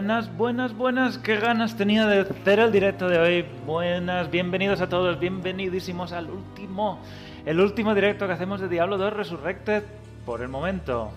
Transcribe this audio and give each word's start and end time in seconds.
Buenas, 0.00 0.34
buenas, 0.34 0.74
buenas. 0.74 1.18
Qué 1.18 1.36
ganas 1.36 1.76
tenía 1.76 2.06
de 2.06 2.20
hacer 2.20 2.58
el 2.58 2.72
directo 2.72 3.06
de 3.06 3.18
hoy. 3.18 3.44
Buenas, 3.66 4.30
bienvenidos 4.30 4.80
a 4.80 4.88
todos, 4.88 5.20
bienvenidísimos 5.20 6.12
al 6.12 6.30
último, 6.30 7.00
el 7.44 7.60
último 7.60 7.94
directo 7.94 8.26
que 8.26 8.32
hacemos 8.32 8.62
de 8.62 8.70
Diablo 8.70 8.96
2 8.96 9.12
Resurrected 9.12 9.82
por 10.24 10.40
el 10.40 10.48
momento. 10.48 11.10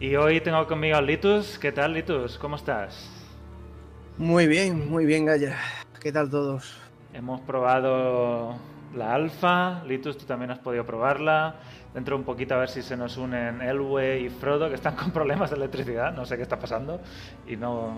Y 0.00 0.16
hoy 0.16 0.40
tengo 0.40 0.66
conmigo 0.66 0.96
a 0.96 1.02
Litus. 1.02 1.58
¿Qué 1.58 1.70
tal, 1.70 1.92
Litus? 1.92 2.38
¿Cómo 2.38 2.56
estás? 2.56 3.10
Muy 4.16 4.46
bien, 4.46 4.90
muy 4.90 5.04
bien, 5.04 5.26
Gaya. 5.26 5.58
¿Qué 6.00 6.10
tal 6.10 6.30
todos? 6.30 6.78
Hemos 7.12 7.42
probado 7.42 8.56
la 8.94 9.14
alfa. 9.14 9.82
Litus, 9.84 10.18
tú 10.18 10.24
también 10.24 10.50
has 10.50 10.58
podido 10.58 10.84
probarla. 10.84 11.56
Dentro 11.94 12.16
de 12.16 12.20
un 12.20 12.24
poquito 12.26 12.54
a 12.54 12.58
ver 12.58 12.68
si 12.68 12.82
se 12.82 12.96
nos 12.96 13.16
unen 13.16 13.60
Elway 13.62 14.26
y 14.26 14.28
Frodo, 14.28 14.68
que 14.68 14.74
están 14.74 14.94
con 14.96 15.10
problemas 15.10 15.50
de 15.50 15.56
electricidad. 15.56 16.12
No 16.12 16.26
sé 16.26 16.36
qué 16.36 16.42
está 16.42 16.58
pasando. 16.58 17.00
Y 17.46 17.56
no, 17.56 17.94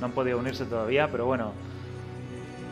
no 0.00 0.06
han 0.06 0.12
podido 0.12 0.38
unirse 0.38 0.64
todavía, 0.64 1.08
pero 1.10 1.26
bueno. 1.26 1.52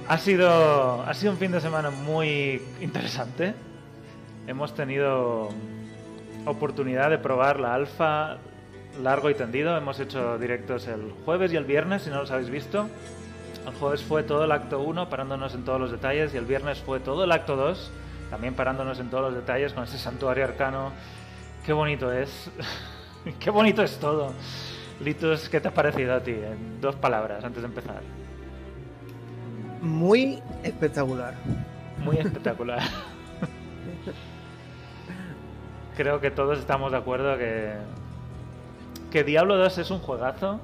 Ha 0.08 0.18
sido, 0.18 1.02
ha 1.02 1.14
sido 1.14 1.32
un 1.32 1.38
fin 1.38 1.52
de 1.52 1.60
semana 1.60 1.90
muy 1.90 2.60
interesante. 2.80 3.54
Hemos 4.46 4.74
tenido 4.74 5.48
oportunidad 6.44 7.10
de 7.10 7.18
probar 7.18 7.60
la 7.60 7.74
alfa 7.74 8.38
largo 9.00 9.30
y 9.30 9.34
tendido. 9.34 9.76
Hemos 9.76 10.00
hecho 10.00 10.38
directos 10.38 10.88
el 10.88 11.12
jueves 11.24 11.52
y 11.52 11.56
el 11.56 11.64
viernes, 11.64 12.02
si 12.02 12.10
no 12.10 12.18
los 12.18 12.30
habéis 12.30 12.50
visto. 12.50 12.88
El 13.66 13.74
jueves 13.74 14.02
fue 14.02 14.24
todo 14.24 14.44
el 14.44 14.52
acto 14.52 14.80
1, 14.80 15.08
parándonos 15.08 15.54
en 15.54 15.64
todos 15.64 15.80
los 15.80 15.92
detalles, 15.92 16.34
y 16.34 16.36
el 16.36 16.44
viernes 16.44 16.80
fue 16.80 16.98
todo 16.98 17.24
el 17.24 17.32
acto 17.32 17.54
2, 17.54 17.90
también 18.30 18.54
parándonos 18.54 18.98
en 18.98 19.08
todos 19.08 19.24
los 19.24 19.34
detalles 19.34 19.72
con 19.72 19.84
ese 19.84 19.98
santuario 19.98 20.44
arcano. 20.44 20.90
Qué 21.64 21.72
bonito 21.72 22.12
es. 22.12 22.50
Qué 23.38 23.50
bonito 23.50 23.82
es 23.82 23.98
todo. 23.98 24.32
Litus, 25.00 25.48
¿qué 25.48 25.60
te 25.60 25.68
ha 25.68 25.74
parecido 25.74 26.14
a 26.14 26.20
ti? 26.20 26.32
En 26.32 26.80
dos 26.80 26.96
palabras, 26.96 27.44
antes 27.44 27.62
de 27.62 27.68
empezar. 27.68 28.00
Muy 29.80 30.42
espectacular. 30.62 31.34
Muy 31.98 32.16
espectacular. 32.16 32.82
Creo 35.96 36.20
que 36.20 36.30
todos 36.30 36.58
estamos 36.58 36.90
de 36.90 36.98
acuerdo 36.98 37.36
que, 37.36 37.74
que 39.10 39.24
Diablo 39.24 39.56
2 39.56 39.78
es 39.78 39.90
un 39.90 40.00
juegazo 40.00 40.60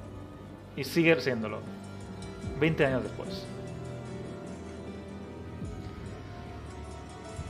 y 0.76 0.84
sigue 0.84 1.20
siéndolo. 1.20 1.77
20 2.58 2.86
años 2.86 3.02
después. 3.02 3.44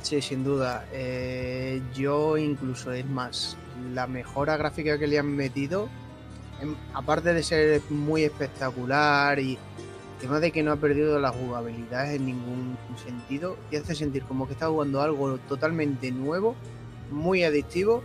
Sí, 0.02 0.22
sin 0.22 0.42
duda. 0.42 0.86
Eh, 0.92 1.82
yo 1.94 2.38
incluso, 2.38 2.92
es 2.92 3.04
más, 3.06 3.56
la 3.92 4.06
mejora 4.06 4.56
gráfica 4.56 4.98
que 4.98 5.06
le 5.06 5.18
han 5.18 5.34
metido, 5.36 5.88
em, 6.62 6.74
aparte 6.94 7.34
de 7.34 7.42
ser 7.42 7.82
muy 7.91 8.24
espectacular 8.24 9.38
y 9.38 9.52
el 9.54 10.20
tema 10.20 10.41
de 10.41 10.50
que 10.50 10.62
no 10.62 10.72
ha 10.72 10.76
perdido 10.76 11.18
la 11.20 11.30
jugabilidad 11.30 12.12
en 12.14 12.26
ningún 12.26 12.78
sentido, 13.04 13.56
te 13.70 13.76
hace 13.76 13.94
sentir 13.94 14.24
como 14.24 14.47
que 14.47 14.54
está 14.54 14.68
jugando 14.68 15.02
algo 15.02 15.38
totalmente 15.48 16.10
nuevo, 16.10 16.56
muy 17.10 17.44
adictivo 17.44 18.02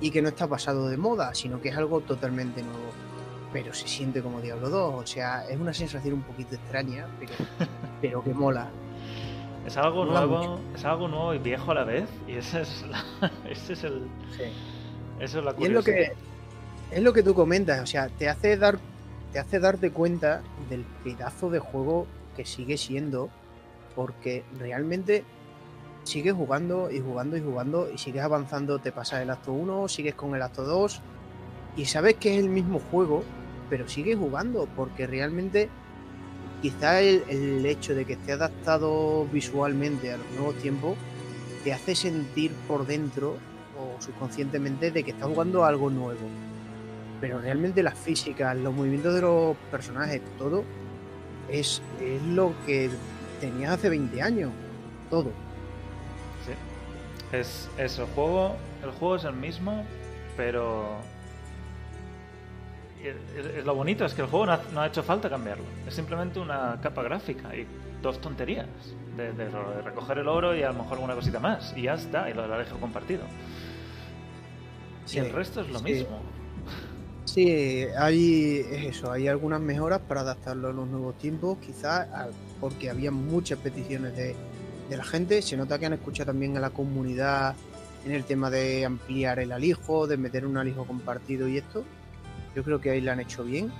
y 0.00 0.10
que 0.10 0.22
no 0.22 0.28
está 0.28 0.48
pasado 0.48 0.88
de 0.88 0.96
moda, 0.96 1.34
sino 1.34 1.60
que 1.60 1.68
es 1.68 1.76
algo 1.76 2.00
totalmente 2.00 2.62
nuevo. 2.62 3.09
Pero 3.52 3.74
se 3.74 3.88
siente 3.88 4.22
como 4.22 4.40
Diablo 4.40 4.68
2, 4.70 5.02
o 5.02 5.06
sea, 5.06 5.48
es 5.48 5.58
una 5.58 5.74
sensación 5.74 6.14
un 6.14 6.22
poquito 6.22 6.54
extraña, 6.54 7.06
pero, 7.18 7.32
pero 8.00 8.22
que 8.24 8.32
mola. 8.34 8.68
Es 9.66 9.76
algo 9.76 10.04
Mola 10.04 10.20
nuevo, 10.24 10.38
mucho. 10.38 10.60
es 10.74 10.84
algo 10.84 11.08
nuevo 11.08 11.34
y 11.34 11.38
viejo 11.38 11.70
a 11.72 11.74
la 11.74 11.84
vez, 11.84 12.08
y 12.26 12.32
ese 12.36 12.62
es, 12.62 12.84
la- 12.88 13.04
ese 13.50 13.72
es 13.74 13.84
el, 13.84 14.06
Sí. 14.36 14.44
eso 15.18 15.38
es 15.40 15.44
la 15.44 15.54
Y 15.58 15.64
es 15.64 15.70
lo 15.70 15.82
que 15.82 15.92
curiosidad. 15.92 16.16
es 16.92 17.02
lo 17.02 17.12
que 17.12 17.22
tú 17.22 17.34
comentas, 17.34 17.80
o 17.82 17.86
sea, 17.86 18.08
te 18.08 18.28
hace 18.28 18.56
dar 18.56 18.78
te 19.32 19.38
hace 19.38 19.60
darte 19.60 19.92
cuenta 19.92 20.42
del 20.68 20.84
pedazo 21.04 21.50
de 21.50 21.60
juego 21.60 22.06
que 22.36 22.44
sigue 22.44 22.76
siendo 22.76 23.28
porque 23.94 24.42
realmente 24.58 25.22
sigues 26.02 26.34
jugando 26.34 26.90
y 26.90 26.98
jugando 27.00 27.36
y 27.36 27.40
jugando 27.40 27.88
y 27.88 27.96
sigues 27.98 28.22
avanzando, 28.24 28.80
te 28.80 28.90
pasas 28.90 29.22
el 29.22 29.30
acto 29.30 29.52
1, 29.52 29.86
sigues 29.86 30.14
con 30.16 30.34
el 30.34 30.42
acto 30.42 30.64
2 30.64 31.00
y 31.76 31.84
sabes 31.84 32.14
que 32.16 32.34
es 32.36 32.42
el 32.42 32.48
mismo 32.50 32.80
juego, 32.90 33.22
pero 33.70 33.88
sigues 33.88 34.18
jugando 34.18 34.68
porque 34.76 35.06
realmente 35.06 35.70
quizá 36.60 37.00
el, 37.00 37.22
el 37.28 37.64
hecho 37.64 37.94
de 37.94 38.04
que 38.04 38.14
esté 38.14 38.32
adaptado 38.32 39.26
visualmente 39.32 40.12
a 40.12 40.18
los 40.18 40.30
nuevos 40.32 40.56
tiempos 40.56 40.98
te 41.64 41.72
hace 41.72 41.94
sentir 41.94 42.52
por 42.66 42.86
dentro 42.86 43.36
o 43.78 44.00
subconscientemente 44.02 44.90
de 44.90 45.04
que 45.04 45.12
estás 45.12 45.28
jugando 45.28 45.64
algo 45.64 45.90
nuevo. 45.90 46.28
Pero 47.20 47.38
realmente 47.38 47.82
las 47.82 47.98
físicas, 47.98 48.56
los 48.56 48.74
movimientos 48.74 49.14
de 49.14 49.20
los 49.22 49.56
personajes, 49.70 50.20
todo 50.38 50.64
es, 51.50 51.82
es 52.00 52.22
lo 52.22 52.52
que 52.66 52.90
tenías 53.40 53.72
hace 53.72 53.88
20 53.88 54.22
años. 54.22 54.50
Todo. 55.10 55.30
Sí. 56.46 57.36
Es, 57.36 57.68
es 57.76 57.98
el 57.98 58.06
juego, 58.06 58.56
el 58.82 58.90
juego 58.92 59.16
es 59.16 59.24
el 59.24 59.34
mismo, 59.34 59.84
pero 60.36 60.98
lo 63.64 63.74
bonito 63.74 64.04
es 64.04 64.14
que 64.14 64.22
el 64.22 64.28
juego 64.28 64.46
no 64.46 64.52
ha, 64.52 64.60
no 64.72 64.80
ha 64.80 64.86
hecho 64.86 65.02
falta 65.02 65.28
cambiarlo. 65.28 65.64
Es 65.86 65.94
simplemente 65.94 66.38
una 66.38 66.78
capa 66.82 67.02
gráfica 67.02 67.54
y 67.54 67.66
dos 68.02 68.20
tonterías 68.20 68.66
de, 69.16 69.32
de 69.32 69.50
recoger 69.82 70.18
el 70.18 70.28
oro 70.28 70.56
y 70.56 70.62
a 70.62 70.68
lo 70.68 70.74
mejor 70.74 70.94
alguna 70.94 71.14
cosita 71.14 71.38
más 71.40 71.74
y 71.76 71.82
ya 71.82 71.94
está 71.94 72.30
y 72.30 72.34
lo 72.34 72.42
del 72.42 72.52
alejo 72.52 72.78
compartido. 72.78 73.22
y 75.12 75.18
el 75.18 75.32
resto 75.32 75.60
es 75.60 75.68
lo 75.68 75.78
sí. 75.78 75.84
mismo. 75.84 76.20
Sí, 77.24 77.84
hay 77.96 78.64
es 78.70 78.96
eso, 78.96 79.12
hay 79.12 79.28
algunas 79.28 79.60
mejoras 79.60 80.00
para 80.00 80.22
adaptarlo 80.22 80.68
a 80.68 80.72
los 80.72 80.88
nuevos 80.88 81.16
tiempos, 81.18 81.58
quizás 81.58 82.08
porque 82.60 82.90
había 82.90 83.10
muchas 83.12 83.58
peticiones 83.58 84.16
de, 84.16 84.34
de 84.88 84.96
la 84.96 85.04
gente. 85.04 85.40
Se 85.40 85.56
nota 85.56 85.78
que 85.78 85.86
han 85.86 85.92
escuchado 85.92 86.32
también 86.32 86.56
a 86.56 86.60
la 86.60 86.70
comunidad 86.70 87.54
en 88.04 88.12
el 88.12 88.24
tema 88.24 88.50
de 88.50 88.84
ampliar 88.84 89.38
el 89.38 89.52
alijo, 89.52 90.06
de 90.06 90.16
meter 90.16 90.44
un 90.44 90.56
alijo 90.56 90.84
compartido 90.84 91.46
y 91.46 91.58
esto. 91.58 91.84
Yo 92.54 92.62
creo 92.64 92.80
que 92.80 92.90
ahí 92.90 93.00
lo 93.00 93.12
han 93.12 93.20
hecho 93.20 93.44
bien. 93.44 93.72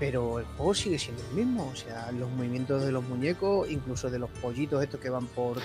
Pero 0.00 0.40
el 0.40 0.44
juego 0.56 0.74
sigue 0.74 0.98
siendo 0.98 1.22
el 1.30 1.36
mismo. 1.36 1.68
O 1.72 1.76
sea, 1.76 2.10
los 2.12 2.28
movimientos 2.30 2.84
de 2.84 2.90
los 2.92 3.04
muñecos, 3.04 3.70
incluso 3.70 4.10
de 4.10 4.18
los 4.18 4.28
pollitos 4.30 4.82
estos 4.82 4.98
que 5.00 5.08
van 5.08 5.26
por, 5.26 5.58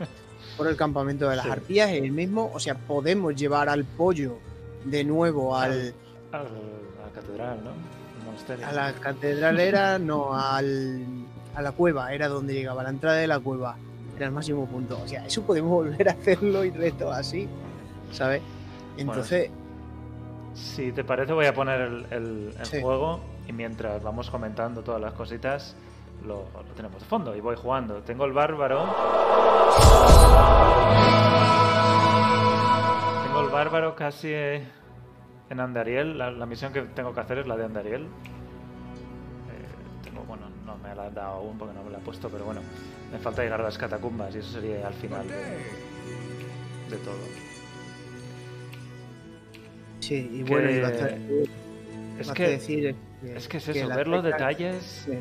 por 0.56 0.66
el 0.66 0.76
campamento 0.76 1.28
de 1.28 1.36
las 1.36 1.44
Sí. 1.44 1.50
arpías, 1.52 1.90
es 1.90 2.02
el 2.02 2.10
mismo. 2.12 2.50
O 2.52 2.58
sea, 2.58 2.74
podemos 2.74 3.34
llevar 3.36 3.68
al 3.68 3.84
pollo 3.84 4.38
de 4.84 5.04
nuevo 5.04 5.56
al, 5.56 5.94
Al- 6.32 6.40
a 6.40 6.42
la 7.06 7.12
catedral, 7.14 7.60
¿no? 7.64 7.70
Monasterio. 8.26 8.66
a 8.66 8.72
la 8.72 8.92
catedral 8.94 9.60
era, 9.60 9.98
no, 9.98 10.34
al, 10.34 11.04
a 11.54 11.62
la 11.62 11.72
cueva, 11.72 12.12
era 12.12 12.28
donde 12.28 12.52
llegaba, 12.54 12.82
la 12.82 12.90
entrada 12.90 13.16
de 13.18 13.26
la 13.26 13.38
cueva, 13.40 13.76
era 14.16 14.26
el 14.26 14.32
máximo 14.32 14.66
punto. 14.66 15.00
O 15.02 15.08
sea, 15.08 15.24
eso 15.24 15.42
podemos 15.42 15.70
volver 15.84 16.08
a 16.08 16.12
hacerlo 16.12 16.64
y 16.64 16.70
resto 16.70 17.10
así, 17.12 17.48
¿sabes? 18.12 18.42
Entonces, 18.96 19.50
Si 20.58 20.92
te 20.92 21.04
parece, 21.04 21.32
voy 21.32 21.46
a 21.46 21.54
poner 21.54 21.80
el, 21.80 22.06
el- 22.10 22.54
el 22.58 22.66
Sí. 22.66 22.80
juego 22.80 23.20
y 23.46 23.52
mientras 23.52 24.02
vamos 24.02 24.30
comentando 24.30 24.82
todas 24.82 25.00
las 25.00 25.12
cositas, 25.14 25.76
lo, 26.26 26.46
lo 26.52 26.74
tenemos 26.74 27.00
de 27.00 27.06
fondo 27.06 27.34
y 27.36 27.40
voy 27.40 27.56
jugando. 27.56 28.02
Tengo 28.02 28.24
el 28.24 28.32
bárbaro. 28.32 28.84
Tengo 33.24 33.40
el 33.40 33.48
bárbaro 33.50 33.94
casi 33.94 34.32
en 34.32 35.60
Andariel. 35.60 36.18
La, 36.18 36.30
la 36.30 36.46
misión 36.46 36.72
que 36.72 36.82
tengo 36.82 37.12
que 37.14 37.20
hacer 37.20 37.38
es 37.38 37.46
la 37.46 37.56
de 37.56 37.64
Andariel. 37.64 38.02
Eh, 38.02 38.08
tengo, 40.02 40.22
bueno, 40.24 40.46
no 40.66 40.76
me 40.78 40.94
la 40.94 41.06
han 41.06 41.14
dado 41.14 41.34
aún 41.36 41.56
porque 41.58 41.74
no 41.74 41.82
me 41.84 41.90
la 41.90 41.98
he 41.98 42.02
puesto, 42.02 42.28
pero 42.28 42.44
bueno, 42.44 42.60
me 43.12 43.18
falta 43.18 43.42
llegar 43.42 43.60
a 43.60 43.64
las 43.64 43.78
catacumbas 43.78 44.34
y 44.34 44.38
eso 44.38 44.52
sería 44.60 44.86
al 44.86 44.94
final 44.94 45.26
de, 45.28 45.34
de 46.90 46.96
todo. 47.04 47.47
Sí, 50.00 50.30
y 50.32 50.42
Que- 50.44 50.50
bueno, 50.50 50.70
y 50.70 50.80
basta- 50.80 51.10
Es 52.20 52.30
que, 52.32 52.48
decir 52.48 52.94
es 53.34 53.48
que 53.48 53.56
es 53.58 53.68
eso, 53.68 53.88
ver 53.88 54.06
los 54.08 54.24
teclas- 54.24 54.32
detalles. 54.32 55.02
sí. 55.06 55.12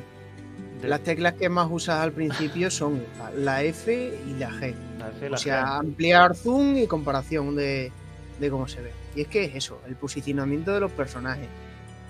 de 0.82 0.88
Las 0.88 1.02
teclas 1.02 1.34
que 1.34 1.50
más 1.50 1.68
usas 1.72 2.00
al 2.02 2.12
principio 2.12 2.70
son 2.70 3.04
la 3.36 3.64
F 3.64 4.20
y 4.28 4.34
la 4.40 4.52
G. 4.52 4.76
la 5.00 5.10
F 5.10 5.26
y 5.26 5.26
O 5.26 5.30
la 5.30 5.38
sea, 5.38 5.66
G. 5.66 5.80
ampliar 5.80 6.36
zoom 6.36 6.78
y 6.78 6.86
comparación 6.88 7.56
de, 7.56 7.92
de 8.40 8.50
cómo 8.52 8.68
se 8.68 8.82
ve. 8.82 8.92
Y 9.16 9.22
es 9.22 9.28
que 9.28 9.46
es 9.46 9.56
eso, 9.56 9.82
el 9.88 9.96
posicionamiento 9.96 10.72
de 10.74 10.80
los 10.80 10.92
personajes. 10.92 11.48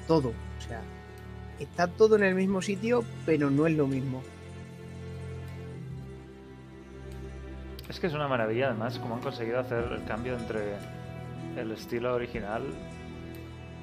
Todo. 0.05 0.29
O 0.29 0.61
sea, 0.67 0.81
está 1.59 1.87
todo 1.87 2.17
en 2.17 2.23
el 2.23 2.35
mismo 2.35 2.61
sitio, 2.61 3.05
pero 3.25 3.49
no 3.49 3.67
es 3.67 3.75
lo 3.77 3.87
mismo. 3.87 4.21
Es 7.89 7.99
que 7.99 8.07
es 8.07 8.13
una 8.13 8.27
maravilla, 8.27 8.67
además, 8.69 8.99
cómo 8.99 9.15
han 9.15 9.21
conseguido 9.21 9.59
hacer 9.59 9.85
el 9.93 10.03
cambio 10.03 10.35
entre 10.37 10.73
el 11.57 11.71
estilo 11.71 12.13
original 12.15 12.63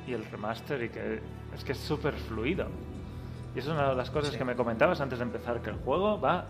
y 0.07 0.13
el 0.13 0.25
remaster 0.25 0.83
y 0.83 0.89
que 0.89 1.21
es 1.55 1.65
que 1.65 1.73
es 1.73 1.79
súper 1.79 2.15
fluido. 2.15 2.67
Y 3.55 3.59
eso 3.61 3.71
es 3.73 3.77
una 3.79 3.91
de 3.91 3.95
las 3.97 4.11
cosas 4.11 4.33
Sí. 4.33 4.39
que 4.39 4.45
me 4.45 4.57
comentabas 4.57 5.01
antes 5.01 5.19
de 5.19 5.25
empezar, 5.25 5.61
que 5.63 5.71
el 5.71 5.77
juego 5.77 6.21
va, 6.21 6.47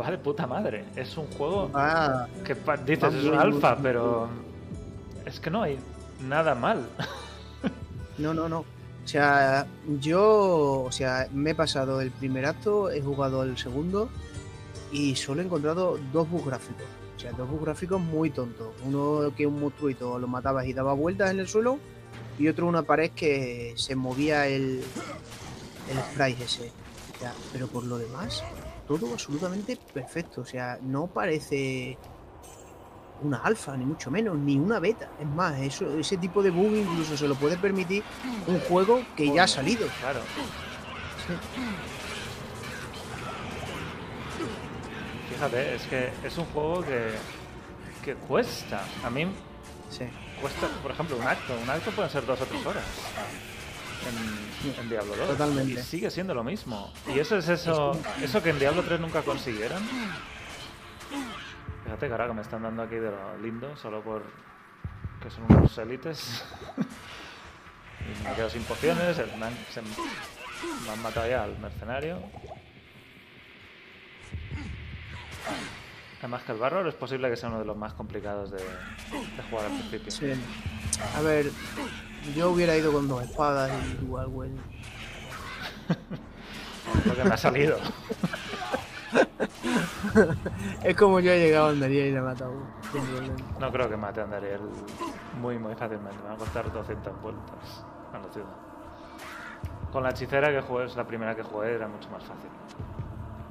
va 0.00 0.10
de 0.10 0.18
puta 0.18 0.46
madre. 0.46 0.84
Es 0.96 1.16
un 1.16 1.26
juego 1.28 1.70
que 2.44 2.54
dices 2.84 3.14
es 3.14 3.24
un 3.24 3.34
alfa, 3.38 3.76
pero 3.76 4.28
es 5.24 5.38
que 5.40 5.50
no 5.50 5.62
hay 5.62 5.78
nada 6.26 6.54
mal. 6.54 6.86
No, 8.18 8.34
no, 8.34 8.48
no. 8.48 8.58
O 8.58 8.64
sea, 9.10 9.64
yo, 10.00 10.82
o 10.82 10.90
sea, 10.90 11.28
me 11.32 11.50
he 11.50 11.54
pasado 11.54 12.00
el 12.00 12.10
primer 12.10 12.46
acto, 12.46 12.90
he 12.90 13.00
jugado 13.00 13.44
el 13.44 13.56
segundo 13.56 14.08
y 14.90 15.14
solo 15.14 15.40
he 15.40 15.44
encontrado 15.44 16.00
dos 16.12 16.28
bugs 16.28 16.46
gráficos. 16.46 16.82
O 17.18 17.20
sea, 17.20 17.32
dos 17.32 17.50
bugs 17.50 17.64
gráficos 17.64 18.00
muy 18.00 18.30
tontos. 18.30 18.68
Uno 18.84 19.32
que 19.36 19.44
un 19.44 19.58
monstruito 19.58 20.20
lo 20.20 20.28
matabas 20.28 20.66
y 20.66 20.72
daba 20.72 20.92
vueltas 20.92 21.32
en 21.32 21.40
el 21.40 21.48
suelo 21.48 21.80
y 22.38 22.46
otro 22.46 22.68
una 22.68 22.84
pared 22.84 23.10
que 23.10 23.74
se 23.76 23.96
movía 23.96 24.46
el, 24.46 24.84
el 25.90 25.98
sprite 26.12 26.44
ese. 26.44 26.70
O 27.16 27.18
sea, 27.18 27.34
pero 27.52 27.66
por 27.66 27.82
lo 27.82 27.98
demás, 27.98 28.44
todo 28.86 29.12
absolutamente 29.12 29.76
perfecto. 29.92 30.42
O 30.42 30.46
sea, 30.46 30.78
no 30.80 31.08
parece 31.08 31.98
una 33.22 33.38
alfa, 33.38 33.76
ni 33.76 33.84
mucho 33.84 34.12
menos, 34.12 34.38
ni 34.38 34.56
una 34.56 34.78
beta. 34.78 35.10
Es 35.18 35.26
más, 35.26 35.58
eso, 35.58 35.98
ese 35.98 36.18
tipo 36.18 36.40
de 36.40 36.50
bug 36.50 36.72
incluso 36.72 37.16
se 37.16 37.26
lo 37.26 37.34
puede 37.34 37.56
permitir 37.56 38.04
un 38.46 38.60
juego 38.60 39.02
que 39.16 39.34
ya 39.34 39.42
ha 39.42 39.48
salido. 39.48 39.88
Claro. 39.98 40.20
Fíjate, 45.38 45.74
es 45.76 45.82
que 45.86 46.10
es 46.24 46.36
un 46.36 46.46
juego 46.46 46.82
que, 46.84 47.12
que 48.04 48.14
cuesta. 48.14 48.82
A 49.04 49.10
mí 49.10 49.26
Sí. 49.88 50.04
cuesta, 50.40 50.66
por 50.82 50.90
ejemplo, 50.90 51.16
un 51.16 51.22
acto. 51.26 51.56
Un 51.62 51.70
acto 51.70 51.92
pueden 51.92 52.10
ser 52.10 52.26
dos 52.26 52.40
o 52.40 52.44
tres 52.46 52.66
horas 52.66 52.84
en, 54.64 54.80
en 54.82 54.88
Diablo 54.90 55.14
2. 55.16 55.28
Totalmente. 55.28 55.72
Y 55.80 55.82
sigue 55.84 56.10
siendo 56.10 56.34
lo 56.34 56.42
mismo. 56.42 56.92
Y 57.14 57.20
eso 57.20 57.36
es 57.38 57.48
eso, 57.48 57.92
eso 58.20 58.42
que 58.42 58.50
en 58.50 58.58
Diablo 58.58 58.82
3 58.82 58.98
nunca 58.98 59.22
consiguieron. 59.22 59.80
Fíjate 61.84 62.06
que 62.06 62.12
ahora 62.12 62.26
que 62.26 62.32
me 62.34 62.42
están 62.42 62.62
dando 62.64 62.82
aquí 62.82 62.96
de 62.96 63.10
lo 63.12 63.38
lindo, 63.38 63.76
solo 63.76 64.02
por 64.02 64.24
que 65.22 65.30
son 65.30 65.44
unos 65.48 65.78
élites. 65.78 66.44
y 68.24 68.28
me 68.28 68.34
quedo 68.34 68.50
sin 68.50 68.62
pociones, 68.64 69.16
el- 69.18 69.36
me 69.38 69.46
han, 69.46 69.56
se- 69.72 69.82
me 69.82 70.90
han 70.92 71.00
matado 71.02 71.28
ya 71.28 71.44
al 71.44 71.56
mercenario. 71.60 72.18
Además 76.18 76.42
que 76.42 76.52
el 76.52 76.58
Barrow 76.58 76.86
es 76.88 76.94
posible 76.94 77.30
que 77.30 77.36
sea 77.36 77.48
uno 77.48 77.60
de 77.60 77.64
los 77.64 77.76
más 77.76 77.92
complicados 77.94 78.50
de, 78.50 78.58
de 78.58 79.42
jugar 79.48 79.66
al 79.66 79.78
principio. 79.78 80.10
Sí. 80.10 80.32
A 81.16 81.20
ver, 81.20 81.50
yo 82.34 82.50
hubiera 82.50 82.76
ido 82.76 82.92
con 82.92 83.06
dos 83.06 83.22
espadas 83.22 83.70
y 83.70 84.04
igual, 84.04 84.26
bueno. 84.26 84.60
Lo 87.06 87.14
que 87.14 87.24
me 87.24 87.34
ha 87.34 87.36
salido. 87.36 87.78
Es 90.82 90.96
como 90.96 91.20
yo 91.20 91.32
he 91.32 91.38
llegado 91.38 91.68
a 91.68 91.70
Andaría 91.70 92.06
y 92.06 92.12
le 92.12 92.18
he 92.18 92.20
matado. 92.20 92.52
No 93.58 93.70
creo 93.70 93.88
que 93.88 93.96
mate 93.96 94.20
a 94.20 94.24
Andariel 94.24 94.60
muy 95.40 95.58
muy 95.58 95.74
fácilmente. 95.74 96.16
Me 96.22 96.28
va 96.30 96.34
a 96.34 96.38
costar 96.38 96.72
200 96.72 97.22
vueltas 97.22 97.84
a 98.12 98.18
la 98.18 98.32
ciudad. 98.32 98.48
Con 99.92 100.02
la 100.02 100.10
hechicera 100.10 100.50
que 100.50 100.60
jugué, 100.60 100.86
es 100.86 100.96
la 100.96 101.06
primera 101.06 101.34
que 101.34 101.42
jugué, 101.42 101.74
era 101.74 101.88
mucho 101.88 102.08
más 102.10 102.22
fácil. 102.24 102.50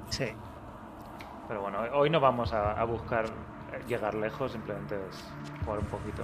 Sí. 0.09 0.25
Pero 1.47 1.61
bueno, 1.61 1.79
hoy 1.94 2.09
no 2.09 2.19
vamos 2.19 2.51
a, 2.53 2.73
a 2.73 2.83
buscar 2.83 3.25
llegar 3.88 4.13
lejos, 4.15 4.51
simplemente 4.51 4.95
es 4.95 5.23
jugar 5.65 5.79
un 5.79 5.85
poquito 5.85 6.23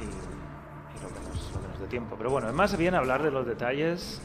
y, 0.00 0.02
y 0.04 1.02
lo, 1.02 1.08
que 1.08 1.20
nos, 1.28 1.52
lo 1.54 1.60
que 1.60 1.68
nos 1.68 1.80
dé 1.80 1.86
tiempo. 1.86 2.16
Pero 2.16 2.30
bueno, 2.30 2.48
es 2.48 2.54
más 2.54 2.76
bien 2.76 2.94
hablar 2.94 3.22
de 3.22 3.30
los 3.30 3.46
detalles. 3.46 4.20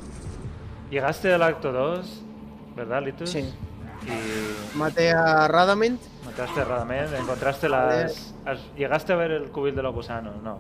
Llegaste 0.90 1.34
al 1.34 1.44
acto 1.44 1.72
2, 1.72 2.24
¿verdad, 2.76 3.04
Litus? 3.04 3.30
Sí. 3.30 3.54
Y 4.04 4.78
Maté 4.78 5.12
a 5.12 5.48
Radament. 5.48 6.02
mataste 6.26 6.62
a 6.62 6.64
Radamel, 6.66 7.14
encontraste 7.16 7.70
las... 7.70 8.34
¿Llegaste 8.76 9.14
a 9.14 9.16
ver 9.18 9.32
el 9.32 9.52
cubil 9.52 9.76
de 9.76 9.84
los 9.84 9.94
gusanos? 9.94 10.42
No. 10.42 10.58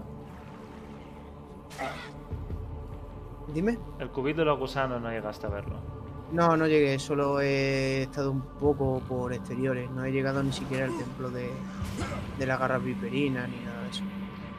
Dime. 3.47 3.79
El 3.97 4.09
cubil 4.09 4.35
de 4.35 4.45
los 4.45 4.59
gusanos 4.59 5.01
no 5.01 5.09
llegaste 5.09 5.47
a 5.47 5.49
verlo. 5.49 5.77
No, 6.31 6.55
no 6.55 6.67
llegué, 6.67 6.99
solo 6.99 7.41
he 7.41 8.03
estado 8.03 8.31
un 8.31 8.41
poco 8.41 9.01
por 9.07 9.33
exteriores. 9.33 9.89
No 9.91 10.05
he 10.05 10.11
llegado 10.11 10.43
ni 10.43 10.53
siquiera 10.53 10.85
al 10.85 10.95
templo 10.97 11.29
de, 11.31 11.49
de 12.37 12.45
la 12.45 12.57
garra 12.57 12.77
viperina 12.77 13.47
ni 13.47 13.57
nada 13.65 13.81
de 13.83 13.89
eso. 13.89 14.03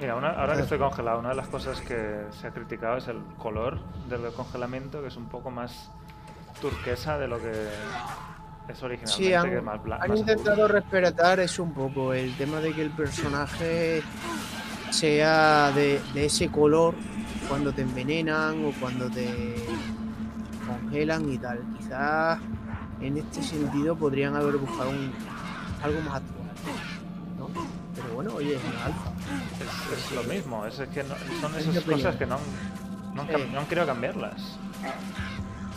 Mira, 0.01 0.17
una- 0.17 0.31
ahora 0.31 0.57
que 0.57 0.63
estoy 0.63 0.79
congelado, 0.79 1.21
una 1.21 1.29
de 1.31 1.35
las 1.37 1.49
cosas 1.49 1.81
que 1.83 2.25
se 2.31 2.47
ha 2.47 2.51
criticado 2.53 2.97
es 2.97 3.07
el 3.09 3.21
color 3.39 3.79
del 4.09 4.33
congelamiento, 4.33 5.01
que 5.03 5.09
es 5.09 5.17
un 5.17 5.27
poco 5.27 5.51
más 5.51 5.91
turquesa 6.61 7.19
de 7.19 7.29
lo 7.29 7.39
que 7.39 7.53
es 8.69 8.83
originalmente, 8.83 9.07
Sí, 9.09 9.33
han, 9.35 9.49
que 9.51 9.59
es 9.59 9.63
más 9.63 9.83
blanco. 9.83 10.05
han 10.05 10.17
intentado 10.17 10.67
respetar 10.69 11.39
eso 11.41 11.63
un 11.63 11.73
poco, 11.75 12.13
el 12.15 12.35
tema 12.37 12.61
de 12.61 12.73
que 12.73 12.83
el 12.83 12.91
personaje 12.91 14.03
sea 14.91 15.71
de, 15.73 16.01
de 16.15 16.25
ese 16.27 16.49
color 16.51 16.95
cuando 17.49 17.73
te 17.73 17.83
envenenan 17.83 18.65
o 18.65 18.73
cuando 18.81 19.09
te 19.11 19.55
congelan 20.81 21.31
y 21.33 21.39
tal. 21.39 21.61
Quizás 21.79 22.39
en 23.01 23.17
este 23.17 23.43
sentido 23.43 23.97
podrían 23.97 24.37
haber 24.37 24.57
buscado 24.57 24.91
un, 24.91 25.13
algo 25.83 26.01
más 26.03 26.15
actual. 26.17 26.51
¿no? 27.39 27.49
Pero 27.95 28.15
bueno, 28.15 28.35
oye, 28.35 28.57
es 28.57 28.63
una 28.65 28.85
alfa. 28.87 29.11
Es, 29.61 29.99
es 29.99 30.13
lo 30.13 30.23
mismo, 30.33 30.67
es 30.67 30.75
que 30.95 31.03
no- 31.05 31.15
son 31.41 31.55
esas 31.57 31.85
cosas 31.85 32.17
que 32.17 32.27
no 32.27 32.35
han, 32.37 33.15
no 33.15 33.23
han 33.23 33.29
Sí. 33.29 33.35
cam- 33.35 33.51
no 33.53 33.61
han 33.61 33.67
querido 33.67 33.87
cambiarlas. 33.87 34.59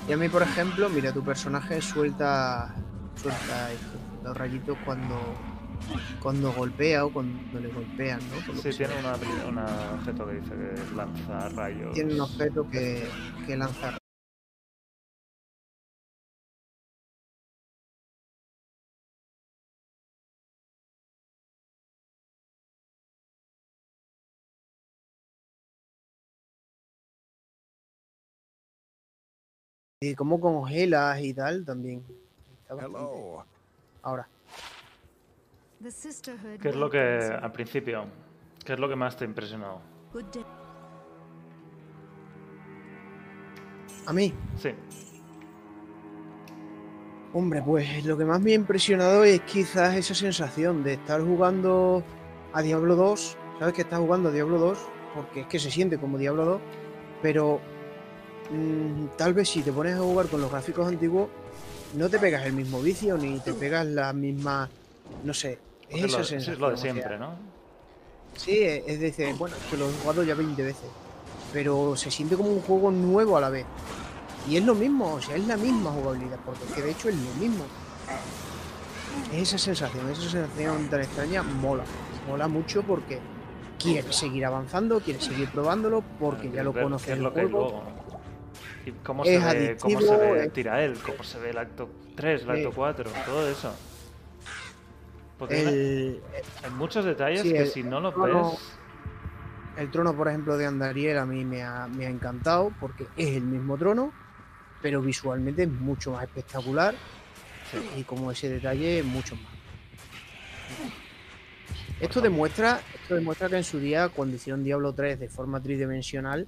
Y 0.08 0.12
a 0.14 0.18
mí, 0.18 0.28
por 0.30 0.44
ejemplo, 0.44 0.90
mira, 0.90 1.12
tu 1.14 1.24
personaje 1.24 1.82
suelta, 1.82 2.74
suelta 3.22 3.72
esto, 3.72 3.98
los 4.24 4.36
rayitos 4.38 4.78
cuando, 4.86 5.18
cuando 6.22 6.52
golpea 6.52 7.06
o 7.06 7.10
cuando 7.14 7.60
le 7.60 7.70
golpean, 7.70 8.20
¿no? 8.30 8.46
Por 8.46 8.58
Sí, 8.62 8.78
tiene 8.78 8.94
una 9.00 9.14
un 9.48 9.58
objeto 10.00 10.28
que 10.28 10.34
dice 10.34 10.50
que 10.50 10.96
lanza 10.96 11.50
rayos. 11.50 11.94
Tiene 11.94 12.14
un 12.16 12.22
objeto 12.22 12.70
que, 12.70 13.08
que 13.48 13.56
lanza. 13.58 13.98
Y 30.04 30.16
cómo 30.16 30.40
congelas 30.40 31.22
y 31.22 31.34
tal 31.34 31.64
también. 31.64 32.04
Hello. 32.70 33.46
Ahora, 34.02 34.28
¿Qué 36.62 36.70
es 36.70 36.76
lo 36.76 36.90
que, 36.90 37.00
al 37.00 37.52
principio, 37.52 38.06
qué 38.66 38.74
es 38.74 38.80
lo 38.80 38.90
que 38.90 38.96
más 38.96 39.16
te 39.16 39.26
impresionó? 39.26 39.82
a 44.06 44.14
mí, 44.14 44.34
Sí, 44.58 44.70
Hombre, 47.34 47.62
pues 47.66 48.06
lo 48.06 48.18
que 48.18 48.26
más 48.26 48.42
me 48.42 48.52
ha 48.52 48.56
impresionado 48.56 49.24
es 49.24 49.42
quizás 49.42 49.96
esa 49.96 50.14
sensación 50.14 50.84
de 50.84 50.94
estar 50.94 51.22
jugando 51.22 52.04
a 52.52 52.62
Diablo 52.62 52.96
2. 52.96 53.38
Sabes 53.60 53.74
que 53.74 53.82
estás 53.82 54.00
jugando 54.00 54.30
a 54.30 54.32
Diablo 54.32 54.60
2 54.60 54.78
porque 55.16 55.42
es 55.42 55.48
que 55.48 55.60
se 55.60 55.72
siente 55.72 55.98
como 55.98 56.18
Diablo 56.18 56.46
2, 56.46 56.62
pero 57.22 57.60
mm, 58.52 59.18
tal 59.18 59.34
vez 59.34 59.50
si 59.50 59.62
te 59.62 59.72
pones 59.72 59.96
a 59.96 60.00
jugar 60.00 60.28
con 60.28 60.42
los 60.42 60.52
gráficos 60.52 60.88
antiguos 60.88 61.30
no 61.96 62.10
te 62.10 62.20
pegas 62.20 62.46
el 62.46 62.54
mismo 62.54 62.82
vicio 62.82 63.18
ni 63.18 63.40
te 63.40 63.54
pegas 63.54 63.86
la 63.86 64.14
misma, 64.14 64.70
no 65.24 65.34
sé, 65.34 65.60
es 65.90 66.00
es 66.00 66.06
esa 66.06 66.18
lo, 66.18 66.24
sensación. 66.24 66.54
es 66.54 66.60
lo 66.60 66.68
de 66.68 66.74
o 66.74 66.78
sea, 66.78 66.92
siempre, 66.94 67.20
¿no? 67.20 67.36
Sí, 68.36 68.64
es 68.64 68.84
es 68.88 69.00
decir, 69.00 69.36
bueno, 69.36 69.56
es 69.56 69.64
que 69.70 69.78
lo 69.78 69.90
he 69.90 69.94
jugado 69.94 70.24
ya 70.24 70.34
20 70.34 70.64
veces, 70.64 70.90
pero 71.52 71.96
se 71.96 72.10
siente 72.10 72.36
como 72.36 72.50
un 72.50 72.62
juego 72.62 72.92
nuevo 72.92 73.38
a 73.38 73.42
la 73.42 73.50
vez. 73.50 73.66
Y 74.50 74.58
es 74.58 74.66
lo 74.66 74.76
mismo, 74.76 75.14
o 75.14 75.22
sea, 75.22 75.36
es 75.36 75.48
la 75.48 75.56
misma 75.56 75.92
jugabilidad, 75.92 76.40
porque 76.46 76.66
es 76.66 76.72
que 76.72 76.82
de 76.82 76.92
hecho 76.92 77.10
es 77.10 77.16
lo 77.16 77.34
mismo. 77.36 77.64
Esa 79.32 79.58
sensación, 79.58 80.10
esa 80.10 80.22
sensación 80.22 80.90
tan 80.90 81.02
extraña 81.02 81.44
mola. 81.44 81.84
Mola 82.28 82.48
mucho 82.48 82.82
porque 82.84 83.20
quieres 83.80 84.16
seguir 84.16 84.46
avanzando, 84.46 85.00
quieres 85.00 85.24
seguir 85.24 85.50
probándolo, 85.50 86.04
porque 86.20 86.52
ya 86.52 86.64
lo 86.64 86.74
conoces 86.74 87.10
es 87.10 87.20
el 87.20 87.26
es 87.26 87.32
juego. 87.32 87.84
Y 88.86 88.92
cómo 89.04 89.24
se 89.24 89.40
ve, 89.40 89.78
cómo 89.80 90.02
se 90.02 90.18
ve 90.18 90.44
es- 90.46 90.54
tira 90.54 90.84
él, 90.84 90.98
cómo 91.06 91.24
se 91.24 91.40
ve 91.40 91.52
el 91.52 91.58
acto 91.58 91.90
3, 92.16 92.44
el 92.44 92.50
acto 92.50 92.70
Sí. 92.70 92.76
4, 92.76 93.12
todo 93.26 93.48
eso. 93.50 93.74
Porque 95.40 95.62
El, 95.62 96.22
hay 96.64 96.72
muchos 96.72 97.06
detalles 97.06 97.42
sí, 97.42 97.52
que 97.54 97.60
el- 97.60 97.68
si 97.70 97.84
no 97.84 98.00
lo 98.00 98.12
no, 98.12 98.28
no. 98.28 98.52
ves, 98.52 98.60
el 99.78 99.90
trono, 99.90 100.16
por 100.16 100.28
ejemplo, 100.28 100.58
de 100.58 100.66
Andariel 100.66 101.18
a 101.18 101.26
mí 101.26 101.44
me 101.46 101.64
ha, 101.64 101.88
me 101.88 102.06
ha 102.06 102.10
encantado 102.10 102.72
porque 102.80 103.08
es 103.18 103.30
el 103.38 103.44
mismo 103.44 103.78
trono, 103.78 104.12
pero 104.82 105.02
visualmente 105.02 105.64
es 105.64 105.70
mucho 105.72 106.12
más 106.12 106.24
espectacular 106.24 106.94
Sí. 107.72 108.00
y 108.02 108.04
como 108.04 108.32
ese 108.32 108.50
detalle, 108.50 109.02
mucho 109.02 109.36
más. 109.36 109.54
Esto 112.00 112.20
demuestra, 112.22 112.82
esto 113.02 113.16
demuestra 113.16 113.48
que 113.50 113.58
en 113.58 113.64
su 113.64 113.80
día, 113.80 114.10
cuando 114.10 114.36
hicieron 114.36 114.64
Diablo 114.64 114.94
3 114.94 115.20
de 115.20 115.30
forma 115.30 115.62
tridimensional, 115.62 116.48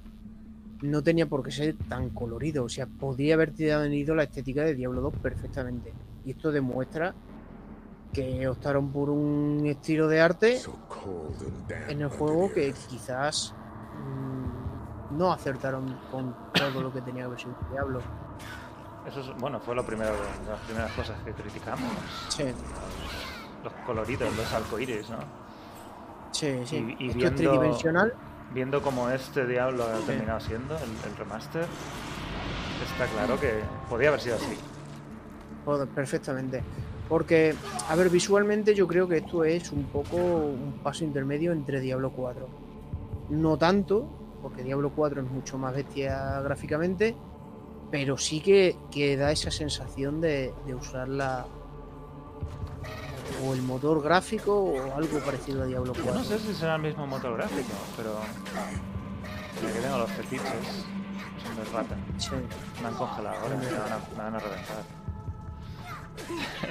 no 0.82 1.02
tenía 1.02 1.26
por 1.26 1.44
qué 1.44 1.52
ser 1.52 1.76
tan 1.90 2.10
colorido. 2.10 2.66
O 2.66 2.70
sea, 2.70 2.86
podría 2.88 3.36
haber 3.36 3.52
tenido 3.52 4.16
la 4.16 4.24
estética 4.24 4.64
de 4.64 4.76
Diablo 4.76 5.02
2 5.02 5.14
perfectamente. 5.22 5.94
Y 6.26 6.32
esto 6.32 6.52
demuestra 6.52 7.14
que 8.14 8.48
optaron 8.48 8.92
por 8.92 9.10
un 9.10 9.64
estilo 9.66 10.08
de 10.08 10.22
arte 10.22 10.62
en 11.90 12.02
el 12.02 12.08
juego 12.10 12.52
que 12.54 12.74
quizás 12.90 13.54
mm, 15.12 15.18
no 15.18 15.34
acertaron 15.34 15.98
con 16.12 16.34
todo 16.54 16.82
lo 16.82 16.94
que 16.94 17.02
tenía 17.02 17.24
que 17.24 17.30
ver 17.32 17.40
sido 17.40 17.56
Diablo. 17.72 18.02
eso 19.08 19.20
es, 19.20 19.28
bueno, 19.40 19.60
fue 19.60 19.76
lo 19.76 19.86
primero, 19.86 20.12
de 20.14 20.50
las 20.50 20.60
primeras 20.62 20.92
cosas 20.94 21.18
que 21.26 21.32
criticamos. 21.34 21.92
Sí, 22.30 22.44
Los 23.64 23.74
coloridos, 23.86 24.36
los 24.38 24.54
arcoíris, 24.54 25.10
¿no? 25.10 25.18
sí, 26.32 26.62
sí. 26.66 26.96
Y- 27.00 27.06
y 27.06 27.08
Esto 27.08 27.18
viendo- 27.20 27.26
es 27.28 27.36
tridimensional. 27.36 28.14
Viendo 28.54 28.82
cómo 28.82 29.10
este 29.10 29.46
Diablo 29.46 29.84
ha 29.84 30.06
terminado 30.06 30.40
siendo, 30.40 30.76
el, 30.78 31.12
el 31.12 31.18
remaster, 31.18 31.66
está 32.84 33.06
claro 33.08 33.40
que 33.40 33.60
podía 33.90 34.10
haber 34.10 34.22
sido 34.22 34.36
así. 34.36 34.58
Perfectamente. 35.94 36.64
Porque, 37.10 37.56
a 37.90 37.96
ver, 37.96 38.10
visualmente 38.10 38.74
yo 38.74 38.88
creo 38.88 39.08
que 39.08 39.18
esto 39.18 39.44
es 39.44 39.72
un 39.72 39.84
poco 39.86 40.18
un 40.18 40.80
paso 40.84 41.04
intermedio 41.04 41.52
entre 41.52 41.80
Diablo 41.80 42.12
4. 42.12 42.48
No 43.30 43.58
tanto, 43.58 44.08
porque 44.42 44.64
Diablo 44.64 44.92
4 44.96 45.22
es 45.22 45.30
mucho 45.30 45.58
más 45.58 45.76
bestia 45.76 46.42
gráficamente, 46.42 47.16
pero 47.92 48.18
sí 48.18 48.42
que, 48.42 48.76
que 48.92 49.18
da 49.18 49.32
esa 49.32 49.52
sensación 49.52 50.20
de, 50.20 50.54
de 50.66 50.76
usar 50.76 51.08
la 51.08 51.46
o 53.44 53.54
el 53.54 53.62
motor 53.62 54.02
gráfico 54.02 54.54
o 54.64 54.96
algo 54.96 55.20
parecido 55.20 55.64
a 55.64 55.66
Diablo 55.66 55.94
4. 55.94 56.14
No 56.14 56.24
sé 56.24 56.40
si 56.40 56.54
será 56.54 56.76
el 56.76 56.82
mismo 56.82 57.06
motor 57.08 57.36
gráfico, 57.38 57.74
pero. 57.98 58.20
Que 59.62 59.80
tengo 59.80 59.98
los 59.98 60.12
fetiches, 60.12 60.86
son 61.44 61.56
de 61.56 61.64
rata. 61.72 61.96
Sí. 62.18 62.32
Me 62.82 62.88
han 62.88 62.94
congelado 62.96 63.36
ahora, 63.40 63.56
me 63.56 63.66
van 63.66 63.92
a, 63.94 63.98
me 63.98 64.18
van 64.18 64.36
a 64.36 64.40
reventar. 64.40 64.84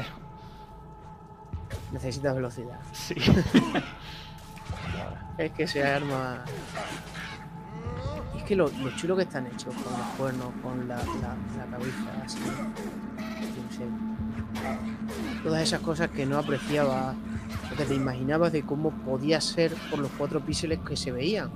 Necesitas 1.93 2.35
velocidad. 2.35 2.81
Sí. 2.93 3.15
Es 5.37 5.51
que 5.51 5.65
ese 5.65 5.83
arma. 5.83 6.45
Es 8.37 8.45
que 8.45 8.55
lo, 8.55 8.69
lo 8.69 8.95
chulo 8.97 9.17
que 9.17 9.23
están 9.25 9.47
hechos 9.49 9.75
con 9.75 9.93
los 9.93 10.07
cuernos, 10.17 10.53
con 10.63 10.87
la, 10.87 10.97
la, 10.97 11.37
la 11.59 11.67
cabeza, 11.71 12.23
así. 12.25 12.39
qué 12.39 13.77
sé. 13.77 13.85
Todas 15.43 15.63
esas 15.63 15.81
cosas 15.81 16.11
que 16.11 16.27
no 16.27 16.39
apreciaba, 16.39 17.15
o 17.73 17.77
que 17.77 17.85
te 17.85 17.95
imaginabas 17.95 18.53
de 18.53 18.63
cómo 18.63 18.91
podía 18.91 19.41
ser 19.41 19.73
por 19.91 19.99
los 19.99 20.11
cuatro 20.17 20.41
píxeles 20.41 20.79
que 20.81 20.97
se 20.97 21.13
veían. 21.13 21.51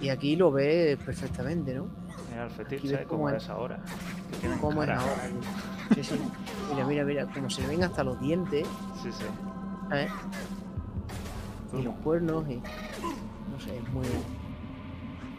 Y 0.00 0.10
aquí 0.10 0.36
lo 0.36 0.52
ves 0.52 0.96
perfectamente, 0.98 1.74
¿no? 1.74 1.86
Mira 2.30 2.48
el 2.70 2.94
¿eh? 2.94 3.06
cómo 3.08 3.30
es. 3.30 3.48
ahora. 3.48 3.78
¿Cómo 4.60 4.82
es 4.82 4.90
ahora? 4.90 5.00
Sí, 5.94 6.04
sí. 6.04 6.20
Mira, 6.70 6.86
mira, 6.86 7.04
mira, 7.04 7.26
como 7.26 7.48
se 7.48 7.62
le 7.62 7.68
ven 7.68 7.84
hasta 7.84 8.04
los 8.04 8.20
dientes, 8.20 8.66
Sí, 9.02 9.10
sí. 9.10 9.24
¿sabes? 9.88 10.10
y 11.78 11.82
los 11.82 11.94
cuernos 11.96 12.48
y 12.48 12.56
no 12.56 13.60
sé, 13.60 13.76
es 13.76 13.92
muy 13.92 14.06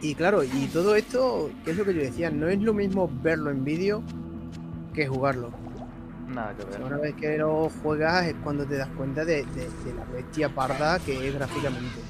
y 0.00 0.14
claro, 0.14 0.44
y 0.44 0.68
todo 0.72 0.94
esto, 0.94 1.50
que 1.64 1.72
es 1.72 1.76
lo 1.76 1.84
que 1.84 1.92
yo 1.92 2.00
decía, 2.00 2.30
no 2.30 2.46
es 2.48 2.60
lo 2.60 2.72
mismo 2.72 3.10
verlo 3.22 3.50
en 3.50 3.64
vídeo 3.64 4.02
que 4.94 5.08
jugarlo. 5.08 5.50
Nada 6.28 6.54
que 6.54 6.62
O 6.62 6.68
sea, 6.70 6.78
ver. 6.78 6.86
una 6.92 6.96
vez 6.98 7.14
que 7.14 7.38
lo 7.38 7.70
juegas 7.82 8.26
es 8.26 8.34
cuando 8.42 8.64
te 8.66 8.76
das 8.76 8.88
cuenta 8.90 9.24
de, 9.24 9.44
de- 9.44 9.70
de 9.84 9.94
la 9.96 10.04
bestia 10.04 10.48
parda 10.54 10.98
que 10.98 11.26
es 11.28 11.34
gráficamente. 11.34 12.00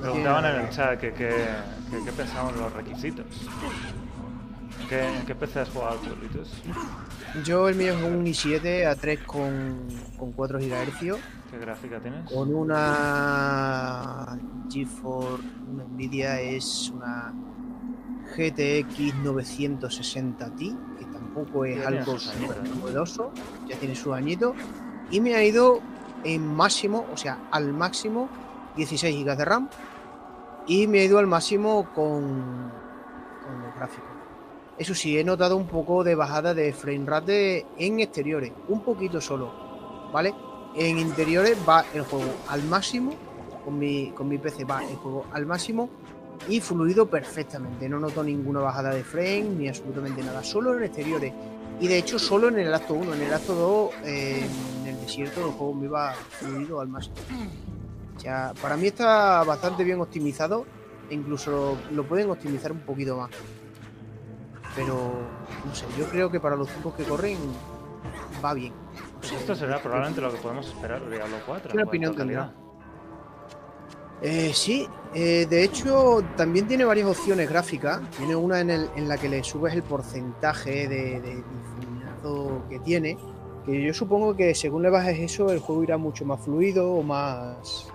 Preguntaban 0.00 0.44
en 0.44 0.60
el 0.62 0.70
chat 0.70 0.98
que 1.00 1.12
qué 1.14 2.12
pensaban 2.16 2.56
los 2.58 2.72
requisitos. 2.72 3.24
¿En 4.82 4.88
qué, 4.88 5.08
qué 5.26 5.34
PC 5.34 5.60
has 5.60 5.68
jugado 5.70 5.96
tú. 5.96 6.10
Yo 7.44 7.68
el 7.68 7.76
mío 7.76 7.94
es 7.94 8.02
un 8.04 8.24
i7 8.24 8.86
a 8.86 8.94
3 8.94 9.20
con, 9.20 9.86
con 10.18 10.32
4 10.32 10.58
GHz, 10.58 11.00
¿Qué 11.50 11.58
gráfica 11.58 11.98
tienes? 12.00 12.30
con 12.30 12.54
una 12.54 14.38
GeForce, 14.70 15.44
una 15.72 15.84
Nvidia 15.84 16.40
es 16.40 16.90
una 16.94 17.32
GTX 18.36 19.14
960 19.24 20.50
Ti, 20.56 20.76
tampoco 21.36 21.64
es 21.64 21.84
algo 21.86 22.18
súper 22.18 22.62
¿no? 22.64 22.76
novedoso, 22.76 23.30
ya 23.68 23.76
tiene 23.76 23.94
su 23.94 24.14
añito, 24.14 24.54
y 25.10 25.20
me 25.20 25.34
ha 25.34 25.44
ido 25.44 25.80
en 26.24 26.46
máximo, 26.46 27.06
o 27.12 27.16
sea, 27.16 27.48
al 27.50 27.72
máximo 27.72 28.28
16 28.76 29.24
GB 29.24 29.36
de 29.36 29.44
RAM, 29.44 29.68
y 30.66 30.86
me 30.86 31.00
ha 31.00 31.04
ido 31.04 31.18
al 31.18 31.26
máximo 31.26 31.88
con, 31.94 32.72
con 33.44 33.62
los 33.62 33.74
gráficos. 33.76 34.10
Eso 34.78 34.94
sí, 34.94 35.18
he 35.18 35.24
notado 35.24 35.56
un 35.56 35.66
poco 35.66 36.04
de 36.04 36.14
bajada 36.14 36.54
de 36.54 36.72
frame 36.72 37.04
rate 37.06 37.66
en 37.78 38.00
exteriores, 38.00 38.52
un 38.68 38.80
poquito 38.80 39.20
solo, 39.20 40.10
¿vale? 40.12 40.34
En 40.74 40.98
interiores 40.98 41.56
va 41.68 41.84
el 41.94 42.02
juego 42.02 42.30
al 42.48 42.62
máximo, 42.64 43.12
con 43.64 43.78
mi, 43.78 44.10
con 44.10 44.28
mi 44.28 44.38
PC 44.38 44.64
va 44.64 44.82
el 44.84 44.96
juego 44.96 45.24
al 45.32 45.46
máximo 45.46 45.88
y 46.48 46.60
fluido 46.60 47.08
perfectamente. 47.08 47.88
No 47.88 47.98
noto 47.98 48.22
ninguna 48.22 48.60
bajada 48.60 48.90
de 48.90 49.02
frame 49.02 49.42
ni 49.58 49.68
absolutamente 49.68 50.22
nada, 50.22 50.42
solo 50.42 50.76
en 50.76 50.84
exteriores. 50.84 51.32
Y 51.80 51.88
de 51.88 51.98
hecho, 51.98 52.18
solo 52.18 52.48
en 52.48 52.58
el 52.58 52.72
acto 52.72 52.94
1, 52.94 53.14
en 53.14 53.22
el 53.22 53.32
acto 53.34 53.54
2, 53.54 53.94
eh, 54.04 54.46
en 54.82 54.86
el 54.86 55.00
desierto, 55.00 55.46
el 55.46 55.52
juego 55.52 55.74
me 55.74 55.86
iba 55.86 56.14
fluido 56.14 56.80
al 56.80 56.88
máximo. 56.88 57.16
O 58.16 58.20
sea, 58.20 58.54
para 58.62 58.76
mí 58.76 58.86
está 58.86 59.44
bastante 59.44 59.84
bien 59.84 60.00
optimizado 60.00 60.64
e 61.10 61.14
incluso 61.14 61.50
lo, 61.50 61.94
lo 61.94 62.08
pueden 62.08 62.30
optimizar 62.30 62.72
un 62.72 62.80
poquito 62.80 63.16
más. 63.16 63.30
Pero, 64.74 65.12
no 65.64 65.74
sé, 65.74 65.84
yo 65.98 66.06
creo 66.06 66.30
que 66.30 66.40
para 66.40 66.56
los 66.56 66.68
tiempos 66.68 66.94
que 66.94 67.04
corren 67.04 67.38
va 68.44 68.54
bien. 68.54 68.72
O 69.20 69.22
sea, 69.22 69.38
Esto 69.38 69.54
será 69.54 69.80
probablemente 69.80 70.20
lo 70.20 70.30
que 70.32 70.38
podemos 70.38 70.66
esperar 70.68 71.04
de 71.04 71.16
Diablo 71.16 71.36
4. 71.44 71.72
¿Qué 71.72 71.82
opinión 71.82 72.14
tendrá? 72.14 72.52
Eh, 74.22 74.52
sí, 74.54 74.88
eh, 75.14 75.46
de 75.48 75.62
hecho 75.62 76.24
también 76.36 76.66
tiene 76.66 76.84
varias 76.84 77.06
opciones 77.08 77.48
gráficas. 77.48 78.00
Tiene 78.16 78.34
una 78.36 78.60
en, 78.60 78.70
el- 78.70 78.90
en 78.96 79.08
la 79.08 79.18
que 79.18 79.28
le 79.28 79.42
subes 79.44 79.74
el 79.74 79.82
porcentaje 79.82 80.88
de, 80.88 81.20
de 81.20 81.36
difuminado 81.36 82.62
que 82.68 82.78
tiene. 82.80 83.18
Que 83.64 83.82
yo 83.82 83.92
supongo 83.92 84.34
que 84.36 84.54
según 84.54 84.82
le 84.82 84.90
bajes 84.90 85.18
eso, 85.18 85.50
el 85.50 85.58
juego 85.58 85.82
irá 85.82 85.96
mucho 85.98 86.24
más 86.24 86.40
fluido 86.40 86.90
o 86.92 87.02
más. 87.02 87.88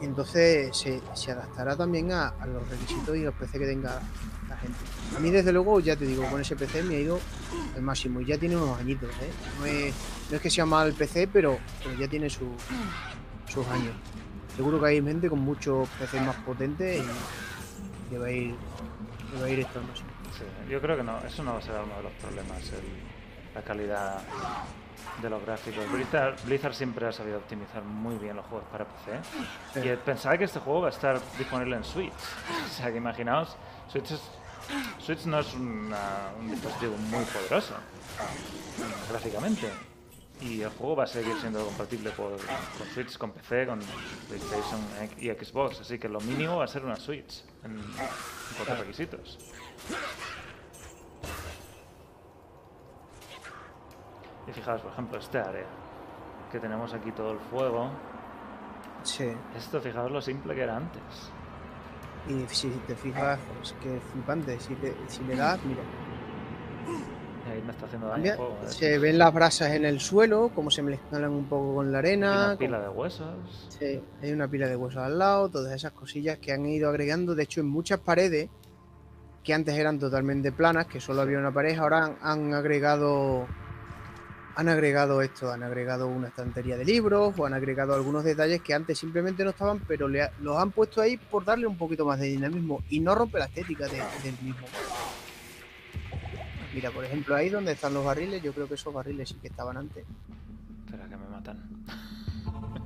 Y 0.00 0.04
entonces 0.06 0.76
se, 1.14 1.30
adaptará 1.30 1.76
también 1.76 2.10
a, 2.10 2.34
los 2.46 2.68
requisitos 2.68 3.16
y 3.16 3.20
los 3.20 3.34
PC 3.34 3.60
que 3.60 3.66
tenga 3.66 4.00
la 4.48 4.56
gente. 4.56 4.78
A 5.16 5.20
mí, 5.20 5.30
desde 5.30 5.52
luego, 5.52 5.78
ya 5.78 5.94
te 5.94 6.04
digo, 6.06 6.24
con 6.28 6.40
ese 6.40 6.56
PC 6.56 6.82
me 6.82 6.96
ha 6.96 7.00
ido 7.00 7.20
al 7.76 7.82
máximo 7.82 8.20
y 8.20 8.24
ya 8.26 8.36
tiene 8.36 8.56
unos 8.56 8.76
añitos. 8.80 9.10
¿eh? 9.10 9.30
No, 9.60 9.66
es, 10.36 10.40
que 10.40 10.50
sea 10.50 10.66
mal 10.66 10.92
PC, 10.94 11.28
pero, 11.28 11.56
ya 12.00 12.08
tiene 12.08 12.28
su- 12.28 12.56
sus 13.46 13.64
años. 13.68 13.94
Seguro 14.56 14.80
que 14.80 14.86
hay 14.86 15.02
gente 15.02 15.28
con 15.30 15.40
muchos 15.40 15.88
PCs 15.98 16.22
más 16.22 16.36
potentes 16.36 17.02
y 17.02 18.10
que 18.10 18.18
va 18.18 18.26
a 18.26 18.30
ir, 18.30 18.54
que 19.32 19.40
va 19.40 19.46
a 19.46 19.50
ir 19.50 19.60
esto. 19.60 19.80
Sí, 20.36 20.44
yo 20.70 20.80
creo 20.80 20.96
que 20.96 21.02
no, 21.02 21.18
eso 21.20 21.42
no 21.42 21.52
va 21.54 21.58
a 21.58 21.62
ser 21.62 21.74
uno 21.84 21.96
de 21.96 22.02
los 22.02 22.12
problemas, 22.12 22.58
el- 22.72 23.54
la 23.54 23.62
calidad 23.62 24.18
de 25.20 25.30
los 25.30 25.42
gráficos. 25.44 25.90
Blizzard, 25.92 26.36
Blizzard 26.44 26.74
siempre 26.74 27.06
ha 27.06 27.12
sabido 27.12 27.38
optimizar 27.38 27.82
muy 27.82 28.16
bien 28.16 28.36
los 28.36 28.46
juegos 28.46 28.66
para 28.70 28.84
PC. 28.86 29.18
Sí. 29.74 29.88
Y 29.88 29.96
pensaba 29.96 30.38
que 30.38 30.44
este 30.44 30.58
juego 30.60 30.82
va 30.82 30.86
a 30.88 30.90
estar 30.90 31.20
disponible 31.38 31.76
en 31.76 31.84
Switch. 31.84 32.12
O 32.12 32.72
sea, 32.74 32.90
que 32.90 32.96
imaginaos, 32.98 33.56
Switch, 33.90 34.10
es- 34.10 34.30
Switch 35.04 35.24
no 35.26 35.40
es 35.40 35.52
una- 35.54 36.30
un 36.38 36.50
dispositivo 36.50 36.96
muy 37.10 37.24
poderoso 37.24 37.74
gráficamente. 39.10 39.70
Y 40.42 40.60
el 40.62 40.70
juego 40.70 40.96
va 40.96 41.04
a 41.04 41.06
seguir 41.06 41.34
siendo 41.40 41.64
compatible 41.64 42.10
por, 42.10 42.30
con 42.32 42.86
Switch, 42.92 43.16
con 43.16 43.30
PC, 43.30 43.66
con 43.66 43.78
PlayStation 44.28 44.80
y 45.18 45.28
Xbox. 45.30 45.80
Así 45.80 45.98
que 45.98 46.08
lo 46.08 46.20
mínimo 46.20 46.56
va 46.56 46.64
a 46.64 46.68
ser 46.68 46.84
una 46.84 46.96
Switch 46.96 47.44
en, 47.64 47.78
en 47.78 47.84
cuanto 48.56 48.72
a 48.72 48.76
requisitos. 48.76 49.38
Y 54.48 54.52
fijaos, 54.52 54.80
por 54.82 54.92
ejemplo, 54.92 55.18
este 55.18 55.38
área, 55.38 55.66
que 56.50 56.58
tenemos 56.58 56.92
aquí 56.92 57.12
todo 57.12 57.32
el 57.32 57.38
fuego. 57.38 57.90
Sí. 59.04 59.28
Esto, 59.56 59.80
fijaos 59.80 60.10
lo 60.10 60.20
simple 60.20 60.54
que 60.54 60.62
era 60.62 60.76
antes. 60.76 61.02
Y 62.28 62.44
si 62.54 62.68
te 62.86 62.94
fijas, 62.96 63.38
es 63.62 63.72
que 63.74 64.00
flipante. 64.12 64.58
Si, 64.60 64.74
te- 64.76 64.96
si 65.08 65.22
le 65.24 65.36
das, 65.36 65.60
mira, 65.64 65.82
ahí 67.52 67.62
me 67.62 67.72
está 67.72 67.86
haciendo 67.86 68.08
daño 68.08 68.30
el 68.32 68.36
juego. 68.36 68.56
se 68.68 68.98
ven 68.98 69.18
las 69.18 69.32
brasas 69.32 69.70
en 69.72 69.84
el 69.84 70.00
suelo, 70.00 70.50
como 70.54 70.70
se 70.70 70.82
mezclan 70.82 71.24
un 71.30 71.44
poco 71.46 71.74
con 71.76 71.92
la 71.92 71.98
Hay 71.98 72.04
arena. 72.06 72.46
una 72.48 72.56
pila 72.56 72.80
de 72.80 72.88
huesos. 72.88 73.68
Sí, 73.78 74.00
hay 74.22 74.32
una 74.32 74.48
pila 74.48 74.66
de 74.68 74.76
huesos 74.76 75.02
al 75.02 75.18
lado, 75.18 75.48
todas 75.48 75.72
esas 75.74 75.92
cosillas 75.92 76.38
que 76.38 76.52
han 76.52 76.64
ido 76.66 76.88
agregando. 76.88 77.34
De 77.34 77.42
hecho, 77.44 77.60
en 77.60 77.66
muchas 77.68 78.00
paredes 78.00 78.48
que 79.44 79.54
antes 79.54 79.74
eran 79.76 79.98
totalmente 79.98 80.52
planas, 80.52 80.86
que 80.86 81.00
solo 81.00 81.20
había 81.22 81.38
una 81.38 81.50
pared, 81.52 81.76
ahora 81.78 82.04
han, 82.04 82.16
han 82.22 82.54
agregado. 82.54 83.46
Han 84.54 84.68
agregado 84.68 85.22
esto, 85.22 85.50
han 85.50 85.62
agregado 85.62 86.08
una 86.08 86.28
estantería 86.28 86.76
de 86.76 86.84
libros 86.84 87.34
o 87.38 87.46
han 87.46 87.54
agregado 87.54 87.94
algunos 87.94 88.22
detalles 88.22 88.60
que 88.60 88.74
antes 88.74 88.98
simplemente 88.98 89.42
no 89.44 89.50
estaban, 89.50 89.80
pero 89.88 90.08
le 90.08 90.24
ha- 90.24 90.30
los 90.40 90.58
han 90.58 90.70
puesto 90.72 91.00
ahí 91.00 91.16
por 91.16 91.42
darle 91.46 91.66
un 91.66 91.78
poquito 91.78 92.04
más 92.04 92.20
de 92.20 92.26
dinamismo 92.26 92.82
y 92.90 93.00
no 93.00 93.14
rompe 93.14 93.38
la 93.38 93.46
estética 93.46 93.86
de- 93.86 94.02
del 94.22 94.34
mismo. 94.42 94.66
Mira, 96.74 96.90
por 96.90 97.04
ejemplo, 97.04 97.34
ahí 97.34 97.48
donde 97.50 97.72
están 97.72 97.92
los 97.94 98.04
barriles, 98.04 98.42
yo 98.42 98.52
creo 98.52 98.66
que 98.66 98.74
esos 98.74 98.92
barriles 98.92 99.28
sí 99.28 99.34
que 99.36 99.48
estaban 99.48 99.76
antes. 99.76 100.04
Espera, 100.86 101.06
que 101.08 101.16
me 101.16 101.28
matan. 101.28 101.62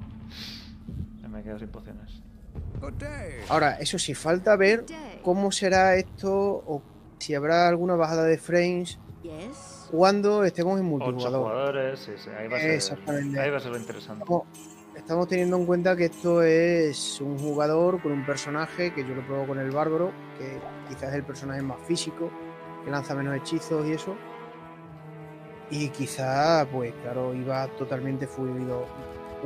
Me 1.30 1.42
quedo 1.42 1.58
sin 1.58 1.68
pociones. 1.68 2.22
Ahora, 3.50 3.78
eso 3.78 3.98
sí, 3.98 4.14
falta 4.14 4.56
ver 4.56 4.86
cómo 5.22 5.52
será 5.52 5.96
esto 5.96 6.32
o 6.34 6.82
si 7.18 7.34
habrá 7.34 7.68
alguna 7.68 7.94
bajada 7.94 8.24
de 8.24 8.38
frames 8.38 8.98
cuando 9.90 10.44
estemos 10.44 10.80
en 10.80 10.86
Ocho 10.86 11.04
multijugador. 11.04 11.40
jugadores, 11.42 12.00
sí, 12.00 12.12
sí, 12.16 12.30
ahí 12.30 12.48
va 12.48 12.56
a 12.56 12.60
ser, 12.60 12.70
Exactamente. 12.70 13.38
ahí 13.40 13.50
va 13.50 13.56
a 13.58 13.60
ser 13.60 13.70
lo 13.72 13.76
interesante. 13.78 14.22
Estamos, 14.22 14.46
estamos 14.96 15.28
teniendo 15.28 15.56
en 15.58 15.66
cuenta 15.66 15.94
que 15.96 16.06
esto 16.06 16.42
es 16.42 17.20
un 17.20 17.38
jugador 17.38 18.00
con 18.00 18.12
un 18.12 18.24
personaje 18.24 18.94
que 18.94 19.02
yo 19.02 19.14
lo 19.14 19.26
pruebo 19.26 19.46
con 19.48 19.58
el 19.58 19.70
bárbaro, 19.70 20.12
que 20.38 20.58
quizás 20.88 21.10
es 21.10 21.16
el 21.16 21.24
personaje 21.24 21.60
más 21.60 21.78
físico, 21.86 22.30
que 22.86 22.92
lanza 22.92 23.16
menos 23.16 23.36
hechizos 23.36 23.84
y 23.86 23.92
eso. 23.92 24.16
Y 25.70 25.88
quizá, 25.88 26.64
pues 26.70 26.94
claro, 27.02 27.34
iba 27.34 27.66
totalmente 27.76 28.28
fluido. 28.28 28.86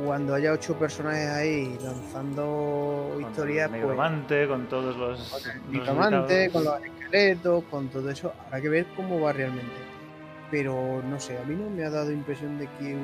Cuando 0.05 0.35
haya 0.35 0.53
ocho 0.53 0.75
personajes 0.77 1.27
ahí 1.27 1.77
lanzando 1.83 3.09
Con 3.13 3.21
historias, 3.23 3.71
el 3.73 3.81
pues 3.81 4.47
con 4.47 4.67
todos 4.67 4.95
los, 4.95 5.19
con 5.29 6.11
los 6.11 6.51
con 6.51 6.63
los 6.63 6.83
esqueletos, 6.83 7.63
con 7.69 7.89
todo 7.89 8.09
eso. 8.09 8.31
Habrá 8.45 8.61
que 8.61 8.69
ver 8.69 8.85
cómo 8.95 9.19
va 9.19 9.33
realmente. 9.33 9.75
Pero 10.51 11.01
no 11.03 11.19
sé, 11.19 11.37
a 11.37 11.43
mí 11.43 11.55
no 11.55 11.69
me 11.69 11.83
ha 11.83 11.89
dado 11.89 12.11
impresión 12.11 12.59
de 12.59 12.67
que, 12.77 12.95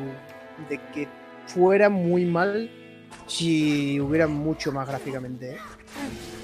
de 0.69 0.79
que 0.93 1.07
fuera 1.47 1.89
muy 1.89 2.25
mal 2.25 2.69
si 3.25 3.99
hubiera 3.99 4.27
mucho 4.27 4.71
más 4.71 4.88
gráficamente. 4.88 5.53
¿eh? 5.53 5.57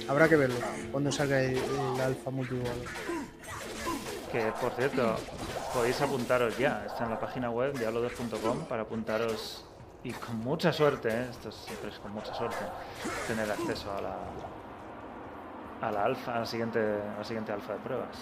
Habrá 0.08 0.28
que 0.28 0.36
verlo 0.36 0.56
cuando 0.92 1.12
salga 1.12 1.42
el, 1.42 1.58
el 1.58 2.02
alfa 2.02 2.32
multijugador. 2.32 3.23
Que 4.34 4.52
por 4.60 4.72
cierto, 4.72 5.16
podéis 5.76 6.02
apuntaros 6.02 6.58
ya. 6.58 6.84
Está 6.88 7.04
en 7.04 7.12
la 7.12 7.20
página 7.20 7.52
web 7.52 7.76
diablo2.com 7.76 8.66
para 8.66 8.82
apuntaros 8.82 9.64
y 10.04 10.12
con 10.12 10.38
mucha 10.40 10.74
suerte, 10.74 11.10
¿eh? 11.10 11.28
esto 11.30 11.52
siempre 11.52 11.92
es 11.92 12.00
con 12.00 12.12
mucha 12.12 12.34
suerte, 12.34 12.58
tener 13.28 13.50
acceso 13.50 13.94
a 13.94 14.02
la 14.02 14.18
a 15.82 15.92
la 15.92 16.06
alfa, 16.06 16.36
a 16.36 16.40
la 16.40 16.46
siguiente, 16.48 16.80
a 16.80 17.20
la 17.20 17.24
siguiente 17.24 17.52
alfa 17.52 17.74
de 17.74 17.80
pruebas. 17.80 18.18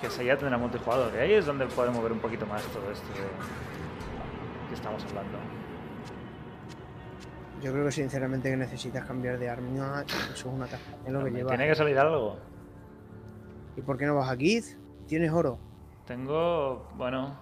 Que 0.00 0.08
se 0.08 0.24
ya 0.24 0.36
tendrá 0.36 0.56
multijugador. 0.56 1.12
Y 1.14 1.18
ahí 1.18 1.32
es 1.34 1.44
donde 1.44 1.66
podemos 1.66 2.02
ver 2.02 2.12
un 2.12 2.20
poquito 2.20 2.46
más 2.46 2.62
todo 2.68 2.90
esto 2.90 3.06
de 3.08 3.20
que 4.68 4.74
estamos 4.74 5.04
hablando. 5.04 5.38
Yo 7.60 7.70
creo 7.70 7.84
que 7.84 7.92
sinceramente 7.92 8.50
que 8.50 8.56
necesitas 8.56 9.04
cambiar 9.04 9.38
de 9.38 9.50
arma. 9.50 10.04
Eso 10.06 10.32
es 10.32 10.44
una 10.46 10.66
caja. 10.66 10.96
Es 11.04 11.12
lo 11.12 11.22
que 11.22 11.30
lleva. 11.32 11.50
Tiene 11.50 11.68
que 11.68 11.74
salir 11.74 11.98
algo. 11.98 12.38
¿Y 13.76 13.82
por 13.82 13.98
qué 13.98 14.06
no 14.06 14.14
vas 14.14 14.30
a 14.30 14.36
Gith? 14.36 14.81
¿Tienes 15.12 15.30
oro? 15.30 15.58
Tengo, 16.06 16.88
bueno, 16.96 17.38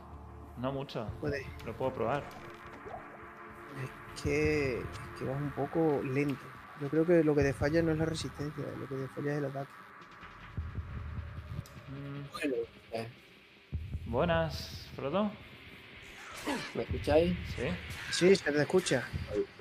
no 0.59 0.73
mucho. 0.73 1.07
Puedes. 1.21 1.47
Lo 1.65 1.73
puedo 1.73 1.95
probar. 1.95 2.25
Es 3.81 4.23
que, 4.25 4.81
es 4.81 4.85
que 5.17 5.25
vas 5.25 5.37
un 5.41 5.53
poco 5.53 6.03
lento. 6.03 6.43
Yo 6.81 6.89
creo 6.89 7.07
que 7.07 7.23
lo 7.23 7.33
que 7.33 7.45
te 7.45 7.53
falla 7.53 7.81
no 7.81 7.93
es 7.93 7.99
la 7.99 8.07
resistencia, 8.07 8.65
lo 8.77 8.89
que 8.89 8.97
te 8.97 9.07
falla 9.15 9.31
es 9.35 9.39
el 9.39 9.45
ataque. 9.45 9.71
Mm, 11.91 12.33
Bueno, 12.33 12.55
eh, 12.91 13.09
Buenas, 14.07 14.89
Frodo. 14.97 15.31
¿me 16.75 16.83
escucháis? 16.83 17.37
Sí. 17.55 17.63
Sí, 18.11 18.35
se 18.35 18.51
te 18.51 18.63
escucha. 18.63 19.05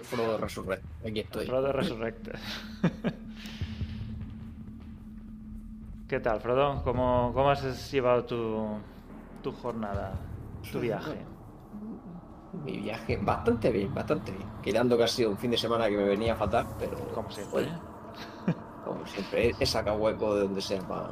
Frodo 0.09 0.39
Resurrect, 0.39 0.83
aquí 1.05 1.19
estoy. 1.19 1.45
Frodo 1.45 1.71
Resurrected. 1.73 2.33
¿Qué 6.09 6.19
tal, 6.19 6.41
Frodo? 6.41 6.81
¿Cómo, 6.83 7.31
cómo 7.35 7.51
has 7.51 7.91
llevado 7.91 8.25
tu, 8.25 8.79
tu 9.43 9.51
jornada, 9.51 10.13
tu 10.71 10.79
viaje? 10.79 11.23
Mi 12.65 12.77
viaje 12.79 13.15
bastante 13.21 13.69
bien, 13.69 13.93
bastante 13.93 14.31
bien. 14.31 14.49
Quitando 14.63 14.97
que 14.97 15.03
ha 15.03 15.07
sido 15.07 15.29
un 15.29 15.37
fin 15.37 15.51
de 15.51 15.57
semana 15.57 15.87
que 15.87 15.95
me 15.95 16.05
venía 16.05 16.35
fatal, 16.35 16.65
pero 16.79 16.97
Como 17.13 17.29
siempre. 17.29 17.59
Oye, 17.59 17.69
como 18.83 19.05
siempre, 19.05 19.53
he 19.59 19.65
sacado 19.67 19.97
hueco 19.97 20.33
de 20.33 20.41
donde 20.41 20.61
sea 20.61 20.81
para, 20.81 21.09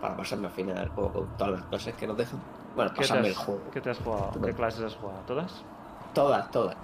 para 0.00 0.16
pasarme 0.16 0.48
al 0.48 0.52
final 0.52 0.88
juego 0.88 1.12
con 1.12 1.36
todas 1.36 1.52
las 1.52 1.62
clases 1.66 1.94
que 1.94 2.06
nos 2.08 2.16
dejan. 2.16 2.40
Bueno, 2.74 2.90
¿Qué 2.90 2.96
te, 2.96 3.02
pasarme 3.02 3.28
el 3.28 3.34
juego. 3.36 3.60
qué 3.72 3.80
te 3.80 3.90
has 3.90 3.98
jugado? 3.98 4.32
¿Qué 4.44 4.52
clases 4.52 4.82
has 4.82 4.96
jugado? 4.96 5.20
¿Todas? 5.28 5.62
Todas, 6.12 6.50
todas. 6.50 6.76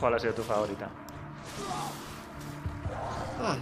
¿Cuál 0.00 0.14
ha 0.14 0.18
sido 0.18 0.34
tu 0.34 0.42
favorita? 0.42 0.88
Ah. 3.40 3.56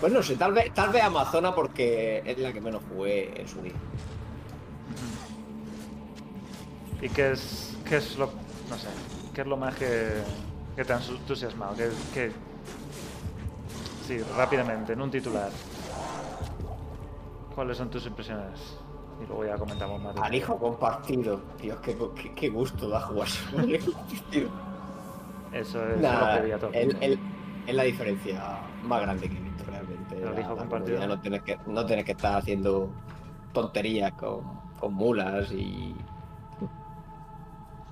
Pues 0.00 0.12
no 0.12 0.22
sé, 0.22 0.36
tal 0.36 0.52
vez, 0.52 0.72
tal 0.74 0.90
vez 0.90 1.02
Amazona 1.02 1.54
porque 1.54 2.22
es 2.24 2.38
la 2.38 2.52
que 2.52 2.60
menos 2.60 2.82
jugué 2.92 3.40
en 3.40 3.48
su 3.48 3.60
día. 3.62 3.72
¿Y 7.00 7.08
qué 7.08 7.32
es, 7.32 7.76
qué 7.88 7.96
es 7.96 8.16
lo, 8.16 8.26
no 8.70 8.78
sé, 8.78 8.88
qué 9.34 9.42
es 9.42 9.46
lo 9.46 9.56
más 9.56 9.74
que, 9.74 10.12
que 10.76 10.84
te 10.84 10.92
ha 10.92 10.98
entusiasmado? 11.00 11.74
¿Qué, 11.76 11.88
qué- 12.12 12.32
Sí, 14.06 14.18
rápidamente, 14.36 14.92
en 14.92 15.00
un 15.00 15.10
titular. 15.10 15.50
¿Cuáles 17.54 17.78
son 17.78 17.88
tus 17.88 18.04
impresiones? 18.06 18.76
Y 19.22 19.26
luego 19.26 19.46
ya 19.46 19.56
comentamos 19.56 20.02
más. 20.02 20.14
Al 20.16 20.34
hijo 20.34 20.58
compartido. 20.58 21.40
Dios, 21.60 21.78
qué, 21.80 21.96
qué, 22.16 22.32
qué 22.34 22.48
gusto 22.50 22.88
da 22.88 23.00
jugar 23.00 23.28
compartido. 23.50 24.50
Eso 25.52 25.88
es 25.88 26.00
Nah, 26.00 26.36
lo 26.36 26.42
que 26.42 26.58
todo 26.58 26.70
es 27.66 27.74
la 27.74 27.82
diferencia 27.84 28.58
más 28.82 29.00
grande 29.02 29.28
que 29.30 29.43
el 30.28 30.46
compartido. 30.46 31.06
No 31.06 31.20
tienes 31.20 31.42
que, 31.42 31.58
no 31.66 31.86
tienes 31.86 32.04
que 32.04 32.12
estar 32.12 32.36
haciendo 32.36 32.90
tonterías 33.52 34.12
con, 34.12 34.42
con 34.78 34.94
mulas 34.94 35.50
y. 35.52 35.94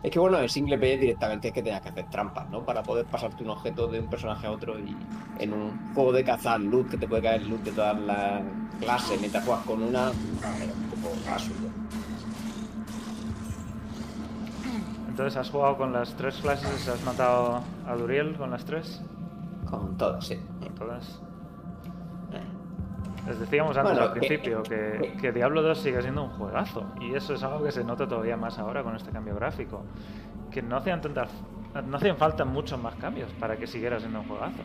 Es 0.02 0.10
que 0.10 0.18
bueno, 0.18 0.40
en 0.40 0.48
single 0.48 0.78
player 0.78 0.98
directamente 0.98 1.48
es 1.48 1.54
que 1.54 1.62
tengas 1.62 1.80
que 1.80 1.90
hacer 1.90 2.10
trampas, 2.10 2.50
¿no? 2.50 2.64
Para 2.64 2.82
poder 2.82 3.06
pasarte 3.06 3.44
un 3.44 3.50
objeto 3.50 3.86
de 3.86 4.00
un 4.00 4.08
personaje 4.08 4.48
a 4.48 4.50
otro 4.50 4.76
y 4.78 4.96
en 5.38 5.52
un 5.52 5.94
juego 5.94 6.12
de 6.12 6.24
cazar 6.24 6.60
loot, 6.60 6.90
que 6.90 6.96
te 6.96 7.06
puede 7.06 7.22
caer 7.22 7.46
loot 7.46 7.62
de 7.62 7.70
todas 7.70 8.00
las 8.00 8.42
clases 8.80 9.20
mientras 9.20 9.44
juegas 9.44 9.64
con 9.64 9.80
una, 9.80 10.10
es 10.10 10.14
un 10.14 11.00
poco 11.00 11.30
absurdo. 11.30 11.68
Entonces, 15.08 15.36
¿has 15.36 15.50
jugado 15.50 15.76
con 15.76 15.92
las 15.92 16.16
tres 16.16 16.36
clases? 16.36 16.88
¿Has 16.88 17.04
matado 17.04 17.62
a 17.86 17.94
Duriel 17.94 18.34
con 18.36 18.50
las 18.50 18.64
tres? 18.64 19.02
Con 19.70 19.96
todas, 19.96 20.26
sí. 20.26 20.40
Con 20.60 20.74
todas. 20.74 21.20
Les 23.26 23.38
decíamos 23.38 23.76
antes 23.76 23.92
Bueno, 23.92 24.08
al 24.08 24.12
principio 24.12 24.62
que, 24.62 25.16
que 25.20 25.32
Diablo 25.32 25.62
2 25.62 25.78
sigue 25.78 26.02
siendo 26.02 26.24
un 26.24 26.30
juegazo. 26.30 26.84
Y 27.00 27.14
eso 27.14 27.34
es 27.34 27.42
algo 27.42 27.64
que 27.64 27.72
se 27.72 27.84
nota 27.84 28.06
todavía 28.08 28.36
más 28.36 28.58
ahora 28.58 28.82
con 28.82 28.96
este 28.96 29.10
cambio 29.10 29.34
gráfico. 29.34 29.84
Que 30.50 30.62
no 30.62 30.76
hacían 30.76 31.00
tantas. 31.00 31.30
No 31.86 31.96
hacían 31.96 32.16
falta 32.16 32.44
muchos 32.44 32.78
más 32.80 32.94
cambios 32.96 33.30
para 33.38 33.56
que 33.56 33.66
siguiera 33.66 33.98
siendo 33.98 34.20
un 34.20 34.28
juegazo. 34.28 34.62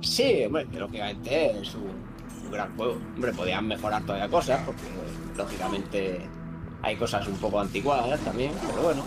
Sí, 0.00 0.44
hombre, 0.44 0.66
lógicamente 0.76 1.60
es 1.60 1.74
un, 1.74 1.90
un 2.44 2.50
gran 2.50 2.76
juego. 2.76 2.98
Hombre, 3.14 3.32
podían 3.32 3.68
mejorar 3.68 4.02
todavía 4.02 4.28
cosas, 4.28 4.60
porque 4.66 4.82
lógicamente 5.36 6.28
hay 6.82 6.96
cosas 6.96 7.26
un 7.28 7.36
poco 7.36 7.60
anticuadas 7.60 8.20
también, 8.20 8.52
pero 8.66 8.82
bueno. 8.82 9.04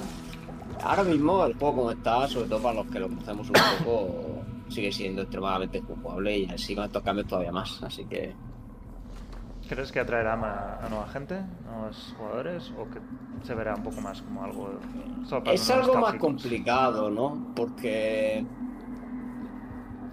Ahora 0.82 1.04
mismo 1.04 1.45
el 1.45 1.54
juego 1.56 1.75
como 1.75 1.91
está, 1.91 2.28
sobre 2.28 2.47
todo 2.47 2.62
para 2.62 2.75
los 2.75 2.88
que 2.88 2.99
lo 2.99 3.08
conocemos 3.08 3.47
un 3.47 3.56
poco, 3.80 4.35
sigue 4.69 4.91
siendo 4.91 5.21
extremadamente 5.23 5.82
jugable 5.82 6.38
y 6.39 6.45
así 6.49 6.75
con 6.75 6.86
estos 6.86 7.04
cambios 7.04 7.28
todavía 7.28 7.51
más, 7.51 7.82
así 7.84 8.06
que 8.06 8.34
¿Crees 9.67 9.91
que 9.91 9.99
atraerá 9.99 10.36
ma- 10.36 10.78
a 10.80 10.88
nueva 10.89 11.08
gente, 11.08 11.41
nuevos 11.65 12.13
jugadores, 12.17 12.71
o 12.78 12.88
que 12.89 12.99
se 13.43 13.56
verá 13.56 13.73
un 13.73 13.82
poco 13.82 13.99
más 13.99 14.21
como 14.21 14.43
algo... 14.43 14.80
Es 15.45 15.69
algo 15.71 15.97
más 15.97 16.13
complicado, 16.15 17.10
¿no? 17.10 17.47
Porque 17.56 18.45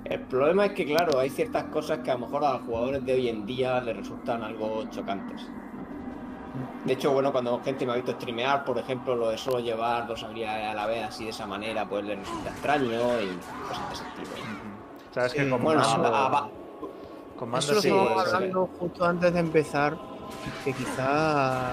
el 0.06 0.20
problema 0.20 0.66
es 0.66 0.72
que, 0.72 0.86
claro, 0.86 1.18
hay 1.18 1.28
ciertas 1.28 1.64
cosas 1.64 1.98
que 1.98 2.10
a 2.10 2.14
lo 2.14 2.20
mejor 2.20 2.44
a 2.46 2.54
los 2.54 2.62
jugadores 2.62 3.04
de 3.04 3.12
hoy 3.12 3.28
en 3.28 3.44
día 3.44 3.78
les 3.82 3.94
resultan 3.94 4.42
algo 4.42 4.84
chocantes. 4.90 5.46
De 6.84 6.92
hecho, 6.94 7.12
bueno, 7.12 7.32
cuando 7.32 7.60
gente 7.62 7.86
me 7.86 7.92
ha 7.92 7.96
visto 7.96 8.12
streamear, 8.12 8.64
por 8.64 8.76
ejemplo, 8.78 9.14
lo 9.16 9.30
de 9.30 9.38
solo 9.38 9.60
llevar 9.60 10.06
dos 10.06 10.22
habilidades 10.22 10.66
a 10.68 10.74
la 10.74 10.86
vez 10.86 11.04
así 11.04 11.24
de 11.24 11.30
esa 11.30 11.46
manera, 11.46 11.88
pues 11.88 12.04
les 12.04 12.18
resulta 12.18 12.50
extraño 12.50 13.20
y 13.20 13.28
cosas 13.68 13.88
de 13.88 13.94
ese 13.94 14.04
tipo. 14.16 14.36
Sabes 15.14 15.32
que 15.34 15.48
con 15.48 15.62
Bueno, 15.62 15.80
mando, 15.80 16.08
a- 16.08 16.26
a- 16.26 16.50
con 17.38 17.48
mando 17.50 17.64
Eso 17.64 17.74
lo 17.76 17.82
sí, 17.82 17.88
justo 18.78 19.04
antes 19.04 19.32
de 19.32 19.40
empezar, 19.40 19.96
que 20.64 20.72
quizá, 20.72 21.72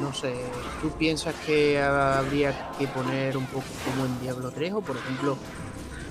no 0.00 0.12
sé, 0.12 0.34
¿tú 0.80 0.90
piensas 0.90 1.34
que 1.46 1.80
habría 1.82 2.54
que 2.78 2.86
poner 2.86 3.36
un 3.36 3.46
poco 3.46 3.64
como 3.84 4.06
en 4.06 4.20
Diablo 4.20 4.50
3 4.50 4.72
o 4.72 4.80
por 4.80 4.96
ejemplo 4.96 5.36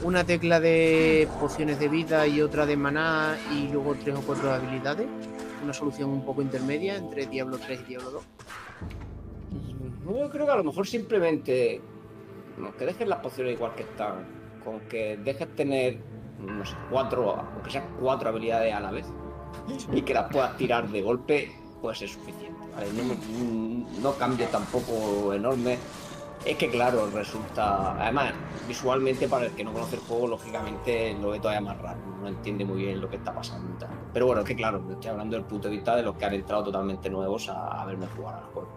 una 0.03 0.23
tecla 0.23 0.59
de 0.59 1.27
pociones 1.39 1.79
de 1.79 1.87
vida 1.87 2.27
y 2.27 2.41
otra 2.41 2.65
de 2.65 2.77
maná 2.77 3.37
y 3.53 3.67
luego 3.69 3.95
tres 3.95 4.15
o 4.15 4.21
cuatro 4.21 4.51
habilidades? 4.51 5.07
Una 5.63 5.73
solución 5.73 6.09
un 6.09 6.23
poco 6.23 6.41
intermedia 6.41 6.95
entre 6.95 7.25
Diablo 7.25 7.57
3 7.57 7.81
y 7.81 7.83
Diablo 7.85 8.11
2. 8.11 8.23
No, 10.05 10.17
Yo 10.19 10.29
creo 10.29 10.45
que 10.45 10.51
a 10.51 10.55
lo 10.55 10.63
mejor 10.63 10.87
simplemente 10.87 11.81
que 12.77 12.85
dejes 12.85 13.07
las 13.07 13.19
pociones 13.19 13.53
igual 13.55 13.73
que 13.75 13.83
están, 13.83 14.25
con 14.63 14.79
que 14.81 15.17
dejes 15.17 15.47
tener, 15.55 15.97
cuatro, 16.89 17.35
aunque 17.35 17.71
sean 17.71 17.85
cuatro 17.99 18.29
habilidades 18.29 18.73
a 18.73 18.79
la 18.79 18.91
vez, 18.91 19.05
y 19.91 20.01
que 20.03 20.13
las 20.13 20.31
puedas 20.31 20.55
tirar 20.57 20.87
de 20.89 21.01
golpe, 21.01 21.51
puede 21.81 21.95
ser 21.95 22.09
suficiente. 22.09 22.59
¿vale? 22.75 22.87
No, 22.93 23.03
me- 23.03 24.01
no 24.01 24.11
tampoco 24.47 25.33
enorme. 25.33 25.77
Es 26.47 26.55
que 26.55 26.69
claro, 26.69 27.09
resulta, 27.13 28.01
además, 28.01 28.31
visualmente 28.69 29.27
para 29.27 29.47
el 29.47 29.51
que 29.51 29.65
no 29.65 29.73
conoce 29.73 29.95
el 29.97 30.01
juego, 30.01 30.27
lógicamente 30.29 31.13
lo 31.21 31.31
ve 31.31 31.39
todavía 31.39 31.59
más 31.59 31.77
raro, 31.81 31.99
no 32.21 32.27
entiende 32.27 32.63
muy 32.63 32.77
bien 32.83 33.01
lo 33.01 33.09
que 33.09 33.17
está 33.17 33.33
pasando. 33.35 33.67
Pero 34.13 34.27
bueno, 34.27 34.41
es 34.41 34.47
que 34.47 34.55
claro, 34.55 34.81
estoy 34.89 35.11
hablando 35.11 35.35
del 35.35 35.45
punto 35.45 35.67
de 35.67 35.75
vista 35.75 35.95
de 35.97 36.03
los 36.03 36.15
que 36.15 36.23
han 36.23 36.33
entrado 36.33 36.63
totalmente 36.63 37.09
nuevos 37.09 37.49
a, 37.49 37.81
a 37.81 37.85
verme 37.85 38.07
jugar 38.15 38.35
al 38.35 38.45
juego. 38.53 38.69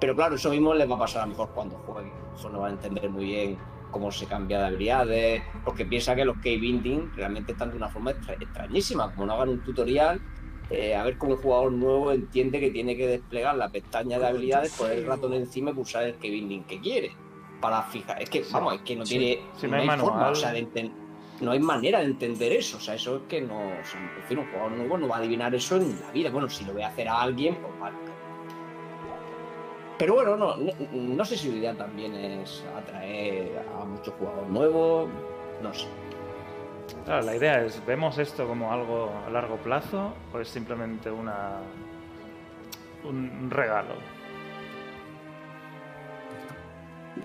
Pero 0.00 0.16
claro, 0.16 0.34
eso 0.34 0.50
mismo 0.50 0.74
les 0.74 0.90
va 0.90 0.96
a 0.96 0.98
pasar 0.98 1.22
a 1.22 1.26
mejor 1.26 1.50
cuando 1.50 1.76
jueguen. 1.86 2.12
Eso 2.34 2.50
no 2.50 2.58
van 2.60 2.72
a 2.72 2.74
entender 2.74 3.08
muy 3.08 3.24
bien 3.26 3.56
cómo 3.92 4.10
se 4.10 4.26
cambia 4.26 4.58
de 4.58 4.66
habilidades, 4.66 5.42
porque 5.64 5.84
piensa 5.86 6.16
que 6.16 6.24
los 6.24 6.36
key 6.38 6.58
binding 6.58 7.12
realmente 7.14 7.52
están 7.52 7.70
de 7.70 7.76
una 7.76 7.88
forma 7.88 8.10
extra- 8.10 8.34
extrañísima. 8.34 9.12
Como 9.12 9.26
no 9.26 9.34
hagan 9.34 9.50
un 9.50 9.62
tutorial, 9.62 10.20
eh, 10.70 10.94
a 10.94 11.02
ver 11.04 11.18
cómo 11.18 11.34
un 11.34 11.40
jugador 11.42 11.72
nuevo 11.72 12.12
entiende 12.12 12.60
que 12.60 12.70
tiene 12.70 12.96
que 12.96 13.06
desplegar 13.06 13.56
la 13.56 13.68
pestaña 13.68 14.18
de 14.18 14.26
habilidades, 14.26 14.72
poner 14.76 14.98
el 14.98 15.06
ratón 15.06 15.34
encima 15.34 15.70
y 15.70 15.74
pulsar 15.74 16.04
el 16.04 16.14
key 16.16 16.30
binding 16.30 16.64
que 16.64 16.80
quiere. 16.80 17.12
Para 17.60 17.82
fijar. 17.82 18.20
Es 18.20 18.28
que, 18.30 18.42
Sí. 18.42 18.50
vamos, 18.52 18.74
es 18.74 18.80
que 18.82 18.96
no 18.96 19.06
Sí. 19.06 19.18
tiene. 19.18 19.40
No 19.84 19.92
hay 19.92 19.98
forma, 20.00 20.28
o 20.30 20.34
sea, 20.34 20.52
de 20.52 20.66
enten- 20.66 20.92
no 21.40 21.50
hay 21.52 21.60
manera 21.60 22.00
de 22.00 22.06
entender 22.06 22.52
eso. 22.52 22.76
O 22.78 22.80
sea, 22.80 22.94
eso 22.94 23.16
es 23.16 23.22
que 23.28 23.40
no. 23.40 23.56
O 23.56 23.84
sea, 23.84 24.00
en 24.00 24.24
fin, 24.28 24.38
un 24.38 24.46
jugador 24.50 24.72
nuevo 24.72 24.98
no 24.98 25.08
va 25.08 25.16
a 25.16 25.18
adivinar 25.18 25.54
eso 25.54 25.76
en 25.76 26.00
la 26.00 26.10
vida. 26.10 26.30
Bueno, 26.30 26.48
si 26.48 26.64
lo 26.64 26.74
ve 26.74 26.82
hacer 26.84 27.08
a 27.08 27.20
alguien, 27.22 27.56
pues 27.56 27.78
vale. 27.78 27.96
Pero 29.98 30.14
bueno, 30.14 30.36
no, 30.36 30.56
no, 30.56 30.72
no 30.92 31.24
sé 31.24 31.36
si 31.36 31.50
la 31.50 31.56
idea 31.58 31.76
también 31.76 32.14
es 32.14 32.64
atraer 32.76 33.64
a 33.80 33.84
muchos 33.84 34.12
jugadores 34.14 34.50
nuevos. 34.50 35.08
No 35.62 35.72
sé. 35.72 35.86
Claro, 37.04 37.26
la 37.26 37.36
idea 37.36 37.64
es, 37.64 37.84
¿vemos 37.84 38.18
esto 38.18 38.46
como 38.46 38.72
algo 38.72 39.12
a 39.26 39.30
largo 39.30 39.56
plazo 39.56 40.14
o 40.32 40.38
es 40.38 40.48
simplemente 40.48 41.10
una 41.10 41.58
un 43.04 43.50
regalo? 43.50 43.94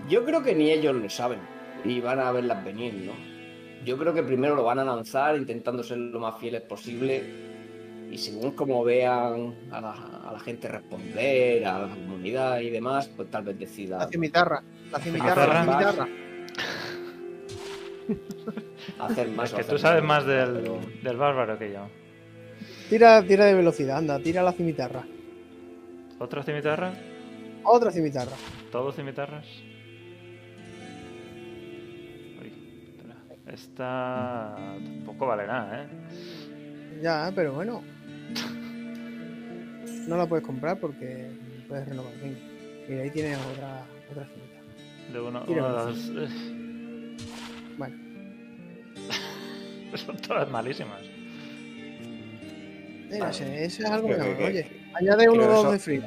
Yo 0.10 0.26
creo 0.26 0.42
que 0.42 0.56
ni 0.56 0.72
ellos 0.72 0.96
lo 0.96 1.10
saben 1.10 1.40
y 1.84 2.02
van 2.02 2.20
a 2.20 2.32
verlas 2.32 2.64
venir, 2.64 2.94
¿no? 2.96 3.14
Yo 3.86 3.98
creo 3.98 4.14
que 4.14 4.24
primero 4.24 4.56
lo 4.56 4.64
van 4.64 4.80
a 4.80 4.84
lanzar 4.84 5.36
intentando 5.36 5.84
ser 5.84 5.98
lo 5.98 6.20
más 6.20 6.38
fieles 6.40 6.62
posible 6.62 7.24
y 8.10 8.18
según 8.18 8.52
como 8.52 8.84
vean 8.84 9.56
a 9.72 9.82
la, 9.82 9.92
a 9.92 10.32
la 10.32 10.40
gente 10.40 10.68
responder, 10.68 11.66
a 11.66 11.80
la 11.80 11.90
comunidad 11.90 12.60
y 12.62 12.70
demás, 12.70 13.10
pues 13.16 13.30
tal 13.30 13.44
vez 13.44 13.56
La 13.56 13.60
decidan 13.60 14.10
cimitarra, 14.10 14.64
la 14.92 15.00
cimitarra, 15.00 15.48
la 15.48 15.64
cimitarra. 15.64 16.08
Hacer 19.00 19.30
más. 19.30 19.52
Es 19.52 19.56
que 19.58 19.64
tú 19.64 19.78
sabes 19.78 20.04
más 20.04 20.26
del, 20.26 20.54
pero- 20.62 20.80
del 21.04 21.18
bárbaro 21.18 21.58
que 21.58 21.72
yo. 21.74 21.88
Tira, 22.90 23.22
tira 23.24 23.46
de 23.46 23.54
velocidad, 23.54 23.98
anda, 23.98 24.20
tira 24.20 24.42
la 24.44 24.54
cimitarra. 24.54 25.04
¿Otra 26.20 26.42
cimitarra? 26.44 26.94
Otra 27.64 27.92
cimitarra. 27.92 28.36
¿Todos 28.72 28.96
cimitarras? 28.96 29.46
Uy, 32.42 32.52
espera. 32.96 33.16
Esta 33.54 34.56
tampoco 34.56 35.28
vale 35.28 35.46
nada, 35.48 35.84
¿eh? 35.84 35.88
Ya, 37.02 37.32
pero 37.36 37.54
bueno. 37.54 37.84
No 40.08 40.16
la 40.18 40.26
puedes 40.26 40.46
comprar 40.46 40.80
porque 40.80 41.28
puedes 41.68 41.88
renovar. 41.88 42.14
Mira, 42.88 43.04
ahí 43.04 43.10
tienes 43.12 43.38
otra, 43.54 43.86
otra 44.10 44.26
cimitarra. 44.26 45.12
De 45.12 45.20
uno, 45.20 45.44
uno 45.48 45.52
una 45.66 45.68
dos. 45.84 46.12
Bueno, 47.78 47.96
Son 49.96 50.18
todas 50.18 50.50
malísimas. 50.50 51.02
mira, 53.10 53.20
Vale. 53.26 53.32
ese, 53.32 53.66
ese 53.66 53.84
es 53.84 53.90
algo 53.90 54.08
que- 54.10 54.16
Oye, 54.46 54.68
añade 54.94 55.30
uno 55.30 55.44
o 55.44 55.48
dos 55.64 55.72
de 55.72 55.80
frío. 55.80 56.02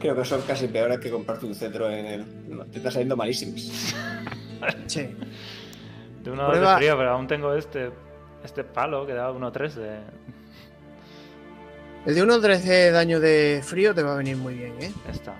Creo 0.00 0.14
que 0.16 0.24
son 0.24 0.40
casi 0.42 0.68
peores 0.68 0.98
que 1.00 1.10
comprarte 1.10 1.44
un 1.46 1.54
cetro 1.54 1.90
en 1.90 2.06
el. 2.06 2.24
no, 2.48 2.64
te 2.66 2.78
está 2.78 2.90
saliendo 2.90 3.16
malísimos. 3.16 3.94
Sí. 4.88 5.06
De 6.24 6.30
uno 6.32 6.42
dos 6.44 6.50
Prueba- 6.52 6.72
de 6.72 6.78
frío, 6.78 6.96
pero 6.96 7.10
aún 7.10 7.28
tengo 7.28 7.54
este 7.54 7.90
este 8.42 8.64
palo 8.64 9.06
que 9.06 9.12
da 9.12 9.30
1-3 9.30 9.74
de. 9.74 9.98
El 12.06 12.14
de 12.16 12.22
1 12.22 12.40
13 12.40 12.68
de 12.72 12.90
daño 12.90 13.20
de 13.20 13.60
frío 13.62 13.94
te 13.94 14.02
va 14.02 14.14
a 14.14 14.16
venir 14.16 14.36
muy 14.36 14.54
bien, 14.54 14.72
¿eh? 14.80 14.90
Esta. 15.10 15.34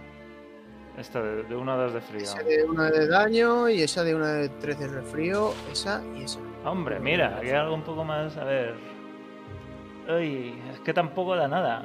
Esta 0.98 1.22
de, 1.22 1.44
de 1.44 1.56
1-2 1.56 1.92
de 1.92 2.00
frío. 2.00 2.22
Esa 2.22 2.42
de 2.42 2.64
1 2.64 2.82
de 2.90 3.06
daño 3.06 3.68
y 3.68 3.82
esa 3.82 4.02
de 4.02 4.14
1 4.16 4.26
de 4.26 4.48
3 4.48 4.78
de 4.80 4.88
resfrío, 4.88 5.52
esa 5.70 6.02
y 6.16 6.22
esa. 6.24 6.40
Hombre, 6.64 6.98
mira, 6.98 7.37
aquí 7.38 7.46
hay 7.48 7.54
algo 7.54 7.74
un 7.74 7.82
poco 7.84 8.04
más. 8.04 8.37
A 8.37 8.44
ver. 8.44 8.74
Uy, 10.08 10.58
es 10.72 10.80
que 10.80 10.92
tampoco 10.92 11.37
da 11.37 11.46
nada. 11.46 11.84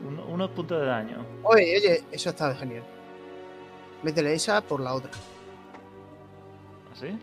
Un- 0.00 0.18
unos 0.20 0.50
puntos 0.50 0.80
de 0.80 0.86
daño. 0.86 1.24
Oye, 1.42 1.76
oye, 1.76 2.04
eso 2.10 2.30
está 2.30 2.54
genial. 2.54 2.84
Métele 4.02 4.32
esa 4.32 4.60
por 4.62 4.80
la 4.80 4.94
otra. 4.94 5.10
¿Así? 6.92 7.18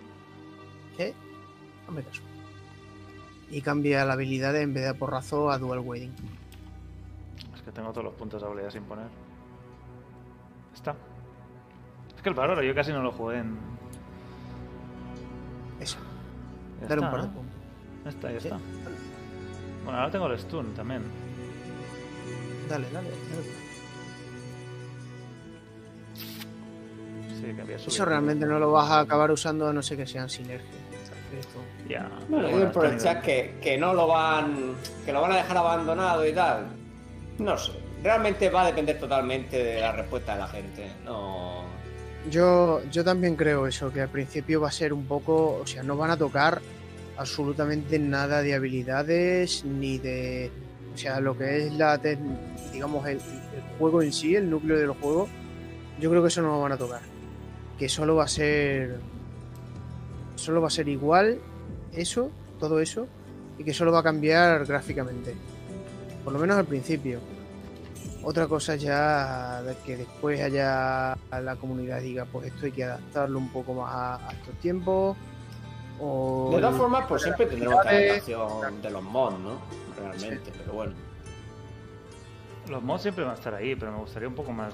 ¿Eh? 1.00 1.14
Hazme 1.88 2.04
caso. 2.04 2.22
Y 3.50 3.62
cambia 3.62 4.06
la 4.06 4.14
habilidad 4.14 4.56
en 4.58 4.74
vez 4.74 4.84
de 4.84 4.90
a 4.90 4.94
porrazo 4.94 5.50
a 5.50 5.58
dual 5.58 5.80
wedding. 5.80 6.14
Es 7.56 7.62
que 7.62 7.72
tengo 7.72 7.92
todos 7.92 8.04
los 8.04 8.14
puntos 8.14 8.42
de 8.42 8.48
habilidad 8.48 8.70
sin 8.72 8.84
poner. 8.84 9.08
Está. 10.74 10.96
Que 12.26 12.30
el 12.30 12.36
valor 12.36 12.60
yo 12.64 12.74
casi 12.74 12.92
no 12.92 13.04
lo 13.04 13.12
jugué 13.12 13.38
en. 13.38 13.56
Eso. 15.80 15.98
Ya 16.82 16.88
Dale 16.88 17.02
un 17.02 17.12
par 17.12 17.22
de 17.22 17.28
¿no? 17.28 17.34
puntos. 17.36 17.56
Ya 18.04 18.10
está, 18.10 18.32
ya 18.32 18.40
Sí. 18.40 18.48
está. 18.48 18.60
Bueno, 19.84 20.00
ahora 20.00 20.12
tengo 20.12 20.26
el 20.26 20.40
stun 20.40 20.74
también. 20.74 21.04
Dale, 22.68 22.88
dale. 22.92 23.10
dale. 23.10 23.44
Sí, 26.16 27.44
que 27.56 27.62
había 27.62 27.78
subido. 27.78 27.94
Eso 27.94 28.06
realmente 28.06 28.48
no 28.48 28.58
lo 28.58 28.72
vas 28.72 28.90
a 28.90 29.02
acabar 29.02 29.30
usando 29.30 29.68
a 29.68 29.74
no 29.74 29.84
ser 29.84 29.98
que 29.98 30.08
sean 30.08 30.28
sinergias. 30.28 30.74
Ya. 31.88 32.10
Bueno, 32.28 32.48
pero 32.48 32.50
yo 32.50 32.56
bueno, 32.56 32.72
por 32.72 32.86
el 32.88 32.98
chat 32.98 33.22
que, 33.22 33.60
que 33.62 33.78
no 33.78 33.94
lo 33.94 34.08
van. 34.08 34.74
que 35.06 35.14
lo 35.14 35.22
van 35.22 35.34
a 35.34 35.36
dejar 35.36 35.58
abandonado 35.58 36.26
y 36.26 36.34
tal. 36.34 36.66
No 37.38 37.56
sé. 37.56 37.72
Realmente 38.02 38.50
va 38.50 38.64
a 38.64 38.66
depender 38.66 38.98
totalmente 38.98 39.64
de 39.64 39.80
la 39.80 39.92
respuesta 39.92 40.34
de 40.34 40.40
la 40.40 40.48
gente. 40.48 40.92
No. 41.06 41.75
Yo, 42.30 42.82
yo 42.92 43.04
también 43.04 43.36
creo 43.36 43.68
eso, 43.68 43.92
que 43.92 44.02
al 44.02 44.10
principio 44.10 44.62
va 44.62 44.70
a 44.70 44.72
ser 44.72 44.94
un 44.94 45.06
poco, 45.06 45.60
o 45.62 45.68
sea, 45.68 45.84
no 45.84 45.96
van 45.96 46.10
a 46.10 46.18
tocar 46.18 46.62
absolutamente 47.18 48.00
nada 48.00 48.42
de 48.42 48.56
habilidades 48.56 49.64
ni 49.64 50.00
de, 50.00 50.52
o 50.94 50.98
sea, 50.98 51.20
lo 51.20 51.38
que 51.38 51.68
es 51.68 51.74
la, 51.74 51.98
digamos, 52.74 53.08
el, 53.08 53.18
el 53.18 53.78
juego 53.78 54.02
en 54.02 54.12
sí, 54.12 54.36
el 54.36 54.50
núcleo 54.50 54.80
del 54.80 54.92
juego, 54.92 55.28
yo 56.00 56.10
creo 56.10 56.22
que 56.22 56.30
eso 56.30 56.42
no 56.42 56.50
lo 56.50 56.62
van 56.62 56.72
a 56.72 56.78
tocar, 56.78 57.02
que 57.78 57.88
solo 57.88 58.16
va 58.16 58.24
a 58.24 58.28
ser, 58.28 58.98
solo 60.36 60.62
va 60.62 60.68
a 60.68 60.72
ser 60.72 60.88
igual 60.90 61.40
eso, 61.94 62.32
todo 62.60 62.80
eso, 62.80 63.08
y 63.58 63.64
que 63.64 63.74
solo 63.74 63.92
va 63.92 64.00
a 64.00 64.04
cambiar 64.04 64.66
gráficamente, 64.66 65.36
por 66.24 66.34
lo 66.34 66.40
menos 66.40 66.58
al 66.58 66.66
principio. 66.66 67.20
Otra 68.28 68.48
cosa 68.48 68.76
ya 68.76 69.62
de 69.62 69.76
que 69.86 69.98
después 69.98 70.42
haya 70.42 71.16
la 71.32 71.56
comunidad 71.58 72.02
diga, 72.02 72.26
pues 72.26 72.48
esto 72.48 72.66
hay 72.66 72.72
que 72.72 72.84
adaptarlo 72.84 73.38
un 73.38 73.50
poco 73.50 73.74
más 73.76 73.94
a, 73.94 74.16
a 74.30 74.32
estos 74.32 74.56
tiempos. 74.56 75.16
O 76.00 76.50
De 76.52 76.60
todas 76.60 76.76
formas, 76.76 77.06
pues 77.08 77.22
siempre 77.22 77.46
tendremos 77.46 77.82
que 77.84 77.88
habilidades- 77.90 78.34
adaptación 78.36 78.82
de 78.82 78.90
los 78.90 79.04
mods, 79.04 79.40
¿no? 79.40 79.60
Realmente, 79.98 80.52
pero 80.58 80.74
bueno. 80.74 80.94
Los 82.68 82.82
mods 82.82 83.04
siempre 83.04 83.24
van 83.24 83.34
a 83.34 83.36
estar 83.38 83.54
ahí, 83.54 83.76
pero 83.76 83.92
me 83.92 84.00
gustaría 84.00 84.28
un 84.28 84.36
poco 84.36 84.52
más. 84.52 84.74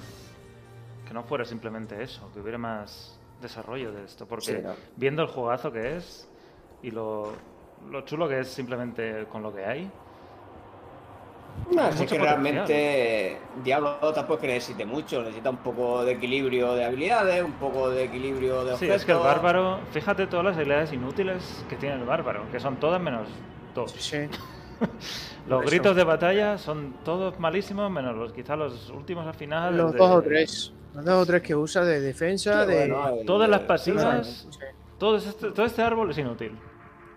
Que 1.06 1.14
no 1.14 1.24
fuera 1.24 1.44
simplemente 1.44 2.02
eso, 2.02 2.32
que 2.34 2.40
hubiera 2.40 2.58
más 2.58 3.20
desarrollo 3.42 3.92
de 3.92 4.06
esto. 4.06 4.26
Porque 4.26 4.46
Sí, 4.46 4.58
no. 4.64 4.74
viendo 4.96 5.24
el 5.24 5.28
juegazo 5.28 5.72
que 5.74 5.98
es 5.98 6.26
y 6.82 6.90
lo, 6.92 7.34
lo 7.90 8.02
chulo 8.06 8.30
que 8.30 8.40
es 8.40 8.48
simplemente 8.48 9.26
con 9.26 9.44
lo 9.44 9.54
que 9.54 9.66
hay, 9.66 9.92
No, 11.72 11.88
es 11.88 12.02
que 12.02 12.18
realmente 12.20 13.38
Diablo 13.64 13.98
2 14.02 14.14
tampoco 14.14 14.36
es 14.36 14.42
que 14.42 14.48
necesite 14.48 14.86
mucho, 14.86 15.22
necesita 15.22 15.50
un 15.50 15.58
poco 15.58 16.04
de 16.04 16.12
equilibrio 16.14 16.74
de 16.74 16.84
habilidades, 16.84 17.44
un 17.44 17.54
poco 17.54 17.90
de 17.90 18.04
equilibrio 18.06 18.64
de 18.66 18.72
Sí, 18.72 18.74
objetos. 18.86 18.96
es 18.98 19.06
que 19.06 19.12
el 19.14 19.20
bárbaro, 19.20 19.80
fíjate 19.92 20.28
todas 20.28 20.46
las 20.46 20.56
habilidades 20.58 20.92
inútiles 20.92 21.64
que 21.70 21.78
tiene 21.78 21.96
el 21.96 22.04
bárbaro, 22.04 22.44
que 22.52 22.60
son 22.60 22.76
todas 22.78 23.02
menos 23.02 23.28
dos. 23.74 23.92
Sí. 23.94 24.18
Los 25.48 25.64
gritos 25.66 25.96
de 25.96 26.04
batalla 26.04 26.58
son 26.58 26.96
todos 27.06 27.40
malísimos, 27.40 27.90
menos 27.92 28.16
los 28.16 28.34
quizás 28.34 28.58
los 28.58 28.90
últimos 28.90 29.26
al 29.28 29.34
final. 29.36 29.78
Los 29.78 29.92
de- 29.94 29.98
dos 29.98 30.10
o 30.12 30.22
tres. 30.22 30.74
Los 30.94 31.06
dos 31.06 31.24
o 31.24 31.26
tres 31.26 31.42
que 31.42 31.56
usa 31.56 31.84
de 31.86 32.00
defensa, 32.02 32.66
Sí, 32.66 32.72
de. 32.72 32.78
bueno, 32.90 33.10
el- 33.20 33.26
Todas 33.26 33.48
las 33.50 33.62
pasivas, 33.62 34.48
Sí. 34.50 34.60
todo 34.98 35.18
este, 35.18 35.52
todo 35.52 35.66
este 35.66 35.82
árbol 35.84 36.12
es 36.12 36.18
inútil. 36.18 36.58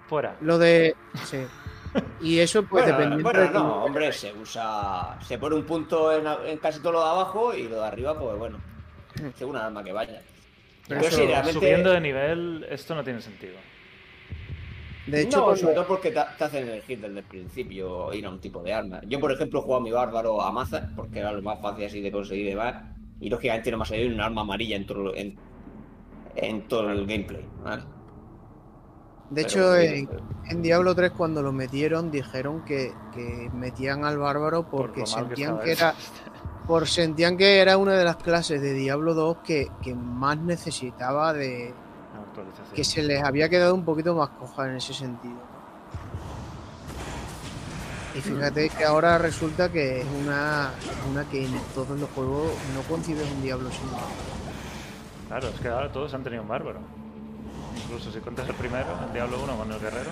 Fuera. 0.09 0.37
Lo 0.43 0.59
de. 0.59 0.95
Sí. 1.25 1.39
Y 2.21 2.39
eso, 2.39 2.63
pues 2.65 2.85
Bueno, 2.85 2.99
dependiendo 2.99 3.23
bueno, 3.31 3.41
de 3.41 3.51
no, 3.51 3.85
hombre, 3.85 4.13
se 4.13 4.33
usa. 4.33 5.19
Se 5.23 5.39
pone 5.39 5.57
un 5.57 5.65
punto 5.65 6.13
en, 6.13 6.27
en 6.49 6.59
casi 6.59 6.81
todo 6.81 6.93
lo 6.93 7.01
de 7.05 7.11
abajo 7.11 7.55
y 7.55 7.69
lo 7.69 7.77
de 7.81 7.87
arriba, 7.87 8.19
pues 8.19 8.37
bueno, 8.39 8.59
según 9.37 9.57
el 9.57 9.63
arma 9.63 9.83
que 9.85 9.93
vaya. 9.93 10.21
Pero 10.89 11.01
Pero 11.01 11.09
eso, 11.09 11.17
sí, 11.19 11.27
realmente. 11.27 11.53
Subiendo 11.61 11.91
de 11.93 12.01
nivel, 12.01 12.67
esto 12.71 12.95
no 12.95 13.05
tiene 13.05 13.21
sentido. 13.21 13.55
De 15.07 15.21
hecho, 15.23 15.39
no, 15.39 15.45
cuando- 15.45 15.61
sobre 15.61 15.75
todo 15.75 15.87
porque 15.87 16.11
te, 16.11 16.21
te 16.39 16.45
hacen 16.45 16.69
elegir 16.69 17.01
desde 17.01 17.19
el 17.19 17.25
principio 17.25 18.13
ir 18.15 18.25
a 18.27 18.31
un 18.31 18.41
tipo 18.41 18.63
de 18.63 18.73
arma. 18.73 19.01
Yo, 19.07 19.21
por 19.21 19.33
ejemplo, 19.33 19.61
he 19.61 19.63
jugado 19.63 19.81
a 19.81 19.85
mi 19.85 19.91
bárbaro 19.91 20.41
a 20.41 20.51
maza, 20.51 20.91
porque 20.97 21.19
era 21.21 21.33
lo 21.33 21.43
más 21.43 21.61
fácil 21.61 21.85
así 21.87 22.01
de 22.01 22.11
conseguir 22.11 22.47
y 22.47 22.51
demás. 22.51 22.77
Y 23.21 23.29
lógicamente 23.29 23.71
no 23.71 23.77
me 23.79 23.83
ha 23.83 23.87
salido 23.87 24.15
un 24.15 24.21
arma 24.21 24.41
amarilla 24.43 24.77
en 24.77 24.87
todo, 24.87 25.15
en, 25.15 25.37
en 26.37 26.69
todo 26.69 26.91
el 26.91 27.07
gameplay. 27.07 27.45
¿vale? 27.63 27.83
De 29.31 29.43
hecho 29.43 29.77
sí, 29.77 29.87
en, 29.87 30.09
en 30.49 30.63
Diablo 30.63 30.95
3 30.95 31.13
cuando 31.13 31.43
lo 31.43 31.53
metieron 31.53 32.11
dijeron 32.11 32.65
que, 32.65 32.93
que 33.15 33.51
metían 33.55 34.05
al 34.05 34.19
bárbaro 34.19 34.65
Por 34.65 34.89
porque 34.89 35.01
que 35.01 35.07
sentían 35.07 35.59
que 35.61 35.73
era 35.73 35.95
por 36.67 36.87
sentían 36.87 37.37
que 37.37 37.59
era 37.59 37.77
una 37.77 37.95
de 37.95 38.05
las 38.05 38.17
clases 38.17 38.61
de 38.61 38.73
Diablo 38.73 39.15
2 39.15 39.39
que, 39.45 39.71
que 39.83 39.95
más 39.95 40.39
necesitaba 40.39 41.33
de 41.33 41.75
que 42.75 42.85
se 42.85 43.03
les 43.03 43.23
había 43.23 43.49
quedado 43.49 43.75
un 43.75 43.85
poquito 43.85 44.15
más 44.15 44.31
coja 44.31 44.69
en 44.69 44.77
ese 44.77 44.93
sentido. 44.93 45.39
Y 48.15 48.21
fíjate 48.21 48.69
que 48.71 48.85
ahora 48.85 49.19
resulta 49.19 49.71
que 49.71 50.01
es 50.01 50.07
una, 50.23 50.71
una 51.11 51.25
que 51.29 51.47
en 51.47 51.53
todos 51.75 51.99
los 51.99 52.09
juegos 52.11 52.53
no 52.75 52.83
concibes 52.89 53.29
un 53.31 53.43
Diablo 53.43 53.71
sin 53.71 53.89
Claro, 55.29 55.49
es 55.49 55.61
que 55.61 55.69
ahora 55.69 55.91
todos 55.91 56.15
han 56.15 56.23
tenido 56.23 56.43
un 56.43 56.49
bárbaro. 56.49 56.81
Incluso 57.83 58.13
si 58.13 58.19
cuentas 58.21 58.49
el 58.49 58.55
primero, 58.55 58.87
el 59.07 59.13
Diablo 59.13 59.43
1 59.43 59.57
con 59.57 59.73
el 59.73 59.81
guerrero. 59.81 60.11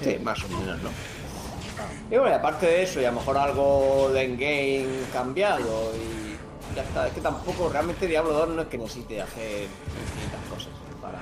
Sí, 0.00 0.18
más 0.22 0.42
o 0.44 0.48
menos, 0.48 0.82
¿no? 0.82 0.90
Y 2.10 2.16
bueno, 2.16 2.30
y 2.30 2.38
aparte 2.38 2.66
de 2.66 2.82
eso, 2.82 3.00
y 3.00 3.04
a 3.04 3.10
lo 3.10 3.18
mejor 3.18 3.36
algo 3.36 4.10
de 4.12 4.24
endgame 4.24 5.02
cambiado 5.12 5.92
y 5.96 6.36
ya 6.74 6.82
está. 6.82 7.06
Es 7.08 7.12
que 7.12 7.20
tampoco 7.20 7.68
realmente 7.68 8.06
Diablo 8.06 8.32
2 8.32 8.48
no 8.50 8.62
es 8.62 8.68
que 8.68 8.78
necesite 8.78 9.20
hacer 9.20 9.62
infinitas 9.64 10.40
cosas 10.50 10.72
para. 11.00 11.18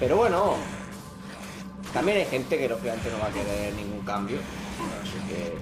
Pero 0.00 0.16
bueno, 0.16 0.56
también 1.92 2.18
hay 2.18 2.26
gente 2.26 2.58
que 2.58 2.68
lógicamente 2.68 3.10
no 3.10 3.18
va 3.18 3.26
a 3.26 3.30
querer 3.30 3.74
ningún 3.74 4.04
cambio. 4.04 4.38
Así 5.02 5.18
que. 5.28 5.54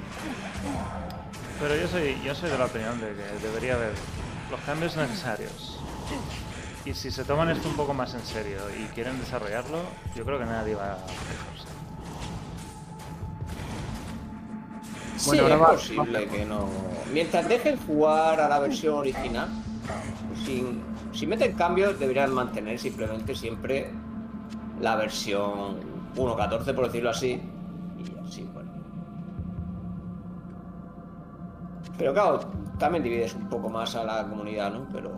Pero 1.60 1.76
yo 1.76 1.88
soy, 1.88 2.20
yo 2.22 2.34
soy 2.34 2.50
de 2.50 2.58
la 2.58 2.66
opinión 2.66 3.00
de 3.00 3.14
que 3.14 3.46
debería 3.46 3.74
haber 3.74 3.92
los 4.50 4.60
cambios 4.60 4.96
necesarios. 4.96 5.78
Y 6.86 6.94
si 6.94 7.10
se 7.10 7.24
toman 7.24 7.50
esto 7.50 7.68
un 7.68 7.74
poco 7.74 7.92
más 7.92 8.14
en 8.14 8.20
serio 8.20 8.58
y 8.78 8.84
quieren 8.94 9.18
desarrollarlo, 9.18 9.78
yo 10.14 10.24
creo 10.24 10.38
que 10.38 10.44
nadie 10.44 10.76
va 10.76 10.92
a 10.92 10.96
quejarse. 10.98 11.66
Sí, 15.16 15.30
Bueno, 15.30 15.42
ahora 15.42 15.74
es 15.74 15.80
posible 15.80 16.28
que 16.28 16.44
no. 16.44 16.68
Mientras 17.12 17.48
dejen 17.48 17.76
jugar 17.86 18.40
a 18.40 18.48
la 18.48 18.60
versión 18.60 18.94
original, 18.94 19.48
sin, 20.44 20.80
si 21.12 21.26
meten 21.26 21.54
cambios, 21.54 21.98
deberían 21.98 22.32
mantener 22.32 22.78
simplemente 22.78 23.34
siempre 23.34 23.90
la 24.80 24.94
versión 24.94 25.80
1.14, 26.14 26.72
por 26.72 26.86
decirlo 26.86 27.10
así. 27.10 27.42
Y 27.98 28.26
así, 28.28 28.48
bueno. 28.54 28.70
Pero 31.98 32.12
claro, 32.12 32.40
también 32.78 33.02
divides 33.02 33.34
un 33.34 33.48
poco 33.48 33.68
más 33.68 33.96
a 33.96 34.04
la 34.04 34.22
comunidad, 34.28 34.72
¿no? 34.72 34.86
Pero. 34.92 35.10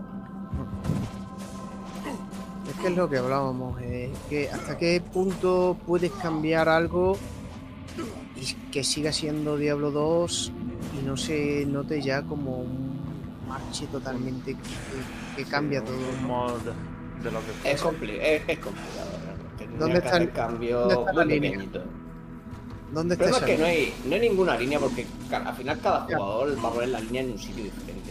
Es 2.69 2.75
que 2.77 2.89
es 2.89 2.97
lo 2.97 3.09
que 3.09 3.19
hablábamos, 3.19 3.81
eh, 3.81 4.13
que 4.29 4.51
hasta 4.51 4.77
qué 4.77 5.01
punto 5.01 5.77
puedes 5.87 6.13
cambiar 6.13 6.69
algo 6.69 7.17
y 8.37 8.53
que 8.71 8.85
siga 8.85 9.11
siendo 9.13 9.57
Diablo 9.57 9.91
2 9.91 10.53
y 11.01 11.07
no 11.07 11.17
se 11.17 11.65
note 11.67 12.01
ya 12.03 12.23
como 12.23 12.61
un 12.61 12.99
marche 13.49 13.87
totalmente 13.87 14.55
que, 14.55 15.43
que 15.45 15.49
cambia 15.51 15.81
Sí, 15.81 15.87
todo. 15.87 15.97
Un 15.97 16.27
mod 16.27 16.61
de 17.23 17.31
lo 17.31 17.39
que 17.41 17.71
Es, 17.73 17.83
compli- 17.83 18.19
es, 18.21 18.43
es 18.47 18.59
complicado, 18.59 19.09
¿Dónde 19.79 19.99
está 19.99 20.17
el- 20.19 20.31
cambios 20.33 20.81
dónde 20.89 20.95
está 21.01 21.13
la 21.15 21.25
muy 21.25 21.35
línea? 21.35 21.51
pequeñitos. 21.53 21.83
¿Dónde 22.93 23.15
El 23.15 23.19
problema 23.19 23.39
es 23.39 23.45
que 23.45 23.59
no 23.59 23.65
hay, 23.67 23.95
no 24.07 24.15
hay 24.15 24.21
ninguna 24.21 24.57
línea 24.57 24.79
porque 24.79 25.07
al 25.31 25.55
final 25.55 25.79
cada 25.81 26.07
Ya. 26.09 26.17
jugador 26.17 26.65
va 26.65 26.69
a 26.69 26.73
poner 26.73 26.89
la 26.91 27.01
línea 27.01 27.23
en 27.23 27.31
un 27.33 27.39
sitio 27.39 27.65
diferente. 27.65 28.11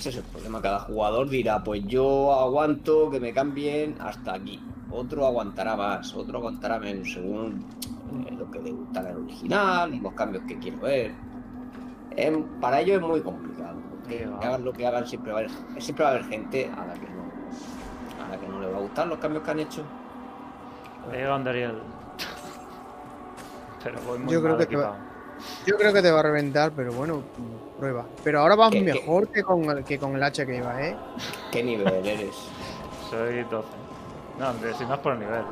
Ese 0.00 0.08
es 0.08 0.16
el 0.16 0.22
problema. 0.22 0.62
Cada 0.62 0.78
jugador 0.78 1.28
dirá, 1.28 1.62
pues 1.62 1.82
yo 1.86 2.32
aguanto 2.32 3.10
que 3.10 3.20
me 3.20 3.34
cambien 3.34 3.96
hasta 4.00 4.32
aquí. 4.32 4.58
Otro 4.90 5.26
aguantará 5.26 5.76
más, 5.76 6.14
otro 6.14 6.38
aguantará 6.38 6.78
menos, 6.78 7.12
según 7.12 7.66
eh, 8.26 8.32
lo 8.32 8.50
que 8.50 8.60
le 8.60 8.70
gusta 8.70 9.10
el 9.10 9.18
original, 9.18 10.00
los 10.02 10.14
cambios 10.14 10.44
que 10.44 10.58
quiero 10.58 10.78
ver. 10.78 11.12
Em, 12.16 12.42
para 12.62 12.80
ellos 12.80 12.96
es 12.96 13.06
muy 13.06 13.20
complicado. 13.20 13.76
Porque 13.90 14.24
va. 14.24 14.38
hagan 14.38 14.64
lo 14.64 14.72
que 14.72 14.86
hagan, 14.86 15.06
siempre 15.06 15.32
va, 15.32 15.40
a 15.40 15.42
haber, 15.42 15.82
siempre 15.82 16.02
va 16.02 16.12
a 16.12 16.14
haber 16.14 16.26
gente 16.28 16.70
a 16.74 16.86
la 16.86 16.94
que 16.94 17.10
no, 17.10 18.24
a 18.24 18.28
la 18.30 18.40
que 18.40 18.48
no 18.48 18.58
le 18.58 18.68
va 18.68 18.78
a 18.78 18.80
gustar 18.80 19.06
los 19.06 19.18
cambios 19.18 19.44
que 19.44 19.50
han 19.50 19.60
hecho. 19.60 19.84
Andariel. 21.30 21.74
Pero 23.84 24.00
voy 24.06 24.18
muy 24.18 24.32
Yo 24.32 24.42
creo 24.42 24.56
que 24.56 24.76
va-. 24.76 24.96
Yo 25.66 25.76
creo 25.76 25.92
que 25.92 26.00
te 26.00 26.10
va 26.10 26.20
a 26.20 26.22
reventar, 26.22 26.72
pero 26.72 26.92
bueno, 26.92 27.22
prueba. 27.80 28.04
Pero 28.22 28.40
ahora 28.40 28.54
vas 28.56 28.70
¿Qué- 28.70 28.84
qué? 28.84 28.92
mejor 28.92 29.28
que 29.28 29.42
con, 29.42 29.64
el, 29.70 29.84
que 29.84 29.98
con 29.98 30.14
el 30.14 30.22
hacha 30.22 30.44
que 30.46 30.56
iba, 30.58 30.80
¿eh? 30.86 30.96
¿Qué 31.50 31.62
nivel 31.62 32.06
eres? 32.06 32.34
Soy 33.10 33.42
12. 33.50 33.66
No, 34.38 34.52
si 34.78 34.84
no 34.84 34.94
es 34.94 35.00
por 35.00 35.12
el 35.14 35.18
nivel. 35.20 35.42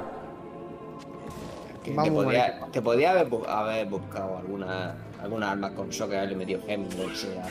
Te, 1.84 1.90
equipados. 1.90 2.70
te 2.72 2.82
podría 2.82 3.10
haber, 3.12 3.28
bu- 3.30 3.46
haber 3.48 3.86
buscado 3.86 4.36
alguna, 4.38 4.94
alguna 5.22 5.52
arma 5.52 5.70
con 5.74 5.88
shock 5.88 6.10
que 6.10 6.16
haberle 6.18 6.36
metido 6.36 6.60
gemas 6.66 6.94
o 6.94 7.14
sea. 7.14 7.42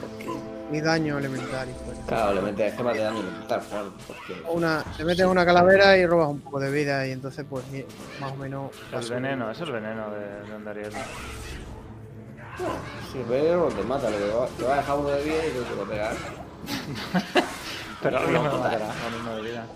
Porque, 0.00 0.30
Ni 0.70 0.80
daño 0.80 1.18
elemental 1.18 1.68
y 1.68 1.84
fuera. 1.84 2.00
claro, 2.06 2.34
le 2.34 2.40
metes 2.40 2.74
gemas 2.74 2.94
de 2.94 3.02
daño 3.02 3.20
elemental, 3.20 3.62
Juan, 3.70 3.90
porque 4.06 4.42
Una, 4.50 4.82
te 4.96 5.04
metes 5.04 5.26
una 5.26 5.44
calavera 5.44 5.96
y 5.98 6.06
robas 6.06 6.28
un 6.28 6.40
poco 6.40 6.58
de 6.58 6.70
vida 6.70 7.06
y 7.06 7.12
entonces 7.12 7.44
pues 7.48 7.64
más 8.20 8.32
o 8.32 8.36
menos... 8.36 8.70
El 8.92 9.08
veneno, 9.10 9.50
es 9.50 9.60
el 9.60 9.72
veneno 9.72 10.10
de, 10.10 10.48
de 10.48 10.54
Andariel. 10.54 10.92
Si 13.12 13.18
pero 13.28 13.66
te 13.68 13.82
mata, 13.82 14.10
lo 14.10 14.18
que 14.18 14.30
va, 14.32 14.46
te 14.46 14.64
va 14.64 14.74
a 14.74 14.76
dejar 14.76 14.98
uno 14.98 15.08
de 15.08 15.24
vida 15.24 15.46
y 15.46 15.50
te 15.50 15.76
lo 15.76 15.84
pegar. 15.84 16.14
Pero 18.02 18.20
me 18.20 18.26
total. 18.26 18.58
matará, 18.60 18.84
a 18.86 19.10
mí 19.10 19.16
me 19.24 19.40
vida. 19.42 19.66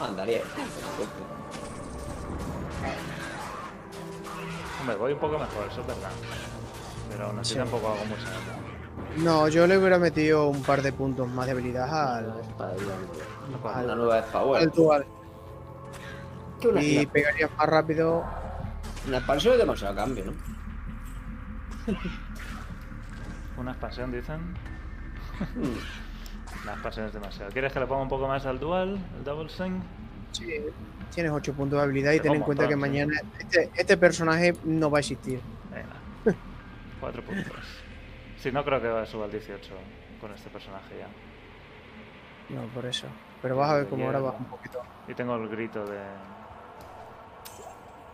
Andaría. 0.00 0.40
Hombre, 4.80 4.96
voy 4.96 5.12
un 5.12 5.18
poco 5.18 5.38
mejor, 5.38 5.68
eso 5.70 5.80
es 5.80 5.86
verdad. 5.86 6.10
Pero 7.10 7.26
aún 7.26 7.38
así 7.38 7.52
Sí. 7.52 7.58
tampoco 7.58 7.88
hago 7.88 8.04
mucho 8.06 8.24
daño. 8.24 9.22
No, 9.24 9.48
yo 9.48 9.66
le 9.66 9.78
hubiera 9.78 9.98
metido 9.98 10.48
un 10.48 10.62
par 10.62 10.82
de 10.82 10.92
puntos 10.92 11.28
más 11.28 11.46
de 11.46 11.52
habilidad 11.52 12.16
al, 12.18 12.34
Una 13.84 13.94
nueva 13.94 14.22
Power. 14.22 14.62
al 14.62 14.70
dual 14.70 15.06
y 16.80 17.06
pegarías 17.06 17.50
más 17.56 17.68
rápido. 17.68 18.24
una 19.06 19.18
expansión 19.18 19.52
es 19.54 19.60
demasiado 19.60 19.94
cambio, 19.94 20.24
¿no? 20.26 20.55
Una 23.56 23.72
expansión, 23.72 24.12
dicen. 24.12 24.40
Hmm. 25.54 26.62
Una 26.62 26.72
expansión 26.72 27.06
es 27.06 27.12
demasiado. 27.12 27.50
¿Quieres 27.52 27.72
que 27.72 27.80
le 27.80 27.86
ponga 27.86 28.02
un 28.02 28.08
poco 28.08 28.28
más 28.28 28.44
al 28.46 28.58
dual, 28.58 28.98
el 29.16 29.24
double 29.24 29.48
swing? 29.48 29.80
Sí, 30.32 30.60
tienes 31.14 31.32
8 31.32 31.54
puntos 31.54 31.78
de 31.78 31.84
habilidad 31.84 32.12
y 32.12 32.20
ten 32.20 32.34
en 32.34 32.42
cuenta 32.42 32.66
que 32.66 32.74
sí. 32.74 32.80
mañana 32.80 33.14
este, 33.38 33.70
este 33.74 33.96
personaje 33.96 34.54
no 34.64 34.90
va 34.90 34.98
a 34.98 35.00
existir. 35.00 35.40
Venga. 35.70 36.36
Cuatro 37.00 37.22
puntos. 37.22 37.56
Sí, 38.38 38.52
no 38.52 38.64
creo 38.64 38.80
que 38.80 39.06
suba 39.10 39.24
al 39.24 39.30
18 39.30 39.74
con 40.20 40.32
este 40.32 40.50
personaje 40.50 40.98
ya. 40.98 42.54
No, 42.54 42.66
por 42.68 42.86
eso. 42.86 43.06
Pero 43.42 43.56
vas 43.56 43.70
a 43.70 43.76
ver 43.76 43.88
cómo 43.88 44.06
ahora 44.06 44.20
baja 44.20 44.38
un 44.38 44.44
poquito. 44.46 44.80
Y 45.08 45.14
tengo 45.14 45.36
el 45.36 45.48
grito 45.48 45.84
de. 45.84 45.98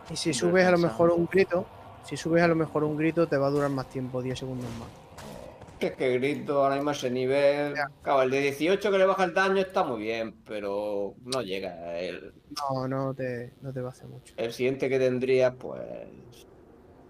Y 0.09 0.15
si 0.15 0.33
subes 0.33 0.65
a 0.65 0.71
lo 0.71 0.77
mejor 0.77 1.11
un 1.11 1.25
grito, 1.25 1.65
si 2.03 2.17
subes 2.17 2.43
a 2.43 2.47
lo 2.47 2.55
mejor 2.55 2.83
un 2.83 2.95
grito, 2.97 3.27
te 3.27 3.37
va 3.37 3.47
a 3.47 3.49
durar 3.49 3.69
más 3.69 3.87
tiempo, 3.87 4.21
10 4.21 4.37
segundos 4.39 4.69
más. 4.79 4.89
Que 5.79 5.87
es 5.87 5.95
que 5.95 6.13
grito 6.17 6.63
ahora 6.63 6.75
mismo 6.75 6.91
ese 6.91 7.09
nivel. 7.09 7.75
Ya. 7.75 7.87
Claro, 8.01 8.21
el 8.23 8.31
de 8.31 8.39
18 8.39 8.89
que 8.91 8.97
le 8.97 9.05
baja 9.05 9.25
el 9.25 9.33
daño 9.33 9.59
está 9.61 9.83
muy 9.83 10.01
bien, 10.01 10.35
pero 10.47 11.15
no 11.25 11.41
llega. 11.41 11.97
El, 11.99 12.33
No, 12.71 12.87
no 12.87 13.13
te, 13.13 13.53
no 13.61 13.73
te 13.73 13.81
va 13.81 13.89
a 13.89 13.91
hacer 13.91 14.07
mucho. 14.07 14.33
el 14.37 14.53
siguiente 14.53 14.87
que 14.89 14.97
tendrías, 14.99 15.53
pues. 15.59 15.81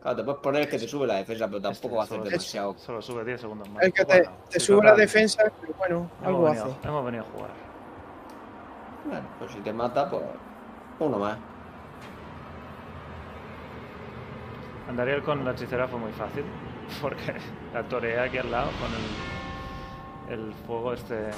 Claro, 0.01 0.17
te 0.17 0.23
puedes 0.23 0.41
poner 0.41 0.67
que 0.69 0.79
te 0.79 0.87
sube 0.87 1.05
la 1.07 1.15
defensa, 1.17 1.47
pero 1.47 1.61
tampoco 1.61 1.71
Este 1.87 1.95
va 1.95 2.01
a 2.01 2.03
hacer 2.05 2.17
solo- 2.17 2.29
demasiado. 2.29 2.77
Solo 2.77 3.01
sube 3.01 3.23
10 3.25 3.41
segundos 3.41 3.69
más. 3.69 3.83
El 3.83 3.93
que 3.93 4.05
te, 4.05 4.17
Bueno, 4.21 4.37
te 4.49 4.59
sí, 4.59 4.65
sube 4.65 4.83
la 4.83 4.95
defensa, 4.95 5.43
pero 5.61 5.73
bueno, 5.77 6.11
algo 6.23 6.43
venido, 6.43 6.65
hace. 6.65 6.87
Hemos 6.87 7.05
venido 7.05 7.23
a 7.23 7.27
jugar. 7.27 7.49
Bueno, 9.05 9.27
pues 9.39 9.51
si 9.51 9.59
te 9.59 9.71
mata, 9.73 10.09
pues. 10.09 10.23
Uno 10.99 11.19
más. 11.19 11.37
Andariel 14.89 15.21
con 15.23 15.43
la 15.45 15.51
hechicera 15.51 15.87
fue 15.87 15.99
muy 15.99 16.11
fácil, 16.11 16.43
porque 17.01 17.33
la 17.73 17.83
toreé 17.83 18.19
aquí 18.19 18.37
al 18.37 18.51
lado 18.51 18.69
con 18.79 20.33
el, 20.33 20.39
el 20.47 20.53
fuego 20.67 20.93
este... 20.93 21.29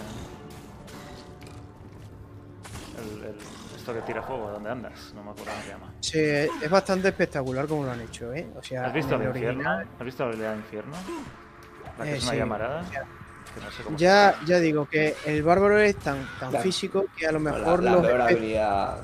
El, 2.98 3.24
el- 3.26 3.36
esto 3.76 3.94
que 3.94 4.02
tira 4.02 4.22
fuego, 4.24 4.50
¿dónde 4.50 4.70
andas? 4.72 5.14
No 5.14 5.24
me 5.24 5.30
acuerdo 5.32 5.52
cómo 5.52 5.64
se 5.64 5.70
llama. 5.70 5.94
Sí, 6.00 6.20
es 6.64 6.70
bastante 6.72 7.10
espectacular 7.10 7.68
como 7.68 7.84
lo 7.86 7.92
han 7.92 8.02
hecho, 8.02 8.34
¿eh? 8.34 8.48
O 8.58 8.64
sea, 8.64 8.86
¿Has 8.86 8.94
visto 8.94 9.14
el 9.16 9.22
el 9.22 9.28
infierno? 9.28 9.60
original- 9.62 9.88
¿Has 10.00 10.06
visto 10.06 10.24
la 10.24 10.30
habilidad 10.30 10.52
de 10.54 10.58
infierno? 10.58 10.94
La 12.00 12.04
que 12.06 12.12
Eh, 12.12 12.16
es 12.18 12.24
una 12.24 12.32
sí. 12.32 12.38
llamarada. 12.38 12.84
Ya. 12.92 13.02
No 13.64 13.72
sé 13.72 13.84
Ya, 13.98 14.36
ya 14.46 14.60
digo 14.60 14.88
que 14.90 15.16
el 15.26 15.44
bárbaro 15.44 15.78
es 15.78 15.96
tan, 15.98 16.18
tan 16.40 16.50
Claro. 16.50 16.64
físico 16.64 17.06
que 17.16 17.28
a 17.28 17.32
lo 17.32 17.40
La, 17.40 17.52
mejor 17.52 17.84
la 17.84 17.92
los 17.92 18.06
peor 18.08 18.22
habilidad 18.22 18.98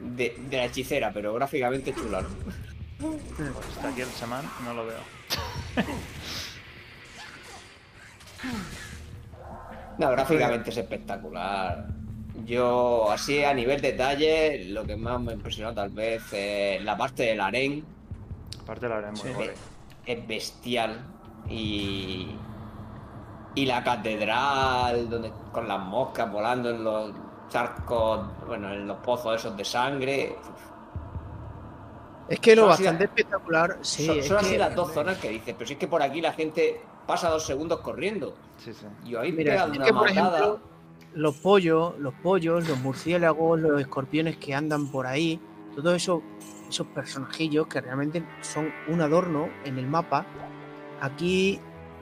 de, 0.00 0.36
de 0.50 0.56
la 0.58 0.64
hechicera, 0.66 1.10
pero 1.14 1.32
gráficamente 1.34 1.94
chula. 1.94 2.20
¿no? 2.20 2.28
Pues 2.98 3.68
está 3.76 3.88
aquí 3.88 4.00
el 4.00 4.14
chamán, 4.14 4.44
no 4.64 4.74
lo 4.74 4.86
veo. 4.86 5.00
No, 9.98 10.10
gráficamente 10.10 10.70
es 10.70 10.76
espectacular. 10.76 11.86
Yo, 12.44 13.10
así 13.10 13.42
a 13.42 13.54
nivel 13.54 13.80
detalle, 13.80 14.66
lo 14.66 14.84
que 14.84 14.94
más 14.94 15.20
me 15.20 15.32
impresionó 15.32 15.72
tal 15.72 15.88
vez 15.90 16.22
es 16.32 16.82
la 16.84 16.96
parte 16.96 17.22
del 17.24 17.40
harén. 17.40 17.84
La 18.66 18.96
haremos 18.96 19.20
Sí. 19.20 19.28
muy 19.28 19.50
Es 20.04 20.26
bestial. 20.26 21.00
Y. 21.48 22.36
Y 23.54 23.64
la 23.64 23.82
catedral, 23.82 25.08
donde 25.08 25.32
con 25.50 25.66
las 25.66 25.80
moscas 25.80 26.30
volando 26.30 26.68
en 26.70 26.84
los 26.84 27.12
charcos, 27.48 28.26
bueno, 28.46 28.70
en 28.72 28.86
los 28.86 28.98
pozos 28.98 29.36
esos 29.36 29.56
de 29.56 29.64
sangre. 29.64 30.36
Es 32.28 32.40
que 32.40 32.56
lo 32.56 32.62
Son 32.62 32.70
bastante 32.70 33.04
espectacular, 33.04 33.78
sí. 33.82 34.06
son 34.06 34.18
es 34.18 34.26
son 34.26 34.36
así 34.38 34.56
las 34.56 34.74
dos 34.74 34.92
zonas 34.92 35.18
que 35.18 35.28
dices, 35.28 35.54
pero 35.56 35.66
si 35.66 35.74
es 35.74 35.78
que 35.78 35.86
por 35.86 36.02
aquí 36.02 36.20
la 36.20 36.32
gente 36.32 36.80
pasa 37.06 37.28
dos 37.30 37.46
segundos 37.46 37.80
corriendo. 37.80 38.34
Sí, 38.58 38.72
sí. 38.72 38.86
Y 39.04 39.14
habéis 39.14 39.34
Mira, 39.34 39.54
es 39.54 39.76
una 39.76 39.84
que, 39.84 39.92
por 39.92 40.08
matada. 40.08 40.38
ejemplo, 40.38 40.60
los 41.14 41.36
pollos, 41.36 41.98
los 41.98 42.14
pollos, 42.14 42.68
los 42.68 42.78
murciélagos, 42.80 43.60
los 43.60 43.80
escorpiones 43.80 44.36
que 44.38 44.54
andan 44.54 44.88
por 44.88 45.06
ahí, 45.06 45.40
todos 45.74 45.94
esos, 45.94 46.22
esos 46.68 46.86
personajillos 46.88 47.68
que 47.68 47.80
realmente 47.80 48.24
son 48.40 48.72
un 48.88 49.00
adorno 49.00 49.48
en 49.64 49.78
el 49.78 49.86
mapa, 49.86 50.26
aquí 51.00 51.60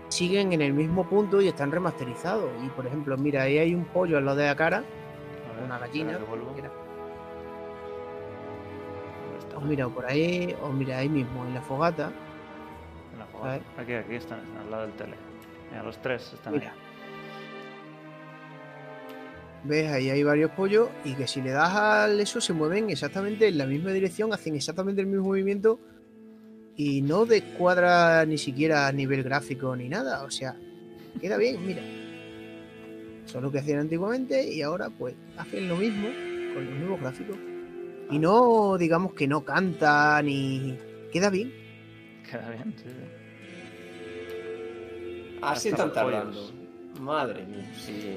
siguen 0.09 0.53
en 0.53 0.63
el 0.63 0.73
mismo 0.73 1.09
punto 1.09 1.41
y 1.41 1.49
están 1.49 1.71
remasterizados. 1.71 2.51
Y 2.65 2.69
por 2.71 2.87
ejemplo, 2.87 3.17
mira, 3.19 3.43
ahí 3.43 3.59
hay 3.59 3.75
un 3.75 3.85
pollo 3.85 4.17
al 4.17 4.25
lado 4.25 4.39
de 4.39 4.47
la 4.47 4.57
cara, 4.57 4.85
una 5.65 5.79
gallina. 5.79 6.19
Vuelvo. 9.55 9.71
mira, 9.71 9.89
por 9.89 10.07
ahí, 10.07 10.55
os 10.63 10.73
mira 10.75 10.99
ahí 10.99 11.09
mismo, 11.09 11.45
en 11.47 11.55
la 11.55 11.63
fogata. 11.63 12.13
En 13.13 13.19
la 13.19 13.27
fogata. 13.27 13.65
Aquí, 13.79 13.93
aquí 13.95 14.15
están, 14.15 14.41
al 14.61 14.71
lado 14.71 14.83
del 14.83 14.93
tele. 14.93 15.15
Mira, 15.71 15.83
los 15.83 16.01
tres 16.01 16.33
están 16.35 16.55
Mira. 16.55 16.73
ahí. 16.73 16.79
¿Ves? 19.65 19.91
Ahí 19.91 20.11
hay 20.11 20.23
varios 20.23 20.51
pollos 20.51 20.91
y 21.05 21.15
que 21.15 21.27
si 21.27 21.41
le 21.41 21.51
das 21.51 21.75
al 21.75 22.21
eso 22.21 22.41
se 22.41 22.53
mueven 22.53 22.91
exactamente 22.91 23.49
en 23.49 23.57
la 23.57 23.65
misma 23.67 23.93
dirección, 23.93 24.33
hacen 24.33 24.55
exactamente 24.55 25.01
el 25.01 25.07
mismo 25.07 25.25
movimiento 25.25 25.81
y 26.77 27.01
no 27.01 27.25
descuadra 27.25 28.27
ni 28.27 28.37
siquiera 28.37 28.87
a 28.87 28.93
nivel 28.93 29.23
gráfico 29.23 29.75
ni 29.75 29.89
nada. 29.89 30.25
O 30.25 30.31
sea, 30.31 30.55
queda 31.19 31.39
bien, 31.39 31.65
mira. 31.67 31.81
Eso 33.25 33.39
es 33.39 33.43
lo 33.43 33.51
que 33.51 33.59
hacían 33.61 33.79
antiguamente 33.81 34.53
y 34.53 34.61
ahora 34.61 34.91
pues 34.91 35.15
hacen 35.39 35.67
lo 35.67 35.77
mismo 35.77 36.09
con 36.55 36.67
los 36.67 36.79
nuevos 36.79 37.01
gráficos. 37.01 37.39
Y 38.11 38.19
no 38.19 38.77
digamos 38.79 39.15
que 39.15 39.27
no 39.27 39.45
canta 39.45 40.21
ni... 40.23 40.79
Queda 41.13 41.31
bien. 41.31 41.53
Queda 42.31 42.51
bien, 42.51 42.75
sí. 42.77 42.85
sí. 42.89 42.95
Así 45.43 45.69
están 45.69 45.89
los 45.89 45.95
tardando. 45.95 46.51
Madre 47.01 47.45
mía, 47.45 47.71
sí. 47.77 48.17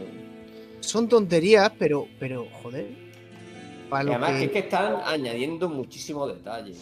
Son 0.80 1.08
tonterías, 1.10 1.71
pero, 1.78 2.08
pero 2.19 2.47
joder. 2.62 2.88
Para 3.89 4.04
Y 4.04 4.08
lo 4.08 4.12
además 4.13 4.32
que... 4.39 4.45
es 4.45 4.52
que 4.52 4.60
están 4.60 4.97
añadiendo 5.06 5.69
muchísimo 5.69 6.28
detalle. 6.28 6.73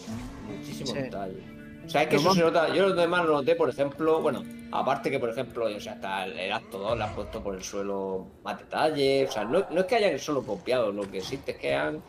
Muchísimo 0.48 0.92
Sí. 0.92 0.98
detalle. 1.00 1.42
O 1.86 1.90
sea, 1.90 2.02
es 2.04 2.08
que 2.10 2.16
eso 2.16 2.34
se 2.34 2.42
nota. 2.42 2.74
Yo 2.74 2.90
lo 2.90 2.96
demás 2.96 3.26
lo 3.26 3.34
noté, 3.34 3.56
por 3.56 3.70
ejemplo, 3.70 4.20
bueno, 4.20 4.44
aparte 4.72 5.12
que, 5.12 5.20
por 5.20 5.30
ejemplo, 5.30 5.66
o 5.66 5.80
sea, 5.80 5.94
hasta 5.94 6.26
el, 6.26 6.38
el 6.38 6.52
acto 6.52 6.80
2 6.80 6.98
le 6.98 7.04
han 7.04 7.14
puesto 7.14 7.44
por 7.44 7.54
el 7.56 7.64
suelo 7.64 8.26
más 8.44 8.58
detalle. 8.58 9.26
O 9.28 9.32
sea, 9.32 9.44
no, 9.46 9.66
no 9.70 9.82
es 9.82 9.86
que 9.86 9.96
hayan 9.96 10.18
solo 10.18 10.42
copiado, 10.44 10.92
lo 10.92 11.10
que 11.10 11.20
existe 11.20 11.52
es 11.52 11.58
que 11.58 11.76
han 11.76 12.02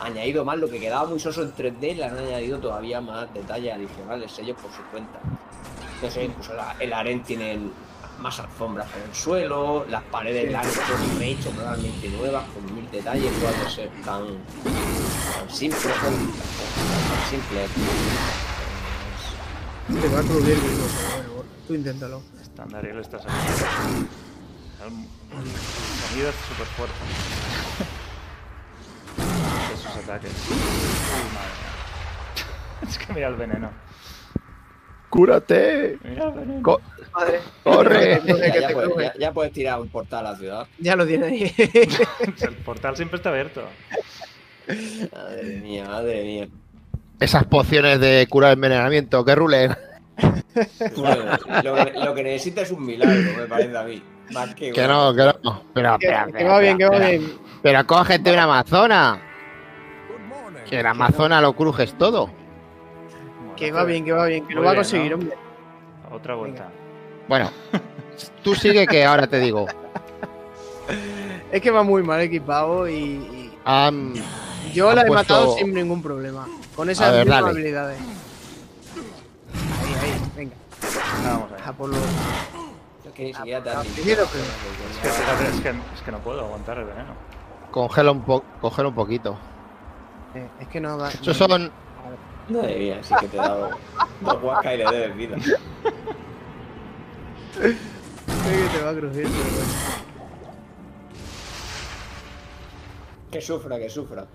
añadido 0.00 0.44
más 0.44 0.58
lo 0.58 0.68
que 0.68 0.80
quedaba 0.80 1.06
muy 1.08 1.20
soso 1.20 1.42
en 1.42 1.52
3D, 1.54 1.94
le 1.96 2.04
han 2.04 2.18
añadido 2.18 2.58
todavía 2.58 3.00
más 3.00 3.32
detalles 3.34 3.74
adicionales 3.74 4.38
ellos 4.38 4.56
por 4.60 4.70
su 4.72 4.82
cuenta. 4.90 5.18
Entonces, 5.94 6.24
incluso 6.24 6.54
la- 6.54 6.74
el 6.80 6.92
harén 6.92 7.22
tiene 7.22 7.58
más 8.18 8.38
alfombras 8.40 8.88
por 8.90 9.02
el 9.02 9.14
suelo, 9.14 9.84
las 9.88 10.02
paredes 10.04 10.50
las 10.52 10.64
han 10.66 10.72
hecho 10.72 11.18
rehecho 11.18 11.50
totalmente 11.50 12.08
nuevas, 12.10 12.44
con 12.50 12.74
mil 12.74 12.88
detalles, 12.90 13.32
puede 13.32 13.70
ser 13.70 13.90
tan, 14.04 14.24
tan 14.64 15.50
simples, 15.50 15.82
tan, 15.82 16.12
tan 16.14 17.30
simples. 17.30 17.70
Te 19.88 20.08
va 20.08 20.18
a 20.18 20.22
bueno, 20.22 21.44
tú 21.66 21.74
inténtalo. 21.74 22.22
Está 22.40 22.62
Andariel 22.62 22.98
está 23.00 23.18
saliendo. 23.18 23.66
El, 24.82 24.88
el 24.88 25.50
sonido 26.08 26.28
es 26.28 26.34
súper 26.48 26.66
fuerte. 26.76 26.94
De 29.82 29.88
sus 29.90 30.04
ataques. 30.04 30.32
Uy, 30.50 30.56
madre 30.56 31.52
mía. 31.60 31.68
Es 32.88 32.98
que 32.98 33.12
mira 33.12 33.28
el 33.28 33.34
veneno. 33.36 33.70
¡Cúrate! 35.08 35.98
Mira 36.04 36.24
el 36.24 36.30
veneno. 36.32 36.62
Co- 36.62 36.80
Madre, 37.14 37.40
¡Corre! 37.62 38.20
Ya, 38.26 38.52
que 38.52 38.60
ya 38.60 38.68
te 38.68 38.74
puedes, 38.74 38.96
ya- 38.96 39.14
ya 39.18 39.32
puedes 39.32 39.52
tirar 39.52 39.80
un 39.80 39.88
portal 39.88 40.26
a 40.26 40.30
la 40.32 40.36
ciudad. 40.38 40.66
Ya 40.78 40.96
lo 40.96 41.06
tiene 41.06 41.26
ahí. 41.26 41.54
El 42.40 42.56
portal 42.64 42.96
siempre 42.96 43.16
está 43.18 43.28
abierto. 43.28 43.62
Madre 45.12 45.42
mía, 45.62 45.84
madre 45.86 46.22
mía. 46.24 46.48
Esas 47.20 47.44
pociones 47.44 48.00
de 48.00 48.26
curar 48.28 48.52
envenenamiento, 48.54 49.24
que 49.24 49.34
rulen. 49.34 49.76
Bueno, 50.96 51.24
lo, 51.62 51.74
que, 51.74 51.92
lo 51.92 52.14
que 52.14 52.22
necesita 52.22 52.62
es 52.62 52.70
un 52.70 52.84
milagro, 52.84 53.36
me 53.36 53.46
parece 53.46 53.76
a 53.76 53.82
mí. 53.84 54.02
Más 54.32 54.54
que, 54.54 54.72
Que 54.72 54.86
no, 54.88 55.14
que 55.14 55.24
no. 55.42 55.62
Pero, 55.74 55.98
que, 55.98 56.06
espera, 56.06 56.24
que 56.24 56.30
espera, 56.30 56.52
va 56.52 56.60
bien, 56.60 56.78
que 56.78 56.84
va 56.86 56.94
espera. 56.96 57.10
bien. 57.10 57.32
Pero 57.62 57.86
cógete 57.86 58.32
una 58.32 58.42
amazona. 58.44 59.20
Que 60.72 60.80
en 60.80 60.86
amazona 60.86 61.42
lo 61.42 61.52
crujes 61.52 61.92
todo. 61.98 62.28
Bueno, 62.28 63.56
Que 63.56 63.70
va 63.72 63.84
bien, 63.84 64.06
que 64.06 64.12
va 64.12 64.24
bien, 64.24 64.46
que 64.46 64.54
lo 64.54 64.62
va 64.62 64.70
a 64.70 64.76
conseguir, 64.76 65.10
¿no? 65.10 65.16
hombre. 65.18 65.36
Otra 66.10 66.34
vuelta. 66.34 66.70
Bueno, 67.28 67.50
tú 68.42 68.54
sigue 68.54 68.86
que 68.86 69.04
ahora 69.04 69.26
te 69.26 69.38
digo. 69.38 69.66
Es 71.50 71.60
que 71.60 71.70
va 71.70 71.82
muy 71.82 72.02
mal 72.02 72.22
equipado 72.22 72.88
y, 72.88 73.52
yo 74.72 74.94
la 74.94 75.02
he 75.02 75.04
puesto- 75.04 75.34
matado 75.34 75.56
sin 75.58 75.74
ningún 75.74 76.02
problema. 76.02 76.48
Con 76.74 76.88
esas 76.88 77.12
ver, 77.12 77.26
mismas 77.26 77.42
dale. 77.42 77.52
habilidades. 77.52 78.00
Ahí, 78.00 79.94
ahí, 80.00 80.22
venga. 80.34 80.54
Vamos 81.22 81.50
A 81.66 81.72
por 81.74 81.90
los. 81.90 81.98
Te 83.02 83.08
has 83.08 83.14
que, 83.14 83.24
que, 83.24 83.30
es 85.68 86.02
que 86.02 86.12
no 86.12 86.18
puedo 86.20 86.40
aguantar 86.40 86.78
el 86.78 86.86
veneno. 86.86 87.12
congela 87.70 88.10
un, 88.10 88.22
po 88.22 88.42
congela 88.62 88.88
un 88.88 88.94
poquito. 88.94 89.36
Eh, 90.34 90.48
es 90.60 90.68
que 90.68 90.80
no 90.80 90.98
va. 90.98 91.10
Esos 91.10 91.36
son. 91.36 91.70
Madre 92.48 92.78
mía, 92.78 92.98
sí 93.02 93.14
que 93.20 93.28
te 93.28 93.36
he 93.36 93.40
dado 93.40 93.70
dos 94.20 94.40
guascas 94.40 94.74
y 94.74 94.76
le 94.78 94.84
debes 94.84 95.16
vida. 95.16 95.36
Creo 97.54 97.76
que 98.62 98.78
te 98.78 98.84
va 98.84 98.90
a 98.90 98.94
crujir, 98.94 99.22
pero 99.22 99.32
bueno. 99.32 99.72
Que 103.30 103.40
sufra, 103.40 103.78
que 103.78 103.88
sufra. 103.88 104.26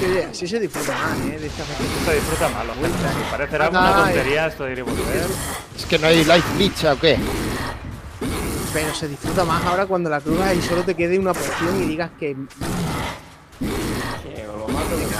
Que 0.00 0.24
así 0.24 0.46
se 0.46 0.60
disfruta 0.60 0.92
más, 0.92 1.18
¿eh? 1.20 1.30
De 1.30 1.38
veces. 1.38 1.60
Esto 1.60 2.10
disfruta 2.12 2.48
malo, 2.50 2.74
gente. 2.74 2.88
Si 2.88 3.30
parecerá 3.30 3.68
una 3.70 3.94
tontería 3.94 4.46
esto 4.48 4.64
de 4.64 4.72
ir 4.72 4.78
y 4.78 4.82
volver. 4.82 5.26
Es 5.76 5.86
que 5.86 5.98
no 5.98 6.08
hay 6.08 6.24
life 6.24 6.44
glitch 6.56 6.84
o 6.84 6.98
qué. 6.98 7.18
Pero 8.72 8.94
se 8.94 9.08
disfruta 9.08 9.44
más 9.44 9.64
ahora 9.64 9.86
cuando 9.86 10.10
la 10.10 10.20
crujas 10.20 10.54
y 10.56 10.62
solo 10.62 10.82
te 10.82 10.94
quede 10.94 11.18
una 11.18 11.32
poción 11.32 11.82
y 11.82 11.86
digas 11.86 12.10
que. 12.18 12.34
Lo 12.34 12.46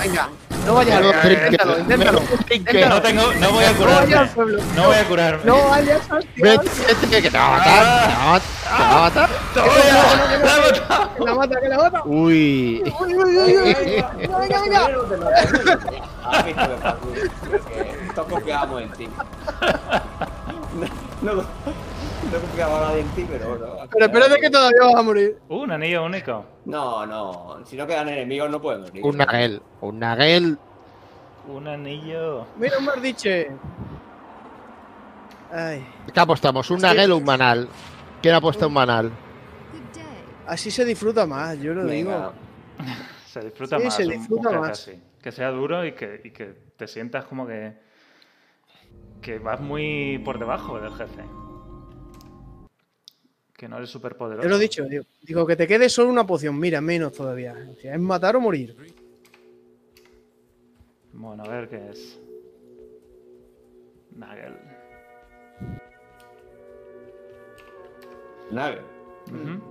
Venga, 0.04 0.28
no 0.66 0.74
vayas 0.74 0.96
al 0.96 1.02
pueblo, 1.02 1.32
inténtalo, 1.32 1.78
inténtalo. 1.78 2.20
No 2.90 3.00
tengo, 3.02 3.32
no 3.40 3.50
voy 3.52 3.64
a 3.64 3.68
al 3.70 3.74
curarme. 3.76 4.26
pueblo. 4.34 4.62
No 4.76 4.84
voy 4.84 4.96
a 4.96 5.04
curarme. 5.08 5.44
No 5.44 5.68
vayas, 5.68 6.00
hostia. 6.10 6.44
vete, 6.44 7.22
que 7.22 7.30
te 7.30 7.38
va 7.38 7.46
a 7.46 7.50
matar. 7.58 8.42
Te 8.62 8.82
va 8.82 8.96
a 8.96 9.00
matar. 9.00 9.30
Te 9.54 9.60
va 9.60 9.66
a 9.66 9.68
matar. 9.70 11.14
Que 11.16 11.24
la 11.24 11.34
mata, 11.34 11.60
que 11.60 11.68
la 11.68 11.78
mata. 11.78 12.02
Uy. 12.04 12.82
Uy, 13.00 13.14
uy, 13.14 13.38
uy, 13.38 13.56
uy. 13.56 13.74
Venga, 13.74 14.38
venga, 14.38 14.60
venga. 14.60 14.80
Has 16.24 16.44
visto 16.44 16.62
que 16.62 18.12
todos 18.14 18.28
confiábamos 18.28 18.82
en 18.82 18.90
ti. 18.90 19.08
No, 21.22 21.34
no, 21.34 21.44
no 22.32 22.38
confiaba 22.40 22.80
nadie 22.80 23.00
en 23.00 23.08
ti, 23.10 23.26
pero 23.30 23.48
bueno. 23.50 23.66
Pero 23.90 24.06
espérate 24.06 24.40
que 24.40 24.50
todavía 24.50 24.78
vas 24.84 24.94
a 24.96 25.02
morir. 25.02 25.38
Uh, 25.48 25.56
un 25.62 25.70
anillo 25.72 26.04
único. 26.04 26.44
No, 26.64 27.06
no. 27.06 27.64
Si 27.64 27.76
no 27.76 27.86
quedan 27.86 28.08
enemigos, 28.08 28.50
no 28.50 28.60
pueden 28.60 28.82
morir. 28.82 29.04
Un 29.04 29.16
Nagel. 29.16 29.62
Un 29.80 29.98
Nagel. 29.98 30.58
Un 31.48 31.68
anillo. 31.68 32.46
Mira 32.58 32.78
un 32.78 32.84
mardiche. 32.86 33.50
Ay, 35.52 35.86
¿Qué 36.12 36.18
apostamos? 36.20 36.70
¿Un 36.70 36.80
Nagel 36.80 37.12
o 37.12 37.16
un 37.18 37.24
Manal? 37.24 37.68
¿Quién 38.20 38.34
ha 38.34 38.40
puesto 38.40 38.66
un 38.66 38.72
Manal? 38.74 39.10
así 40.46 40.70
se 40.70 40.84
disfruta 40.84 41.26
más, 41.26 41.58
yo 41.58 41.72
lo 41.72 41.84
Venga. 41.84 41.94
digo. 41.94 42.32
Se 43.26 43.40
disfruta 43.40 43.78
Sí, 43.78 43.84
más. 43.84 43.94
se 43.96 44.02
disfruta 44.04 44.48
un 44.48 44.54
jefe 44.54 44.60
más. 44.60 44.70
así. 44.70 45.02
Que 45.20 45.32
sea 45.32 45.50
duro 45.50 45.84
y 45.84 45.92
que, 45.92 46.20
y 46.22 46.30
que 46.30 46.54
te 46.76 46.86
sientas 46.86 47.24
como 47.24 47.46
que. 47.48 47.72
que 49.20 49.38
vas 49.40 49.58
muy 49.60 50.20
por 50.24 50.38
debajo 50.38 50.78
del 50.78 50.92
jefe. 50.94 51.24
Que 53.56 53.68
no 53.68 53.76
eres 53.76 53.90
súper 53.90 54.16
poderoso. 54.16 54.42
Te 54.42 54.48
lo 54.48 54.56
he 54.56 54.60
dicho, 54.60 54.84
digo, 54.84 55.04
digo 55.22 55.46
que 55.46 55.56
te 55.56 55.66
quede 55.68 55.88
solo 55.88 56.10
una 56.10 56.26
poción, 56.26 56.58
mira, 56.58 56.80
menos 56.80 57.12
todavía. 57.12 57.54
O 57.72 57.76
sea, 57.80 57.94
es 57.94 58.00
matar 58.00 58.34
o 58.36 58.40
morir. 58.40 58.74
Bueno, 61.12 61.44
a 61.44 61.48
ver 61.48 61.68
qué 61.68 61.90
es. 61.90 62.18
Nagel. 64.16 64.54
Ujú. 69.26 69.62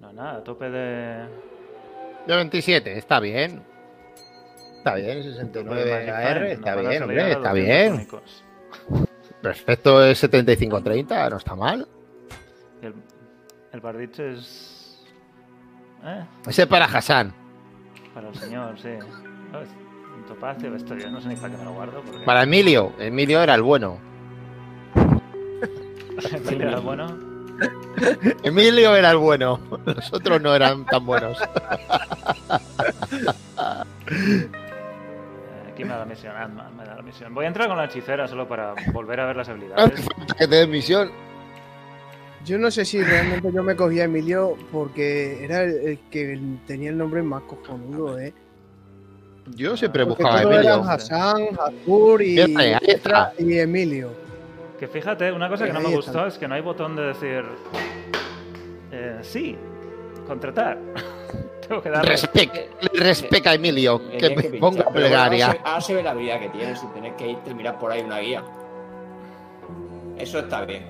No, 0.00 0.12
nada, 0.12 0.42
tope 0.44 0.70
de. 0.70 1.26
De 2.26 2.36
27, 2.36 2.98
está 2.98 3.20
bien. 3.20 3.62
Está 4.78 4.94
bien, 4.94 5.18
tope 5.52 5.74
de 5.74 5.84
69 5.84 5.90
Magic 5.90 6.08
AR, 6.08 6.46
está 6.46 6.76
bien, 6.76 7.02
hombre, 7.02 7.32
está 7.32 7.50
200 7.50 7.54
bien. 7.54 7.92
únicos. 7.94 8.44
Perfecto 9.42 10.04
es 10.04 10.22
75-30, 10.22 11.30
no 11.30 11.36
está 11.36 11.54
mal. 11.56 11.88
El, 12.82 12.94
el 13.72 13.80
bardiche 13.80 14.32
es. 14.32 15.02
¿Eh? 16.04 16.24
Ese 16.46 16.66
para 16.66 16.86
Hassan. 16.86 17.32
Para 18.14 18.28
el 18.28 18.34
señor, 18.34 18.78
sí. 18.78 18.88
Un 18.88 20.26
topacio, 20.26 20.74
esto 20.74 20.96
yo 20.96 21.10
no 21.10 21.20
sé 21.20 21.28
ni 21.28 21.36
para 21.36 21.50
qué 21.50 21.56
me 21.56 21.64
lo 21.64 21.72
guardo. 21.72 22.02
Porque... 22.02 22.24
Para 22.24 22.42
Emilio. 22.42 22.92
Emilio 22.98 23.42
era 23.42 23.54
el 23.54 23.62
bueno. 23.62 23.98
Emilio 26.32 26.68
era 26.68 26.80
bueno. 26.80 27.30
Emilio 28.42 28.96
era 28.96 29.10
el 29.10 29.16
bueno. 29.16 29.60
Los 29.84 30.12
otros 30.12 30.40
no 30.40 30.54
eran 30.54 30.84
tan 30.86 31.04
buenos. 31.06 31.38
Aquí 35.80 35.88
me 35.88 35.94
da 35.94 36.00
la 36.00 36.04
misión, 36.04 36.36
Ant-Man 36.36 36.76
me 36.76 36.84
da 36.84 36.94
la 36.96 37.02
misión. 37.02 37.32
Voy 37.34 37.46
a 37.46 37.48
entrar 37.48 37.66
con 37.66 37.78
la 37.78 37.86
hechicera 37.86 38.28
solo 38.28 38.46
para 38.46 38.74
volver 38.92 39.18
a 39.18 39.26
ver 39.26 39.36
las 39.36 39.48
habilidades. 39.48 39.98
falta 40.04 40.34
que 40.34 40.46
te 40.46 40.56
den 40.56 40.70
misión. 40.70 41.10
Yo 42.44 42.58
no 42.58 42.70
sé 42.70 42.84
si 42.84 43.02
realmente 43.02 43.50
yo 43.50 43.62
me 43.62 43.74
cogía 43.74 44.02
a 44.02 44.04
Emilio 44.04 44.58
porque 44.70 45.42
era 45.42 45.62
el, 45.62 45.70
el 45.88 45.98
que 46.10 46.38
tenía 46.66 46.90
el 46.90 46.98
nombre 46.98 47.22
más 47.22 47.44
cojonudo, 47.44 48.18
¿eh? 48.18 48.34
Yo 49.56 49.74
siempre 49.74 50.04
Porque 50.04 50.22
buscaba 50.22 50.40
a 50.40 50.42
Emilio. 50.54 50.82
Hassan, 50.84 51.48
Hasbur 51.58 52.20
y, 52.22 52.38
y 53.38 53.58
Emilio. 53.58 54.10
Que 54.78 54.86
fíjate, 54.86 55.32
una 55.32 55.48
cosa 55.48 55.66
que 55.66 55.72
no 55.72 55.80
me 55.80 55.94
gustó 55.94 56.26
es 56.26 56.36
que 56.36 56.46
no 56.46 56.56
hay 56.56 56.60
botón 56.60 56.94
de 56.94 57.02
decir. 57.04 57.42
eh, 58.92 59.18
sí, 59.22 59.56
contratar. 60.26 60.78
Tengo 61.70 61.82
que 61.82 61.88
darle. 61.90 62.10
Respect, 62.10 62.56
respect 62.94 63.46
a 63.46 63.54
Emilio. 63.54 64.00
Que 64.18 64.30
me 64.34 64.42
pinchar. 64.42 64.58
ponga 64.60 64.84
Pero 64.86 64.90
bueno, 64.90 65.16
ahora 65.16 65.28
plegaria. 65.30 65.52
se- 65.52 65.60
Ahora 65.64 65.80
se 65.80 65.94
ve 65.94 66.02
la 66.02 66.10
habilidad 66.10 66.40
que 66.40 66.48
tienes 66.48 66.80
sin 66.80 66.92
tener 66.92 67.14
que 67.14 67.28
irte 67.28 67.50
y 67.50 67.54
mirar 67.54 67.78
por 67.78 67.92
ahí 67.92 68.00
una 68.02 68.18
guía. 68.18 68.42
Eso 70.18 70.40
está 70.40 70.64
bien. 70.64 70.84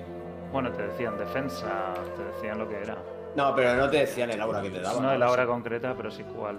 Bueno, 0.51 0.71
te 0.71 0.81
decían 0.87 1.17
defensa, 1.17 1.93
te 2.17 2.23
decían 2.23 2.57
lo 2.57 2.67
que 2.67 2.77
era. 2.81 2.97
No, 3.35 3.55
pero 3.55 3.75
no 3.75 3.89
te 3.89 3.97
decían 3.97 4.31
el 4.31 4.41
aura 4.41 4.61
que 4.61 4.71
te 4.71 4.81
daban. 4.81 5.03
No 5.03 5.11
de 5.11 5.17
la 5.19 5.29
hora 5.31 5.45
concreta, 5.45 5.93
pero 5.95 6.09
sí 6.11 6.23
cuál. 6.35 6.57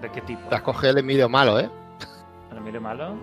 ¿De 0.00 0.08
qué 0.10 0.20
tipo? 0.22 0.48
Te 0.48 0.54
has 0.54 0.62
cogido 0.62 0.92
el 0.92 0.98
Emilio 0.98 1.28
malo, 1.28 1.58
¿eh? 1.58 1.68
¿El 2.52 2.58
Emilio 2.58 2.80
malo? 2.80 3.16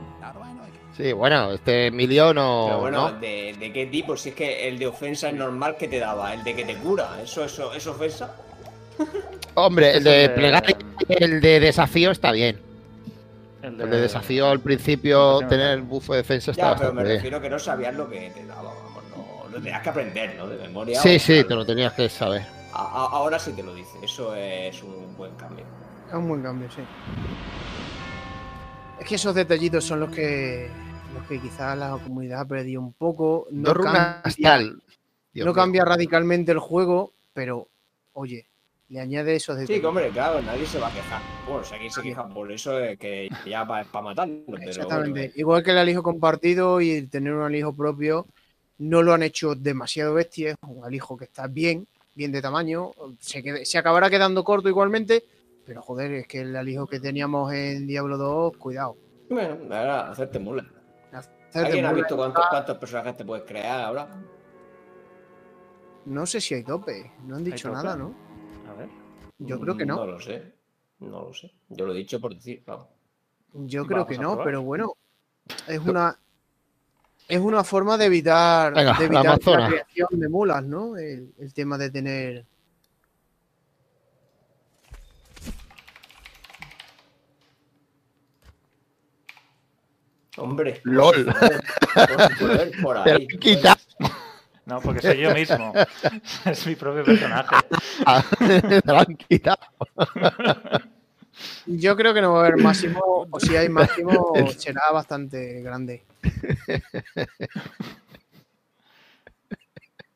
Sí, 0.96 1.12
bueno, 1.14 1.52
este 1.54 1.88
Emilio 1.88 2.34
no. 2.34 2.66
Pero 2.68 2.80
bueno, 2.82 3.12
¿no? 3.12 3.20
¿de, 3.20 3.56
de 3.58 3.74
qué 3.74 3.86
tipo? 3.88 4.16
Si 4.16 4.30
es 4.30 4.36
que 4.36 4.68
el 4.68 4.78
de 4.78 4.88
ofensa 4.88 5.30
es 5.30 5.34
normal 5.36 5.76
que 5.78 5.88
te 5.88 6.00
daba, 6.00 6.34
el 6.34 6.44
de 6.44 6.56
que 6.56 6.64
te 6.66 6.76
cura, 6.76 7.20
¿eso, 7.24 7.44
eso 7.46 7.74
es 7.74 7.88
ofensa? 7.88 8.36
Hombre, 9.56 9.98
el 9.98 10.04
de 10.04 10.26
el 10.26 10.30
de- 10.30 10.36
plegaria, 10.36 10.78
el 11.08 11.42
de 11.42 11.60
desafío 11.60 12.12
está 12.12 12.32
bien. 12.32 12.60
El 13.62 13.80
El 13.82 13.90
de 13.90 14.02
desafío 14.02 14.48
al 14.50 14.60
principio, 14.60 15.40
No 15.42 15.48
tener 15.48 15.82
bufo 15.82 16.14
de 16.14 16.18
defensa 16.20 16.52
está 16.52 16.72
Ya, 16.72 16.76
pero 16.76 16.90
me 16.94 16.98
bastante 16.98 17.04
bien. 17.04 17.16
refiero 17.18 17.42
que 17.42 17.50
no 17.50 17.58
sabías 17.60 17.96
lo 17.96 18.10
que 18.10 18.30
te 18.32 18.46
daba, 18.46 18.74
vamos, 18.74 19.04
no, 19.16 19.50
lo 19.50 19.58
tenías 19.58 19.82
que 19.82 19.90
aprender, 19.90 20.36
¿no? 20.38 20.48
De 20.48 20.58
memoria. 20.58 21.00
Sí, 21.02 21.16
o 21.16 21.20
sí, 21.20 21.36
tal. 21.40 21.48
te 21.48 21.56
lo 21.56 21.66
tenías 21.66 21.94
que 21.94 22.10
saber. 22.10 22.44
A- 22.74 22.78
a- 22.84 23.10
ahora 23.18 23.40
sí 23.40 23.54
te 23.54 23.64
lo 23.64 23.74
dice, 23.74 23.98
eso 24.04 24.36
es 24.36 24.84
un 24.84 25.16
buen 25.18 25.34
cambio. 25.36 25.66
Es 26.10 26.14
un 26.14 26.28
buen 26.28 26.44
cambio, 26.44 26.70
sí. 26.70 26.82
Es 29.00 29.08
que 29.08 29.16
esos 29.16 29.34
detallitos 29.36 29.84
son 29.84 30.00
los 30.02 30.10
que 30.10 30.70
los 31.14 31.24
que 31.28 31.40
quizás 31.40 31.78
la 31.78 31.92
comunidad 31.92 32.42
ha 32.42 32.46
perdido 32.46 32.82
un 32.82 32.94
poco. 32.94 33.48
No 33.52 33.74
cambia, 33.74 34.22
tal. 34.42 34.82
No 35.34 35.54
cambia 35.54 35.86
radicalmente 35.86 36.52
el 36.52 36.60
juego, 36.60 37.14
pero 37.34 37.68
oye, 38.14 38.48
le 38.90 39.00
añade 39.00 39.36
esos 39.36 39.56
Sí, 39.56 39.62
detalles. 39.62 39.82
que 39.82 39.88
hombre, 39.88 40.10
claro, 40.10 40.42
nadie 40.42 40.66
se 40.66 40.80
va 40.80 40.88
a 40.88 40.94
quejar. 40.94 41.22
Bueno, 41.48 41.64
si 41.64 41.76
aquí 41.76 41.90
se 41.90 42.02
quejan 42.02 42.34
por 42.34 42.52
eso 42.52 42.80
es 42.80 42.98
que 43.00 43.30
ya 43.46 43.64
va 43.64 43.84
para 43.84 44.04
matarlo. 44.06 44.44
Pero 44.48 44.62
Exactamente. 44.64 45.20
bueno, 45.20 45.34
Igual 45.36 45.64
que 45.64 45.72
el 45.72 45.78
alijo 45.80 46.04
compartido 46.04 46.82
y 46.82 46.92
el 46.92 47.10
tener 47.10 47.34
un 47.34 47.42
alijo 47.44 47.74
propio, 47.76 48.28
no 48.78 49.02
lo 49.02 49.14
han 49.14 49.24
hecho 49.24 49.56
demasiado 49.56 50.14
bestia. 50.14 50.52
Es 50.52 50.58
un 50.68 50.84
alijo 50.84 51.18
que 51.18 51.26
está 51.26 51.48
bien, 51.48 51.88
bien 52.14 52.32
de 52.32 52.42
tamaño. 52.42 52.92
Se, 53.20 53.66
se 53.66 53.78
acabará 53.78 54.10
quedando 54.10 54.44
corto 54.44 54.70
igualmente, 54.70 55.24
pero 55.66 55.82
joder, 55.82 56.12
es 56.14 56.28
que 56.28 56.42
el 56.42 56.56
alijo 56.56 56.86
que 56.86 57.00
teníamos 57.00 57.52
en 57.54 57.88
Diablo 57.88 58.18
2, 58.18 58.58
cuidado. 58.58 58.98
bueno, 59.30 59.58
ahora 59.76 60.12
hacerte 60.12 60.38
mula. 60.38 60.64
Hacerte 61.12 61.60
¿Alguien 61.60 61.86
ha 61.86 61.90
mula. 61.90 62.02
visto 62.02 62.16
cuántos, 62.18 62.46
cuántos 62.52 62.78
personajes 62.78 63.18
te 63.18 63.26
puedes 63.26 63.46
crear 63.46 63.82
ahora? 63.86 64.10
No 66.06 66.26
sé 66.28 66.40
si 66.40 66.54
hay 66.54 66.64
tope, 66.64 67.12
no 67.26 67.38
han 67.38 67.44
dicho 67.44 67.72
nada, 67.72 67.96
¿no? 67.96 68.14
Yo 69.38 69.60
creo 69.60 69.76
que 69.78 69.86
No 69.86 69.98
no. 69.98 70.06
lo 70.08 70.20
sé. 70.20 70.54
No 71.00 71.22
lo 71.24 71.34
sé. 71.34 71.52
Yo 71.70 71.86
lo 71.86 71.94
he 71.94 71.98
dicho 71.98 72.20
por 72.22 72.34
decir, 72.36 72.64
vamos. 72.66 72.88
Yo 73.54 73.86
creo 73.86 74.00
Vamos 74.00 74.10
que 74.10 74.16
a 74.16 74.22
no, 74.22 74.30
probar. 74.32 74.46
pero 74.46 74.62
bueno, 74.64 74.94
es 75.68 75.80
una 75.80 76.18
es 77.28 77.40
una 77.40 77.64
forma 77.64 77.98
de 77.98 78.06
evitar, 78.06 78.74
Venga, 78.74 78.94
de 78.94 79.10
la 79.10 79.22
evitar 79.22 79.60
la, 79.60 79.68
creación 79.70 80.20
de 80.20 80.30
mulas, 80.30 80.64
¿no? 80.64 80.96
El, 80.98 81.34
el 81.40 81.54
tema 81.54 81.78
de 81.78 81.90
tener 81.90 82.46
Hombre. 90.38 90.82
LOL. 90.84 91.26
Por 92.82 93.04
Te 93.04 93.12
lo 93.12 93.18
ahí. 93.18 93.28
he 93.30 93.40
quitado. 93.40 93.80
No, 94.66 94.82
porque 94.82 95.02
soy 95.02 95.18
yo 95.20 95.32
mismo. 95.34 95.74
es 96.46 96.66
mi 96.66 96.76
propio 96.76 97.04
personaje. 97.04 97.56
Te 98.40 98.82
lo 98.86 98.98
han 99.00 99.16
quitado. 99.16 99.60
Yo 101.68 101.96
creo 101.96 102.14
que 102.14 102.22
no 102.22 102.34
va 102.34 102.44
a 102.44 102.48
haber 102.48 102.58
máximo, 102.62 103.28
o 103.30 103.40
si 103.40 103.56
hay 103.56 103.70
máximo, 103.70 104.34
será 104.58 104.92
bastante 104.92 105.62
grande. 105.62 106.04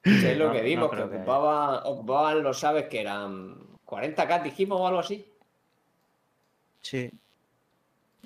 Sí, 0.04 0.26
es 0.26 0.38
lo 0.38 0.48
No, 0.48 0.54
que 0.54 0.60
no 0.60 0.64
vimos, 0.66 0.90
que 0.90 0.96
creo 0.96 1.10
que- 1.10 1.18
ocupaban, 1.18 1.82
ocupaban 1.84 2.42
los 2.44 2.60
sabes 2.60 2.86
que 2.88 3.02
eran 3.02 3.56
40k, 3.86 4.44
dijimos 4.44 4.80
o 4.80 4.88
algo 4.88 5.00
así. 5.00 5.26
Sí. 6.82 7.12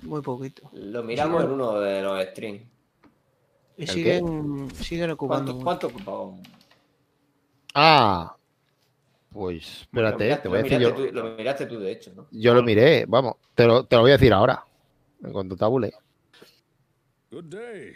Muy 0.02 0.22
poquito. 0.22 0.70
Lo 0.72 1.02
miramos 1.02 1.40
Sí. 1.42 1.46
en 1.46 1.52
uno 1.52 1.80
de 1.80 2.02
los 2.02 2.24
streams. 2.26 2.62
Y 3.76 3.82
¿El 3.82 3.88
siguen, 3.88 4.70
siguen 4.74 5.10
ocupando. 5.10 5.52
¿Cuánto, 5.60 5.64
cuánto 5.64 5.86
ocupaban? 5.88 6.42
Ah. 7.74 8.36
Pues 9.32 9.80
espérate, 9.80 10.36
te 10.36 10.48
voy 10.48 10.60
a 10.60 10.62
decir 10.62 10.80
lo 10.80 10.88
yo. 10.90 10.94
miraste 10.94 11.08
tú- 11.12 11.14
lo 11.16 11.36
miraste 11.36 11.66
tú, 11.66 11.78
de 11.80 11.90
hecho, 11.92 12.12
¿no? 12.14 12.26
Yo 12.30 12.54
lo 12.54 12.62
miré, 12.62 13.04
vamos. 13.08 13.34
Te 13.54 13.66
lo, 13.66 13.84
te 13.84 13.96
lo 13.96 14.02
voy 14.02 14.12
a 14.12 14.14
decir 14.14 14.32
ahora. 14.32 14.64
En 15.24 15.32
cuanto 15.32 15.56
tabule. 15.56 15.92
Good 17.32 17.44
day. 17.46 17.94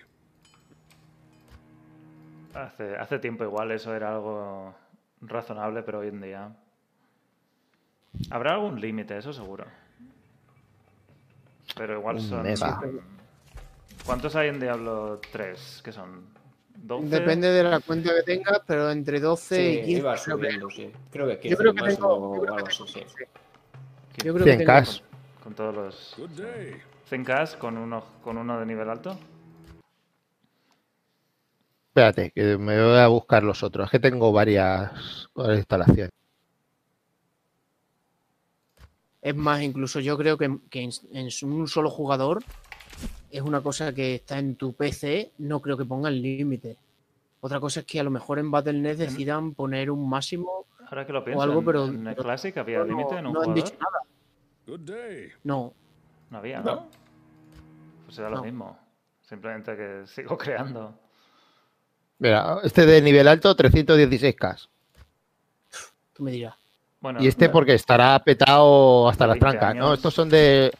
Hace, 2.55 2.97
hace 2.97 3.19
tiempo 3.21 3.45
igual 3.45 3.71
eso 3.71 3.95
era 3.95 4.15
algo 4.15 4.75
razonable, 5.21 5.83
pero 5.85 6.01
hoy 6.01 6.09
en 6.09 6.21
día. 6.21 6.57
Habrá 8.31 8.55
algún 8.55 8.81
límite, 8.81 9.17
eso 9.17 9.33
seguro. 9.33 9.65
Pero 11.77 11.99
igual 11.99 12.21
son. 12.21 12.43
mega. 12.43 12.81
¿Cuántos 14.09 14.35
hay 14.37 14.49
en 14.49 14.59
Diablo 14.59 15.21
3? 15.33 15.83
¿Qué 15.85 15.93
son? 15.93 16.25
¿12? 16.87 17.09
Depende 17.11 17.49
de 17.51 17.63
la 17.63 17.79
cuenta 17.81 18.15
que 18.15 18.23
tengas, 18.23 18.63
pero 18.67 18.91
entre 18.91 19.21
12 19.21 19.63
y 19.63 19.75
Sí, 19.75 19.81
15. 19.85 19.91
iba 20.01 20.15
creo 20.15 20.39
que- 20.39 20.47
subiendo, 20.47 20.71
sí. 20.71 20.93
Creo 21.11 21.27
que 21.29 21.39
15 21.41 21.49
Yo 21.51 21.57
creo 21.59 21.75
que 21.75 21.81
máximo 21.83 22.15
tengo. 22.15 22.31
o 22.31 22.35
Yo 22.37 22.41
creo 22.41 22.55
que 22.55 22.61
algo 22.63 22.69
tengo 22.71 22.85
así, 22.85 22.93
sí. 22.95 23.01
15. 23.01 23.29
Yo 24.25 24.33
creo 24.33 24.35
que 24.37 24.43
100 24.45 24.59
tengo- 24.61 24.67
cas. 24.67 25.03
Con 25.45 25.55
todos 25.55 25.75
los. 25.75 26.15
Good 26.17 26.31
day. 26.41 26.77
100k 27.11 27.59
con 27.59 27.77
uno, 27.77 28.03
con 28.25 28.39
uno 28.39 28.59
de 28.59 28.65
nivel 28.65 28.89
alto. 28.89 29.19
Espérate, 31.89 32.31
que 32.31 32.57
me 32.57 32.83
voy 32.83 32.97
a 32.99 33.09
buscar 33.09 33.43
los 33.43 33.63
otros. 33.63 33.85
Es 33.85 33.91
que 33.91 33.99
tengo 33.99 34.33
varias, 34.33 35.29
varias 35.35 35.59
instalaciones. 35.59 36.11
Es 39.21 39.35
más, 39.37 39.61
incluso 39.61 40.01
yo 40.01 40.17
creo 40.17 40.39
que, 40.39 40.59
que 40.71 40.81
en, 40.83 40.91
en 41.13 41.29
un 41.53 41.69
solo 41.69 41.91
jugador 41.91 42.43
es 43.31 43.43
una 43.43 43.61
cosa 43.61 43.93
que 43.95 44.17
está 44.17 44.39
en 44.39 44.57
tu 44.57 44.73
PC, 44.73 45.33
no 45.39 45.61
creo 45.61 45.77
que 45.77 45.85
pongan 45.85 46.21
límite. 46.21 46.77
Otra 47.41 47.61
cosa 47.61 47.81
es 47.81 47.87
que 47.87 48.01
a 48.01 48.03
lo 48.03 48.11
mejor 48.11 48.39
en 48.39 48.51
Battle.net 48.51 48.97
decidan 48.97 49.55
poner 49.55 49.91
un 49.91 50.09
máximo. 50.09 50.67
Ahora 50.89 51.07
que 51.07 51.13
lo 51.13 51.23
pienso, 51.25 51.43
algo, 51.43 51.59
en- 51.61 51.65
pero- 51.65 51.85
en, 51.87 52.07
el 52.07 52.15
pero 52.15 52.23
Classic 52.25 52.57
había 52.57 52.79
No, 52.79 52.85
límite 52.87 53.17
en 53.19 53.27
un 53.27 53.33
no 53.35 53.41
han 53.41 53.45
jugador. 53.47 53.55
dicho 53.55 53.77
nada. 53.81 53.99
Good 54.67 54.81
day. 54.81 55.29
No, 55.45 55.73
No 56.31 56.39
había, 56.39 56.61
No. 56.61 56.75
¿no? 56.75 56.89
Pues 58.07 58.19
era 58.19 58.31
lo 58.31 58.43
mismo. 58.43 58.79
Simplemente 59.23 59.77
que 59.77 60.03
sigo 60.07 60.37
creando. 60.37 60.95
Mira, 62.19 62.59
este 62.65 62.85
de 62.87 63.01
nivel 63.03 63.29
alto, 63.29 63.55
316K. 63.57 64.69
tú 66.15 66.23
me 66.25 66.33
dirás. 66.33 66.55
Bueno, 67.01 67.23
Y 67.23 67.29
este 67.29 67.49
porque 67.49 67.75
estará 67.75 68.19
petado 68.19 69.09
hasta 69.09 69.27
las 69.29 69.39
20 69.39 69.59
trancas, 69.59 69.77
¿no? 69.77 69.95
Estos 69.95 70.13
son 70.13 70.29
de... 70.29 70.73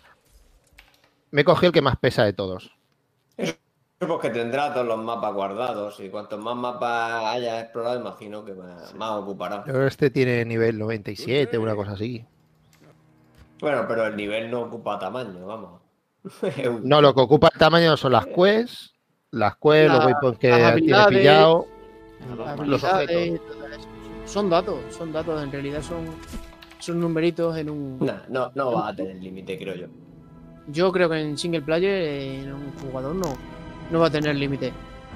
Me 1.31 1.43
he 1.43 1.45
cogido 1.45 1.69
el 1.69 1.73
que 1.73 1.83
más 1.83 1.97
pesa 1.97 2.25
de 2.25 2.33
todos. 2.33 2.71
Porque 3.99 4.31
tendrá 4.31 4.73
todos 4.73 4.87
los 4.87 4.99
mapas 4.99 5.35
guardados 5.35 5.99
y 5.99 6.09
cuantos 6.09 6.39
más 6.39 6.55
mapas 6.55 7.25
hayas 7.35 7.65
explorado, 7.65 7.99
imagino 7.99 8.45
que 8.45 8.55
más, 8.55 8.95
más 8.95 9.11
ocupará. 9.11 9.65
Que 9.65 9.87
Este 9.87 10.11
tiene 10.11 10.45
nivel 10.45 10.79
97, 10.79 11.59
una 11.59 11.75
cosa 11.75 11.93
así. 11.93 12.25
Bueno, 13.61 13.87
pero 13.89 14.07
el 14.07 14.15
nivel 14.15 14.51
no 14.53 14.63
ocupa 14.63 14.99
tamaño, 14.99 15.45
vamos. 15.45 15.81
No, 16.83 17.01
lo 17.01 17.13
que 17.13 17.21
ocupa 17.23 17.51
el 17.53 17.59
tamaño 17.59 17.97
son 17.97 18.13
las 18.13 18.27
quests, 18.27 18.95
las 19.33 19.57
quests, 19.57 19.93
los 19.93 20.05
waypoints 20.05 20.39
que 20.39 20.49
tiene 20.81 21.07
pillado. 21.09 21.67
Los 22.65 22.85
eso. 22.85 23.43
Son 24.27 24.51
datos, 24.51 24.79
son 24.91 25.13
datos, 25.13 25.43
en 25.43 25.51
realidad 25.51 25.83
son, 25.83 26.05
son 26.79 27.01
numeritos 27.01 27.57
en 27.57 27.71
un. 27.71 27.99
Nah, 27.99 28.19
no, 28.29 28.53
no 28.55 28.73
va 28.73 28.89
a 28.89 28.95
tener 28.95 29.17
límite, 29.17 29.59
creo 29.59 29.75
yo. 29.75 29.87
Yo 30.69 30.93
creo 30.93 31.09
que 31.09 31.19
en 31.19 31.39
single 31.39 31.63
player, 31.63 32.45
en 32.45 32.53
un 32.53 32.73
jugador 32.75 33.15
no, 33.15 33.35
no 33.91 34.01
va 34.01 34.09
a 34.09 34.11
tener 34.11 34.37
límite. 34.37 34.73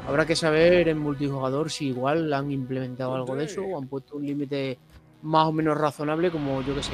Habrá 0.08 0.26
que 0.26 0.34
saber 0.34 0.88
en 0.88 0.98
multijugador 0.98 1.70
si 1.70 1.88
igual 1.88 2.32
han 2.32 2.50
implementado 2.50 3.14
algo 3.14 3.36
de 3.36 3.44
eso 3.44 3.62
o 3.62 3.78
han 3.78 3.86
puesto 3.86 4.16
un 4.16 4.26
límite 4.26 4.78
más 5.22 5.46
o 5.46 5.52
menos 5.52 5.76
razonable, 5.76 6.30
como 6.30 6.62
yo 6.62 6.74
que 6.74 6.82
sé, 6.82 6.92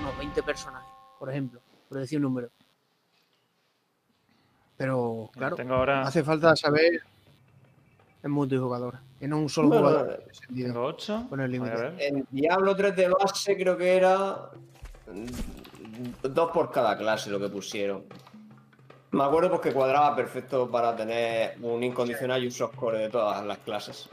unos 0.00 0.16
20 0.18 0.42
personajes, 0.42 0.88
por 1.18 1.28
ejemplo, 1.30 1.60
por 1.88 1.98
decir 1.98 2.16
un 2.18 2.22
número. 2.22 2.48
Pero, 4.76 5.28
claro, 5.34 5.56
tengo 5.56 5.74
ahora 5.74 6.02
hace 6.02 6.22
falta 6.22 6.56
saber 6.56 7.02
en 8.22 8.30
multijugador, 8.30 8.98
en 9.20 9.34
un 9.34 9.48
solo 9.48 9.68
Bueno, 9.68 9.88
jugador. 9.88 10.24
sentido. 10.32 10.68
tengo 10.68 10.84
8. 10.86 11.26
Con 11.28 11.40
el 11.40 11.50
límite. 11.50 12.06
En 12.08 12.26
Diablo 12.30 12.74
3 12.74 12.96
de 12.96 13.08
base 13.08 13.56
creo 13.58 13.76
que 13.76 13.96
era 13.96 14.48
dos 16.22 16.50
por 16.52 16.70
cada 16.70 16.96
clase 16.96 17.30
lo 17.30 17.38
que 17.40 17.48
pusieron. 17.48 18.04
Me 19.12 19.24
acuerdo 19.24 19.50
porque 19.50 19.72
cuadraba 19.72 20.14
perfecto 20.14 20.70
para 20.70 20.94
tener 20.94 21.56
un 21.62 21.82
incondicional 21.82 22.42
y 22.42 22.46
un 22.46 22.52
soft 22.52 22.76
core 22.76 22.98
de 22.98 23.08
todas 23.08 23.44
las 23.44 23.58
clases. 23.58 24.08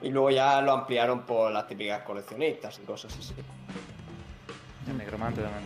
Y 0.00 0.08
luego 0.08 0.30
ya 0.30 0.60
lo 0.62 0.72
ampliaron 0.72 1.22
por 1.26 1.52
las 1.52 1.66
típicas 1.68 2.02
coleccionistas 2.02 2.78
y 2.78 2.82
cosas 2.86 3.16
así. 3.18 3.34
El 4.88 4.96
necromante 4.98 5.42
también. 5.42 5.64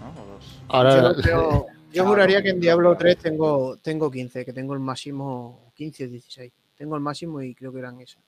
¿No? 0.00 0.22
O 0.22 0.26
dos. 0.34 0.60
Ahora, 0.68 1.00
Yo, 1.00 1.14
creo- 1.22 1.66
yo 1.92 2.04
juraría 2.06 2.42
que 2.42 2.50
en 2.50 2.60
Diablo 2.60 2.96
3 2.96 3.16
tengo, 3.18 3.76
tengo 3.78 4.10
15, 4.10 4.44
que 4.44 4.52
tengo 4.52 4.74
el 4.74 4.80
máximo 4.80 5.72
15 5.76 6.04
o 6.04 6.08
16. 6.08 6.52
Tengo 6.76 6.96
el 6.96 7.02
máximo 7.02 7.40
y 7.40 7.54
creo 7.54 7.72
que 7.72 7.78
eran 7.78 8.00
esas. 8.00 8.22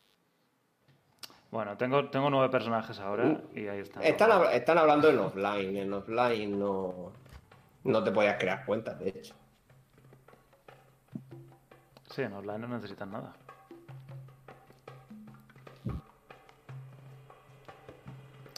Bueno, 1.55 1.77
tengo, 1.77 2.11
tengo 2.11 2.29
nueve 2.31 2.49
personajes 2.49 2.99
ahora 2.99 3.41
y 3.55 3.69
ahí 3.69 3.79
están. 3.79 4.03
Están, 4.03 4.29
hab- 4.33 4.51
están 4.51 4.77
hablando 4.77 5.09
en 5.09 5.21
offline. 5.21 5.77
En 5.77 5.93
offline 5.93 6.59
no, 6.59 7.13
no 7.85 8.03
te 8.03 8.11
podías 8.11 8.37
crear 8.41 8.67
cuentas, 8.67 8.99
de 8.99 9.11
hecho. 9.11 9.37
Sí, 12.11 12.23
en 12.23 12.33
online 12.33 12.59
no 12.59 12.67
necesitan 12.75 13.13
nada. 13.13 13.33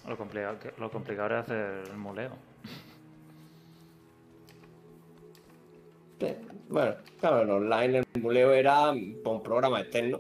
Lo 0.09 0.17
complicado, 0.17 0.57
lo 0.79 0.91
complicado 0.91 1.27
era 1.27 1.41
hacer 1.41 1.83
el 1.91 1.99
muleo. 1.99 2.31
Bueno, 6.71 6.95
claro, 7.21 7.43
en 7.43 7.51
online 7.51 7.99
el 8.15 8.23
muleo 8.23 8.55
era 8.55 8.91
un 8.91 9.43
programa 9.45 9.81
externo. 9.83 10.19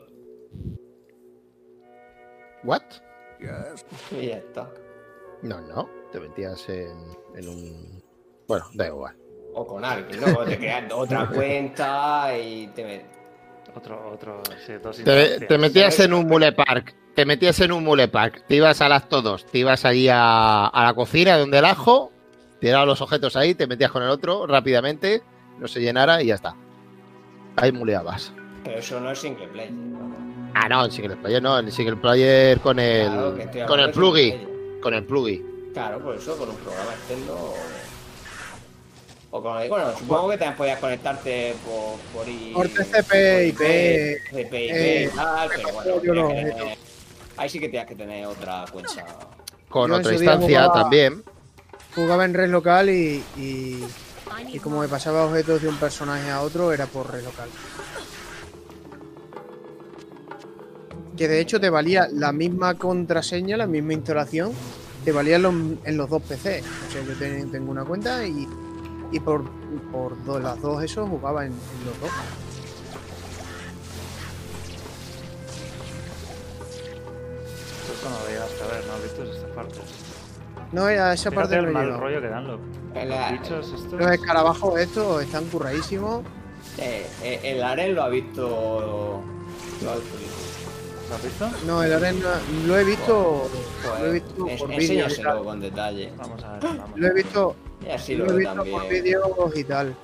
¿What? 2.66 2.82
Yes. 3.40 3.86
Y 4.10 4.26
ya 4.26 4.38
está. 4.38 4.68
No, 5.42 5.60
no, 5.60 5.88
te 6.12 6.20
metías 6.20 6.68
en, 6.68 6.96
en 7.36 7.48
un... 7.48 8.02
Bueno, 8.48 8.64
da 8.74 8.86
igual. 8.86 9.16
O 9.54 9.66
con 9.66 9.84
alguien, 9.84 10.20
¿no? 10.20 10.44
Te 10.44 10.58
creas 10.58 10.92
otra 10.92 11.26
cuenta 11.34 12.36
y 12.38 12.66
te 12.68 13.04
Otro, 13.74 14.10
otro, 14.12 14.42
sí, 14.64 14.74
dos 14.82 15.02
Te, 15.02 15.58
metías 15.58 15.98
en 16.00 16.14
un 16.14 16.26
mule 16.26 16.52
park, 16.52 16.94
te 17.14 17.24
metías 17.24 17.60
en 17.60 17.72
un 17.72 17.84
mule 17.84 18.08
park, 18.08 18.44
te 18.46 18.56
ibas 18.56 18.80
a 18.80 18.88
las 18.88 19.08
todos, 19.08 19.46
te 19.46 19.58
ibas 19.58 19.84
allí 19.84 20.08
a, 20.08 20.66
a 20.66 20.84
la 20.84 20.94
cocina 20.94 21.38
donde 21.38 21.58
el 21.58 21.64
ajo, 21.64 22.12
tirabas 22.60 22.86
los 22.86 23.00
objetos 23.00 23.36
ahí, 23.36 23.54
te 23.54 23.66
metías 23.66 23.90
con 23.90 24.02
el 24.02 24.10
otro 24.10 24.46
rápidamente, 24.46 25.22
no 25.58 25.68
se 25.68 25.80
llenara 25.80 26.22
y 26.22 26.26
ya 26.26 26.34
está. 26.34 26.54
Ahí 27.56 27.72
muleabas. 27.72 28.32
Pero 28.66 28.78
eso 28.80 29.00
no 29.00 29.10
es 29.10 29.18
single 29.18 29.48
play. 29.48 29.70
Ah, 30.54 30.68
no, 30.68 30.84
en 30.84 30.90
single 30.90 31.16
player 31.16 31.42
no, 31.42 31.58
en 31.58 31.70
single 31.70 31.96
player 31.96 32.60
con 32.60 32.78
el, 32.78 33.06
Claro, 33.50 33.66
con 33.68 33.80
el 33.80 33.90
plugin, 33.90 34.30
player. 34.38 34.80
con 34.82 34.94
el 34.94 35.04
plugin. 35.04 35.70
Claro, 35.74 35.98
por 36.00 36.16
eso, 36.16 36.36
con 36.36 36.48
un 36.50 36.56
programa 36.56 36.92
externo. 36.94 37.32
O, 39.30 39.36
o 39.38 39.42
con. 39.42 39.68
Bueno, 39.68 39.92
supongo 39.98 40.30
que 40.30 40.38
también 40.38 40.56
podías 40.56 40.78
conectarte 40.78 41.54
por. 41.64 41.98
Por, 42.14 42.28
i- 42.28 42.52
Por 42.54 42.68
TCP, 42.68 43.46
IP, 43.48 43.58
TCP, 43.58 44.40
IP 44.40 44.52
eh, 44.54 45.10
y 45.12 45.16
tal, 45.16 45.48
pero 45.54 45.72
bueno. 45.72 45.90
yo 45.90 46.00
tenías 46.00 46.16
no, 46.16 46.28
que 46.28 46.34
yo 46.50 46.56
tener- 46.56 46.78
ahí 47.36 47.48
sí 47.48 47.60
que 47.60 47.68
tienes 47.68 47.88
que 47.88 47.94
tener 47.94 48.26
otra 48.26 48.64
cuenta. 48.72 49.04
Con 49.68 49.90
Yo 49.90 49.96
otra 49.96 50.12
instancia 50.14 50.62
jugaba- 50.64 50.80
también. 50.82 51.22
Jugaba 51.94 52.24
en 52.24 52.34
red 52.34 52.48
local 52.50 52.90
y, 52.90 53.22
y, 53.38 53.84
y 54.52 54.58
como 54.58 54.80
me 54.80 54.88
pasaba 54.88 55.24
objetos 55.24 55.62
de 55.62 55.68
un 55.68 55.76
personaje 55.76 56.30
a 56.30 56.42
otro, 56.42 56.72
era 56.72 56.86
por 56.86 57.10
red 57.10 57.24
local. 57.24 57.48
Que 61.16 61.28
de 61.28 61.40
hecho 61.40 61.58
te 61.60 61.70
valía 61.70 62.08
la 62.12 62.32
misma 62.32 62.74
contraseña, 62.74 63.56
la 63.56 63.66
misma 63.66 63.94
instalación, 63.94 64.52
te 65.04 65.12
valía 65.12 65.36
en 65.36 65.42
los, 65.42 65.54
en 65.84 65.96
los 65.96 66.10
dos 66.10 66.22
PC. 66.22 66.62
O 66.88 66.92
sea, 66.92 67.02
yo 67.02 67.14
ten- 67.18 67.50
tengo 67.50 67.70
una 67.70 67.84
cuenta 67.84 68.26
y, 68.26 68.46
y 69.12 69.20
por, 69.20 69.44
por 69.92 70.22
do- 70.24 70.38
las 70.40 70.60
dos 70.60 70.82
eso 70.82 71.06
jugaba 71.06 71.46
en, 71.46 71.52
en 71.52 71.86
los 71.86 72.00
dos. 72.00 72.10
Esto 77.92 78.10
no 78.10 78.18
lo 78.20 78.28
llegaste 78.28 78.62
a 78.62 78.66
ver, 78.66 78.86
¿no? 78.86 79.02
¿Viste 79.02 79.22
estas 79.36 79.50
partes? 79.50 79.80
No, 80.72 80.84
a 80.86 81.12
esa 81.12 81.30
Fíjate 81.30 81.34
parte 81.36 81.56
el 81.56 81.66
no 81.66 81.72
mal 81.72 81.98
rollo 81.98 82.20
que 82.20 82.28
dan 82.28 82.46
los, 82.46 82.60
los 82.94 83.06
la- 83.06 83.30
bichos 83.32 83.72
estos. 83.72 83.92
Los 83.92 84.10
escarabajos 84.10 84.78
estos 84.80 85.22
están 85.22 85.44
curradísimos. 85.46 86.24
Eh, 86.78 87.06
eh, 87.22 87.40
el 87.44 87.62
Aren 87.62 87.94
lo 87.94 88.02
ha 88.02 88.08
visto. 88.08 89.22
Lo 89.82 89.90
ha 89.90 89.94
visto. 89.96 90.16
¿Lo 91.08 91.14
has 91.14 91.22
visto? 91.24 91.48
No, 91.66 91.82
el 91.82 91.92
arena 91.92 92.40
lo 92.66 92.78
he 92.78 92.84
visto, 92.84 93.48
Pues, 93.82 94.00
lo 94.00 94.06
he 94.06 94.12
visto 94.12 94.46
es- 94.48 94.60
por 94.60 94.70
y 94.70 94.74
enséñaselo 94.74 95.30
tal. 95.34 95.44
con 95.44 95.60
detalle. 95.60 96.12
Vamos 96.16 96.42
a 96.44 96.52
ver, 96.54 96.62
vamos. 96.62 96.90
Lo 96.98 97.06
he 97.06 97.12
visto, 97.14 97.56
Y 97.86 97.90
así 97.90 98.14
lo 98.16 98.24
lo 98.26 98.32
he 98.32 98.36
visto 98.38 98.54
por 98.56 98.64
también. 98.82 99.04
vídeos 99.04 99.56
y 99.56 99.64
tal. 99.64 99.94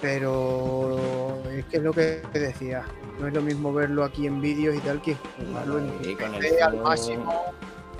Pero 0.00 1.42
es 1.50 1.64
que 1.66 1.76
es 1.78 1.82
lo 1.82 1.92
que 1.92 2.20
decía. 2.32 2.84
No 3.20 3.28
es 3.28 3.32
lo 3.34 3.40
mismo 3.40 3.72
verlo 3.72 4.04
aquí 4.04 4.26
en 4.26 4.40
vídeos 4.40 4.74
y 4.74 4.80
tal 4.80 5.00
que 5.00 5.16
jugarlo 5.46 5.78
en 5.78 5.92
Y 6.10 6.14
con 6.16 6.34
el 6.34 6.62
al 6.62 6.72
zoom- 6.74 6.82
máximo, 6.82 7.32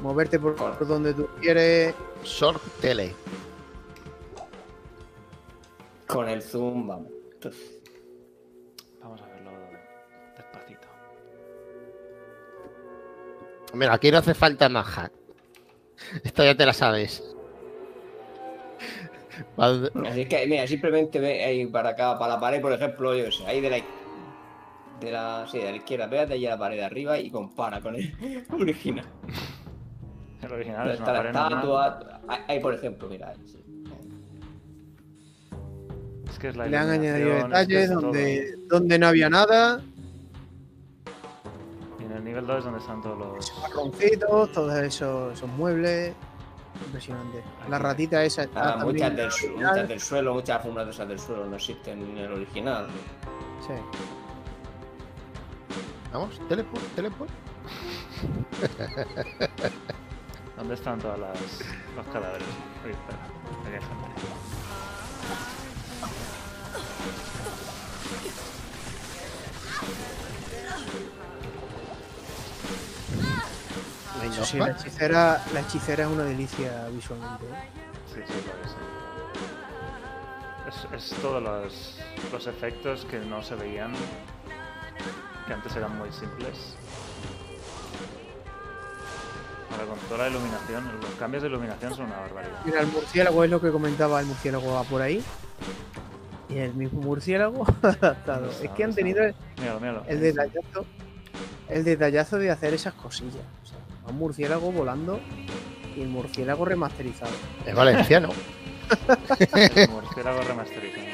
moverte 0.03 0.39
por, 0.41 0.57
Con- 0.57 0.73
por 0.77 0.87
donde 0.89 1.15
tú 1.15 1.29
quieres. 1.41 1.95
Short 2.25 2.61
Tele. 2.81 3.15
Con 6.07 6.29
el 6.29 6.43
zoom, 6.43 6.87
vamos. 6.89 7.09
Vamos 7.43 7.59
Mira, 13.75 13.95
aquí 13.95 14.11
no 14.11 14.19
hace 14.19 14.35
falta 14.35 14.69
más 14.69 14.87
hack. 14.87 15.13
Esta 16.23 16.45
ya 16.45 16.57
te 16.57 16.67
la 16.67 16.73
sabes. 16.73 17.23
Va- 19.59 19.91
Así 20.09 20.27
que, 20.27 20.47
mira, 20.47 20.67
simplemente 20.67 21.19
ve 21.19 21.45
ahí 21.45 21.67
para 21.67 21.91
acá, 21.91 22.19
para 22.19 22.35
la 22.35 22.41
pared, 22.41 22.61
por 22.61 22.73
ejemplo, 22.73 23.15
yo 23.17 23.31
sé, 23.33 23.45
ahí 23.47 23.61
de 23.61 23.71
la, 23.71 23.77
de 25.01 25.11
la, 25.13 25.47
sí, 25.51 25.59
de 25.59 25.71
la 25.71 25.77
izquierda, 25.77 26.09
pégate 26.09 26.35
allí 26.35 26.47
a 26.47 26.51
la 26.51 26.59
pared 26.59 26.77
de 26.77 26.85
arriba 26.85 27.19
y 27.19 27.31
compara 27.31 27.81
con 27.81 27.97
el 27.97 28.15
original. 28.53 29.07
El 30.43 30.53
original 30.53 30.89
es 30.91 30.99
está 31.01 31.13
la 31.13 31.27
estatua, 31.27 32.21
ahí, 32.29 32.39
ahí, 32.49 32.61
por 32.61 32.75
ejemplo, 32.75 33.09
mira. 33.09 33.31
ahí, 33.31 33.37
sí. 33.47 33.59
Es 36.31 36.39
que 36.39 36.49
es 36.49 36.57
la 36.57 36.67
Le 36.67 36.77
han 36.77 36.91
añadido 36.91 37.29
iluminación, 37.29 37.53
es 37.53 37.67
que 37.69 37.75
detalles 37.75 37.89
todo. 37.91 38.01
donde, 38.03 38.55
donde 38.69 38.99
no 38.99 39.07
había 39.09 39.31
nada, 39.31 39.81
el 42.25 42.31
nivel 42.31 42.47
2 42.47 42.59
es 42.59 42.65
donde 42.65 42.81
están 42.81 43.03
todos 43.03 43.19
los... 43.19 43.45
esos 43.45 43.61
marroncitos, 43.61 44.53
todos 44.53 44.75
esos, 44.77 45.35
esos 45.35 45.51
muebles. 45.51 46.15
Impresionante. 46.87 47.45
La 47.69 47.79
ratita 47.79 48.25
esa 48.25 48.45
está 48.45 48.73
Ah, 48.73 48.77
muchas, 48.79 49.15
del, 49.15 49.31
muchas 49.55 50.03
suelo, 50.03 50.33
muchas 50.33 50.57
alfombras 50.57 50.87
de 50.87 50.93
esas 50.93 51.07
del 51.09 51.19
suelo 51.19 51.45
no 51.45 51.57
existen 51.57 52.01
en 52.01 52.17
el 52.17 52.33
original. 52.33 52.87
Sí. 53.61 53.75
Vamos, 56.13 56.41
teleport, 56.49 56.83
teleport. 56.97 57.31
¿Dónde 60.57 60.75
están 60.75 60.99
todas 60.99 61.19
las 61.19 61.39
los 61.95 62.07
cadáveres? 62.07 62.49
Uy, 62.85 62.91
espera, 62.93 63.19
aquí 63.61 63.67
hay 63.67 63.73
gente. 63.73 64.54
Sí, 74.33 74.59
la 74.59 74.71
hechicera, 74.71 75.45
la 75.53 75.61
hechicera 75.61 76.05
es 76.05 76.11
una 76.11 76.25
delicia 76.25 76.89
visualmente. 76.89 77.45
¿eh? 77.45 77.69
Sí, 78.15 78.21
sí, 78.27 78.35
lo 78.47 78.53
es. 80.71 80.85
Es, 80.93 81.13
es 81.13 81.21
todos 81.21 81.43
los, 81.43 81.99
los 82.33 82.47
efectos 82.47 83.05
que 83.11 83.19
no 83.19 83.43
se 83.43 83.55
veían, 83.55 83.93
que 85.47 85.53
antes 85.53 85.77
eran 85.77 85.97
muy 85.99 86.11
simples. 86.13 86.77
Ahora 89.73 89.87
con 89.87 89.99
toda 90.09 90.25
la 90.25 90.31
iluminación, 90.31 91.01
los 91.01 91.11
cambios 91.19 91.43
de 91.43 91.49
iluminación 91.49 91.95
son 91.95 92.07
una 92.07 92.19
barbaridad. 92.21 92.59
Mira, 92.65 92.81
el 92.81 92.87
murciélago 92.87 93.45
es 93.45 93.51
lo 93.51 93.61
que 93.61 93.71
comentaba, 93.71 94.21
el 94.21 94.27
murciélago 94.27 94.73
va 94.73 94.85
por 94.85 95.03
ahí. 95.03 95.23
Y 96.49 96.59
el 96.59 96.75
mismo 96.75 97.01
murciélago 97.03 97.67
adaptado. 97.83 98.51
Es 98.51 98.71
que 98.71 98.85
han 98.85 98.91
¿Dónde 98.91 99.03
tenido 99.03 99.25
está? 99.25 99.41
Míralo, 99.61 99.81
míralo. 99.81 100.05
el 100.07 100.21
detallazo, 100.21 100.87
el 101.69 101.85
detallazo 101.85 102.39
de 102.39 102.51
hacer 102.51 102.75
esas 102.75 102.95
cosillas. 102.95 103.43
Un 104.07 104.17
murciélago 104.17 104.71
volando 104.71 105.21
y 105.97 106.03
el 106.03 106.09
murciélago 106.09 106.65
remasterizado. 106.65 107.33
Es 107.67 107.75
valenciano. 107.75 108.29
El 109.39 109.89
murciélago 109.91 110.41
remasterizado. 110.43 111.07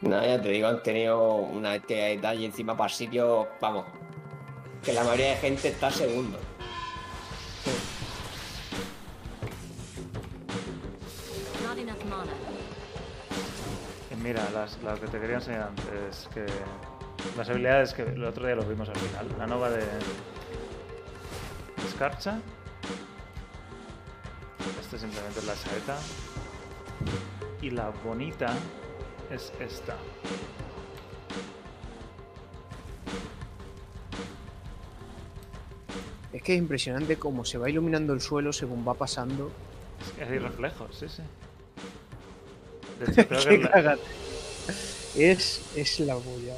No, 0.00 0.22
ya 0.22 0.40
te 0.40 0.50
digo, 0.50 0.68
han 0.68 0.82
tenido 0.82 1.34
una 1.36 1.76
este 1.76 1.94
detalle 1.94 2.44
encima 2.44 2.76
para 2.76 2.92
sitios, 2.92 3.46
vamos, 3.58 3.86
que 4.82 4.92
la 4.92 5.02
mayoría 5.02 5.30
de 5.30 5.36
gente 5.36 5.68
está 5.68 5.90
segundo. 5.90 6.38
Mira, 14.22 14.42
las, 14.54 14.82
las 14.82 14.98
que 15.00 15.06
te 15.06 15.20
quería 15.20 15.36
enseñar 15.36 15.68
antes, 15.68 16.28
que 16.32 16.46
las 17.36 17.48
habilidades 17.48 17.94
que 17.94 18.02
el 18.02 18.24
otro 18.24 18.46
día 18.46 18.54
lo 18.54 18.64
vimos 18.64 18.88
al 18.88 18.96
final. 18.96 19.28
La 19.38 19.46
nova 19.46 19.70
de 19.70 19.82
Escarcha. 21.86 22.38
Este 24.80 24.98
simplemente 24.98 25.40
es 25.40 25.46
la 25.46 25.54
saeta. 25.54 25.98
Y 27.60 27.70
la 27.70 27.90
bonita 28.04 28.54
es 29.30 29.52
esta. 29.60 29.96
Es 36.32 36.42
que 36.42 36.54
es 36.54 36.58
impresionante 36.58 37.16
cómo 37.16 37.44
se 37.44 37.58
va 37.58 37.70
iluminando 37.70 38.12
el 38.12 38.20
suelo 38.20 38.52
según 38.52 38.86
va 38.86 38.94
pasando. 38.94 39.50
Es 40.00 40.12
que 40.12 40.24
hay 40.24 40.38
reflejos, 40.38 40.96
sí, 40.96 41.06
sí. 41.08 41.22
De 42.98 43.12
hecho, 43.22 43.28
creo 43.28 43.40
que 43.40 43.60
Qué 43.60 43.82
la-. 43.82 43.98
Es, 45.16 45.62
es 45.76 46.00
la 46.00 46.16
bulla. 46.16 46.54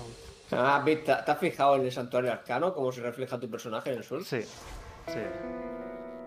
Ah, 0.52 0.76
¿has 0.78 0.84
visto- 0.84 1.12
¿Te 1.24 1.30
has 1.30 1.38
fijado 1.38 1.76
en 1.76 1.82
el 1.82 1.92
santuario 1.92 2.30
arcano? 2.32 2.72
¿Cómo 2.74 2.92
se 2.92 3.00
refleja 3.00 3.38
tu 3.38 3.50
personaje 3.50 3.90
en 3.90 3.98
el 3.98 4.04
suelo? 4.04 4.24
Sí, 4.24 4.42
sí. 4.42 5.18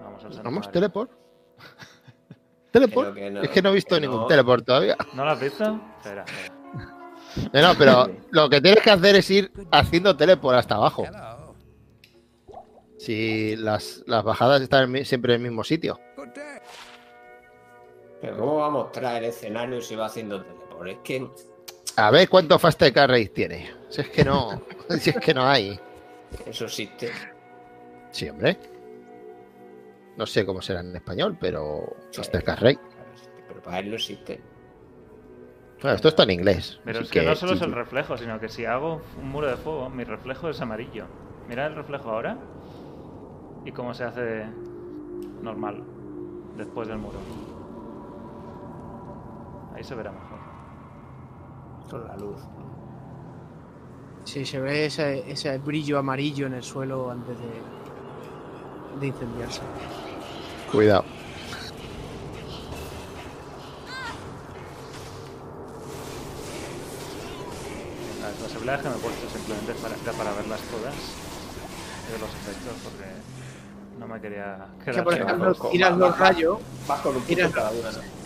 Vamos 0.02 0.24
al 0.24 0.32
Vamos, 0.32 0.66
santuario. 0.66 0.72
teleport. 0.72 1.12
Teleport. 2.72 3.16
Que 3.16 3.32
no, 3.32 3.42
es 3.42 3.50
que 3.50 3.62
no 3.64 3.70
he 3.70 3.74
visto 3.74 3.96
que 3.96 4.02
ningún 4.02 4.22
no. 4.22 4.28
teleport 4.28 4.64
todavía. 4.66 4.96
¿No 5.14 5.26
lo 5.26 5.32
has 5.32 5.40
visto? 5.40 5.80
Espera, 5.98 6.24
espera. 6.24 6.56
No, 7.54 7.62
no, 7.62 7.76
pero 7.78 8.10
lo 8.32 8.50
que 8.50 8.60
tienes 8.60 8.82
que 8.84 8.90
hacer 8.90 9.16
es 9.16 9.30
ir 9.30 9.52
haciendo 9.72 10.18
teleport 10.18 10.58
hasta 10.58 10.76
abajo. 10.76 11.06
Si 12.98 13.56
las, 13.56 14.04
las 14.08 14.24
bajadas 14.24 14.62
están 14.62 14.84
en 14.86 14.92
mi- 14.92 15.06
siempre 15.06 15.36
en 15.36 15.42
el 15.42 15.48
mismo 15.48 15.64
sitio. 15.64 16.00
Pero 18.22 18.36
¿cómo 18.38 18.56
va 18.58 18.66
a 18.66 18.70
mostrar 18.72 19.18
el 19.18 19.30
escenario 19.30 19.80
si 19.82 19.96
va 19.96 20.08
haciendo 20.08 20.44
teleport? 20.44 20.90
Es 20.90 20.98
que 21.04 21.30
A 21.98 22.12
ver 22.12 22.30
cuánto 22.30 22.58
fast 22.60 22.82
carry 22.94 23.28
tiene. 23.30 23.72
Si 23.90 24.02
es 24.02 24.10
que 24.10 24.24
no, 24.24 24.62
si 25.00 25.10
es 25.10 25.18
que 25.18 25.34
no 25.34 25.46
hay. 25.48 25.80
eso 26.46 26.66
existe. 26.66 27.12
Sí, 28.12 28.30
hombre. 28.30 28.58
No 30.18 30.26
sé 30.26 30.46
cómo 30.46 30.62
será 30.62 30.82
en 30.82 30.96
español, 30.96 31.38
pero 31.40 31.96
Sí. 32.12 32.18
fast 32.22 32.36
carry. 32.44 32.78
Pero 33.48 33.62
para 33.62 33.80
él 33.80 33.90
no 33.90 33.96
existe. 33.96 34.42
Bueno, 35.82 35.96
esto 35.96 36.10
está 36.10 36.24
en 36.24 36.32
inglés. 36.32 36.80
Pero 36.84 37.00
es 37.00 37.10
que, 37.10 37.22
no 37.24 37.36
solo 37.36 37.54
es 37.54 37.62
el 37.62 37.72
reflejo, 37.72 38.18
sino 38.18 38.38
que 38.40 38.50
si 38.50 38.66
hago 38.66 39.02
un 39.22 39.30
muro 39.30 39.48
de 39.48 39.56
fuego, 39.56 39.90
mi 39.90 40.04
reflejo 40.04 40.50
es 40.50 40.60
amarillo. 40.60 41.06
Mira 41.48 41.66
el 41.68 41.76
reflejo 41.76 42.12
ahora 42.12 42.38
y 43.66 43.72
cómo 43.72 43.94
se 43.94 44.04
hace 44.04 44.46
normal 45.42 45.82
después 46.58 46.88
del 46.90 46.98
muro. 46.98 47.18
Ahí 49.74 49.84
se 49.84 49.96
verá 49.96 50.12
mejor. 50.12 50.29
Con 51.90 52.08
la 52.08 52.16
luz. 52.18 52.38
Sí, 54.26 54.46
se 54.46 54.60
ve 54.60 54.86
ese, 54.86 55.30
ese 55.32 55.58
brillo 55.58 55.98
amarillo 55.98 56.46
en 56.48 56.54
el 56.54 56.64
suelo 56.64 57.10
antes 57.10 57.36
de, 57.40 59.00
de 59.00 59.08
incendiarse. 59.08 59.62
Cuidado. 60.72 61.04
Las, 68.22 68.42
las 68.42 68.52
habilidades 68.56 68.82
que 68.82 68.90
me 68.90 68.96
he 68.96 69.00
puesto 69.00 69.30
simplemente 69.30 69.74
para, 69.82 69.96
para 70.18 70.34
verlas 70.34 70.60
todas 70.72 70.94
y 70.94 72.12
ver 72.12 72.22
los 72.22 72.30
efectos 72.30 72.74
porque 72.84 73.08
no 74.00 74.08
me 74.08 74.22
quería 74.22 74.68
Que 74.84 74.92
quedar 74.92 75.04
por 75.04 75.14
ciego. 75.14 75.28
ejemplo, 75.30 75.54
tiras 75.72 75.98
los 75.98 76.18
rayos, 76.20 76.58
Vas 76.88 77.02
con 77.02 77.16
un 77.16 77.22
punto 77.22 77.36
Mira. 77.36 77.52
cada 77.52 77.72
una, 77.72 77.92
¿no? 77.92 78.19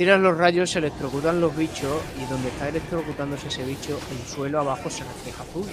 Tiras 0.00 0.18
los 0.18 0.34
rayos, 0.34 0.70
se 0.70 0.78
electrocutan 0.78 1.42
los 1.42 1.54
bichos 1.54 2.00
y 2.18 2.24
donde 2.30 2.48
está 2.48 2.70
electrocutándose 2.70 3.48
ese 3.48 3.62
bicho, 3.66 3.98
el 4.10 4.26
suelo 4.26 4.60
abajo 4.60 4.88
se 4.88 5.04
refleja 5.04 5.42
azul. 5.42 5.66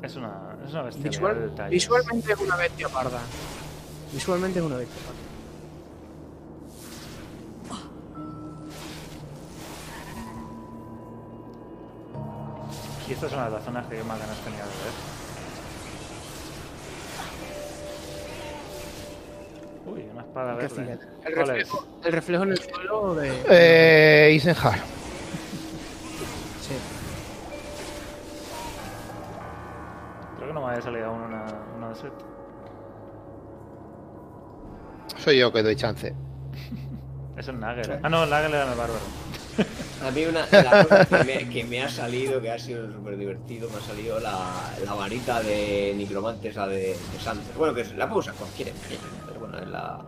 Es 0.00 0.14
una, 0.14 0.54
es 0.64 0.72
una 0.72 0.84
de 0.84 0.90
Visual- 1.08 1.40
detalles. 1.50 1.70
visualmente 1.72 2.32
es 2.34 2.38
una 2.38 2.54
bestia 2.54 2.88
parda. 2.88 3.18
Visualmente 4.12 4.60
es 4.60 4.64
una 4.64 4.76
bestia 4.76 5.02
parda. 5.04 5.18
Y 13.08 13.12
esta 13.12 13.26
es 13.26 13.32
una 13.32 13.44
de 13.46 13.50
las 13.52 13.64
zonas 13.64 13.86
que 13.86 13.96
yo 13.98 14.04
más 14.04 14.18
ganas 14.18 14.36
tenía 14.38 14.60
de 14.60 14.64
ver. 14.66 15.17
Uy, 19.92 20.08
una 20.12 20.22
espada 20.22 20.54
verde. 20.54 20.98
El 21.24 21.34
¿Cuál 21.34 21.50
es? 21.50 21.56
reflejo, 21.56 21.86
el 22.04 22.12
reflejo 22.12 22.42
en 22.44 22.50
el 22.52 22.58
suelo 22.58 23.14
de. 23.14 23.42
Eh, 23.48 24.32
Isenhar. 24.34 24.78
Sí. 26.60 26.74
Creo 30.36 30.48
que 30.48 30.54
no 30.54 30.60
me 30.60 30.68
había 30.70 30.82
salido 30.82 31.06
aún 31.06 31.22
una, 31.22 31.44
una 31.76 31.88
de 31.90 31.94
set. 31.94 32.12
Soy 35.16 35.38
yo 35.38 35.52
que 35.52 35.62
doy 35.62 35.76
chance. 35.76 36.14
Es 37.38 37.46
el 37.48 37.60
Nagel. 37.60 38.00
Ah, 38.02 38.08
no, 38.08 38.24
el 38.24 38.30
Nagel 38.30 38.52
era 38.52 38.64
el 38.72 38.76
bárbaro. 38.76 38.98
A 40.06 40.10
mí 40.10 40.24
una 40.26 40.44
de 40.46 40.62
las 40.62 40.86
cosas 40.86 41.06
que 41.08 41.24
me, 41.24 41.48
que 41.48 41.64
me 41.64 41.82
ha 41.82 41.88
salido, 41.88 42.40
que 42.40 42.50
ha 42.50 42.58
sido 42.58 42.92
súper 42.92 43.16
divertido, 43.16 43.68
me 43.70 43.76
ha 43.78 43.80
salido 43.80 44.18
la, 44.20 44.70
la 44.84 44.94
varita 44.94 45.40
de 45.42 45.94
Nigromante, 45.96 46.48
esa 46.48 46.66
de, 46.66 46.76
de 47.12 47.20
Sander. 47.22 47.54
Bueno, 47.56 47.74
que 47.74 47.84
la 47.96 48.06
puedo 48.08 48.20
usar 48.20 48.34
cualquiera, 48.34 48.72
pero 49.50 49.64
bueno, 49.64 50.02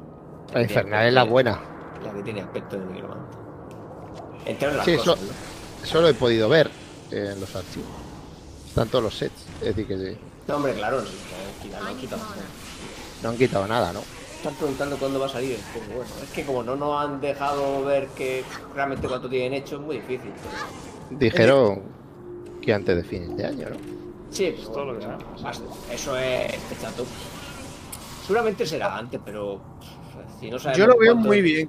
es 0.51 0.55
la... 0.55 0.63
infernal 0.63 1.07
es 1.07 1.15
la 1.15 1.25
buena. 1.25 1.61
La 2.05 2.13
que 2.13 2.23
tiene 2.23 2.41
aspecto 2.43 2.79
de 2.79 2.87
Nigromante. 2.87 3.37
Entre 4.47 4.69
otras 4.69 4.85
Sí, 4.85 4.97
cosas, 4.97 5.17
eso- 5.23 5.27
¿no? 5.27 5.85
Eso 5.85 6.01
lo 6.03 6.09
he 6.09 6.15
podido 6.15 6.49
ver 6.49 6.71
en 7.11 7.41
los 7.41 7.55
archivos. 7.57 7.89
Están 8.69 8.89
todos 8.89 9.05
los 9.05 9.15
sets. 9.17 9.47
Es 9.61 9.75
decir, 9.75 9.87
que 9.87 10.17
No, 10.47 10.57
hombre, 10.57 10.75
claro, 10.75 11.01
sí, 11.03 11.17
no 11.71 11.87
han 11.89 11.97
quitado. 11.97 12.23
no 13.23 13.29
han 13.31 13.37
quitado 13.37 13.67
nada, 13.67 13.93
¿no? 13.93 14.01
Están 14.37 14.55
preguntando 14.55 14.97
cuándo 14.97 15.21
va 15.21 15.27
a 15.27 15.29
salir 15.29 15.53
el 15.53 15.63
juego. 15.63 15.87
Bueno, 15.97 16.11
es 16.23 16.31
que 16.31 16.45
como 16.45 16.63
no 16.63 16.77
nos 16.77 17.03
han 17.03 17.21
dejado 17.21 17.85
ver 17.85 18.09
que 18.09 18.45
realmente 18.75 19.07
cuánto 19.09 19.29
tienen 19.29 19.55
hecho, 19.55 19.77
es 19.77 19.83
muy 19.83 19.97
difícil. 19.97 20.33
Dijeron 21.11 21.83
que 22.63 22.73
antes 22.73 22.97
de 22.97 23.05
fin 23.05 23.37
de 23.37 23.47
año, 23.47 23.69
¿no? 23.71 23.77
Sí, 24.31 24.45
Es 24.47 24.65
todo 24.73 24.93
lo 24.93 24.99
que 24.99 25.07
más- 25.07 25.61
Eso 25.93 26.17
es 26.17 26.53
top. 26.97 27.07
Seguramente 28.31 28.65
será 28.65 28.97
antes, 28.97 29.21
pero 29.25 29.61
si 30.39 30.49
no 30.49 30.57
sabemos 30.61 30.79
Yo 30.79 30.87
lo 30.87 30.97
veo 30.97 31.17
muy 31.17 31.43
bien. 31.43 31.69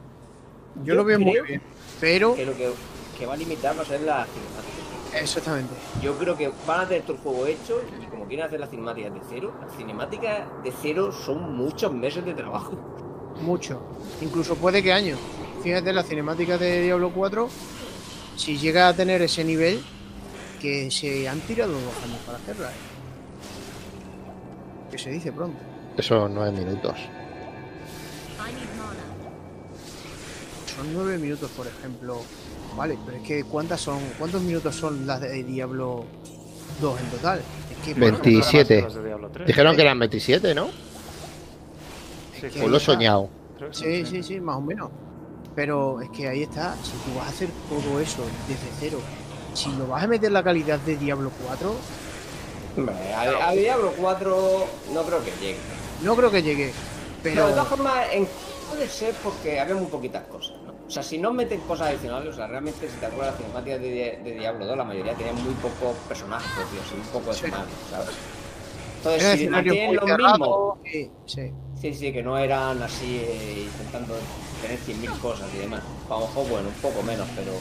Yo, 0.76 0.84
Yo 0.84 0.93
lo 0.93 1.03
veo 1.03 1.20
muy 1.20 1.41
bien. 1.41 1.59
Pero, 1.99 2.36
Que 2.36 2.45
lo 2.45 2.55
que, 2.55 2.70
que 3.18 3.26
va 3.26 3.34
a 3.34 3.38
limitar 3.38 3.76
va 3.76 3.82
a 3.82 3.86
ser 3.86 4.01
la 4.01 4.28
cinemática. 4.28 5.20
exactamente. 5.20 5.74
Yo 6.03 6.16
creo 6.20 6.38
que 6.38 6.51
van 6.68 6.82
a 6.82 6.88
tener 6.88 7.01
todo 7.01 7.14
el 7.14 7.24
juego 7.24 7.47
hecho 7.47 7.82
y 7.99 8.05
como 8.05 8.28
quieren 8.28 8.45
hacer 8.45 8.59
las 8.59 8.70
cinemáticas 8.70 9.12
de 9.12 9.22
cero, 9.28 9.55
las 9.59 9.76
cinemáticas 9.76 10.41
de 10.64 10.72
cero 10.84 11.12
son 11.12 11.55
muchos 11.55 11.91
meses 11.91 12.24
de 12.24 12.36
trabajo. 12.36 12.74
Mucho. 13.41 13.82
Incluso 14.22 14.53
puede 14.55 14.84
que 14.84 14.93
años. 14.93 15.18
Fíjate, 15.64 15.91
la 15.91 16.03
cinemática 16.03 16.59
de 16.59 16.84
Diablo 16.84 17.09
4, 17.09 17.49
si 18.36 18.59
llega 18.59 18.88
a 18.88 18.93
tener 18.95 19.20
ese 19.24 19.43
nivel, 19.43 19.82
que 20.62 20.91
se 20.91 21.28
han 21.28 21.39
tirado 21.39 21.72
dos 21.72 22.03
años 22.03 22.20
para 22.24 22.38
hacerla. 22.38 22.68
¿eh? 22.70 22.74
Que 24.91 24.99
se 24.99 25.09
dice 25.09 25.32
pronto. 25.32 25.70
Esos 25.97 26.29
nueve 26.31 26.51
minutos. 26.51 26.95
Son 30.75 30.93
nueve 30.93 31.17
minutos, 31.17 31.49
por 31.51 31.67
ejemplo. 31.67 32.21
Vale, 32.75 32.97
pero 33.05 33.17
es 33.17 33.23
que 33.23 33.43
¿cuántas 33.43 33.81
son? 33.81 33.99
¿Cuántos 34.17 34.41
minutos 34.41 34.75
son 34.75 35.05
las 35.05 35.19
de 35.21 35.43
Diablo 35.43 36.05
2 36.79 36.99
en 37.01 37.05
total? 37.09 37.39
Es 37.69 37.77
que 37.85 37.93
Veinte. 37.93 37.99
bueno, 37.99 38.19
27. 38.23 38.81
Los 38.81 38.95
de 38.95 39.05
Diablo 39.05 39.29
3. 39.33 39.47
Dijeron 39.47 39.75
que 39.75 39.81
eran 39.81 39.99
27, 39.99 40.55
¿no? 40.55 40.69
Sí, 42.39 42.59
O 42.63 42.67
lo 42.69 42.77
he 42.77 42.79
soñado. 42.79 43.29
Sí, 43.71 44.05
sí, 44.05 44.23
sí, 44.23 44.39
más 44.39 44.55
o 44.55 44.61
menos. 44.61 44.89
Pero 45.53 45.99
es 46.01 46.09
que 46.11 46.29
ahí 46.29 46.43
está, 46.43 46.75
si 46.81 46.91
tú 46.91 47.17
vas 47.17 47.27
a 47.27 47.29
hacer 47.29 47.49
todo 47.69 47.99
eso 47.99 48.23
desde 48.47 48.67
cero, 48.79 48.99
si 49.53 49.69
lo 49.73 49.85
vas 49.87 50.03
a 50.03 50.07
meter 50.07 50.31
la 50.31 50.41
calidad 50.41 50.79
de 50.79 50.95
Diablo 50.95 51.29
4, 51.45 51.75
Hombre, 52.77 52.95
a, 53.13 53.49
a 53.49 53.51
Diablo 53.51 53.93
4 53.97 54.67
no 54.93 55.03
creo 55.03 55.23
que 55.25 55.31
llegue. 55.41 55.57
No 56.04 56.16
creo 56.16 56.32
que 56.32 56.41
llegue. 56.43 56.72
Pero 57.24 57.36
Pero 57.36 57.47
de 57.47 57.54
todas 57.54 57.68
formas, 57.70 58.08
en- 58.14 58.28
puede 58.70 58.88
ser 58.88 59.14
porque 59.24 59.60
había 59.60 59.76
muy 59.76 59.88
poquitas 59.88 60.24
cosas. 60.24 60.56
¿no? 60.66 60.72
O 60.88 60.89
sea, 60.89 61.04
si 61.04 61.18
no 61.18 61.32
meten 61.34 61.60
cosas 61.62 61.89
adicionales, 61.89 62.34
o 62.34 62.36
sea, 62.38 62.47
realmente 62.47 62.89
si 62.89 62.97
te 62.97 63.06
acuerdas, 63.06 63.34
las 63.34 63.38
cinemáticas 63.41 63.82
de, 63.82 64.20
de 64.24 64.32
Diablo 64.34 64.66
2, 64.66 64.78
la 64.78 64.84
mayoría 64.84 65.14
tenían 65.14 65.36
muy 65.36 65.54
pocos 65.56 65.95
personajes 66.08 66.49
y 66.91 66.95
muy 66.97 67.06
poco 67.08 67.32
Sí. 67.34 67.39
escenario, 67.45 67.74
¿sabes? 67.89 68.10
Entonces, 68.97 69.39
si 69.39 69.47
mantienen 69.47 69.95
lo 69.95 70.18
mismo, 70.18 70.78
sí, 70.91 71.12
sí. 71.26 71.52
sí, 71.82 71.93
sí, 71.93 72.12
que 72.14 72.22
no 72.22 72.38
eran 72.38 72.82
así 72.84 73.18
eh, 73.18 73.64
intentando 73.66 74.16
tener 74.62 74.78
100.000 74.80 75.12
cosas 75.20 75.47
y 75.56 75.58
demás. 75.60 75.82
A 76.10 76.14
lo 76.20 76.28
mejor, 76.28 76.47
bueno, 76.49 76.68
un 76.68 76.82
poco 76.82 77.02
menos, 77.04 77.28
pero. 77.36 77.52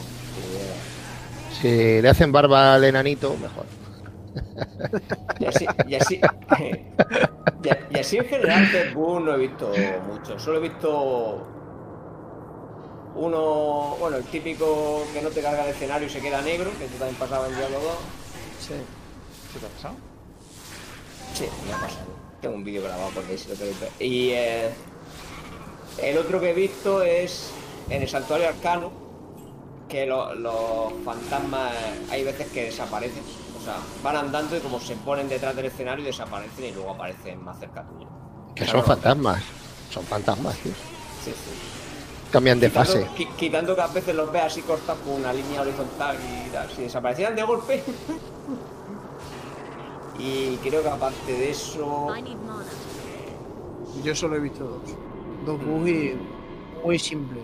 sí, 1.59 1.67
eh, 1.73 1.97
Si 1.97 2.01
le 2.01 2.09
hacen 2.09 2.31
barba 2.31 2.75
al 2.75 2.83
enanito, 2.83 3.35
mejor. 3.37 3.65
Y 5.39 5.45
así, 5.45 5.65
y 5.87 5.95
así, 5.95 6.21
y, 7.91 7.97
así 7.99 8.17
en 8.17 8.25
general 8.25 8.71
Dead 8.71 8.93
Boon 8.93 9.25
no 9.25 9.33
he 9.35 9.37
visto 9.37 9.71
mucho. 10.07 10.37
Solo 10.39 10.57
he 10.57 10.61
visto 10.61 11.47
uno, 13.15 13.95
bueno, 13.99 14.17
el 14.17 14.23
típico 14.25 15.03
que 15.13 15.21
no 15.21 15.29
te 15.29 15.41
carga 15.41 15.63
el 15.65 15.71
escenario 15.71 16.07
y 16.07 16.09
se 16.09 16.21
queda 16.21 16.41
negro, 16.41 16.71
que 16.79 16.85
también 16.97 17.15
pasaba 17.15 17.47
en 17.47 17.55
Diablo 17.57 17.79
2. 17.79 17.93
sí. 18.59 18.73
¿Qué 19.53 19.59
te 19.59 19.65
ha 19.65 19.69
pasado? 19.69 19.95
Sí, 21.33 21.45
me 21.67 21.73
ha 21.73 21.77
pasado. 21.77 22.05
Tengo 22.41 22.55
un 22.55 22.63
vídeo 22.63 22.83
grabado 22.83 23.09
porque 23.13 23.33
ahí 23.33 23.37
si 23.37 23.49
lo 23.49 23.55
queréis 23.55 23.79
ver. 23.81 23.89
Y 23.99 24.29
eh, 24.31 24.69
el 26.01 26.17
otro 26.17 26.39
que 26.39 26.51
he 26.51 26.53
visto 26.53 27.01
es 27.03 27.51
en 27.89 28.01
el 28.01 28.07
Santuario 28.07 28.47
Arcano, 28.47 28.91
que 29.89 30.05
lo- 30.05 30.33
los 30.35 30.93
fantasmas 31.03 31.73
hay 32.09 32.23
veces 32.23 32.47
que 32.47 32.63
desaparecen. 32.65 33.23
O 33.61 33.63
sea, 33.63 33.75
van 34.03 34.15
andando 34.15 34.57
y 34.57 34.59
como 34.59 34.79
se 34.79 34.95
ponen 34.95 35.29
detrás 35.29 35.55
del 35.55 35.65
escenario 35.65 36.03
desaparecen 36.03 36.65
y 36.65 36.71
luego 36.71 36.91
aparecen 36.91 37.43
más 37.43 37.59
cerca 37.59 37.83
tuyo. 37.83 38.07
Que 38.55 38.63
Claro. 38.63 38.79
son 38.79 38.87
fantasmas. 38.87 39.43
Son 39.91 40.03
fantasmas, 40.05 40.57
tío. 40.57 40.71
Sí, 41.23 41.31
sí. 41.31 41.51
Cambian 42.31 42.59
de 42.59 42.69
Quitando, 42.69 42.91
fase. 42.91 43.07
qui- 43.15 43.35
quitando 43.35 43.75
que 43.75 43.81
a 43.81 43.87
veces 43.87 44.15
los 44.15 44.31
veas 44.31 44.45
así 44.47 44.61
cortados 44.61 45.01
con 45.03 45.13
una 45.15 45.33
línea 45.33 45.61
horizontal 45.61 46.17
y 46.17 46.49
tal. 46.49 46.69
Si 46.71 46.81
desaparecieran 46.83 47.35
de 47.35 47.43
golpe. 47.43 47.83
y 50.19 50.55
creo 50.57 50.81
que 50.81 50.89
aparte 50.89 51.31
de 51.31 51.51
eso. 51.51 52.05
Mana. 52.07 52.29
Yo 54.03 54.15
solo 54.15 54.37
he 54.37 54.39
visto 54.39 54.63
dos. 54.63 54.81
Dos 55.45 55.65
bugs 55.65 55.89
y 55.89 56.15
muy 56.83 56.97
simple. 56.99 57.41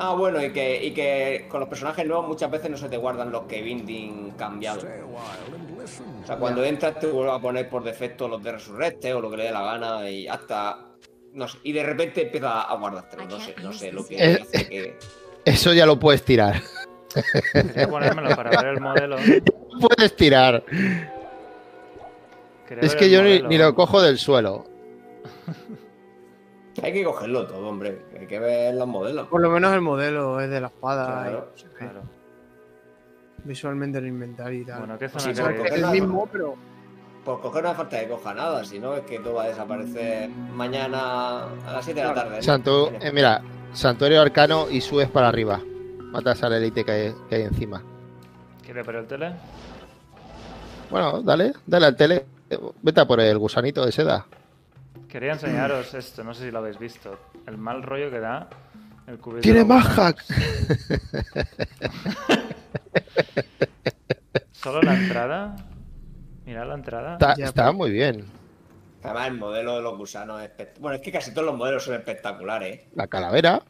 Ah, 0.00 0.14
bueno, 0.14 0.42
y 0.44 0.52
que, 0.52 0.84
y 0.84 0.92
que 0.92 1.46
con 1.48 1.58
los 1.60 1.68
personajes 1.68 2.06
nuevos 2.06 2.28
muchas 2.28 2.48
veces 2.50 2.70
no 2.70 2.76
se 2.76 2.88
te 2.88 2.96
guardan 2.96 3.32
los 3.32 3.42
que 3.42 3.62
binding 3.62 4.32
cambiados. 4.36 4.84
O 4.84 6.26
sea, 6.26 6.36
cuando 6.36 6.64
entras 6.64 7.00
te 7.00 7.08
vuelve 7.08 7.32
a 7.32 7.40
poner 7.40 7.68
por 7.68 7.82
defecto 7.82 8.28
los 8.28 8.42
de 8.42 8.52
Resurrecte 8.52 9.12
o 9.12 9.20
lo 9.20 9.28
que 9.30 9.38
le 9.38 9.44
dé 9.44 9.50
la 9.50 9.62
gana 9.62 10.08
y 10.08 10.28
hasta. 10.28 10.84
No 11.32 11.48
sé, 11.48 11.58
y 11.64 11.72
de 11.72 11.82
repente 11.82 12.22
empieza 12.22 12.62
a 12.62 12.76
guardártelo. 12.76 13.26
No 13.26 13.40
sé, 13.40 13.54
no 13.62 13.72
sé 13.72 13.92
lo 13.92 14.06
que 14.06 14.16
Eh, 14.16 14.38
hace 14.40 14.68
que. 14.68 14.98
Eso 15.44 15.72
ya 15.72 15.84
lo 15.84 15.98
puedes 15.98 16.22
tirar. 16.22 16.62
Ponérmelo 17.90 18.36
para 18.36 18.50
ver 18.50 18.74
el 18.74 18.80
modelo. 18.80 19.16
Puedes 19.80 20.14
tirar. 20.16 20.62
Es 22.80 22.94
que 22.94 23.10
yo 23.10 23.22
ni 23.22 23.58
lo 23.58 23.74
cojo 23.74 24.00
del 24.02 24.18
suelo. 24.18 24.77
Hay 26.82 26.92
que 26.92 27.04
cogerlo 27.04 27.46
todo, 27.46 27.68
hombre. 27.68 28.02
Hay 28.18 28.26
que 28.26 28.38
ver 28.38 28.74
los 28.74 28.86
modelos. 28.86 29.26
Por 29.28 29.40
lo 29.40 29.50
menos 29.50 29.72
el 29.74 29.80
modelo 29.80 30.40
es 30.40 30.48
de 30.50 30.60
la 30.60 30.68
espada. 30.68 31.22
Claro, 31.24 31.52
y 31.56 31.62
Claro. 31.78 32.02
Visualmente 33.44 33.98
el 33.98 34.06
inventario 34.06 34.60
y 34.60 34.64
tal. 34.64 34.78
Bueno, 34.80 34.98
¿qué 34.98 35.08
Sí, 35.08 35.18
zona 35.18 35.34
sí, 35.34 35.42
porque- 35.42 35.68
es 35.68 35.74
el 35.74 35.86
mismo, 35.90 36.28
pero 36.30 36.54
Por 37.24 37.40
coger 37.42 37.66
hace 37.66 37.76
falta 37.76 38.00
que 38.00 38.08
coja 38.08 38.32
nada, 38.34 38.64
si 38.64 38.78
no 38.78 38.94
es 38.94 39.02
que 39.02 39.18
todo 39.18 39.34
va 39.34 39.42
a 39.44 39.48
desaparecer 39.48 40.30
mañana 40.30 41.44
a 41.66 41.72
las 41.72 41.84
7 41.84 42.00
de 42.00 42.06
la 42.06 42.14
tarde. 42.14 42.36
¿no? 42.36 42.42
Santo, 42.42 42.90
eh, 43.00 43.12
mira, 43.12 43.42
Santuario 43.74 44.22
Arcano 44.22 44.70
y 44.70 44.80
subes 44.80 45.10
para 45.10 45.28
arriba. 45.28 45.60
Matas 46.04 46.42
al 46.42 46.54
elite 46.54 46.84
que 46.84 46.90
hay, 46.90 47.14
que 47.28 47.34
hay 47.34 47.42
encima. 47.42 47.82
¿Quiere 48.64 48.82
ver 48.82 48.96
el 48.96 49.06
tele? 49.06 49.32
Bueno, 50.90 51.20
dale, 51.22 51.52
dale 51.66 51.86
al 51.86 51.96
tele. 51.96 52.24
Vete 52.80 53.00
a 53.02 53.06
por 53.06 53.20
el 53.20 53.36
gusanito 53.36 53.84
de 53.84 53.92
seda. 53.92 54.26
Quería 55.08 55.32
enseñaros 55.32 55.94
esto, 55.94 56.24
no 56.24 56.34
sé 56.34 56.44
si 56.46 56.50
lo 56.50 56.58
habéis 56.58 56.78
visto. 56.78 57.18
El 57.46 57.58
mal 57.58 57.82
rollo 57.82 58.10
que 58.10 58.20
da 58.20 58.48
el 59.06 59.18
cubito. 59.18 59.42
¡Tiene 59.42 59.64
más 59.64 59.86
hack! 59.86 60.22
Solo 64.52 64.82
la 64.82 64.94
entrada. 64.94 65.56
Mirad 66.44 66.66
la 66.68 66.74
entrada. 66.74 67.12
Está, 67.14 67.34
Ya, 67.36 67.46
está 67.46 67.64
pero- 67.66 67.74
muy 67.74 67.90
bien. 67.90 68.24
Además, 69.02 69.28
el 69.28 69.34
modelo 69.38 69.76
de 69.76 69.82
los 69.82 69.96
gusanos 69.96 70.42
es 70.42 70.50
espect- 70.50 70.78
Bueno, 70.80 70.96
es 70.96 71.02
que 71.02 71.12
casi 71.12 71.32
todos 71.32 71.46
los 71.46 71.56
modelos 71.56 71.84
son 71.84 71.94
espectaculares. 71.94 72.80
¿eh? 72.80 72.88
La 72.94 73.06
calavera. 73.06 73.62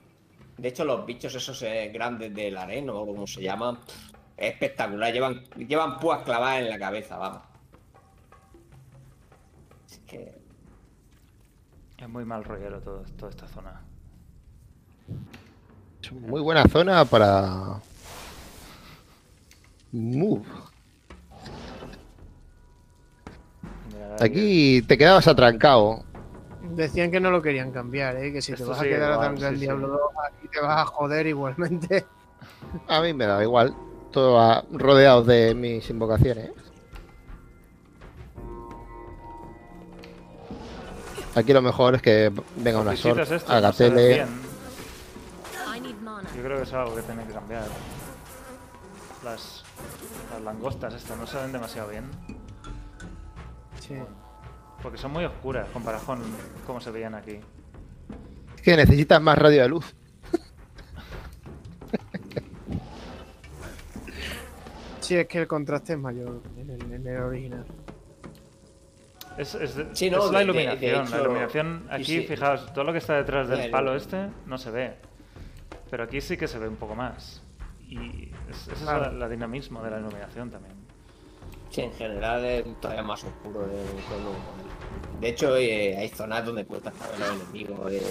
De 0.57 0.69
hecho, 0.69 0.85
los 0.85 1.05
bichos 1.05 1.35
esos 1.35 1.63
eh, 1.63 1.91
grandes 1.93 2.35
del 2.35 2.57
areno, 2.57 2.97
o 2.99 3.07
como 3.07 3.27
se 3.27 3.43
llaman, 3.43 3.79
es 4.37 4.53
espectacular. 4.55 5.13
Llevan, 5.13 5.45
llevan 5.57 5.99
púas 6.01 6.23
clavadas 6.23 6.61
en 6.61 6.71
la 6.71 6.79
cabeza, 6.79 7.17
vamos. 7.19 7.43
Es 11.99 12.09
muy 12.09 12.25
mal 12.25 12.45
rollero 12.45 12.81
todo, 12.81 13.03
toda 13.17 13.31
esta 13.31 13.49
zona. 13.49 13.83
Es 16.03 16.13
muy 16.13 16.41
buena 16.41 16.65
zona 16.69 17.05
para. 17.05 17.81
Move. 19.91 20.45
Aquí 24.21 24.83
te 24.83 24.97
quedabas 24.97 25.27
atrancado. 25.27 26.05
decían 26.75 27.11
que 27.11 27.21
no 27.21 27.31
lo 27.31 27.43
querían 27.43 27.73
cambiar, 27.73 28.17
¿eh? 28.17 28.33
que 28.33 28.43
si 28.43 28.53
te 28.53 28.65
vas 28.65 28.81
a 28.81 28.85
quedar 28.85 29.13
igual, 29.13 29.19
atrancado 29.19 29.51
sí, 29.53 29.59
sí. 29.59 29.61
Diablo 29.63 29.89
2, 29.89 30.01
aquí 30.27 30.49
te 30.49 30.61
vas 30.61 30.79
a 30.79 30.87
joder 30.87 31.27
igualmente. 31.27 32.07
A 32.87 33.01
mí 33.01 33.13
me 33.13 33.27
da 33.27 33.43
igual. 33.43 33.75
Todo 34.13 34.35
va 34.35 34.65
rodeado 34.73 35.25
de 35.25 35.55
mis 35.55 35.89
invocaciones. 35.91 36.51
Aquí 41.39 41.53
lo 41.53 41.63
mejor 41.63 41.95
es 41.95 42.03
que 42.03 42.33
venga 42.57 42.81
una 42.81 42.91
haga 42.91 43.15
no 43.21 43.73
se 43.73 43.85
ven 43.85 43.95
tele. 43.95 44.27
Yo 46.37 46.43
creo 46.43 46.57
que 46.57 46.63
es 46.65 46.73
algo 46.73 46.97
que 46.97 47.03
tiene 47.03 47.25
que 47.25 47.33
cambiar. 47.33 47.65
Las, 49.25 49.63
las 50.33 50.43
langostas 50.43 50.95
estas 50.95 51.17
no 51.17 51.27
se 51.29 51.37
ven 51.37 51.53
demasiado 51.53 51.91
bien. 51.91 52.11
Sí. 53.81 53.95
Porque 54.83 54.99
son 54.99 55.13
muy 55.13 55.25
oscuras 55.25 55.69
comparado 55.73 56.05
con 56.05 56.21
cómo 56.67 56.81
se 56.81 56.91
veían 56.91 57.15
aquí. 57.15 57.39
Es 58.57 58.63
que 58.63 58.77
necesitas 58.77 59.23
más 59.23 59.39
radio 59.39 59.63
de 59.63 59.69
luz. 59.69 59.95
Sí, 65.01 65.17
es 65.17 65.29
que 65.29 65.39
el 65.39 65.47
contraste 65.47 65.93
es 65.93 65.99
mayor 65.99 66.43
en 66.57 66.71
el, 66.71 66.93
en 66.93 67.07
el 67.07 67.23
original. 67.23 67.65
Es, 69.39 69.55
es 69.55 69.75
de- 69.77 69.87
Sí, 69.95 70.11
no, 70.11 70.25
es 70.27 70.33
la 70.33 70.39
de- 70.41 70.45
de- 70.45 70.51
iluminación. 70.51 71.05
de 71.07 71.11
la 71.17 71.21
iluminación 71.23 71.87
aquí, 71.91 72.05
sí. 72.05 72.23
fijaos, 72.23 72.73
todo 72.73 72.85
lo 72.85 72.93
que 72.93 72.99
está 72.99 73.15
detrás 73.17 73.49
del 73.49 73.71
palo 73.71 73.95
este 73.95 74.29
no 74.47 74.59
se 74.59 74.71
ve. 74.71 74.95
Pero 75.91 76.05
aquí 76.05 76.21
sí 76.21 76.37
que 76.37 76.49
se 76.49 76.59
ve 76.59 76.69
un 76.69 76.77
poco 76.77 76.95
más. 76.95 77.43
Y 77.89 78.31
es- 78.51 78.63
ese 78.63 78.73
es 78.73 78.79
Claro. 78.81 79.05
la, 79.07 79.13
la 79.13 79.29
dinamismo 79.29 79.83
de 79.83 79.91
la 79.91 79.99
iluminación 80.01 80.51
también. 80.51 80.75
Sí, 81.71 81.83
en 81.83 81.93
general 81.93 82.45
es 82.45 82.65
todavía 82.81 83.03
más 83.03 83.23
oscuro 83.25 83.61
de 83.61 83.75
todo. 84.09 84.35
De 85.21 85.29
hecho, 85.29 85.57
eh, 85.57 85.97
hay 85.99 86.09
zonas 86.09 86.45
donde 86.45 86.65
puedes 86.65 86.85
ver 86.85 86.93
los 87.19 87.43
enemigos. 87.43 87.93
eh, 87.93 88.03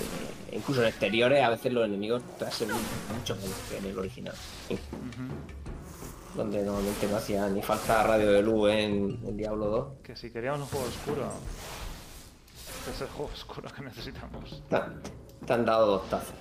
incluso 0.51 0.81
en 0.81 0.87
exteriores, 0.89 1.43
a 1.43 1.49
veces 1.49 1.73
los 1.73 1.85
enemigos 1.85 2.21
te 2.37 2.45
hacen 2.45 2.69
mucho 2.69 3.35
menos 3.35 3.55
que 3.69 3.77
en 3.77 3.85
el 3.85 3.97
original. 3.97 4.35
Ujú. 4.69 4.77
Donde 6.37 6.63
normalmente 6.63 7.07
no 7.07 7.17
hacía 7.17 7.49
ni 7.49 7.63
falta 7.63 8.03
radio 8.03 8.31
de 8.31 8.43
luz 8.43 8.69
en, 8.69 9.19
en 9.25 9.35
Diablo 9.35 9.65
2. 9.65 9.87
Que 10.03 10.15
si 10.15 10.29
queríamos 10.29 10.61
un 10.61 10.67
juego 10.67 10.85
oscuro, 10.85 11.31
este 12.77 12.91
es 12.91 13.01
el 13.01 13.07
juego 13.07 13.31
oscuro 13.33 13.69
que 13.75 13.81
necesitamos. 13.81 14.63
Te, 14.69 14.77
te 15.47 15.53
han 15.53 15.65
dado 15.65 15.87
dos 15.87 16.09
tazas. 16.09 16.35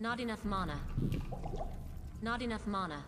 Not 0.00 0.18
enough 0.18 0.44
mana. 0.44 0.80
Not 2.22 2.40
enough 2.40 2.66
mana. 2.66 3.04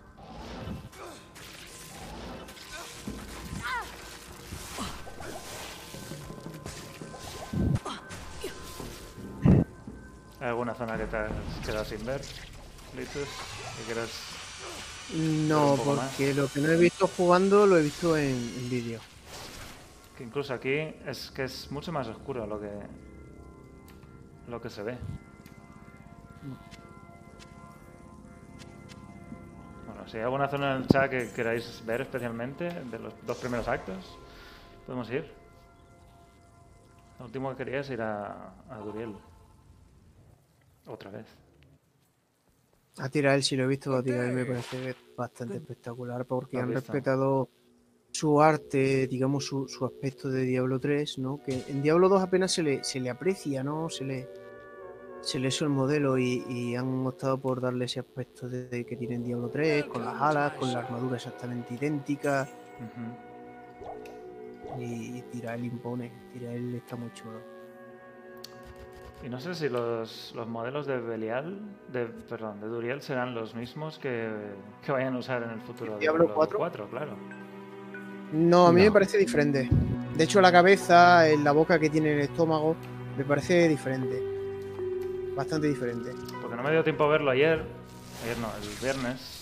¿Hay 10.39 10.49
alguna 10.49 10.75
zona 10.75 10.99
que 10.99 11.07
te 11.07 11.17
has 11.17 11.31
quedado 11.65 11.85
sin 11.87 12.05
ver, 12.05 12.21
Litus? 12.97 13.29
Que 13.79 13.85
quieras... 13.85 14.11
No, 15.49 15.77
más. 15.77 16.09
porque 16.09 16.33
lo 16.33 16.49
que 16.49 16.61
no 16.61 16.69
he 16.71 16.77
visto 16.77 17.07
jugando 17.07 17.67
lo 17.67 17.77
he 17.77 17.83
visto 17.83 18.17
en, 18.17 18.35
en 18.35 18.71
vídeo. 18.71 19.01
Que 20.17 20.25
incluso 20.25 20.55
aquí 20.55 20.79
es 21.07 21.31
que 21.31 21.45
es 21.45 21.71
mucho 21.71 21.93
más 21.93 22.09
oscuro 22.09 22.47
lo 22.47 22.59
que 22.59 22.71
lo 24.49 24.61
que 24.61 24.71
se 24.71 24.83
ve. 24.83 24.97
Bueno, 29.87 30.09
si 30.09 30.17
hay 30.19 30.23
alguna 30.23 30.49
zona 30.49 30.77
en 30.77 30.83
el 30.83 30.89
chat 30.89 31.11
que 31.11 31.31
queráis 31.33 31.83
ver 31.85 32.03
especialmente 32.03 32.69
de 32.69 32.99
los 32.99 33.15
dos 33.27 33.37
primeros 33.39 33.69
actos, 33.69 34.19
podemos 34.87 35.11
ir. 35.11 35.31
Lo 37.19 37.27
último 37.27 37.51
que 37.51 37.57
quería 37.57 37.81
es 37.81 37.91
ir 37.91 38.03
a, 38.03 38.53
a 38.69 38.79
Duriel. 38.79 39.15
Otra 40.87 41.11
vez. 41.11 41.27
A 42.99 43.09
Tirael, 43.09 43.43
si 43.43 43.57
lo 43.57 43.65
he 43.65 43.67
visto, 43.67 43.95
a 43.97 44.03
Tirael 44.03 44.33
me 44.33 44.45
parece 44.45 44.95
bastante 45.17 45.57
espectacular 45.57 46.25
porque 46.27 46.57
¿Lo 46.57 46.63
has 46.63 46.69
han 46.69 46.75
respetado 46.75 47.49
su 48.13 48.41
arte, 48.41 49.09
digamos, 49.09 49.45
su, 49.45 49.67
su 49.67 49.85
aspecto 49.85 50.29
de 50.29 50.45
Diablo 50.45 50.79
3, 50.79 51.19
¿no? 51.19 51.41
Que 51.45 51.65
en 51.67 51.83
Diablo 51.83 52.09
2 52.09 52.23
apenas 52.23 52.53
se 52.53 52.63
le, 52.63 52.85
se 52.85 53.01
le 53.01 53.11
aprecia, 53.11 53.65
¿no? 53.65 53.89
Se 53.89 54.05
le, 54.05 54.29
se 55.23 55.41
le 55.41 55.49
hizo 55.49 55.65
el 55.65 55.71
modelo 55.71 56.17
y, 56.17 56.45
y 56.49 56.77
han 56.77 57.05
optado 57.05 57.41
por 57.41 57.61
darle 57.61 57.87
ese 57.87 57.99
aspecto 57.99 58.49
de, 58.49 58.69
de 58.69 58.85
que 58.85 58.97
tiene 58.97 59.17
en 59.17 59.25
Diablo 59.25 59.49
3, 59.49 59.87
con 59.87 60.05
las 60.05 60.23
alas, 60.23 60.53
con 60.53 60.73
la 60.73 60.79
armadura 60.79 61.17
exactamente 61.17 61.75
idéntica. 61.75 62.49
Y, 64.79 65.19
y 65.19 65.23
Tirael 65.33 65.65
impone, 65.65 66.13
Tirael 66.33 66.77
está 66.77 66.95
muy 66.95 67.13
chulo. 67.13 67.54
Y 69.23 69.29
no 69.29 69.41
sé 69.41 69.55
si 69.55 69.69
los, 69.71 70.33
los 70.35 70.47
modelos 70.47 70.87
de 70.87 70.99
Belial, 71.01 71.59
de, 71.91 72.05
perdón, 72.07 72.61
de 72.61 72.67
Duriel 72.67 73.01
serán 73.01 73.35
los 73.35 73.55
mismos 73.55 73.99
que, 73.99 74.31
que 74.85 74.93
vayan 74.93 75.15
a 75.15 75.19
usar 75.19 75.43
en 75.43 75.51
el 75.51 75.61
futuro 75.63 75.95
de 75.95 76.01
¿Diablo 76.01 76.31
4? 76.35 76.59
4, 76.59 76.89
claro. 76.91 77.17
No, 78.33 78.67
a 78.67 78.73
mí 78.73 78.81
No. 78.81 78.87
me 78.87 78.93
parece 78.93 79.17
diferente. 79.17 79.69
De 80.15 80.25
hecho, 80.25 80.41
la 80.43 80.53
cabeza, 80.53 81.25
la 81.43 81.53
boca 81.53 81.79
que 81.79 81.89
tiene 81.89 82.13
el 82.13 82.21
estómago, 82.21 82.77
me 83.17 83.25
parece 83.25 83.67
diferente. 83.69 84.23
Bastante 85.35 85.69
diferente. 85.69 86.13
Porque 86.43 86.57
no 86.57 86.63
me 86.63 86.71
dio 86.71 86.85
tiempo 86.85 87.05
a 87.05 87.09
verlo 87.09 87.31
ayer. 87.31 87.65
Ayer 88.25 88.39
no, 88.39 88.49
el 88.63 88.69
viernes. 88.83 89.41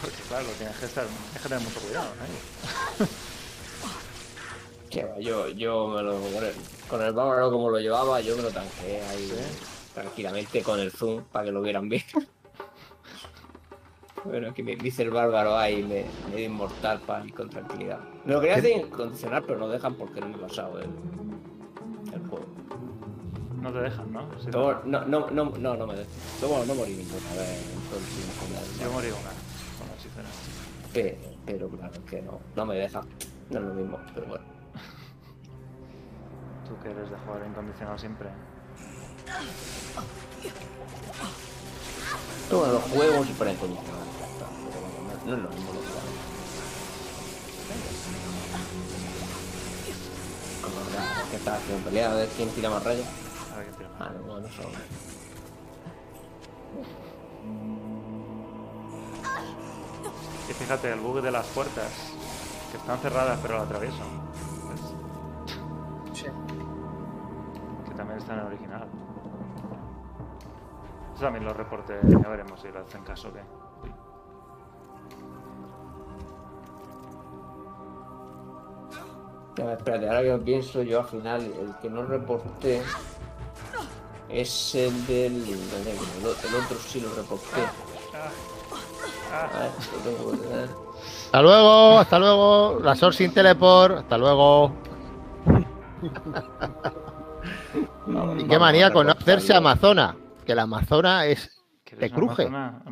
Porque 0.00 0.16
claro, 0.28 0.46
tienes 0.58 0.76
que, 0.78 0.86
estar, 0.86 1.04
tienes 1.04 1.42
que 1.42 1.48
tener 1.48 1.62
mucho 1.64 1.80
cuidado. 1.80 2.08
¿eh? 2.08 3.06
Que 4.96 5.04
va, 5.04 5.18
yo, 5.18 5.48
yo 5.48 5.88
me 5.88 6.02
lo. 6.02 6.12
Con 6.12 6.44
el, 6.44 6.52
con 6.88 7.02
el 7.02 7.12
bárbaro 7.12 7.50
como 7.50 7.68
lo 7.70 7.78
llevaba, 7.78 8.20
yo 8.20 8.34
me 8.36 8.42
lo 8.42 8.50
tanqué 8.50 9.02
ahí 9.10 9.30
tranquilamente 9.94 10.62
con 10.62 10.80
el 10.80 10.90
zoom 10.90 11.22
para 11.24 11.44
que 11.44 11.52
lo 11.52 11.62
vieran 11.62 11.88
bien. 11.88 12.02
Bueno, 14.24 14.52
que 14.52 14.64
me 14.64 14.74
dice 14.74 15.04
el 15.04 15.10
bárbaro 15.10 15.56
ahí 15.56 15.84
me, 15.84 16.04
me 16.28 16.36
dio 16.36 16.46
inmortal 16.46 16.98
para 17.06 17.24
ir 17.24 17.32
con 17.32 17.48
tranquilidad. 17.48 18.00
Me 18.24 18.32
lo 18.32 18.40
quería 18.40 18.56
hacer 18.56 18.72
incondicional, 18.78 19.44
pero 19.44 19.56
no 19.60 19.68
dejan 19.68 19.94
porque 19.94 20.20
no 20.20 20.26
me 20.28 20.34
he 20.34 20.38
pasado 20.38 20.80
el, 20.80 20.90
el 22.12 22.28
juego. 22.28 22.44
No 23.60 23.72
te 23.72 23.78
dejan, 23.78 24.12
¿no? 24.12 24.26
No, 24.52 25.04
no, 25.04 25.30
no, 25.30 25.30
no, 25.30 25.76
no 25.76 25.86
me 25.86 25.94
dejan. 25.94 26.12
No 26.40 26.74
morí 26.74 26.94
ninguna 26.94 27.34
vez 27.34 27.72
en 27.72 27.80
todo 27.88 28.00
el 28.00 28.06
tiempo. 28.16 28.82
Yo 28.82 28.90
morí 28.90 29.06
una 29.08 29.30
con 29.78 29.88
la 29.88 29.94
hechicera. 29.94 30.28
Pero, 30.92 31.16
pero 31.46 31.68
claro, 31.68 32.04
que 32.10 32.22
no, 32.22 32.40
no 32.56 32.66
me 32.66 32.74
dejan. 32.74 33.06
No 33.50 33.60
es 33.60 33.64
lo 33.64 33.74
mismo, 33.74 34.00
pero 34.12 34.26
bueno. 34.26 34.55
Tú 36.68 36.76
que 36.82 36.90
eres 36.90 37.08
de 37.10 37.16
jugar 37.18 37.46
incondicional 37.46 37.98
siempre. 37.98 38.28
Todos 42.50 42.72
los 42.72 42.82
juegos 42.82 43.28
y 43.28 43.32
por 43.34 43.48
incondicional. 43.48 44.00
No, 45.26 45.36
es 45.36 45.42
lo 45.42 45.48
mismo. 45.48 45.72
lo 45.72 45.80
que 45.80 45.86
ahora 50.66 51.30
que 51.30 51.36
estás 51.36 51.58
haciendo 51.62 51.84
pelea, 51.84 52.10
a 52.10 52.14
ver 52.14 52.28
quién 52.36 52.48
tira 52.50 52.70
más 52.70 52.82
rayos. 52.82 53.06
A 53.52 53.58
ver 53.58 53.66
quién 53.66 53.76
tira 53.76 53.88
más. 53.90 54.00
Ah, 54.00 54.12
no, 54.26 54.40
no 54.40 54.48
son. 54.48 54.66
Y 60.48 60.52
fíjate, 60.52 60.92
el 60.92 61.00
bug 61.00 61.20
de 61.22 61.30
las 61.30 61.46
puertas. 61.46 61.92
Que 62.72 62.78
están 62.78 62.98
cerradas 62.98 63.38
pero 63.40 63.58
lo 63.58 63.62
atravieso. 63.62 64.25
También 68.06 68.18
está 68.18 68.34
en 68.34 68.40
el 68.40 68.46
original. 68.46 68.88
Eso 71.14 71.24
también 71.24 71.44
lo 71.44 71.52
reporté. 71.52 71.98
Ya 72.04 72.28
veremos 72.28 72.60
si 72.60 72.68
lo 72.68 72.80
hacen 72.80 73.02
caso 73.02 73.28
o 73.28 73.32
qué. 73.32 73.40
Uy. 73.82 73.90
A 79.60 79.66
ver, 79.66 79.78
espérate, 79.78 80.08
ahora 80.08 80.22
que 80.22 80.28
lo 80.28 80.44
pienso, 80.44 80.82
yo 80.82 81.00
al 81.00 81.06
final, 81.06 81.42
el 81.42 81.74
que 81.80 81.90
no 81.90 82.04
reporté 82.04 82.82
es 84.28 84.74
el 84.74 85.06
del. 85.06 85.42
el 85.44 86.26
otro 86.26 86.76
sí 86.78 87.00
lo 87.00 87.12
reporté. 87.14 87.62
A 89.32 89.58
ver, 89.58 89.70
lo 89.92 89.98
tengo 89.98 90.42
que 90.42 90.48
ver. 90.48 90.70
Hasta 91.24 91.42
luego, 91.42 91.98
hasta 91.98 92.18
luego. 92.18 92.80
La 92.80 92.94
Sor 92.94 93.14
sin 93.14 93.32
teleport, 93.32 93.98
hasta 93.98 94.16
luego. 94.16 94.72
Y 98.38 98.44
qué 98.44 98.58
manía 98.58 98.86
a 98.88 98.92
con 98.92 99.06
no 99.06 99.12
hacerse 99.12 99.52
reportarlo. 99.54 99.68
Amazona. 100.00 100.16
Que 100.44 100.54
la 100.54 100.62
Amazona 100.62 101.26
es. 101.26 101.50
¿Qué 101.84 101.96
Te 101.96 102.10
cruje. 102.10 102.46
Amazona? 102.46 102.82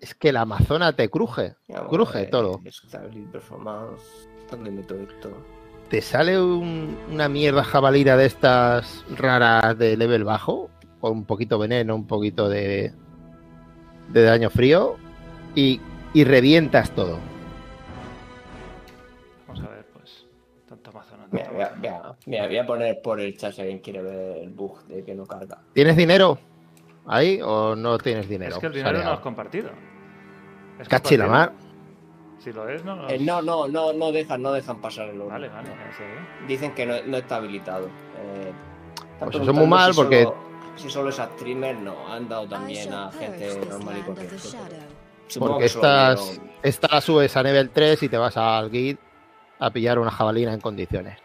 Es 0.00 0.14
que 0.14 0.32
la 0.32 0.40
Amazona 0.42 0.92
te 0.92 1.08
cruje. 1.08 1.54
Vamos 1.68 1.86
a 1.86 1.88
Cruje 1.88 2.18
ver, 2.22 2.30
todo. 2.30 2.60
Stability 2.68 3.30
Performance. 3.30 4.02
¿Dónde 4.50 4.70
meto 4.70 4.94
esto? 4.96 5.30
Te 5.88 6.02
sale 6.02 6.40
un- 6.40 6.98
una 7.10 7.28
mierda 7.28 7.64
jabalina 7.64 8.16
de 8.16 8.26
estas 8.26 9.04
raras 9.16 9.78
de 9.78 9.96
level 9.96 10.24
bajo. 10.24 10.68
Con 11.00 11.12
un 11.12 11.24
poquito 11.24 11.58
veneno, 11.58 11.94
un 11.94 12.06
poquito 12.06 12.48
de. 12.48 12.92
de 14.08 14.22
daño 14.22 14.50
frío. 14.50 14.96
Y, 15.54 15.80
y 16.12 16.24
revientas 16.24 16.90
todo. 16.90 17.18
Mira, 21.30 21.50
voy 21.50 21.60
a, 21.62 21.66
Amazona. 21.66 21.78
voy 21.80 21.88
a- 21.88 22.16
mira, 22.26 22.46
voy 22.46 22.56
a 22.58 22.66
poner 22.66 23.02
por 23.02 23.20
el 23.20 23.36
chat 23.36 23.52
si 23.52 23.60
alguien 23.60 23.78
quiere 23.80 24.02
ver 24.02 24.38
el 24.38 24.50
bug 24.50 24.82
de 24.86 25.04
que 25.04 25.14
no 25.14 25.26
carga. 25.26 25.58
¿Tienes 25.74 25.96
dinero? 25.96 26.38
¿Ahí? 27.06 27.40
¿O 27.42 27.74
no 27.76 27.98
tienes 27.98 28.28
dinero? 28.28 28.54
Es 28.54 28.58
que 28.60 28.66
el 28.66 28.72
dinero 28.72 28.92
no 28.92 28.98
Saneado. 28.98 29.14
es 29.16 29.20
compartido. 29.22 29.70
Es 30.78 30.88
Cachi 30.88 31.16
la 31.16 31.24
compartido. 31.26 31.58
mar. 31.58 31.68
Si 32.38 32.52
lo 32.52 32.68
es, 32.68 32.84
no. 32.84 32.94
no. 32.96 33.08
Eh, 33.08 33.18
no, 33.18 33.42
no, 33.42 33.66
no, 33.66 33.92
no 33.92 34.12
dejan, 34.12 34.40
no 34.42 34.52
dejan 34.52 34.80
pasar 34.80 35.08
el 35.08 35.20
oro. 35.20 35.30
Vale, 35.30 35.48
vale. 35.48 35.68
¿eh? 35.70 36.44
Dicen 36.46 36.72
que 36.74 36.86
no, 36.86 36.94
no 37.06 37.16
está 37.16 37.36
habilitado. 37.36 37.86
Eh, 37.86 38.52
Pues 39.18 39.34
eso 39.34 39.42
es 39.50 39.56
muy 39.56 39.66
mal, 39.66 39.92
si 39.92 39.96
porque- 40.00 40.22
solo- 40.22 40.36
si 40.76 40.88
solo 40.90 41.08
es 41.10 41.18
a 41.18 41.26
streamer, 41.30 41.76
no. 41.76 42.06
Han 42.08 42.28
dado 42.28 42.46
también 42.48 42.92
a 42.92 43.10
gente 43.10 43.58
normal 43.68 43.96
y 43.98 44.02
corriente. 44.02 44.36
Porque 45.38 45.64
estas, 45.66 46.40
esta 46.62 46.88
la 46.92 47.00
subes 47.00 47.36
a 47.36 47.42
nivel 47.42 47.70
3 47.70 48.02
y 48.04 48.08
te 48.08 48.16
vas 48.16 48.36
al 48.36 48.70
guide 48.70 48.98
a 49.58 49.70
pillar 49.70 49.98
una 49.98 50.10
jabalina 50.10 50.52
en 50.52 50.60
condiciones. 50.60 51.18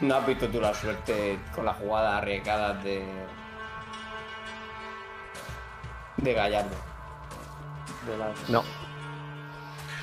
No 0.00 0.16
has 0.16 0.26
visto 0.26 0.48
tú 0.48 0.60
la 0.60 0.74
suerte 0.74 1.38
con 1.54 1.64
las 1.64 1.76
jugadas 1.76 2.14
arriesgadas 2.14 2.82
de. 2.84 3.04
de 6.18 6.32
Gallardo. 6.34 6.76
De 8.06 8.16
las, 8.18 8.50
No. 8.50 8.62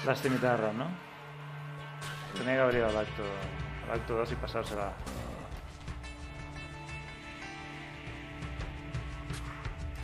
Las 0.05 0.21
cimitarras, 0.21 0.74
¿no? 0.74 0.88
Tenía 2.36 2.55
que 2.55 2.61
haber 2.61 2.76
ido 2.76 2.88
al 2.88 2.97
acto, 2.97 3.24
al 3.86 3.99
acto 3.99 4.15
2 4.15 4.32
y 4.32 4.36
pasársela. 4.36 4.93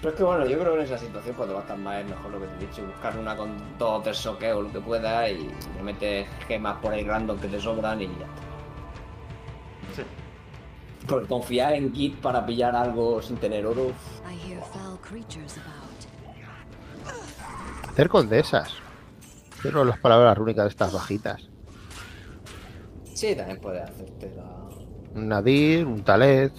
Pero 0.02 0.12
es 0.12 0.16
que 0.16 0.24
bueno, 0.24 0.46
yo 0.46 0.58
creo 0.60 0.74
que 0.74 0.80
en 0.80 0.86
esa 0.86 0.98
situación 0.98 1.36
cuando 1.36 1.56
vas 1.56 1.68
tan 1.68 1.84
mal 1.84 2.02
es 2.02 2.10
mejor 2.10 2.32
lo 2.32 2.40
que 2.40 2.48
te 2.48 2.56
he 2.64 2.68
dicho, 2.68 2.86
buscar 2.86 3.18
una 3.18 3.36
con 3.36 3.58
dos 3.78 4.00
o 4.00 4.02
tres 4.02 4.18
soques 4.18 4.54
o 4.54 4.62
lo 4.62 4.72
que 4.72 4.80
puedas 4.80 5.30
y 5.30 5.50
le 5.76 5.84
metes 5.84 6.26
gemas 6.48 6.78
por 6.78 6.94
ahí 6.94 7.04
random 7.04 7.38
que 7.38 7.50
te 7.50 7.60
sobran 7.60 8.02
y 8.02 8.06
ya 8.06 8.12
está. 8.12 8.28
Sí. 9.96 10.02
Porque 11.06 11.28
confiar 11.28 11.74
en 11.74 11.94
Git 11.94 12.16
para 12.22 12.46
pillar 12.46 12.76
algo 12.76 13.22
sin 13.22 13.36
tener 13.38 13.66
oro. 13.66 13.92
Hacer 17.90 18.08
condesas. 18.08 18.74
Quiero 19.62 19.84
las 19.84 20.00
palabras 20.00 20.38
rúnicas 20.38 20.64
de 20.64 20.70
estas 20.70 20.94
bajitas. 20.94 21.50
sí, 23.14 23.36
también 23.36 23.60
puedes 23.60 23.84
hacerte 23.84 24.32
la... 24.34 24.60
Un 25.14 25.28
Nadir, 25.28 25.86
un 25.86 26.02
Talet. 26.04 26.54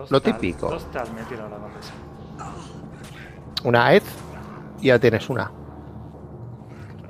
Dos 0.00 0.10
Lo 0.10 0.20
tal- 0.20 0.32
típico. 0.38 0.68
Dos 0.70 0.90
tal 0.90 1.12
me 1.12 1.20
he 1.20 1.24
tirado 1.24 1.48
la 1.50 1.56
condesa. 1.58 1.92
Una 3.64 3.92
Ed. 3.94 4.02
Y 4.80 4.86
ya 4.86 4.98
tienes 4.98 5.28
una. 5.28 5.50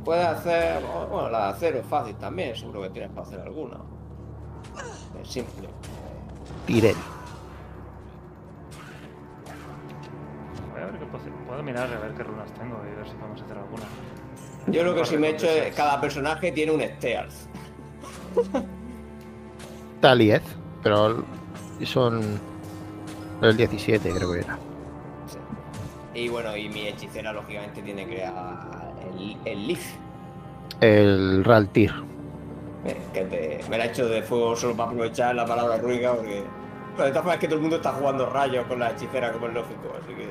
Puedes 0.05 0.27
hacer, 0.27 0.83
bueno, 1.11 1.31
la 1.31 1.45
de 1.47 1.51
acero 1.53 1.79
es 1.79 1.87
fácil 1.87 2.17
también, 2.17 2.57
seguro 2.57 2.83
que 2.83 2.91
tienes 2.91 3.11
para 3.13 3.23
hacer 3.27 3.41
alguna. 3.41 3.77
Es 5.23 5.29
simple. 5.29 5.69
Tirel. 6.67 6.97
Voy 10.73 10.83
a 10.83 10.87
ver 10.87 10.99
qué 10.99 11.07
puedo, 11.07 11.25
puedo 11.47 11.63
mirar 11.63 11.93
a 11.93 11.99
ver 12.01 12.15
qué 12.15 12.23
runas 12.25 12.51
tengo 12.55 12.77
y 12.91 12.97
ver 12.97 13.07
si 13.09 13.15
podemos 13.15 13.41
hacer 13.43 13.59
alguna. 13.59 13.85
Yo 14.67 14.83
lo 14.83 14.95
que 14.95 15.05
sí 15.07 15.17
me 15.17 15.29
he 15.29 15.31
hecho 15.33 15.47
es, 15.47 15.75
cada 15.75 16.01
personaje 16.01 16.51
tiene 16.53 16.73
un 16.73 16.81
Stealth. 16.81 17.33
Tal 20.01 20.23
y 20.23 20.33
Ed. 20.33 20.43
Pero 20.83 21.23
son. 21.85 22.21
El 23.43 23.57
17, 23.57 24.11
creo 24.13 24.33
que 24.33 24.41
era. 24.41 24.59
Sí. 25.27 25.39
Y 26.15 26.29
bueno, 26.29 26.57
y 26.57 26.69
mi 26.69 26.87
hechicera 26.89 27.33
lógicamente 27.33 27.83
tiene 27.83 28.05
que 28.07 28.15
crear 28.17 28.93
el, 29.17 29.37
el 29.45 29.67
Leaf. 29.69 29.95
El 30.81 31.45
Raltir. 31.45 31.93
eh, 32.85 32.97
Que 33.13 33.25
te- 33.25 33.61
me 33.69 33.79
la 33.79 33.85
he 33.87 33.89
hecho 33.89 34.09
de 34.09 34.23
fuego 34.23 34.55
solo 34.57 34.77
para 34.77 34.91
aprovechar 34.91 35.35
la 35.35 35.47
palabra 35.47 35.77
rúnica 35.79 36.13
porque... 36.15 36.43
Pero 36.97 37.05
de 37.05 37.11
todas 37.11 37.23
formas 37.23 37.35
es 37.37 37.41
que 37.41 37.47
todo 37.47 37.57
el 37.57 37.63
mundo 37.63 37.77
está 37.77 37.93
jugando 37.93 38.27
rayos 38.29 38.67
con 38.67 38.79
la 38.79 38.91
hechicera 38.91 39.33
como 39.33 39.47
es 39.47 39.55
lógico, 39.55 39.93
así 40.03 40.15
que... 40.15 40.31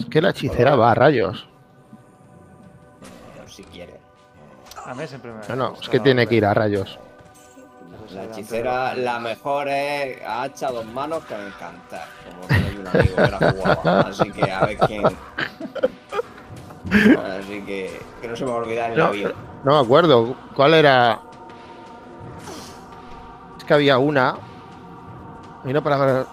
Es 0.00 0.06
que 0.06 0.20
la 0.20 0.30
hechicera 0.30 0.74
va 0.76 0.90
a 0.90 0.94
rayos. 0.94 1.48
si 3.46 3.62
quieres. 3.64 3.96
A 4.84 4.92
mí 4.94 5.06
siempre 5.06 5.32
me. 5.32 5.38
No, 5.48 5.56
no, 5.56 5.74
es 5.80 5.88
que 5.88 6.00
tiene 6.00 6.26
que 6.26 6.34
ir 6.34 6.44
a 6.44 6.52
rayos. 6.52 6.98
La 8.14 8.24
hechicera, 8.24 8.94
la 8.94 9.18
mejor 9.18 9.68
es 9.68 10.22
a 10.24 10.42
hacha 10.42 10.70
dos 10.70 10.84
manos 10.86 11.24
que 11.24 11.34
a 11.34 11.46
encantar. 11.46 12.06
Como 12.24 12.46
tengo 12.46 12.80
un 12.80 12.86
amigo 12.88 13.16
que 13.16 13.30
la 13.30 13.38
jugaba. 13.50 14.00
Así 14.08 14.30
que 14.30 14.50
a 14.50 14.66
ver 14.66 14.78
quién. 14.78 15.04
Así 17.40 17.62
que, 17.62 18.00
que 18.20 18.28
no 18.28 18.36
se 18.36 18.44
me 18.44 18.50
va 18.50 18.56
a 18.56 18.60
olvidar 18.60 18.92
en 18.92 18.98
la 18.98 19.04
No, 19.06 19.10
vida. 19.12 19.30
no 19.64 19.72
me 19.72 19.84
acuerdo. 19.84 20.36
¿Cuál 20.54 20.74
era? 20.74 21.20
Es 23.58 23.64
que 23.64 23.74
había 23.74 23.98
una. 23.98 24.36
Hay 25.64 25.70
una 25.70 25.82
palabra 25.82 26.26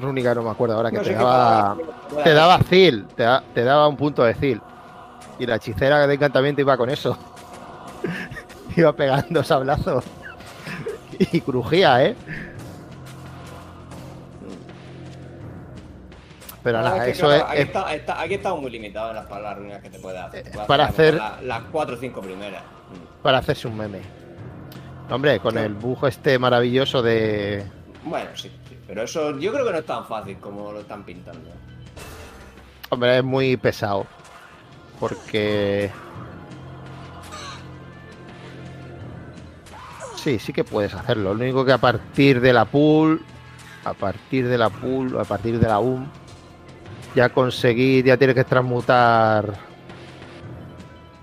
rúnica, 0.00 0.34
no 0.34 0.42
me 0.42 0.50
acuerdo 0.50 0.76
ahora, 0.76 0.90
que 0.90 0.98
No 0.98 1.02
te 1.02 1.14
daba. 1.14 1.76
Te 2.22 2.32
daba 2.34 2.58
Zil. 2.58 3.06
Te, 3.16 3.22
da- 3.22 3.42
te 3.54 3.64
daba 3.64 3.88
un 3.88 3.96
punto 3.96 4.22
de 4.22 4.34
Zil. 4.34 4.60
Y 5.38 5.46
la 5.46 5.56
hechicera 5.56 6.06
de 6.06 6.14
encantamiento 6.14 6.60
iba 6.60 6.76
con 6.76 6.90
eso. 6.90 7.16
iba 8.76 8.92
pegando 8.92 9.42
sablazos. 9.42 10.04
y 11.32 11.40
crujía, 11.40 12.04
¿eh? 12.04 12.14
Pero 16.62 16.80
nada, 16.80 16.96
es 16.98 17.04
que, 17.04 17.10
eso 17.10 17.26
claro, 17.26 17.34
es, 17.44 17.50
aquí, 17.50 17.60
es- 17.60 17.66
está- 17.66 17.94
está- 17.94 18.20
aquí 18.22 18.34
estamos 18.34 18.60
muy 18.62 18.70
limitados 18.70 19.10
en 19.10 19.16
las 19.16 19.26
palabras 19.26 19.58
rúnicas 19.58 19.82
que 19.82 19.90
te 19.90 19.98
puedes 19.98 20.18
hacer. 20.20 20.44
Te 20.44 20.50
puedes 20.50 20.66
para 20.66 20.84
hacer- 20.86 21.14
la- 21.14 21.38
las 21.42 21.62
cuatro 21.70 21.94
o 21.96 21.98
cinco 21.98 22.20
primeras. 22.22 22.62
Para 23.22 23.38
hacerse 23.38 23.68
un 23.68 23.76
meme. 23.76 24.00
Hombre, 25.10 25.38
con 25.40 25.58
el 25.58 25.74
bug 25.74 26.06
este 26.06 26.38
maravilloso 26.38 27.02
de. 27.02 27.64
Bueno, 28.04 28.30
sí, 28.34 28.50
sí, 28.68 28.78
pero 28.86 29.02
eso 29.02 29.38
yo 29.38 29.52
creo 29.52 29.66
que 29.66 29.72
no 29.72 29.78
es 29.78 29.86
tan 29.86 30.06
fácil 30.06 30.38
como 30.38 30.72
lo 30.72 30.80
están 30.80 31.04
pintando. 31.04 31.50
Hombre, 32.88 33.18
es 33.18 33.24
muy 33.24 33.56
pesado. 33.58 34.06
Porque. 34.98 35.90
Sí, 40.24 40.38
sí 40.38 40.52
que 40.54 40.64
puedes 40.64 40.94
hacerlo. 40.94 41.34
Lo 41.34 41.44
único 41.44 41.64
que 41.66 41.72
a 41.72 41.78
partir 41.78 42.40
de 42.40 42.52
la 42.54 42.64
pool, 42.64 43.22
a 43.84 43.92
partir 43.92 44.48
de 44.48 44.56
la 44.56 44.70
pool, 44.70 45.18
a 45.20 45.24
partir 45.24 45.58
de 45.60 45.68
la 45.68 45.78
UM, 45.80 46.06
ya 47.14 47.28
conseguir, 47.28 48.06
ya 48.06 48.16
tienes 48.16 48.34
que 48.34 48.44
transmutar. 48.44 49.52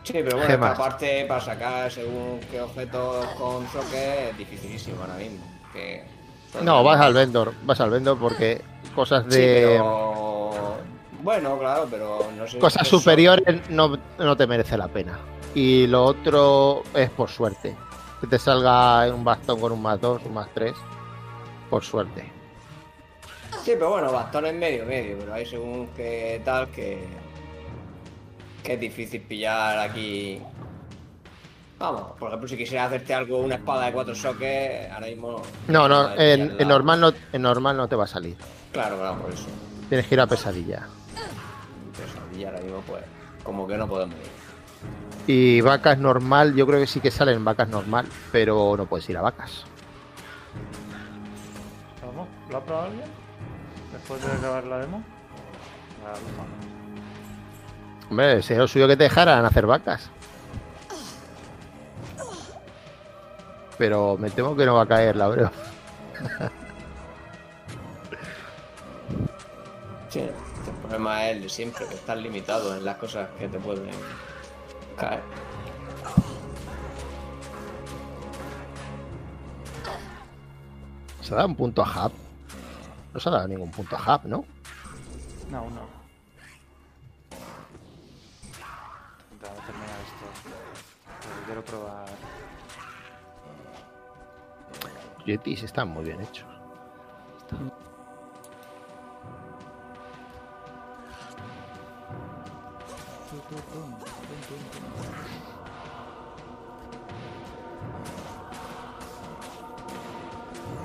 Sí, 0.04 0.14
pero 0.14 0.38
bueno, 0.38 0.46
Gemas. 0.52 0.72
esta 0.74 0.84
parte 0.84 1.26
para 1.28 1.42
sacar 1.42 1.92
según 1.92 2.40
qué 2.52 2.62
objetos 2.62 3.26
con 3.40 3.68
soque 3.70 4.30
es 4.30 4.38
dificilísimo 4.38 5.02
ahora 5.02 5.16
mismo. 5.16 5.40
Que 5.74 6.04
No, 6.62 6.84
vas 6.84 7.02
al 7.02 7.14
vendor, 7.14 7.54
vas 7.64 7.80
al 7.82 7.90
vendor 7.90 8.20
porque 8.20 8.62
cosas 8.94 9.26
Sí, 9.30 9.38
de. 9.40 9.68
pero... 9.72 10.76
Bueno, 11.24 11.58
claro, 11.60 11.88
pero 11.90 12.20
no 12.38 12.48
sé. 12.48 12.58
Cosas 12.60 12.88
superiores 12.88 13.68
no, 13.70 13.98
no 14.20 14.36
te 14.38 14.46
merece 14.48 14.78
la 14.78 14.88
pena. 14.88 15.18
Y 15.56 15.86
lo 15.88 16.04
otro 16.06 16.84
es 16.96 17.10
por 17.12 17.30
suerte. 17.30 17.76
Que 18.22 18.28
te 18.28 18.40
salga 18.40 19.14
un 19.14 19.24
bastón 19.24 19.60
con 19.60 19.72
un 19.72 19.82
más 19.82 20.00
2, 20.00 20.22
un 20.26 20.34
más 20.36 20.48
3. 20.54 20.74
Por 21.70 21.84
suerte. 21.84 22.32
Sí, 23.64 23.72
pero 23.74 23.90
bueno, 23.90 24.12
bastones 24.12 24.54
medio, 24.54 24.86
medio, 24.86 25.18
pero 25.20 25.34
hay 25.34 25.46
según 25.46 25.88
qué 25.96 26.42
tal 26.46 26.70
que. 26.70 27.06
que 28.64 28.74
es 28.74 28.80
difícil 28.80 29.22
pillar 29.22 29.80
aquí. 29.80 30.42
Vamos, 31.80 32.12
por 32.20 32.28
ejemplo, 32.28 32.48
si 32.48 32.58
quisieras 32.58 32.88
hacerte 32.88 33.14
algo, 33.14 33.40
una 33.40 33.56
espada 33.56 33.88
de 33.88 33.92
cuatro 33.92 34.14
soques, 34.14 34.92
ahora 34.92 35.08
mismo. 35.08 35.42
No, 35.68 35.88
no, 35.88 36.12
en, 36.14 36.56
en 36.60 36.68
normal 36.68 37.00
no, 37.02 37.12
en 37.34 37.42
normal 37.42 37.76
no 37.76 37.88
te 37.88 37.96
va 37.96 38.04
a 38.04 38.08
salir. 38.08 38.38
Claro, 38.72 38.98
claro, 38.98 39.20
por 39.20 39.32
eso. 39.34 39.48
Tienes 39.90 40.06
que 40.06 40.16
ir 40.16 40.22
a 40.22 40.28
pesadilla. 40.28 40.88
Pesadilla 41.98 42.50
ahora 42.50 42.62
mismo, 42.62 42.82
pues. 42.88 43.04
Como 43.44 43.68
que 43.68 43.78
no 43.78 43.88
podemos 43.88 44.16
ir. 44.16 44.41
Y 45.28 45.62
vacas 45.62 45.98
normal, 45.98 46.56
yo 46.56 46.66
creo 46.66 46.80
que 46.80 46.88
sí 46.88 47.00
que 47.00 47.12
salen 47.12 47.46
vacas 47.46 47.70
normal, 47.70 48.08
pero 48.32 48.76
no 48.76 48.86
puedes 48.86 49.08
ir 49.10 49.18
a 49.18 49.22
vacas. 49.22 49.66
¿Vamos? 52.06 52.28
¿Lo 52.50 52.58
ha 52.58 52.64
probado 52.64 52.88
alguien? 52.88 53.06
Después 53.94 54.26
de 54.26 54.32
acabar 54.32 54.64
la 54.64 54.80
demo. 54.80 55.04
La. 56.04 56.14
Hombre, 58.10 58.42
sería 58.42 58.62
lo 58.62 58.68
suyo 58.68 58.88
que 58.88 58.98
te 58.98 59.04
dejaran 59.04 59.46
hacer 59.46 59.66
vacas. 59.66 60.10
Pero 63.78 64.18
me 64.18 64.30
temo 64.30 64.56
que 64.56 64.66
no 64.66 64.76
va 64.76 64.84
a 64.84 64.88
caer 64.88 65.16
la 65.16 65.28
breva. 65.28 65.52
Sí, 70.10 70.20
el 70.20 70.32
problema 70.82 71.26
es 71.26 71.38
el 71.38 71.44
de 71.44 71.50
siempre, 71.50 71.86
que 71.88 71.96
estás 71.96 72.18
limitado 72.18 72.76
en 72.76 72.84
las 72.84 72.98
cosas 72.98 73.30
que 73.40 73.48
te 73.48 73.58
pueden 73.60 73.90
¿Se 81.22 81.34
da 81.34 81.46
un 81.46 81.56
punto 81.56 81.84
a 81.84 82.06
Hub? 82.06 82.12
No 83.14 83.20
se 83.20 83.30
ha 83.30 83.32
dado 83.32 83.48
ningún 83.48 83.72
punto 83.72 83.96
a 83.96 84.16
Hub, 84.16 84.26
¿no? 84.26 84.46
No, 85.50 85.70
no. 85.72 86.02
Terminar 89.66 90.00
esto. 90.06 90.26
Quiero 91.46 91.66
probar. 91.66 92.06
Yetis 95.26 95.64
están 95.64 95.88
muy 95.90 96.04
bien 96.04 96.22
hechos. 96.22 96.46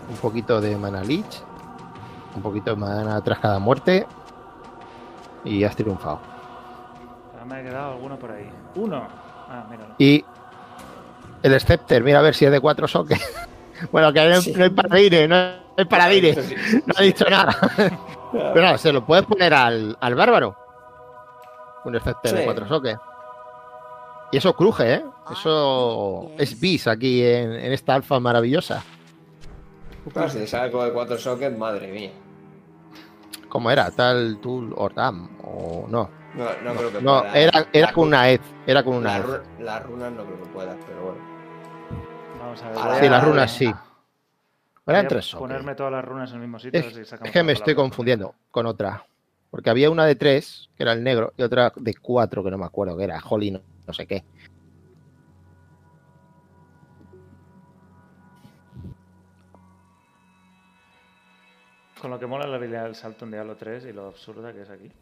Un 0.08 0.16
poquito 0.16 0.60
de 0.60 0.76
mana 0.76 1.02
lich, 1.02 1.42
un 2.36 2.42
poquito 2.42 2.70
de 2.70 2.76
mana 2.76 3.20
tras 3.22 3.38
cada 3.38 3.58
muerte 3.58 4.06
y 5.44 5.64
has 5.64 5.74
triunfado. 5.76 6.20
Ahora 7.32 7.44
me 7.44 7.56
ha 7.56 7.62
quedado 7.62 7.92
alguno 7.92 8.18
por 8.18 8.30
ahí. 8.30 8.48
¡Uno! 8.76 9.02
Ah, 9.48 9.64
míralo. 9.70 9.94
Y 9.98 10.24
el 11.42 11.60
Scepter, 11.60 12.02
mira 12.02 12.18
a 12.20 12.22
ver 12.22 12.34
si 12.34 12.44
es 12.44 12.50
de 12.52 12.60
cuatro 12.60 12.86
soques. 12.88 13.20
bueno, 13.92 14.12
que 14.12 14.28
no, 14.28 14.40
Sí. 14.40 14.52
no 14.56 14.64
hay 14.64 14.70
paradines, 14.70 15.28
no 15.28 15.36
hay 15.76 15.84
paradines. 15.84 16.44
Sí. 16.44 16.82
No 16.86 16.94
ha 16.96 17.02
dicho 17.02 17.24
nada. 17.28 17.56
Pero 18.32 18.66
no, 18.70 18.78
se 18.78 18.92
lo 18.92 19.04
puedes 19.04 19.24
poner 19.24 19.54
al, 19.54 19.96
al 20.00 20.14
bárbaro. 20.14 20.56
Un 21.84 21.94
efecto 21.94 22.32
de 22.32 22.44
cuatro 22.44 22.66
soques. 22.68 22.96
Y 24.32 24.38
eso 24.38 24.54
cruje, 24.56 24.94
¿eh? 24.94 25.04
Eso 25.30 26.30
es 26.36 26.58
bis 26.58 26.88
aquí 26.88 27.24
en, 27.24 27.52
en 27.52 27.72
esta 27.72 27.94
alfa 27.94 28.18
maravillosa. 28.18 28.82
Claro, 30.12 30.28
si 30.30 30.38
te 30.38 30.46
sale 30.46 30.70
con 30.70 30.86
el 30.86 30.92
cuatro 30.92 31.18
sockets, 31.18 31.56
madre 31.56 31.88
mía. 31.92 32.10
¿Cómo 33.48 33.70
era? 33.70 33.90
Tal 33.90 34.38
Tool 34.40 34.72
or 34.76 34.94
Dam 34.94 35.28
o 35.42 35.86
no. 35.88 36.10
No, 36.34 36.44
no, 36.62 36.74
creo 36.76 36.92
que 36.92 37.00
No, 37.00 37.20
pueda. 37.20 37.38
era, 37.38 37.66
era 37.72 37.92
con 37.92 38.08
una 38.08 38.30
EZ. 38.30 38.40
Era 38.66 38.82
con 38.84 38.94
una 38.96 39.22
ru- 39.22 39.42
Las 39.60 39.82
runas 39.84 40.12
no 40.12 40.24
creo 40.24 40.42
que 40.42 40.48
puedas, 40.50 40.76
pero 40.86 41.02
bueno. 41.04 41.18
Vamos 42.38 42.62
a 42.62 42.68
ver. 42.70 42.78
Ah, 42.80 42.96
Sí, 43.00 43.08
las 43.08 43.24
runas 43.24 43.50
sí. 43.52 43.64
voy 43.64 43.74
Eran 44.94 45.06
a 45.06 45.08
tres 45.08 45.24
soques. 45.26 45.40
Ponerme 45.48 45.74
todas 45.74 45.92
las 45.92 46.04
runas 46.04 46.30
en 46.30 46.36
el 46.36 46.42
mismo 46.42 46.58
sitio. 46.58 46.80
Es, 46.80 46.96
es 46.96 47.14
que 47.32 47.42
me 47.42 47.52
estoy 47.52 47.74
confundiendo 47.74 48.34
con 48.50 48.66
otra. 48.66 49.04
Porque 49.50 49.70
había 49.70 49.90
una 49.90 50.04
de 50.04 50.16
tres, 50.16 50.68
que 50.76 50.82
era 50.82 50.92
el 50.92 51.02
negro, 51.02 51.32
y 51.36 51.42
otra 51.42 51.72
de 51.76 51.94
cuatro, 51.94 52.44
que 52.44 52.50
no 52.50 52.58
me 52.58 52.66
acuerdo, 52.66 52.96
que 52.96 53.04
era 53.04 53.18
Holly, 53.26 53.52
no, 53.52 53.60
no 53.86 53.92
sé 53.94 54.06
qué. 54.06 54.24
Con 62.00 62.10
lo 62.10 62.18
que 62.18 62.26
mola 62.26 62.46
la 62.46 62.56
habilidad 62.56 62.84
del 62.84 62.94
salto 62.94 63.24
en 63.24 63.32
Diablo 63.32 63.56
3 63.56 63.86
y 63.86 63.92
lo 63.92 64.06
absurda 64.06 64.52
que 64.52 64.62
es 64.62 64.70
aquí. 64.70 64.92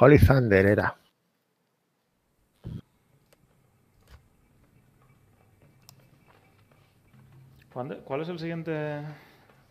Holy 0.00 0.18
Thunder 0.18 0.66
era. 0.66 0.96
¿Cuándo- 7.72 8.02
¿Cuál 8.20 8.28
es 8.28 8.32
el 8.34 8.38
siguiente? 8.38 8.98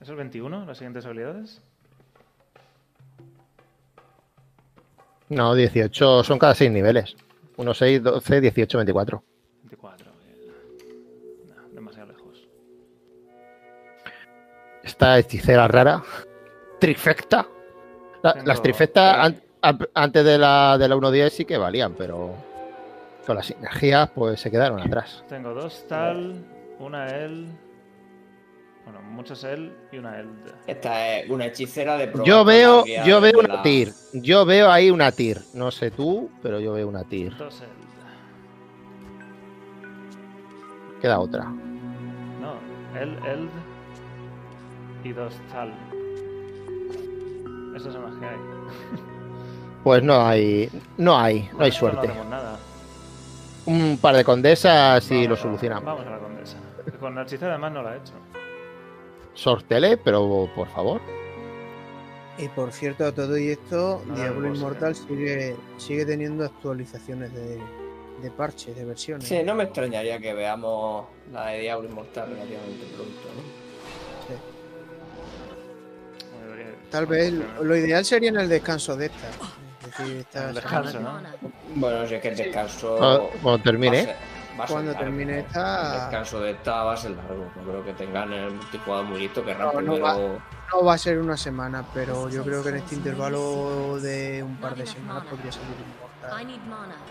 ¿Es 0.01 0.09
el 0.09 0.15
21? 0.15 0.65
¿Las 0.65 0.79
siguientes 0.79 1.05
habilidades? 1.05 1.61
No, 5.29 5.53
18, 5.53 6.23
son 6.23 6.39
cada 6.39 6.55
seis 6.55 6.71
niveles. 6.71 7.15
1, 7.57 7.73
6, 7.75 8.01
12, 8.01 8.41
18, 8.41 8.77
24. 8.79 9.23
24. 9.65 10.11
bien. 10.25 11.55
No, 11.55 11.69
demasiado 11.75 12.11
lejos. 12.11 12.47
Esta 14.81 15.19
hechicera 15.19 15.67
rara. 15.67 16.01
Trifecta. 16.79 17.45
La- 18.23 18.33
Tengo- 18.33 18.47
Las 18.47 18.63
trifectas 18.63 19.15
an- 19.27 19.43
an- 19.61 19.89
antes 19.93 20.25
de 20.25 20.39
la, 20.39 20.75
de 20.79 20.87
la 20.89 20.95
1.10 20.95 21.29
sí 21.29 21.45
que 21.45 21.59
valían, 21.59 21.93
pero 21.93 22.33
con 23.27 23.35
las 23.35 23.45
sinergias 23.45 24.09
pues 24.09 24.39
se 24.39 24.49
quedaron 24.49 24.79
atrás. 24.81 25.23
Tengo 25.29 25.53
dos 25.53 25.85
tal, 25.87 26.43
una 26.79 27.15
el. 27.15 27.47
Bueno, 28.91 29.07
muchas 29.11 29.43
el 29.43 29.71
y 29.91 29.97
una 29.99 30.19
eld. 30.19 30.51
Esta 30.65 31.17
es 31.19 31.29
una 31.29 31.45
hechicera 31.45 31.95
de 31.97 32.07
probar 32.07 32.27
Yo 32.27 32.43
veo, 32.43 32.83
yo 33.05 33.21
veo 33.21 33.39
una 33.39 33.55
la- 33.57 33.61
tir. 33.61 33.93
Yo 34.13 34.45
veo 34.45 34.71
ahí 34.71 34.89
una 34.89 35.11
tir. 35.11 35.39
No 35.53 35.69
sé 35.69 35.91
tú, 35.91 36.31
pero 36.41 36.59
yo 36.59 36.73
veo 36.73 36.87
una 36.87 37.03
tir. 37.03 37.35
Dos 37.37 37.61
eld. 37.61 37.69
Queda 41.01 41.19
otra. 41.19 41.43
No, 41.45 42.55
el 42.99 43.09
eld 43.25 43.49
y 45.03 45.11
dos 45.13 45.33
tal. 45.51 45.71
Esas 47.75 47.93
son 47.93 48.03
las 48.03 48.15
que 48.19 48.25
hay. 48.25 48.37
Pues 49.83 50.03
no 50.03 50.25
hay, 50.25 50.69
no 50.97 51.17
hay, 51.17 51.47
no 51.53 51.63
hay 51.63 51.71
suerte. 51.71 52.07
No 52.07 52.13
haremos 52.13 52.27
nada. 52.27 52.57
Un 53.67 53.97
par 54.01 54.15
de 54.15 54.23
condesas 54.23 55.09
y 55.11 55.13
Vamos 55.13 55.27
lo 55.29 55.33
a- 55.35 55.37
solucionamos. 55.37 55.85
Vamos 55.85 56.07
a 56.07 56.09
la 56.09 56.17
condesa. 56.17 56.57
Con 56.99 57.13
la 57.15 57.21
hechicera 57.21 57.51
además 57.51 57.71
no 57.71 57.83
la 57.83 57.93
he 57.93 57.97
hecho. 57.99 58.13
Sortele, 59.33 59.97
pero 59.97 60.49
por 60.55 60.67
favor. 60.69 61.01
Y 62.37 62.47
por 62.49 62.71
cierto, 62.71 63.05
a 63.05 63.11
todo 63.11 63.37
y 63.37 63.49
esto, 63.49 64.01
No, 64.05 64.15
Diablo 64.15 64.47
no, 64.49 64.55
Inmortal 64.55 64.95
sigue, 64.95 65.55
sigue 65.77 66.05
teniendo 66.05 66.45
actualizaciones 66.45 67.33
de, 67.33 67.57
de 68.21 68.31
parches, 68.31 68.75
de 68.75 68.85
versiones. 68.85 69.27
Sí, 69.27 69.41
no 69.43 69.55
me 69.55 69.65
extrañaría 69.65 70.19
que 70.19 70.33
veamos 70.33 71.05
la 71.33 71.47
de 71.47 71.59
Diablo 71.59 71.89
Inmortal 71.89 72.29
relativamente 72.29 72.85
pronto, 72.95 73.27
¿no? 73.35 73.59
Debería- 76.45 76.75
Tal 76.89 77.05
vez 77.05 77.33
lo, 77.61 77.75
ideal 77.75 78.05
sería 78.05 78.29
en 78.29 78.37
el 78.37 78.49
descanso 78.49 78.95
de 78.95 79.07
esta. 79.07 79.27
Es 79.81 79.97
decir, 79.97 80.17
esta 80.17 80.49
El 80.49 80.55
semana. 80.61 80.81
descanso, 80.91 80.99
¿no? 80.99 81.51
Bueno, 81.75 82.07
si 82.07 82.15
es 82.15 82.21
que 82.21 82.27
el 82.29 82.35
descanso. 82.37 82.95
Cuando, 82.97 83.29
cuando 83.41 83.63
termine. 84.67 84.73
Cuando 84.73 84.91
largo. 84.91 85.05
termine 85.05 85.33
El 85.39 85.45
esta, 85.45 85.93
descanso 85.93 86.39
de 86.41 86.51
esta 86.51 86.83
va 86.83 86.93
a 86.93 86.97
ser 86.97 87.11
largo. 87.11 87.45
No 87.55 87.63
creo 87.63 87.83
que 87.85 87.93
tengan 87.93 88.33
el 88.33 88.51
multijugador 88.53 89.05
muy 89.05 89.19
listo. 89.19 89.43
Querrán 89.45 89.69
No, 89.73 89.81
no 89.81 89.99
va. 89.99 90.13
no 90.73 90.83
va 90.85 90.93
a 90.93 90.97
ser 90.97 91.19
una 91.19 91.35
semana, 91.37 91.83
pero 91.93 92.29
yo 92.29 92.43
creo 92.43 92.61
que 92.63 92.69
en 92.69 92.75
este 92.77 92.95
intervalo 92.95 93.99
de 93.99 94.43
un 94.43 94.57
par 94.57 94.75
de 94.75 94.85
semanas 94.87 95.23
podría 95.29 95.51
salir. 95.51 95.67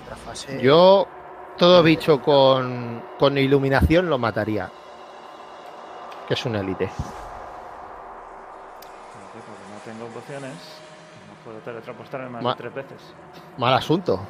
Otra 0.05 0.16
fase. 0.16 0.61
Yo, 0.62 1.07
todo 1.57 1.82
bicho 1.82 2.20
con, 2.22 3.03
con 3.18 3.36
iluminación 3.38 4.09
lo 4.09 4.18
mataría. 4.18 4.70
Que 6.28 6.34
es 6.34 6.44
un 6.47 6.55
élite. 6.56 6.90
No 9.73 9.78
tengo 9.85 10.06
pociones. 10.09 10.52
No 10.52 11.44
puedo 11.44 11.59
teletransportarme 11.60 12.28
más 12.28 12.43
Ma- 12.43 12.51
de 12.52 12.56
tres 12.59 12.74
veces. 12.74 13.14
Mal 13.56 13.74
asunto. 13.74 14.20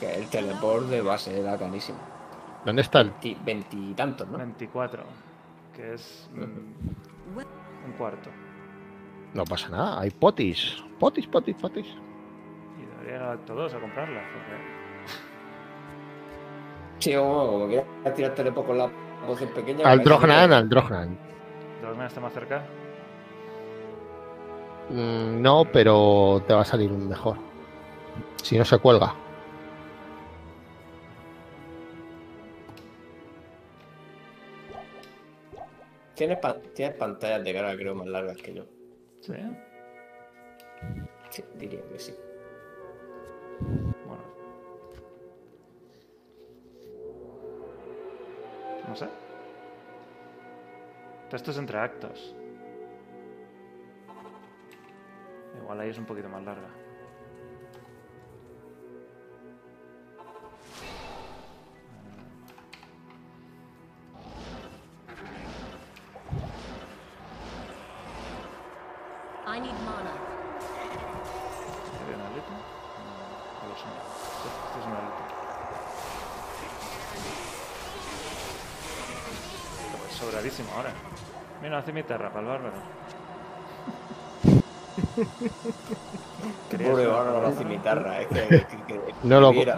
Que 0.00 0.14
el 0.14 0.26
teleport 0.28 0.86
de 0.86 1.00
base 1.02 1.40
era 1.40 1.56
carísimo. 1.58 1.98
¿Dónde 2.64 2.82
está 2.82 3.00
el 3.02 3.12
Veinti- 3.14 3.36
Veintitantos, 3.44 4.28
¿no? 4.28 4.38
24. 4.38 5.02
Que 5.74 5.94
es 5.94 6.28
mm, 6.34 7.38
un 7.86 7.92
cuarto. 7.98 8.30
No 9.34 9.44
pasa 9.44 9.68
nada, 9.68 10.00
hay 10.00 10.10
potis. 10.10 10.82
Potis, 10.98 11.26
potis, 11.26 11.56
potis. 11.56 11.86
Y 11.86 12.86
debería 12.86 13.16
ir 13.16 13.22
a 13.22 13.32
Acto 13.32 13.54
2 13.54 13.74
a 13.74 13.80
comprarla. 13.80 14.20
Porque 14.32 14.74
Sí, 17.00 17.14
como, 17.14 17.46
como 17.50 17.66
quieras 17.68 17.86
tirar 18.14 18.34
teleport 18.34 18.66
con 18.68 18.78
la 18.78 18.88
poción 19.26 19.50
pequeña. 19.50 19.86
Al 19.90 20.02
Drognan, 20.02 20.52
al 20.52 20.68
Drognan. 20.68 21.18
Drogman 21.82 22.06
está 22.06 22.20
más 22.20 22.32
cerca. 22.32 22.62
Mm, 24.90 25.42
no, 25.42 25.64
pero 25.72 26.42
te 26.46 26.54
va 26.54 26.60
a 26.62 26.64
salir 26.64 26.92
un 26.92 27.08
mejor. 27.08 27.36
Si 28.42 28.56
no 28.56 28.64
se 28.64 28.78
cuelga. 28.78 29.14
Tienes, 36.14 36.38
pa- 36.38 36.60
tienes 36.74 36.96
pantallas 36.96 37.42
de 37.44 37.52
cara, 37.52 37.74
creo, 37.76 37.94
más 37.94 38.06
largas 38.06 38.36
que 38.36 38.54
yo. 38.54 38.64
Sí. 39.20 39.34
Sí, 41.30 41.44
diría 41.56 41.80
que 41.88 41.98
sí. 41.98 42.14
Bueno. 44.06 44.22
No 48.88 48.94
sé. 48.94 49.08
Esto 51.32 51.50
es 51.50 51.58
entre 51.58 51.78
actos. 51.78 52.34
Igual 55.60 55.80
ahí 55.80 55.90
es 55.90 55.98
un 55.98 56.04
poquito 56.06 56.28
más 56.28 56.44
larga. 56.44 56.68
I 69.54 69.60
need 69.60 69.70
mana. 69.86 70.12
¿Sería 71.98 72.16
una 72.16 72.26
aleta? 72.26 72.50
No, 72.50 73.12
no 73.62 73.68
lo 73.68 73.74
sé. 73.76 73.84
Esto 73.84 74.78
es 74.80 74.86
una 74.86 74.98
aleta. 74.98 75.24
Sobradísimo 80.18 80.68
ahora. 80.76 80.92
Mira, 81.62 81.78
hace 81.78 81.92
mi 81.92 82.02
terra 82.02 82.28
para 82.30 82.40
el 82.40 82.46
bárbaro. 82.46 82.74
Pobre 86.90 87.06
bárbaro 87.06 87.42
la 87.42 87.52
cimitarra, 87.52 88.20
es 88.20 88.26
que. 88.28 88.48
que- 88.48 88.66
que- 88.86 89.00
No 89.22 89.40
lo-. 89.40 89.52
Es, 89.52 89.68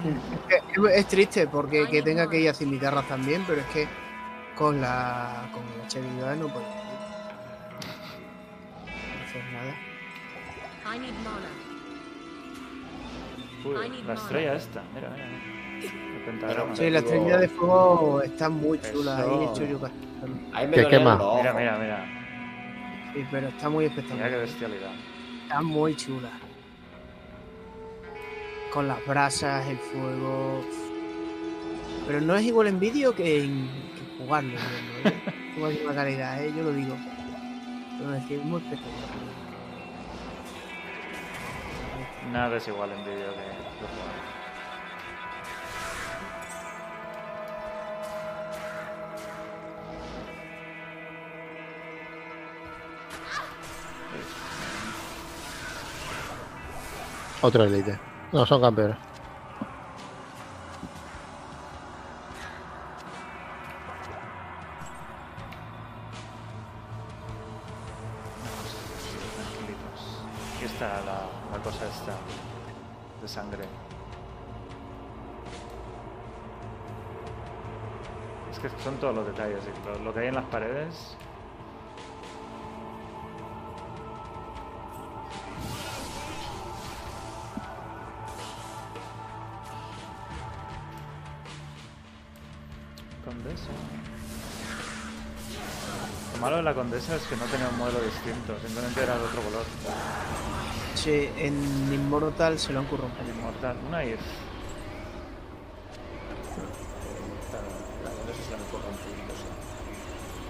es 0.95 1.07
triste 1.07 1.47
porque 1.47 1.87
que 1.89 2.03
tenga 2.03 2.29
que 2.29 2.41
ir 2.41 2.49
a 2.51 2.55
cimitarras 2.55 3.07
también, 3.09 3.45
pero 3.47 3.61
es 3.61 3.67
que 3.69 3.87
con 4.57 4.81
la 4.81 5.49
con 5.53 5.63
el 5.65 5.81
HBI 5.89 6.39
no 6.41 6.49
puede 6.49 6.67
Uy, 13.65 14.03
la 14.07 14.15
estrella 14.15 14.55
esta, 14.55 14.83
mira, 14.95 15.11
mira. 15.11 15.27
mira. 15.27 15.57
Pentagrama. 16.27 16.75
Sí, 16.77 16.91
la 16.91 17.03
Trinidad 17.03 17.41
de 17.41 17.49
Fuego 17.49 18.23
está 18.23 18.49
muy 18.49 18.81
chula. 18.81 19.21
Eso. 19.21 19.41
Ahí 19.41 19.77
casi. 19.81 19.95
Ahí 20.53 20.67
me 20.69 20.89
quema. 20.89 21.17
Mira, 21.37 21.53
mira, 21.53 21.79
mira. 21.79 22.07
Sí, 23.15 23.25
pero 23.31 23.49
está 23.49 23.69
muy 23.69 23.85
Mira 23.85 23.95
qué 23.95 24.01
espectacular. 24.01 24.41
bestialidad. 24.41 24.91
Está 25.43 25.63
muy 25.63 25.95
chula. 25.97 26.31
Con 28.73 28.89
las 28.89 29.07
brasas, 29.07 29.67
el 29.69 29.79
fuego. 29.79 30.65
Pero 32.07 32.21
no 32.21 32.35
es 32.37 32.45
igual 32.45 32.67
en 32.69 32.81
vídeo 32.81 33.15
que 33.15 33.45
en 33.45 33.69
que 33.95 34.25
jugarlo. 34.25 34.59
Tengo 35.55 35.67
aquí 35.67 35.79
una 35.85 35.95
calidad, 35.95 36.45
¿eh? 36.45 36.53
yo 36.57 36.63
lo 36.65 36.73
digo. 36.73 36.97
Pero 37.99 38.15
es 38.15 38.25
que 38.27 38.37
es 38.37 38.45
muy 38.45 38.61
espectacular. 38.61 39.26
Nada 42.33 42.57
es 42.57 42.69
igual 42.69 42.91
en 42.93 43.05
vídeo 43.05 43.33
que 43.33 43.41
que 43.41 43.87
jugar. 43.87 44.27
Otro 57.43 57.65
elite. 57.65 57.99
No, 58.33 58.45
son 58.45 58.61
campeones. 58.61 58.97
Que 97.29 97.37
no 97.37 97.45
tenía 97.47 97.69
un 97.69 97.79
modelo 97.79 98.01
distinto, 98.01 98.55
simplemente 98.65 99.03
era 99.03 99.19
de 99.19 99.25
otro 99.25 99.43
color. 99.43 99.65
Sí, 100.95 101.29
en 101.37 101.93
Immortal 101.93 102.59
se 102.59 102.73
lo 102.73 102.81
han 102.81 102.87
currado 102.87 103.09
poco. 103.11 103.29
inmortal, 103.29 103.77
una 103.89 104.03
sí. 104.03 104.17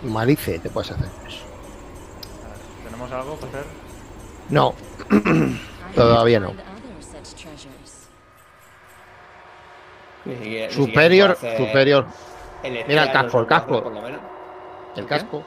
Malice 0.03 0.59
te 0.59 0.71
puedes 0.71 0.91
hacer 0.91 1.07
eso. 1.27 1.45
A 2.45 2.49
ver, 2.49 2.59
¿Tenemos 2.85 3.11
algo 3.13 3.37
para 3.37 3.49
hacer? 3.49 3.65
No, 4.51 4.75
Todavía 5.95 6.41
no. 6.41 6.53
Ni 10.25 10.35
siquiera- 10.37 10.67
ni 10.69 10.73
superior, 10.75 11.39
superior. 11.57 12.07
el 12.63 12.85
Mira 12.87 13.05
el 13.05 13.13
casco, 13.13 13.41
el 13.41 13.47
casco. 13.47 13.83
Por 13.83 13.93
lo 13.93 14.03
menos. 14.03 14.21
El 14.97 15.07
casco. 15.07 15.45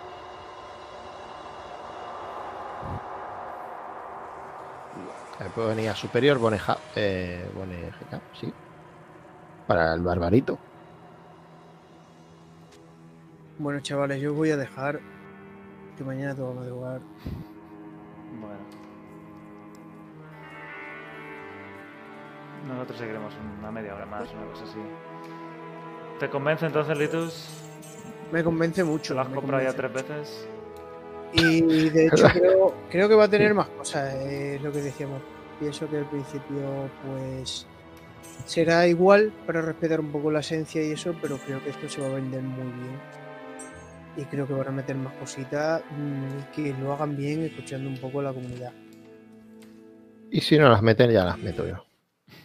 Puede 5.60 5.76
venir 5.76 5.90
a 5.90 5.96
superior, 5.96 6.38
boneja, 6.38 6.78
eh, 6.96 7.46
boneja, 7.54 8.22
sí. 8.40 8.54
Para 9.68 9.94
el 9.94 10.02
barbarito. 10.02 10.58
Bueno, 13.58 13.82
chavales, 13.82 14.22
yo 14.22 14.34
voy 14.34 14.52
a 14.52 14.58
dejar 14.58 15.02
que 15.98 16.04
mañana 16.06 16.34
tengo 16.34 16.54
que 16.54 16.60
madrugar. 16.60 17.02
Bueno. 18.40 18.60
Nosotros 22.66 22.98
seguiremos 22.98 23.34
una 23.60 23.72
media 23.72 23.96
hora 23.96 24.06
más, 24.06 24.32
una 24.32 24.46
cosa 24.52 24.64
así. 24.64 24.80
¿Te 26.22 26.30
convence 26.30 26.68
entonces, 26.68 26.98
Litus? 26.98 27.50
Me 28.32 28.46
convence 28.46 28.82
mucho. 28.86 29.10
¿Te 29.10 29.16
lo 29.16 29.22
has 29.22 29.28
comprado 29.28 29.62
ya 29.62 29.74
tres 29.74 29.92
veces? 29.92 30.48
Y 31.34 31.90
de 31.90 32.08
hecho 32.08 32.28
creo, 32.34 32.74
creo 32.90 33.10
que 33.10 33.16
va 33.16 33.26
a 33.26 33.30
tener 33.30 33.54
más 33.54 33.68
cosas, 33.68 34.14
eh, 34.16 34.56
es 34.56 34.62
lo 34.62 34.72
que 34.72 34.82
decíamos. 34.82 35.22
Pienso 35.60 35.90
que 35.90 35.98
al 35.98 36.10
principio 36.10 36.90
pues 37.06 37.68
será 38.46 38.88
igual 38.88 39.32
para 39.46 39.62
respetar 39.62 40.00
un 40.00 40.12
poco 40.12 40.32
la 40.32 40.40
esencia 40.40 40.84
y 40.84 40.92
eso, 40.92 41.16
pero 41.22 41.38
creo 41.38 41.64
que 41.64 41.72
esto 41.72 41.90
se 41.90 42.02
va 42.02 42.08
a 42.08 42.14
vender 42.16 42.42
muy 42.42 42.72
bien. 42.72 43.00
Y 44.18 44.24
creo 44.26 44.48
que 44.48 44.54
van 44.54 44.68
a 44.68 44.72
meter 44.72 44.96
más 44.96 45.14
cositas 45.14 45.82
mm, 45.92 46.40
y 46.40 46.44
que 46.54 46.74
lo 46.80 46.94
hagan 46.94 47.16
bien 47.16 47.44
escuchando 47.44 47.90
un 47.90 47.98
poco 47.98 48.22
la 48.22 48.34
comunidad. 48.34 48.74
Y 50.32 50.42
si 50.42 50.58
no 50.58 50.70
las 50.70 50.82
meten, 50.82 51.12
ya 51.12 51.26
las 51.26 51.38
meto 51.38 51.66
yo. 51.68 51.84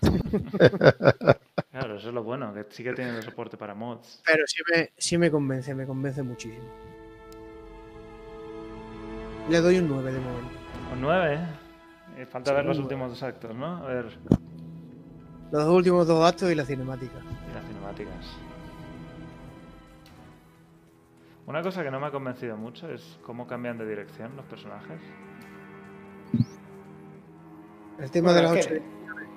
Claro, 1.74 1.97
eso 1.97 2.07
es 2.11 2.15
lo 2.15 2.23
bueno, 2.23 2.55
que 2.55 2.66
sí 2.70 2.85
que 2.85 2.93
tienen 2.93 3.16
el 3.16 3.23
soporte 3.24 3.57
para 3.57 3.74
mods. 3.74 4.23
Pero 4.24 4.45
sí 4.47 4.62
me, 4.73 4.93
sí 4.97 5.19
me 5.19 5.28
convence, 5.28 5.74
me 5.74 5.85
convence 5.85 6.23
muchísimo. 6.23 6.69
Le 9.51 9.61
doy 9.61 9.78
un 9.78 9.89
9 9.89 10.12
de 10.12 10.20
momento. 10.20 10.55
Un 10.93 11.01
9, 11.01 11.35
¿eh? 11.35 11.64
Falta 12.31 12.51
Sí, 12.51 12.57
ver 12.57 12.65
los 12.66 12.78
últimos 12.78 13.11
dos 13.11 13.23
actos, 13.23 13.55
¿no? 13.55 13.77
A 13.78 13.82
ver, 13.86 14.05
Los 15.51 15.65
dos 15.65 15.74
últimos 15.77 16.07
dos 16.07 16.24
actos 16.28 16.51
y 16.51 16.55
la 16.55 16.65
cinemática. 16.65 17.19
y 17.51 17.55
las 17.55 17.65
cinemáticas. 17.66 18.36
Una 21.47 21.62
cosa 21.62 21.82
que 21.85 21.91
no 21.91 22.01
me 22.01 22.07
ha 22.07 22.11
convencido 22.11 22.57
mucho 22.57 22.89
es 22.91 23.19
cómo 23.23 23.47
cambian 23.47 23.77
de 23.77 23.86
dirección 23.86 24.35
los 24.36 24.47
personajes. 24.47 25.01
El 27.99 28.11
tema 28.11 28.32
Bueno, 28.32 28.49
de 28.51 28.57
las 28.57 28.57
es, 28.57 28.66
que, 28.66 28.74
8 28.77 28.85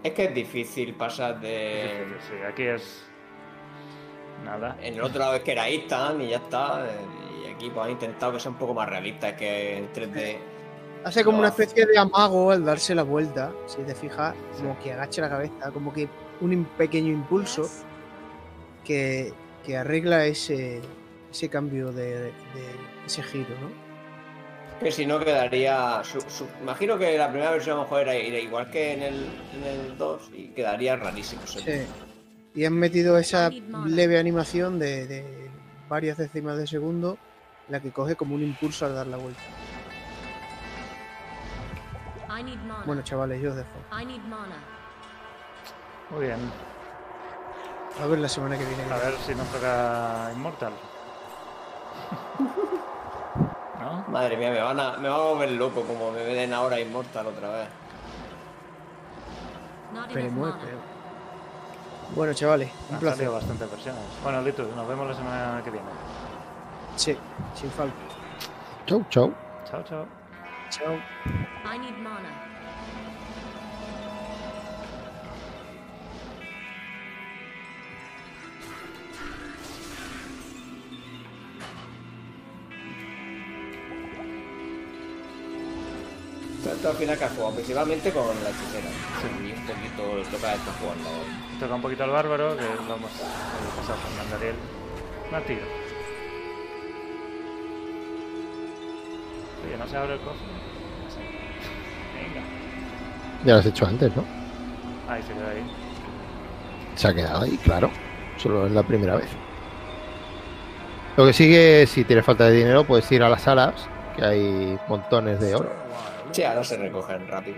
es 0.03 0.13
que 0.13 0.23
es 0.25 0.33
difícil 0.33 0.93
pasar 0.95 1.35
Es 1.35 1.41
de. 1.41 2.05
difícil, 2.05 2.37
sí, 2.37 2.43
aquí 2.47 2.63
es. 2.63 3.05
Nada. 4.45 4.77
En 4.81 4.93
el 4.95 5.01
otro 5.01 5.19
lado 5.19 5.35
es 5.35 5.41
que 5.41 5.51
era 5.51 5.69
instant 5.69 6.21
y 6.21 6.29
ya 6.29 6.37
está. 6.37 6.85
eh, 6.87 6.99
Y 7.45 7.51
aquí 7.53 7.69
pues 7.69 7.85
han 7.85 7.91
intentado 7.91 8.33
que 8.33 8.39
sea 8.39 8.51
un 8.51 8.57
poco 8.57 8.73
más 8.73 8.87
realista 8.87 9.35
que 9.35 9.77
en 9.77 9.91
3D. 9.91 10.37
Hace 11.07 11.23
como 11.23 11.39
una 11.39 11.47
especie 11.49 11.85
de 11.85 11.97
amago 11.97 12.51
al 12.51 12.63
darse 12.65 12.93
la 12.95 13.03
vuelta, 13.03 13.51
si 13.65 13.77
te 13.83 13.95
fijas, 13.95 14.35
como 14.57 14.77
que 14.79 14.93
agacha 14.93 15.21
la 15.21 15.29
cabeza, 15.29 15.71
como 15.71 15.93
que 15.93 16.07
un 16.41 16.65
pequeño 16.77 17.11
impulso 17.11 17.69
que, 18.83 19.33
que 19.65 19.77
arregla 19.77 20.25
ese, 20.25 20.81
ese 21.31 21.49
cambio 21.49 21.91
de, 21.91 22.19
de- 22.21 22.31
ese 23.05 23.23
giro, 23.23 23.49
¿no? 23.61 23.87
Que 24.79 24.91
si 24.91 25.05
no 25.05 25.19
quedaría. 25.19 26.01
su- 26.03 26.21
su- 26.21 26.47
imagino 26.61 26.97
que 26.99 27.17
la 27.17 27.29
primera 27.29 27.51
versión 27.51 27.75
a 27.75 27.77
lo 27.77 27.83
mejor 27.83 28.01
era, 28.01 28.13
era 28.13 28.37
igual 28.39 28.69
que 28.69 28.93
en 28.93 29.01
el, 29.01 29.15
en 29.55 29.63
el 29.63 29.97
2 29.97 30.29
y 30.35 30.47
quedaría 30.49 30.95
rarísimo. 30.95 31.41
Sí. 31.47 31.61
Y 32.53 32.65
han 32.65 32.73
metido 32.73 33.17
esa 33.17 33.49
leve 33.85 34.19
animación 34.19 34.77
de, 34.77 35.07
de 35.07 35.49
varias 35.89 36.17
décimas 36.17 36.57
de 36.57 36.67
segundo, 36.67 37.17
la 37.69 37.79
que 37.79 37.91
coge 37.91 38.15
como 38.15 38.35
un 38.35 38.43
impulso 38.43 38.85
al 38.85 38.93
dar 38.95 39.07
la 39.07 39.17
vuelta. 39.17 39.41
Bueno, 42.85 43.01
chavales, 43.03 43.41
yo 43.41 43.51
os 43.51 43.55
dejo. 43.55 43.69
Muy 46.09 46.25
bien. 46.25 46.39
A 48.01 48.05
ver 48.05 48.19
la 48.19 48.29
semana 48.29 48.57
que 48.57 48.65
viene. 48.65 48.83
A 48.91 48.97
ver 48.97 49.13
si 49.25 49.33
nos 49.35 49.47
toca 49.47 50.31
Immortal. 50.35 50.73
¿No? 53.79 54.03
Madre 54.09 54.37
mía, 54.37 54.51
me 54.51 54.61
van, 54.61 54.79
a, 54.79 54.97
me 54.97 55.09
van 55.09 55.19
a 55.19 55.23
volver 55.23 55.51
loco 55.51 55.81
como 55.83 56.11
me 56.11 56.19
den 56.19 56.53
ahora 56.53 56.79
Immortal 56.79 57.27
otra 57.27 57.49
vez. 57.49 57.67
Mana. 59.93 60.07
esperemos. 60.07 60.55
Bueno, 62.15 62.33
chavales, 62.33 62.71
un 62.89 62.95
Han 62.95 62.99
placer. 63.01 63.29
bastantes 63.29 63.69
versiones. 63.69 64.01
Bueno, 64.23 64.41
Litus, 64.41 64.67
nos 64.75 64.87
vemos 64.87 65.07
la 65.07 65.13
semana 65.15 65.61
que 65.63 65.71
viene. 65.71 65.87
Sí, 66.95 67.17
sin 67.53 67.69
falta. 67.71 67.95
Chau, 68.85 69.03
chau. 69.09 69.33
Chao, 69.69 69.83
chao. 69.83 70.05
Chao. 70.69 70.99
I 71.65 71.77
need 71.79 71.97
mana. 71.97 72.43
Esto 86.65 86.89
al 86.89 86.95
final 86.95 87.17
que 87.17 87.23
has 87.23 87.31
jugado 87.31 87.53
principalmente 87.55 88.11
con 88.11 88.27
la 88.43 88.49
hechicera. 88.49 88.89
Y 89.41 89.51
un 89.51 89.65
poquito 89.65 90.17
le 90.17 90.25
toca 90.25 90.49
a 90.49 90.55
estos 90.55 90.75
jugadores. 90.75 91.59
Toca 91.59 91.75
un 91.75 91.81
poquito 91.81 92.03
al 92.03 92.09
bárbaro, 92.11 92.57
que 92.57 92.65
vamos 92.87 93.11
a 93.11 93.79
pasar 93.79 93.95
con 94.03 94.17
Mandariel. 94.17 94.55
Tiro. 95.47 95.65
Oye, 99.65 99.77
no 99.77 99.87
se 99.87 99.97
abre 99.97 100.13
el 100.13 100.19
cofre. 100.19 100.56
Ya 103.45 103.53
lo 103.53 103.59
has 103.59 103.65
hecho 103.65 103.85
antes, 103.85 104.15
¿no? 104.15 104.23
Ahí 105.07 105.21
se 105.23 105.33
queda 105.33 105.49
ahí. 105.49 105.71
Se 106.95 107.07
ha 107.07 107.13
quedado 107.13 107.43
ahí, 107.43 107.57
claro. 107.57 107.89
Solo 108.37 108.67
es 108.67 108.71
la 108.71 108.83
primera 108.83 109.15
vez. 109.15 109.29
Lo 111.15 111.25
que 111.25 111.33
sigue, 111.33 111.87
si 111.87 112.03
tienes 112.03 112.25
falta 112.25 112.45
de 112.45 112.57
dinero, 112.57 112.83
puedes 112.83 113.11
ir 113.11 113.23
a 113.23 113.29
las 113.29 113.41
salas, 113.41 113.87
que 114.15 114.23
hay 114.23 114.79
montones 114.87 115.39
de 115.39 115.55
oro. 115.55 115.71
Sí, 116.31 116.43
ahora 116.43 116.63
se 116.63 116.77
recogen 116.77 117.27
rápido. 117.27 117.57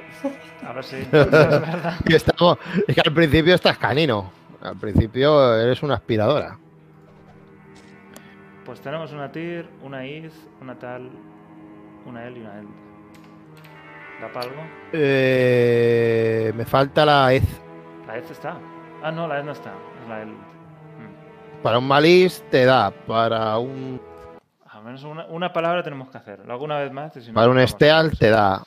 Ahora 0.65 0.83
sí, 0.83 0.97
es 0.97 1.11
verdad. 1.11 1.95
Y 2.05 2.15
estamos, 2.15 2.57
es 2.87 2.95
que 2.95 3.01
al 3.01 3.13
principio 3.13 3.55
estás 3.55 3.77
canino. 3.77 4.31
Al 4.61 4.77
principio 4.77 5.55
eres 5.57 5.81
una 5.83 5.95
aspiradora. 5.95 6.57
Pues 8.65 8.79
tenemos 8.81 9.11
una 9.11 9.31
TIR, 9.31 9.67
una 9.83 10.05
IZ, 10.05 10.33
una 10.61 10.77
tal, 10.77 11.09
una 12.05 12.25
L 12.27 12.37
y 12.37 12.41
una 12.41 12.59
L. 12.59 12.67
¿Da 14.21 14.31
para 14.33 14.47
algo? 14.49 14.61
Eh, 14.93 16.51
me 16.55 16.65
falta 16.65 17.05
la 17.05 17.33
EZ. 17.33 17.43
La 18.07 18.17
EZ 18.17 18.31
está. 18.31 18.57
Ah, 19.01 19.11
no, 19.11 19.27
la 19.27 19.39
EZ 19.39 19.45
no 19.45 19.51
está. 19.53 19.73
Es 20.01 20.09
la 20.09 20.21
L. 20.23 20.31
Mm. 20.31 21.61
Para 21.63 21.77
un 21.79 21.87
Malis 21.87 22.43
te 22.49 22.65
da, 22.65 22.91
para 22.91 23.57
un, 23.57 24.01
Al 24.65 24.83
menos 24.83 25.03
una, 25.03 25.25
una 25.27 25.53
palabra 25.53 25.83
tenemos 25.83 26.09
que 26.09 26.17
hacer. 26.17 26.45
Lo 26.45 26.53
hago 26.53 26.65
una 26.65 26.79
vez 26.79 26.91
más. 26.91 27.15
y 27.17 27.21
si 27.21 27.27
no, 27.29 27.35
para 27.35 27.47
un 27.47 27.55
vamos 27.55 27.71
a- 27.71 27.75
Steal 27.75 28.17
te 28.17 28.29
da. 28.29 28.63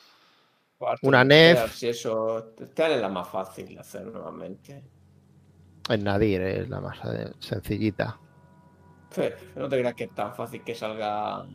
Una 1.01 1.23
nef. 1.23 1.71
Si 1.73 1.87
eso. 1.87 2.53
Esta 2.59 2.89
es 2.89 2.99
la 3.01 3.07
más 3.09 3.27
fácil 3.29 3.73
de 3.73 3.79
hacer 3.79 4.05
normalmente. 4.05 4.83
El 5.89 6.03
Nadir 6.03 6.41
es 6.41 6.69
la 6.69 6.81
más 6.81 6.97
eh, 7.05 7.31
sencillita. 7.39 8.17
Fe, 9.11 9.33
No 9.55 9.69
te 9.69 9.79
creas 9.79 9.93
que 9.93 10.05
es 10.05 10.11
tan 10.15 10.33
fácil 10.33 10.61
que 10.63 10.73
salga. 10.75 11.45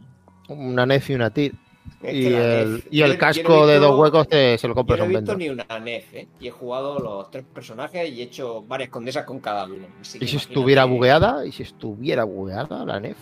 Una 0.48 0.86
NEF 0.86 1.10
y 1.10 1.14
una 1.14 1.28
TIR. 1.30 1.54
Es 2.02 2.14
Y 2.14 2.26
el, 2.26 2.32
nef- 2.78 2.86
y 2.90 2.98
yo- 2.98 3.04
el 3.06 3.10
yo 3.12 3.14
no 3.16 3.20
casco 3.20 3.66
de 3.66 3.78
dos 3.78 3.98
huecos 3.98 4.28
te, 4.28 4.58
se 4.58 4.68
lo 4.68 4.72
Yo 4.72 4.76
compras 4.76 4.98
no 4.98 5.04
a 5.04 5.08
he 5.08 5.10
visto 5.16 5.34
ni 5.36 5.48
una 5.48 5.66
NEF, 5.80 6.14
¿eh? 6.14 6.28
Y 6.40 6.48
he 6.48 6.50
jugado 6.50 6.98
los 6.98 7.30
tres 7.30 7.44
personajes 7.52 8.08
y 8.10 8.20
he 8.20 8.24
hecho 8.24 8.62
varias 8.62 8.88
condesas 8.90 9.24
con 9.24 9.40
cada 9.40 9.64
uno. 9.66 9.86
Así 10.00 10.18
¿Y 10.20 10.26
si 10.28 10.36
estuviera 10.36 10.84
bugueada? 10.84 11.44
¿Y 11.46 11.52
si 11.52 11.62
estuviera 11.64 12.24
bugueada 12.24 12.84
la 12.84 13.00
NEF? 13.00 13.16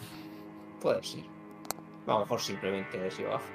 Puede 0.81 1.03
ser. 1.03 1.23
A 2.07 2.13
lo 2.13 2.21
mejor 2.21 2.41
simplemente 2.41 3.07
he 3.07 3.11
sido 3.11 3.31
gafo. 3.31 3.51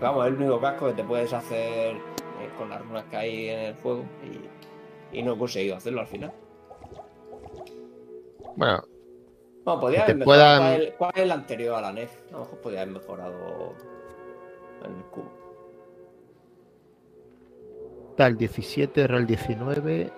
Vamos, 0.00 0.26
es 0.26 0.32
el 0.32 0.38
único 0.40 0.60
casco 0.60 0.86
que 0.88 0.92
te 0.92 1.04
puedes 1.04 1.32
hacer 1.32 1.94
eh, 1.96 2.50
con 2.58 2.68
las 2.68 2.82
runas 2.84 3.04
que 3.04 3.16
hay 3.16 3.48
en 3.48 3.58
el 3.60 3.74
juego 3.76 4.04
y, 5.12 5.18
y 5.18 5.22
no 5.22 5.34
he 5.34 5.38
conseguido 5.38 5.76
hacerlo 5.76 6.00
al 6.02 6.06
final. 6.06 6.32
Bueno, 8.56 8.82
Bueno, 9.66 9.80
podría 9.80 9.98
Que 10.06 10.12
haber 10.12 10.14
te 10.14 10.18
mejorado. 10.26 10.58
puedan- 10.58 10.72
¿Cuál, 10.76 10.82
es, 10.86 10.94
cuál 10.94 11.12
es 11.16 11.22
el 11.22 11.32
anterior 11.32 11.74
a 11.74 11.80
la 11.80 11.92
NEF? 11.92 12.10
A 12.28 12.32
lo 12.34 12.38
mejor 12.38 12.58
podría 12.60 12.82
haber 12.82 12.94
mejorado 12.94 13.74
el 14.84 14.92
cubo. 15.10 15.32
está 18.10 18.28
el 18.28 18.38
17, 18.38 19.06
RAL 19.08 19.26
19, 19.26 20.10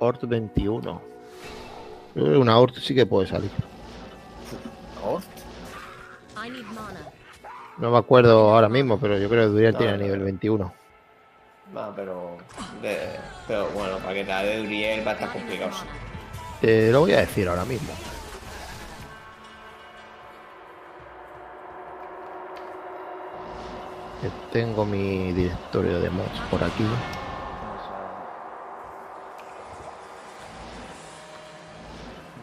ORT 0.00 0.24
21. 0.26 1.02
Yo 2.16 2.22
creo 2.22 2.32
que 2.32 2.38
Una 2.38 2.58
ORT 2.58 2.76
sí 2.78 2.94
que 2.94 3.04
puede 3.06 3.28
salir. 3.28 3.50
Ort. 5.04 5.24
No 7.78 7.90
me 7.90 7.98
acuerdo 7.98 8.52
ahora 8.54 8.68
mismo, 8.70 8.98
pero 8.98 9.16
yo 9.18 9.28
creo 9.28 9.42
que 9.44 9.48
Duriel 9.52 9.72
No, 9.74 9.78
tiene 9.78 9.92
no, 9.92 10.02
nivel 10.04 10.18
no. 10.20 10.24
21. 10.24 10.72
No, 11.72 11.92
pero. 11.94 12.36
de- 12.82 12.98
pero 13.46 13.68
bueno, 13.70 13.98
para 13.98 14.14
que 14.14 14.24
te 14.24 14.28
la 14.30 14.42
de 14.42 14.60
Uriel 14.62 15.06
va 15.06 15.10
a 15.12 15.14
estar 15.14 15.32
complicado. 15.32 15.70
sí. 15.72 15.86
Te 16.60 16.90
lo 16.92 17.00
voy 17.00 17.12
a 17.12 17.20
decir 17.20 17.48
ahora 17.48 17.64
mismo. 17.64 17.92
Que 24.20 24.30
tengo 24.52 24.84
mi 24.84 25.32
directorio 25.32 25.98
de 26.00 26.10
mods 26.10 26.40
por 26.50 26.62
aquí. 26.62 26.84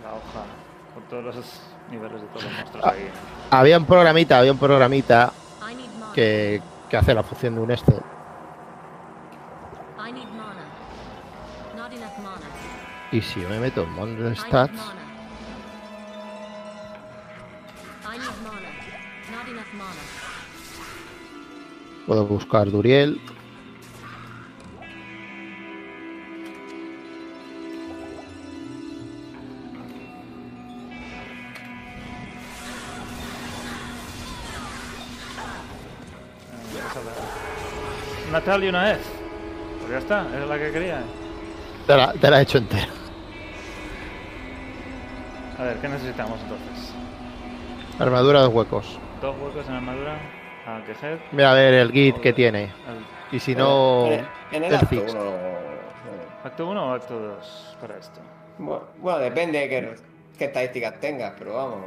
La 0.04 0.10
hoja 0.14 0.46
con 0.94 1.04
todos 1.04 1.36
los 1.36 1.62
niveles 1.92 2.22
de 2.22 2.28
todos 2.28 2.44
los 2.44 2.54
monstruos 2.54 2.86
Ah. 2.86 2.92
ahí. 2.92 3.12
Había 3.52 3.78
un 3.78 3.86
programita, 3.86 4.40
había 4.40 4.52
un 4.52 4.58
programita 4.58 5.32
que, 6.14 6.62
que 6.90 6.98
hace 6.98 7.14
la 7.14 7.24
función 7.24 7.56
de 7.56 7.62
un 7.62 7.72
Excel. 7.72 7.96
I 10.00 10.12
need 10.12 10.28
mana. 10.30 10.64
Not 11.76 11.92
enough 11.94 12.18
mana. 12.24 12.46
Y 13.12 13.22
si 13.22 13.42
yo 13.42 13.50
me 13.50 13.60
meto 13.60 13.84
en 13.84 13.92
Monster 13.94 14.36
Stats, 14.38 14.74
mana. 14.76 15.02
I 18.14 18.18
need 18.18 18.28
mana. 18.44 18.70
Not 19.32 19.48
enough 19.48 19.74
mana. 19.74 20.02
puedo 22.06 22.26
buscar 22.26 22.70
Duriel. 22.72 23.20
Eh, 36.74 36.80
la- 37.06 38.30
Una 38.30 38.42
tal 38.42 38.64
y 38.64 38.68
una 38.70 38.84
vez. 38.84 39.00
Pues 39.80 39.92
ya 39.92 39.98
está, 40.00 40.26
es 40.42 40.48
la 40.48 40.58
que 40.58 40.72
quería. 40.72 41.02
Te 41.88 41.96
la, 41.96 42.14
te 42.14 42.30
la 42.30 42.40
he 42.40 42.44
hecho 42.44 42.58
entera. 42.58 42.88
A 45.58 45.64
ver, 45.64 45.78
¿qué 45.78 45.88
necesitamos 45.90 46.40
entonces? 46.42 46.94
Armadura 48.00 48.42
de 48.42 48.48
huecos. 48.48 49.00
Dos 49.22 49.36
huecos 49.42 49.68
en 49.68 49.74
armadura. 49.76 50.20
A 50.68 50.84
que 50.84 50.92
head. 50.92 51.18
Mira 51.32 51.52
a 51.52 51.56
ver 51.56 51.74
el 51.74 51.92
git 51.92 52.18
que 52.20 52.34
tiene. 52.34 52.64
El- 52.66 53.06
Y 53.32 53.40
si 53.40 53.56
no, 53.56 54.06
En 54.06 54.14
el, 54.14 54.20
en 54.52 54.64
el 54.64 54.64
el 54.66 54.76
acto 54.76 54.88
fix. 54.88 55.14
uno, 55.14 55.24
eh, 55.24 55.58
¿Acto 56.44 56.68
1 56.68 56.86
o 56.90 56.94
acto 56.94 57.20
2 57.20 57.78
para 57.82 57.98
esto? 57.98 58.22
Bueno, 58.58 58.84
bueno, 59.00 59.20
depende 59.20 59.60
de 59.60 59.70
qué, 59.70 59.96
qué 60.38 60.46
estadísticas 60.46 61.00
tengas, 61.00 61.34
pero 61.38 61.56
vamos. 61.56 61.80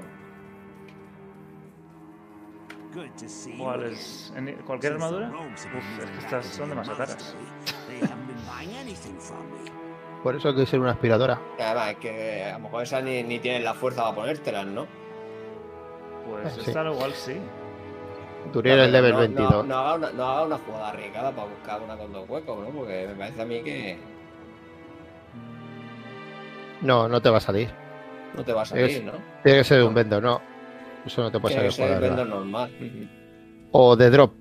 Good 2.95 3.11
to 3.21 3.29
see 3.29 3.57
¿Cuál 3.57 3.85
es? 3.85 4.33
¿En 4.37 4.53
cualquier 4.67 4.95
armadura? 4.95 5.31
Uf, 5.31 6.03
es 6.03 6.11
que 6.11 6.19
estas 6.19 6.47
son 6.47 6.69
demasiado 6.71 6.99
caras. 6.99 7.35
Por 10.23 10.37
eso 10.37 10.49
hay 10.51 10.55
que 10.55 10.67
ser 10.67 10.81
una 10.81 10.91
aspiradora. 10.93 11.41
Además, 11.59 11.91
es 11.93 11.97
que 11.97 12.45
a 12.45 12.53
lo 12.55 12.59
mejor 12.61 12.83
esas 12.83 13.03
ni, 13.03 13.23
ni 13.23 13.39
tienen 13.39 13.65
la 13.65 13.75
fuerza 13.75 14.03
para 14.03 14.15
ponértelas, 14.17 14.67
¿no? 14.67 14.87
Pues 16.29 16.53
Sí. 16.55 16.61
esta 16.67 16.85
igual 16.91 17.13
sí. 17.15 17.37
Duriel 18.53 18.79
No, 18.79 18.85
el 18.85 18.93
level 18.93 19.13
no, 19.13 19.19
22. 19.19 19.51
No, 19.53 19.63
no 19.65 19.75
haga 19.79 19.95
una, 19.95 20.11
no 20.13 20.25
haga 20.27 20.43
una 20.47 20.59
jugada 20.59 20.89
arriesgada 20.91 21.31
para 21.33 21.49
buscar 21.49 21.83
una 21.83 21.97
con 21.97 22.13
dos 22.13 22.29
huecos, 22.29 22.59
¿no? 22.59 22.71
Porque 22.71 23.07
me 23.09 23.15
parece 23.15 23.43
a 23.43 23.45
mí 23.47 23.63
que 23.63 23.99
No, 26.83 27.09
no 27.09 27.21
te 27.21 27.29
va 27.31 27.39
a 27.39 27.41
salir. 27.41 27.69
no 28.35 28.45
te 28.45 28.53
va 28.53 28.63
a 28.63 28.65
salir, 28.65 28.85
Es- 28.87 29.03
¿no? 29.05 29.13
Tiene 29.43 29.59
que 29.59 29.65
ser 29.65 29.83
un 29.85 29.95
vendor, 29.95 30.23
no. 30.23 30.41
Eso 31.05 31.23
no 31.23 31.31
te 31.31 31.41
puede 31.41 31.55
Tiene 31.55 31.69
que 31.69 31.73
salir 31.75 31.91
ser 31.91 31.99
por 31.99 32.05
el 32.05 32.11
arriba. 32.13 32.25
vendor 32.25 32.39
normal. 32.39 33.09
O 33.73 33.97
de 33.97 34.11
drop. 34.11 34.33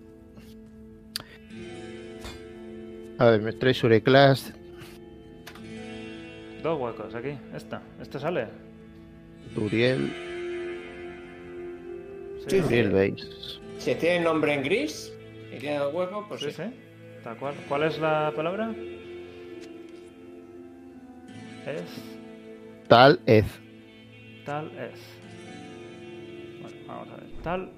A 3.17 3.25
ver, 3.25 3.41
me 3.41 3.51
Treasury 3.53 4.01
Class, 4.01 4.53
Dos 6.63 6.79
huecos 6.79 7.15
aquí. 7.15 7.37
Esta. 7.55 7.81
¿Esta 8.01 8.19
sale? 8.19 8.47
Duriel, 9.55 10.11
Sí, 12.47 12.59
Duriel. 12.59 12.91
Base. 12.91 13.59
Si 13.77 13.95
tiene 13.95 14.21
nombre 14.23 14.53
en 14.53 14.63
gris 14.63 15.13
y 15.55 15.57
tiene 15.59 15.77
dos 15.77 15.93
huecos, 15.93 16.25
pues 16.27 16.41
Sí, 16.41 16.51
sí. 16.51 16.63
sí. 16.63 16.69
Tal 17.23 17.37
cual. 17.37 17.53
¿Cuál 17.67 17.83
es 17.83 17.99
la 17.99 18.31
palabra? 18.35 18.71
Es. 21.65 21.83
Tal 22.87 23.19
es. 23.25 23.45
Tal 24.45 24.67
es. 24.77 24.99
Bueno, 26.61 26.77
vamos 26.87 27.07
a 27.09 27.15
ver. 27.17 27.25
Tal 27.43 27.69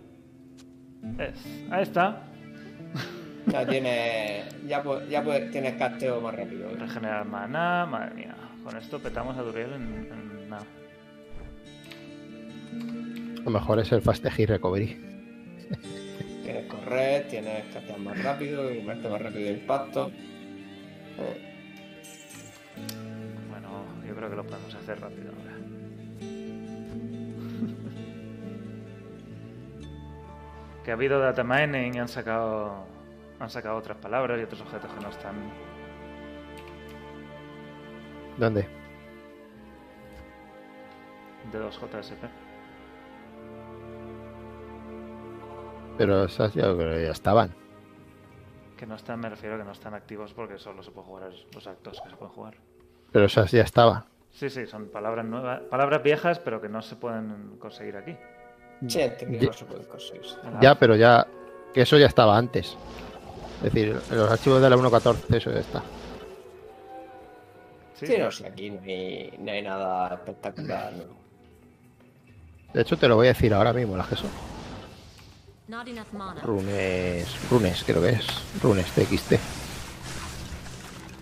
es. 1.19 1.45
Ahí 1.71 1.83
está. 1.83 2.23
Ya 3.47 3.65
tiene. 3.67 4.43
Ya, 4.67 4.83
ya 5.09 5.23
puede- 5.23 5.49
tienes 5.49 5.73
casteo 5.75 6.21
más 6.21 6.35
rápido. 6.35 6.69
¿eh? 6.69 6.75
Regenerar 6.79 7.25
maná. 7.25 7.85
Madre 7.85 8.13
mía. 8.15 8.35
Con 8.71 8.79
esto 8.79 8.99
petamos 8.99 9.37
a 9.37 9.41
Duriel 9.41 9.73
en, 9.73 10.07
en 10.13 10.49
nada. 10.49 10.65
Lo 13.43 13.51
mejor 13.51 13.79
es 13.79 13.91
el 13.91 14.01
Fast 14.01 14.23
Recovery. 14.23 14.97
Tienes 16.41 16.67
correr, 16.67 17.27
tienes 17.27 17.65
castear 17.73 17.99
más 17.99 18.23
rápido, 18.23 18.63
moverte 18.63 19.09
más 19.09 19.21
rápido 19.21 19.43
de 19.43 19.51
impacto. 19.51 20.09
Bueno, 23.49 23.83
yo 24.07 24.15
creo 24.15 24.29
que 24.29 24.35
lo 24.37 24.45
podemos 24.45 24.73
hacer 24.73 25.01
rápido 25.01 25.33
ahora. 25.33 25.57
que 30.85 30.91
ha 30.91 30.93
habido 30.93 31.19
data 31.19 31.43
mining 31.43 31.95
y 31.95 31.99
han 31.99 32.07
sacado 32.07 32.87
han 33.37 33.49
sacado 33.49 33.75
otras 33.75 33.97
palabras 33.97 34.39
y 34.39 34.43
otros 34.43 34.61
objetos 34.61 34.93
que 34.93 35.01
no 35.01 35.09
están 35.09 35.35
¿Dónde? 38.41 38.67
de 41.51 41.59
2JSP. 41.59 42.29
Pero 45.97 46.23
esas 46.25 46.53
ya, 46.55 46.63
creo 46.63 46.95
que 46.95 47.03
ya 47.03 47.11
estaban. 47.11 47.53
Que 48.77 48.87
no 48.87 48.95
están, 48.95 49.19
me 49.19 49.29
refiero 49.29 49.55
a 49.55 49.57
que 49.59 49.63
no 49.63 49.71
están 49.73 49.93
activos 49.93 50.33
porque 50.33 50.57
solo 50.57 50.81
se 50.81 50.89
puede 50.89 51.05
jugar 51.07 51.31
los 51.53 51.67
actos 51.67 52.01
que 52.01 52.09
se 52.09 52.15
pueden 52.15 52.33
jugar. 52.33 52.55
Pero 53.11 53.25
esas 53.25 53.51
ya 53.51 53.61
estaban. 53.61 54.05
Sí, 54.31 54.49
sí, 54.49 54.65
son 54.65 54.87
palabras 54.87 55.25
nuevas, 55.25 55.61
palabras 55.69 56.01
viejas, 56.01 56.39
pero 56.39 56.59
que 56.61 56.69
no 56.69 56.81
se 56.81 56.95
pueden 56.95 57.57
conseguir 57.59 57.95
aquí. 57.97 58.17
Sí, 58.87 58.99
Ya- 58.99 59.47
no 59.47 59.53
se 59.53 59.65
puede 59.65 59.85
conseguir. 59.87 60.23
Ya, 60.61 60.73
pero 60.73 60.95
ya. 60.95 61.27
Que 61.75 61.81
eso 61.83 61.97
ya 61.99 62.07
estaba 62.07 62.35
antes. 62.37 62.75
Es 63.57 63.71
decir, 63.71 64.01
en 64.09 64.17
los 64.17 64.31
archivos 64.31 64.61
de 64.61 64.69
la 64.69 64.77
1.14 64.77 65.37
eso 65.37 65.51
ya 65.51 65.59
está. 65.59 65.83
Sí, 68.01 68.07
Sí, 68.07 68.17
no 68.17 68.31
sé, 68.31 68.47
aquí 68.47 68.71
no 68.71 68.81
hay, 68.81 69.33
no 69.37 69.51
hay 69.51 69.61
nada 69.61 70.15
espectacular. 70.15 70.91
¿no? 70.93 71.03
De 72.73 72.81
hecho, 72.81 72.97
te 72.97 73.07
lo 73.07 73.15
voy 73.15 73.27
a 73.27 73.33
decir 73.33 73.53
ahora 73.53 73.73
mismo, 73.73 73.95
las 73.95 74.07
que 74.07 74.15
son. 74.15 74.29
Runes. 76.43 77.27
Runes, 77.49 77.83
creo 77.85 78.01
que 78.01 78.09
es. 78.09 78.25
Runes 78.63 78.87
TXT. 78.91 79.33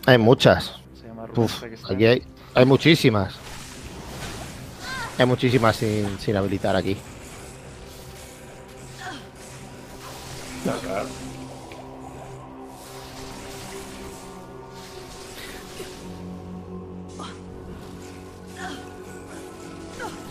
Hay 0.05 0.17
muchas. 0.17 0.79
Se 0.99 1.07
llama 1.07 1.25
Uf, 1.35 1.61
Runes 1.61 1.79
XT. 1.81 1.91
aquí 1.91 2.05
hay, 2.05 2.23
hay 2.55 2.65
muchísimas. 2.65 3.35
Hay 5.17 5.25
muchísimas 5.25 5.75
sin, 5.75 6.17
sin 6.17 6.37
habilitar 6.37 6.77
aquí. 6.77 6.95
No, 10.65 10.71
claro. 10.79 11.07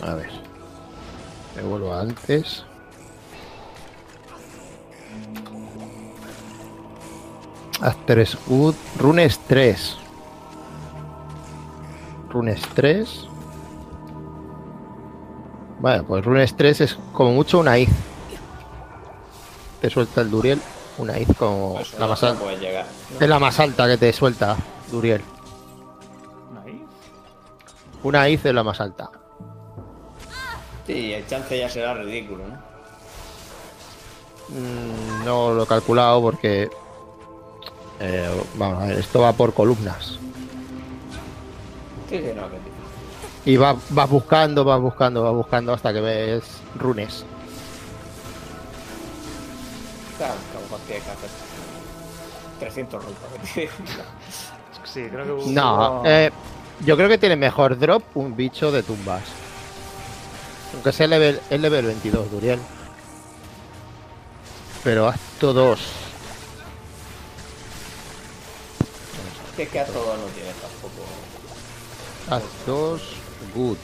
A 0.01 0.13
ver. 0.13 0.29
Me 1.55 1.61
vuelvo 1.63 1.93
a 1.93 2.01
antes. 2.01 2.65
After 7.81 8.27
Good. 8.47 8.75
Runes 8.97 9.39
3. 9.47 9.97
Runes 12.29 12.61
3. 12.75 13.25
Vale, 15.79 16.03
pues 16.03 16.25
Runes 16.25 16.55
3 16.57 16.81
es 16.81 16.97
como 17.13 17.31
mucho 17.31 17.59
una 17.59 17.77
iz. 17.77 17.89
Te 19.81 19.89
suelta 19.89 20.21
el 20.21 20.29
Duriel. 20.29 20.61
Una 20.97 21.17
iz 21.17 21.29
como 21.37 21.79
Eso 21.79 21.97
la 21.97 22.05
no, 22.05 22.11
más 22.11 22.21
no 22.21 22.27
alta. 22.29 22.53
llegar. 22.55 22.85
Es 23.19 23.29
la 23.29 23.39
más 23.39 23.59
alta 23.61 23.87
que 23.87 23.97
te 23.97 24.11
suelta 24.11 24.57
Duriel. 24.91 25.21
Ahí. 26.65 26.83
Una 28.03 28.27
iz 28.27 28.45
es 28.45 28.53
la 28.53 28.63
más 28.63 28.81
alta. 28.81 29.09
Sí, 30.89 31.13
el 31.13 31.27
chance 31.27 31.55
ya 31.55 31.69
será 31.69 31.93
ridículo, 31.93 32.45
¿no? 32.47 32.55
Mm, 34.49 35.23
No 35.23 35.53
lo 35.53 35.63
he 35.63 35.67
calculado 35.67 36.19
porque. 36.19 36.67
eh, 37.99 38.41
vamos 38.55 38.81
a 38.83 38.87
ver, 38.87 38.97
esto 38.97 39.19
va 39.21 39.31
por 39.33 39.53
columnas. 39.53 40.17
Sí, 42.09 42.17
sí, 42.17 42.31
no, 42.35 42.49
que. 42.49 42.57
Y 43.51 43.57
va- 43.57 43.75
vas 43.89 44.09
buscando, 44.09 44.63
vas 44.63 44.81
buscando, 44.81 45.21
vas 45.21 45.33
buscando 45.33 45.73
hasta 45.73 45.93
que 45.93 46.01
ves 46.01 46.43
runes. 46.75 47.23
Claro, 50.17 50.33
como 50.67 50.77
tienes 50.87 51.03
que 51.03 51.11
hacer 51.11 51.29
300 52.59 53.05
rutas. 53.05 53.69
Sí, 54.85 55.03
creo 55.11 55.37
que. 55.37 55.51
No, 55.51 56.01
eh, 56.03 56.31
yo 56.79 56.95
creo 56.97 57.07
que 57.07 57.19
tiene 57.19 57.35
mejor 57.35 57.77
drop 57.77 58.01
un 58.15 58.35
bicho 58.35 58.71
de 58.71 58.81
tumbas. 58.81 59.21
Aunque 60.73 60.91
sea 60.91 61.07
level, 61.07 61.39
es 61.49 61.59
level 61.59 61.85
22, 61.85 62.31
Duriel. 62.31 62.59
Pero 64.83 65.07
acto 65.07 65.53
2. 65.53 65.79
que 69.59 69.63
es 69.63 69.69
que 69.69 69.79
a 69.81 69.85
todos 69.85 70.17
no 70.17 70.25
tienes 70.27 70.55
tampoco. 70.55 71.03
Acto 72.29 72.91
2, 72.91 73.01
good. 73.53 73.77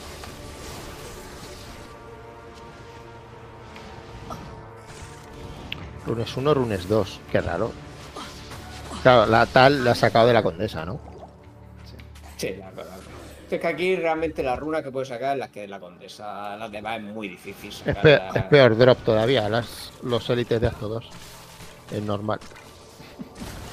Runes 6.06 6.36
1, 6.36 6.54
runes 6.54 6.88
2. 6.88 7.20
Qué 7.30 7.40
raro. 7.42 7.72
Claro, 9.02 9.26
la 9.26 9.44
tal 9.44 9.84
la 9.84 9.90
ha 9.90 9.94
sacado 9.94 10.28
de 10.28 10.32
la 10.32 10.42
condesa, 10.42 10.86
¿no? 10.86 10.98
Sí, 12.38 12.54
la 12.56 12.70
verdad. 12.70 12.75
Es 13.50 13.60
que 13.60 13.66
aquí 13.66 13.94
realmente 13.96 14.42
la 14.42 14.56
runa 14.56 14.82
que 14.82 14.90
puedes 14.90 15.08
sacar 15.08 15.34
es 15.34 15.38
la 15.38 15.48
que 15.48 15.64
es 15.64 15.70
la 15.70 15.78
condesa. 15.78 16.56
Las 16.56 16.70
demás 16.72 16.98
es 16.98 17.04
muy 17.04 17.28
difícil 17.28 17.70
Es, 17.86 17.96
peor, 17.96 18.20
es 18.34 18.42
peor 18.44 18.76
drop 18.76 18.98
todavía, 19.04 19.48
las, 19.48 19.92
los 20.02 20.28
élites 20.30 20.60
de 20.60 20.66
acto 20.66 20.88
2. 20.88 21.08
Es 21.92 22.02
normal. 22.02 22.40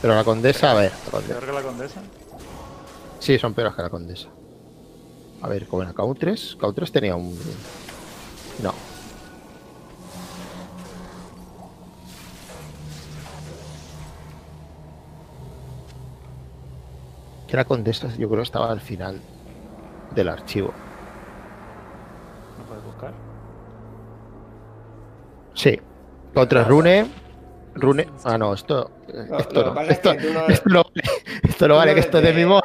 Pero 0.02 0.14
la 0.16 0.24
condesa, 0.24 0.72
a 0.72 0.76
ver. 0.76 0.92
condesa- 1.10 1.40
Peor 1.40 1.46
que 1.48 1.52
la 1.54 1.62
condesa. 1.64 2.02
Sí, 3.20 3.40
son 3.40 3.54
peores 3.56 3.74
que 3.74 3.82
la 3.82 3.90
condesa. 3.90 4.28
A 5.42 5.48
ver, 5.48 5.66
como 5.68 5.84
la 5.84 5.94
K3. 5.94 6.58
K3 6.58 6.92
tenía 6.92 7.16
un. 7.16 7.36
No. 8.62 8.74
Que 17.48 17.58
la 17.58 17.66
condesa, 17.66 18.08
yo 18.18 18.28
creo 18.30 18.38
que 18.42 18.44
estaba 18.44 18.72
al 18.72 18.82
final 18.82 19.22
del 20.16 20.30
archivo. 20.30 20.72
¿No 22.60 22.66
puedes 22.66 22.84
buscar? 22.86 23.12
Sí. 25.54 25.80
Contra 26.34 26.64
Rune. 26.64 27.06
Rune. 27.76 28.08
Ah, 28.24 28.38
no, 28.38 28.54
esto. 28.54 28.92
Lo- 29.08 29.38
Esto 29.40 29.64
lo 29.64 29.74
no. 29.74 29.82
es 29.82 29.90
Esto, 29.90 30.16
que 30.18 30.32
no- 30.32 30.48
esto 30.48 30.70
no 30.70 30.84
vale. 30.84 31.02
Esto 31.44 31.68
no 31.68 31.76
vale, 31.76 31.92
no 31.92 31.96
que 31.96 32.00
esto 32.02 32.18
es 32.20 32.24
de 32.24 32.32
de- 32.34 32.38
mi 32.38 32.46
mod. 32.46 32.62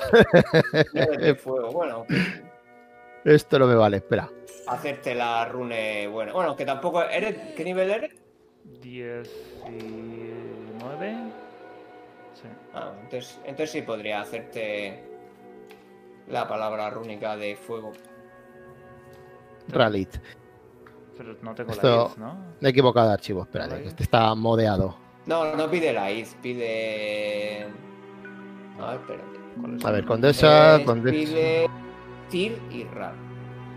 No 0.95 1.35
fuego. 1.37 1.71
Bueno, 1.73 2.07
Esto 3.25 3.59
no 3.59 3.67
me 3.67 3.75
vale, 3.75 3.97
espera. 3.99 4.29
hacerte 4.69 5.15
la 5.15 5.45
rune. 5.47 6.07
Bueno, 6.09 6.33
bueno, 6.35 6.55
que 6.57 6.65
tampoco. 6.65 7.03
¿Eres, 7.03 7.55
¿Qué 7.57 7.65
nivel 7.65 7.91
eres? 7.91 8.15
19. 8.81 11.17
Sí. 12.35 12.49
Ah, 12.75 12.93
entonces, 13.03 13.39
entonces 13.45 13.71
sí 13.71 13.83
podría 13.83 14.21
hacerte 14.21 15.03
la 16.29 16.47
palabra 16.49 16.91
rúnica 16.91 17.37
de 17.37 17.57
fuego. 17.57 17.93
Ralit. 19.69 20.11
Pero 21.17 21.35
no 21.43 21.55
tengo 21.55 21.73
Esto- 21.73 22.05
la 22.05 22.11
iz, 22.13 22.19
¿no? 22.19 22.35
Me 22.61 22.69
he 22.69 22.71
equivocado 22.71 23.09
de 23.09 23.15
archivo, 23.15 23.43
espérate, 23.43 23.83
que 23.83 23.89
este 23.89 24.03
está 24.05 24.35
modeado. 24.35 24.97
No, 25.27 25.55
no 25.57 25.71
pide 25.71 25.93
la 25.93 26.11
iz, 26.11 26.35
pide. 26.43 27.67
A 28.81 28.91
ver, 28.93 29.01
espérate. 29.01 29.87
A 29.87 29.91
ver, 29.91 30.05
condesa, 30.07 30.77
Eh, 30.77 30.85
condesa. 30.85 31.11
Pide 31.13 31.69
Tir 32.31 32.63
y 32.71 32.85
Ral. 32.85 33.15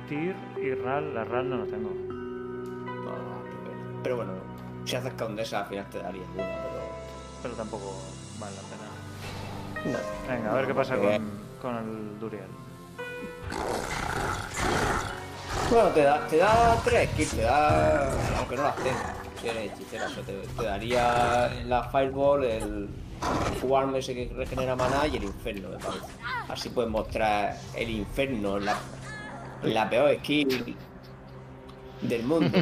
Tir 0.07 0.35
y 0.61 0.73
Ral. 0.75 1.13
La 1.15 1.23
Ral 1.23 1.49
no 1.49 1.57
la 1.57 1.65
tengo. 1.65 1.89
No, 1.89 3.11
pero, 3.43 4.01
pero 4.03 4.15
bueno, 4.17 4.33
si 4.85 4.95
haces 4.95 5.13
condesa 5.13 5.61
al 5.61 5.65
final 5.65 5.89
te 5.89 5.97
daría 5.99 6.21
alguna, 6.21 6.43
pero. 6.43 6.81
Pero 7.41 7.53
tampoco 7.55 7.95
vale 8.39 8.55
la 8.55 9.83
pena. 9.91 9.97
No. 9.97 10.31
Venga, 10.31 10.51
a 10.51 10.55
ver 10.55 10.67
qué 10.67 10.73
pasa 10.75 10.95
con, 10.95 11.41
con 11.61 11.75
el 11.77 12.19
Duriel. 12.19 12.47
Bueno, 15.69 15.89
te 15.89 16.03
da, 16.03 16.27
te 16.27 16.37
da 16.37 16.75
tres 16.83 17.09
kills, 17.11 17.31
te 17.35 17.41
da. 17.43 18.09
Aunque 18.37 18.55
no 18.55 18.63
las 18.63 18.75
tengas. 18.77 19.15
Si 19.41 19.47
eres 19.47 19.71
hechicera, 19.73 20.05
o 20.05 20.09
sea, 20.09 20.23
te, 20.23 20.33
te 20.33 20.63
daría 20.63 21.49
la 21.65 21.83
Fireball, 21.85 22.43
el 22.43 22.89
Swarm 23.59 23.95
ese 23.95 24.13
que 24.13 24.31
regenera 24.35 24.75
maná 24.75 25.07
y 25.07 25.17
el 25.17 25.23
Inferno, 25.23 25.69
me 25.69 25.77
parece. 25.77 26.05
Así 26.49 26.69
puedes 26.69 26.91
mostrar 26.91 27.55
el 27.75 27.89
Inferno, 27.89 28.59
la, 28.59 28.75
la 29.63 29.89
peor 29.89 30.15
skill 30.19 30.75
del 32.01 32.23
mundo. 32.23 32.59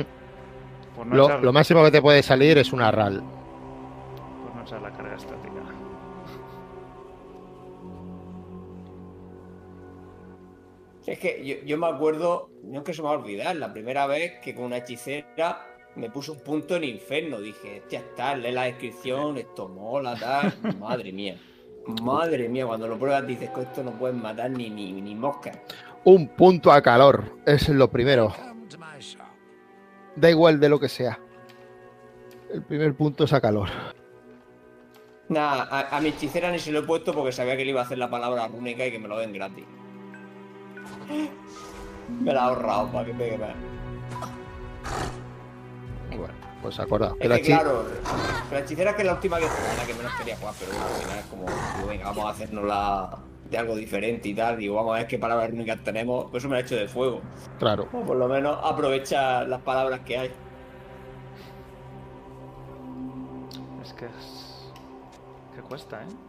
No, 1.05 1.15
Lo, 1.15 1.38
lo 1.39 1.53
máximo 1.53 1.84
que 1.84 1.91
te 1.91 2.01
puede 2.01 2.21
salir 2.23 2.57
es 2.57 2.71
una 2.73 2.91
RAL. 2.91 3.21
por 3.21 4.55
no 4.55 4.61
echar 4.63 4.81
la 4.81 4.91
carga 4.91 5.09
Es 11.10 11.18
que 11.18 11.44
yo, 11.44 11.56
yo 11.65 11.77
me 11.80 11.88
acuerdo, 11.88 12.52
no 12.64 12.80
es 12.80 12.86
que 12.86 12.94
se 12.94 13.02
me 13.02 13.07
va 13.07 13.15
a 13.15 13.18
olvidar, 13.18 13.56
la 13.56 13.73
primera 13.73 14.06
vez 14.06 14.34
que 14.44 14.53
con 14.53 14.65
una 14.65 14.77
hechicera 14.77 15.65
me 15.95 16.11
puso 16.11 16.34
un 16.34 16.40
punto 16.41 16.76
en 16.76 16.84
infierno. 16.84 17.41
Dije, 17.41 17.81
ya 17.90 17.99
está, 17.99 18.36
lee 18.36 18.52
la 18.52 18.65
descripción, 18.65 19.38
esto 19.38 19.68
mola, 19.68 20.15
tal. 20.15 20.53
Madre 20.80 21.11
mía. 21.11 21.36
Madre 22.03 22.48
mía, 22.48 22.68
cuando 22.68 22.88
lo 22.88 22.99
pruebas 22.99 23.26
dices 23.26 23.49
que 23.49 23.61
esto 23.61 23.84
no 23.84 23.91
puedes 23.94 24.15
matar 24.15 24.52
ni, 24.52 24.69
ni, 24.69 25.02
ni 25.02 25.15
moscas. 25.15 25.57
Un 26.03 26.27
punto 26.27 26.72
a 26.72 26.80
calor, 26.80 27.23
es 27.48 27.68
lo 27.69 27.90
primero. 27.90 28.31
Da 30.15 30.30
igual 30.30 30.60
de 30.60 30.69
lo 30.69 30.80
que 30.80 30.90
sea. 30.90 31.19
El 32.53 32.61
primer 32.61 32.94
punto 32.94 33.23
es 33.23 33.34
a 33.34 33.41
calor. 33.41 33.69
Nada, 35.27 35.68
a, 35.72 35.98
a 35.98 36.02
mi 36.02 36.10
hechicera 36.10 36.52
ni 36.52 36.60
se 36.60 36.72
lo 36.72 36.80
he 36.80 36.84
puesto 36.84 37.14
porque 37.15 37.31
sabía 37.31 37.57
que 37.57 37.65
le 37.65 37.72
iba 37.72 37.81
a 37.81 37.86
hacer 37.86 37.98
la 37.98 38.11
palabra 38.11 38.48
rúnica 38.48 38.86
y 38.86 38.91
que 38.91 38.99
me 38.99 39.07
lo 39.07 39.18
den 39.18 39.34
gratis. 39.34 39.65
Me 42.22 42.34
la 42.34 42.40
he 42.40 42.44
ahorrado 42.44 42.91
para 42.91 43.06
que 43.06 43.14
pegue 43.14 43.38
más. 43.38 43.56
Bueno, 46.10 46.34
pues 46.61 46.80
acordado. 46.80 47.15
Es 47.15 47.22
que 47.22 47.27
la 47.30 47.40
claro, 47.40 47.86
la 48.52 48.60
hechicera 48.60 48.95
que 48.95 49.02
es 49.03 49.07
la 49.07 49.14
última 49.14 49.38
que 49.38 49.48
jugué, 49.48 49.77
la 49.77 49.86
que 49.86 49.94
menos 49.94 50.14
quería 50.15 50.38
jugar, 50.38 50.53
pero 50.60 50.72
bueno, 50.72 50.86
al 50.86 51.02
final 51.02 51.19
es 51.19 51.26
como, 51.26 51.45
digo, 51.45 51.88
venga, 51.88 52.06
vamos 52.06 52.26
a 52.26 52.30
hacernos 52.30 52.65
la, 52.65 53.19
de 53.49 53.57
algo 53.57 53.76
diferente 53.76 54.30
y 54.30 54.34
tal. 54.34 54.57
Digo, 54.57 54.76
vamos 54.76 54.95
a 54.95 54.99
ver 54.99 55.07
qué 55.07 55.18
palabras 55.18 55.52
únicas 55.52 55.84
tenemos. 55.84 56.26
Pues 56.31 56.44
eso 56.44 56.49
me 56.49 56.57
ha 56.57 56.60
hecho 56.61 56.76
de 56.76 56.88
fuego. 56.88 57.22
Claro. 57.57 57.88
O 57.94 58.02
por 58.02 58.18
lo 58.18 58.27
menos 58.27 58.57
aprovechar 58.64 59.48
las 59.48 59.61
palabras 59.61 60.02
que 60.02 60.18
hay. 60.18 60.31
Es 63.84 63.94
que 63.94 64.06
es... 64.06 64.72
que 65.56 65.61
cuesta, 65.61 66.02
¿eh? 66.03 66.28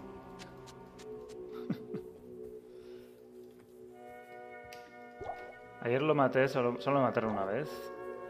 Ayer 5.82 6.02
lo 6.02 6.14
maté, 6.14 6.48
solo, 6.48 6.80
solo 6.80 6.98
me 6.98 7.06
mataron 7.06 7.32
una 7.32 7.44
vez 7.44 7.68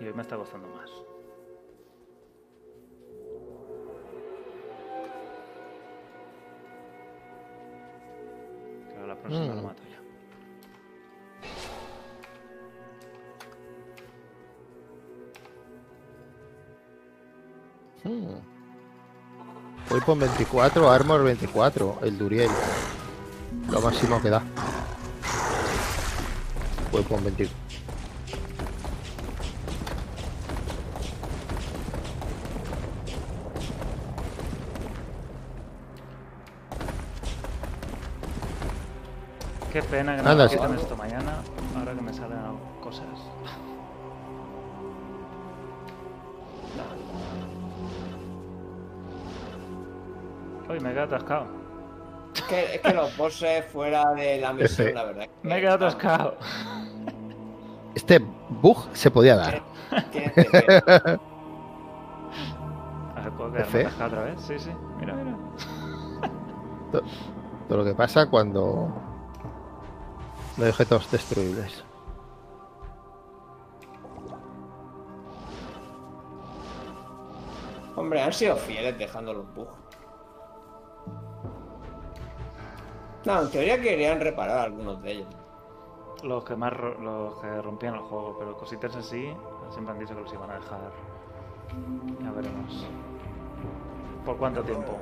y 0.00 0.06
hoy 0.06 0.12
me 0.14 0.22
está 0.22 0.36
costando 0.36 0.68
más. 0.68 0.90
Claro, 8.90 9.06
la 9.06 9.16
próxima 9.16 9.46
lo 9.54 9.62
Mm. 9.62 9.64
mato 9.64 9.82
ya. 9.90 10.00
Hmm. 18.04 18.40
Weapon 19.90 20.18
24, 20.20 20.90
Armor 20.90 21.24
24, 21.24 21.98
el 22.02 22.16
Duriel. 22.18 22.50
Lo 23.70 23.80
máximo 23.80 24.20
que 24.22 24.30
da. 24.30 24.42
Weapon 26.92 27.22
24. 27.24 27.50
Qué 39.72 39.82
pena 39.82 40.16
que 40.16 40.22
no 40.22 40.34
me 40.34 40.48
sí. 40.48 40.56
quiten 40.56 40.74
esto 40.74 40.96
mañana, 40.96 41.42
ahora 41.78 41.94
que 41.94 42.00
me 42.02 42.12
salen 42.12 42.38
cosas. 42.82 43.06
Uy, 50.68 50.78
me 50.80 50.90
he 50.90 50.92
quedado 50.92 51.16
atascado. 51.16 51.46
Es 52.34 52.42
que, 52.42 52.74
es 52.76 52.80
que 52.80 52.92
los 52.92 53.16
bosses 53.16 53.64
fuera 53.66 54.12
de 54.14 54.40
la 54.40 54.52
misión, 54.52 54.94
la 54.94 55.04
verdad. 55.04 55.24
que 55.42 55.48
Me 55.48 55.58
he 55.58 55.60
quedado 55.60 55.88
están- 55.88 56.10
atascado. 56.10 56.36
Este 57.94 58.18
bug 58.48 58.88
se 58.92 59.10
podía 59.10 59.36
dar. 59.36 59.62
tienen 60.12 60.32
que- 60.34 60.80
A 63.16 63.22
ver, 63.22 63.32
¿puedo 63.36 63.52
quedarme 63.52 63.68
F. 63.68 63.80
atascado 63.80 64.08
otra 64.10 64.22
vez? 64.24 64.40
Sí, 64.40 64.58
sí. 64.58 64.70
Mira, 64.98 65.14
mira. 65.14 65.36
Todo 67.68 67.76
lo 67.78 67.84
que 67.84 67.94
pasa 67.94 68.26
cuando 68.28 68.88
no 70.56 70.64
hay 70.64 70.70
objetos 70.70 71.10
destruibles. 71.10 71.84
Hombre, 77.96 78.22
han 78.22 78.32
sido 78.32 78.56
fieles 78.56 78.96
dejando 78.98 79.32
los 79.34 79.54
bugs. 79.54 79.72
No, 83.24 83.42
en 83.42 83.50
teoría 83.50 83.80
querían 83.80 84.20
reparar 84.20 84.58
algunos 84.60 85.02
de 85.02 85.12
ellos. 85.12 85.28
Los 86.22 86.44
que 86.44 86.54
más 86.54 86.72
ro- 86.72 86.98
los 87.00 87.34
que 87.38 87.62
rompían 87.62 87.94
el 87.94 88.00
juego, 88.00 88.36
pero 88.38 88.56
cositas 88.56 88.94
así 88.94 89.32
siempre 89.70 89.92
han 89.94 89.98
dicho 90.00 90.14
que 90.14 90.20
los 90.22 90.32
iban 90.32 90.50
a 90.50 90.54
dejar. 90.54 90.92
Ya 92.22 92.30
veremos. 92.32 92.86
¿Por 94.24 94.36
cuánto 94.36 94.62
tiempo? 94.62 94.98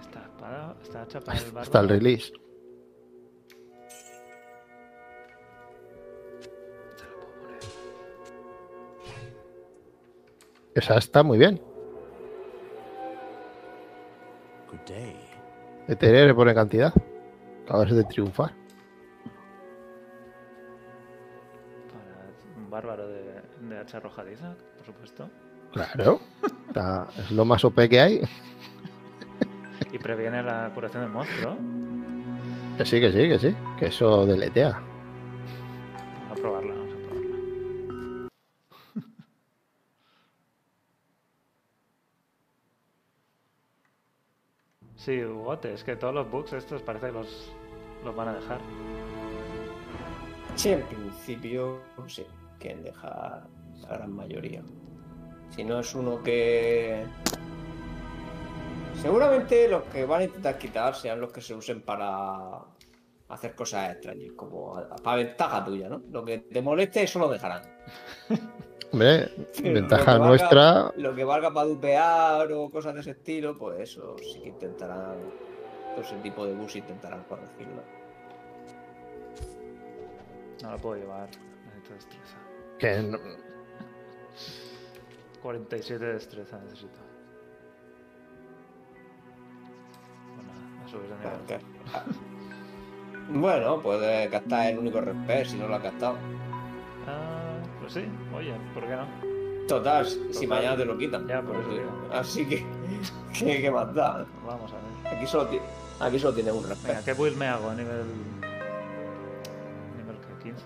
Esta 0.00 0.20
espada 0.20 0.76
está 0.82 1.02
hecha 1.02 1.20
para 1.20 1.38
el. 1.38 1.58
Hasta 1.58 1.80
el 1.80 1.88
release. 1.88 2.32
Esa 10.74 10.96
está 10.98 11.22
muy 11.22 11.38
bien. 11.38 11.60
Good 14.70 15.98
day. 16.00 16.26
Le 16.26 16.34
pone 16.34 16.54
cantidad. 16.54 16.92
Acabas 17.68 17.90
de 17.94 18.02
triunfar. 18.04 18.52
Para 21.92 22.26
un 22.56 22.70
bárbaro 22.70 23.06
de, 23.08 23.42
de 23.68 23.78
hacha 23.78 23.98
arrojadiza, 23.98 24.54
por 24.78 24.86
supuesto. 24.86 25.28
Claro. 25.72 26.20
Está- 26.68 27.08
es 27.18 27.30
lo 27.30 27.44
más 27.44 27.62
OP 27.66 27.86
que 27.90 28.00
hay. 28.00 28.20
Y 29.92 29.98
previene 29.98 30.42
la 30.42 30.70
curación 30.74 31.02
del 31.02 31.12
monstruo. 31.12 31.56
Que 32.78 32.86
sí, 32.86 33.00
que 33.00 33.12
sí, 33.12 33.28
que 33.28 33.38
sí. 33.38 33.56
Que 33.78 33.86
eso 33.86 34.24
deletea. 34.24 34.80
Sí, 45.08 45.24
Hugote, 45.24 45.72
es 45.72 45.84
que 45.84 45.96
todos 45.96 46.12
los 46.12 46.30
bugs 46.30 46.52
estos 46.52 46.82
parece 46.82 47.06
que 47.06 47.12
los, 47.12 47.50
los 48.04 48.14
van 48.14 48.28
a 48.28 48.34
dejar. 48.34 48.60
Sí, 50.54 50.68
en 50.68 50.82
principio, 50.82 51.80
sí, 52.06 52.26
quieren 52.58 52.82
dejar 52.82 53.46
la 53.80 53.88
gran 53.88 54.14
mayoría. 54.14 54.62
Si 55.48 55.64
no 55.64 55.80
es 55.80 55.94
uno 55.94 56.22
que. 56.22 57.06
Seguramente 59.00 59.66
los 59.66 59.84
que 59.84 60.04
van 60.04 60.20
a 60.20 60.24
intentar 60.24 60.58
quitar 60.58 60.94
sean 60.94 61.22
los 61.22 61.32
que 61.32 61.40
se 61.40 61.54
usen 61.54 61.80
para 61.80 62.58
hacer 63.30 63.54
cosas 63.54 63.92
extrañas, 63.92 64.32
como 64.36 64.74
para 65.02 65.16
ventaja 65.16 65.64
tuya, 65.64 65.88
¿no? 65.88 66.02
Lo 66.10 66.22
que 66.22 66.40
te 66.40 66.60
moleste, 66.60 67.04
eso 67.04 67.18
lo 67.18 67.30
dejarán. 67.30 67.62
Hombre, 68.92 69.28
ventaja 69.62 70.14
lo 70.14 70.20
valga- 70.20 70.28
nuestra. 70.28 70.92
Lo 70.96 71.14
que 71.14 71.24
valga 71.24 71.52
para 71.52 71.66
dupear 71.68 72.50
o 72.52 72.70
cosas 72.70 72.94
de 72.94 73.00
ese 73.00 73.10
estilo, 73.10 73.56
pues 73.58 73.80
eso 73.80 74.16
sí 74.18 74.40
que 74.40 74.48
intentarán. 74.48 75.16
Todo 75.94 76.00
ese 76.04 76.16
tipo 76.16 76.46
de 76.46 76.54
bus 76.54 76.74
intentarán 76.76 77.22
corregirlo. 77.24 77.82
No 80.62 80.70
la 80.70 80.76
puedo 80.78 80.96
llevar. 81.00 81.28
Necesito 81.66 81.94
destreza. 81.94 82.36
Que 82.78 83.02
no- 83.02 83.18
47 85.42 86.04
de 86.04 86.12
destreza 86.14 86.58
necesito. 86.60 86.98
Bueno, 90.34 90.50
a 90.84 90.88
subir 90.88 91.08
de 91.10 91.16
nivel. 91.18 91.60
Bueno, 93.40 93.80
puedes 93.82 94.30
gastar 94.30 94.68
el 94.72 94.78
único 94.78 95.00
respect 95.00 95.46
si 95.50 95.56
no 95.58 95.68
lo 95.68 95.74
has 95.76 95.82
gastado. 95.82 96.16
Ah, 97.06 97.37
pues 97.92 98.04
sí, 98.04 98.10
oye, 98.36 98.54
¿por 98.74 98.84
qué 98.84 98.96
no? 98.96 99.06
Total, 99.66 100.06
si 100.06 100.18
Total. 100.32 100.48
mañana 100.48 100.76
te 100.76 100.84
lo 100.84 100.96
quitan. 100.96 101.26
Ya, 101.28 101.42
por 101.42 101.56
eso 101.56 101.68
digo. 101.68 101.90
Así 102.12 102.46
que, 102.46 102.64
¿qué, 103.38 103.60
qué 103.60 103.70
más 103.70 103.92
da? 103.94 104.24
Vamos 104.46 104.72
a 104.72 104.76
ver. 104.76 105.16
Aquí 105.16 105.26
solo, 105.26 105.46
ti- 105.48 105.60
aquí 106.00 106.18
solo 106.18 106.34
tienes 106.34 106.52
un 106.54 106.62
Venga, 106.62 106.74
respect. 106.74 107.04
¿qué 107.04 107.12
build 107.14 107.36
me 107.36 107.46
hago 107.46 107.68
a 107.70 107.74
nivel. 107.74 108.04
¿Nivel 109.98 110.16
qué? 110.42 110.44
15? 110.44 110.64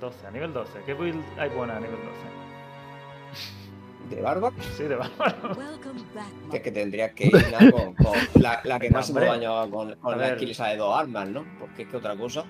12, 0.00 0.26
a 0.26 0.30
nivel 0.30 0.52
12. 0.54 0.80
¿Qué 0.86 0.94
build 0.94 1.22
hay 1.38 1.50
buena 1.50 1.76
a 1.76 1.80
nivel 1.80 1.96
12? 1.96 2.10
De 4.16 4.22
barba, 4.22 4.50
Sí, 4.76 4.84
de 4.84 4.96
bárbaro. 4.96 5.36
Welcome 5.56 6.00
back, 6.14 6.50
que 6.50 6.56
es 6.56 6.62
que 6.62 6.72
tendrías 6.72 7.12
que 7.12 7.26
ir 7.26 7.32
¿no? 7.60 7.70
con, 7.70 7.94
con 7.94 8.18
la, 8.42 8.60
la 8.64 8.78
que 8.80 8.86
Venga, 8.88 8.98
máximo 8.98 9.20
daño 9.20 9.70
con, 9.70 9.94
con 9.96 10.18
la 10.18 10.28
esa 10.34 10.66
de 10.68 10.76
dos 10.78 10.98
armas, 10.98 11.28
¿no? 11.28 11.44
Porque 11.60 11.82
es 11.82 11.88
que 11.88 11.96
otra 11.98 12.16
cosa. 12.16 12.44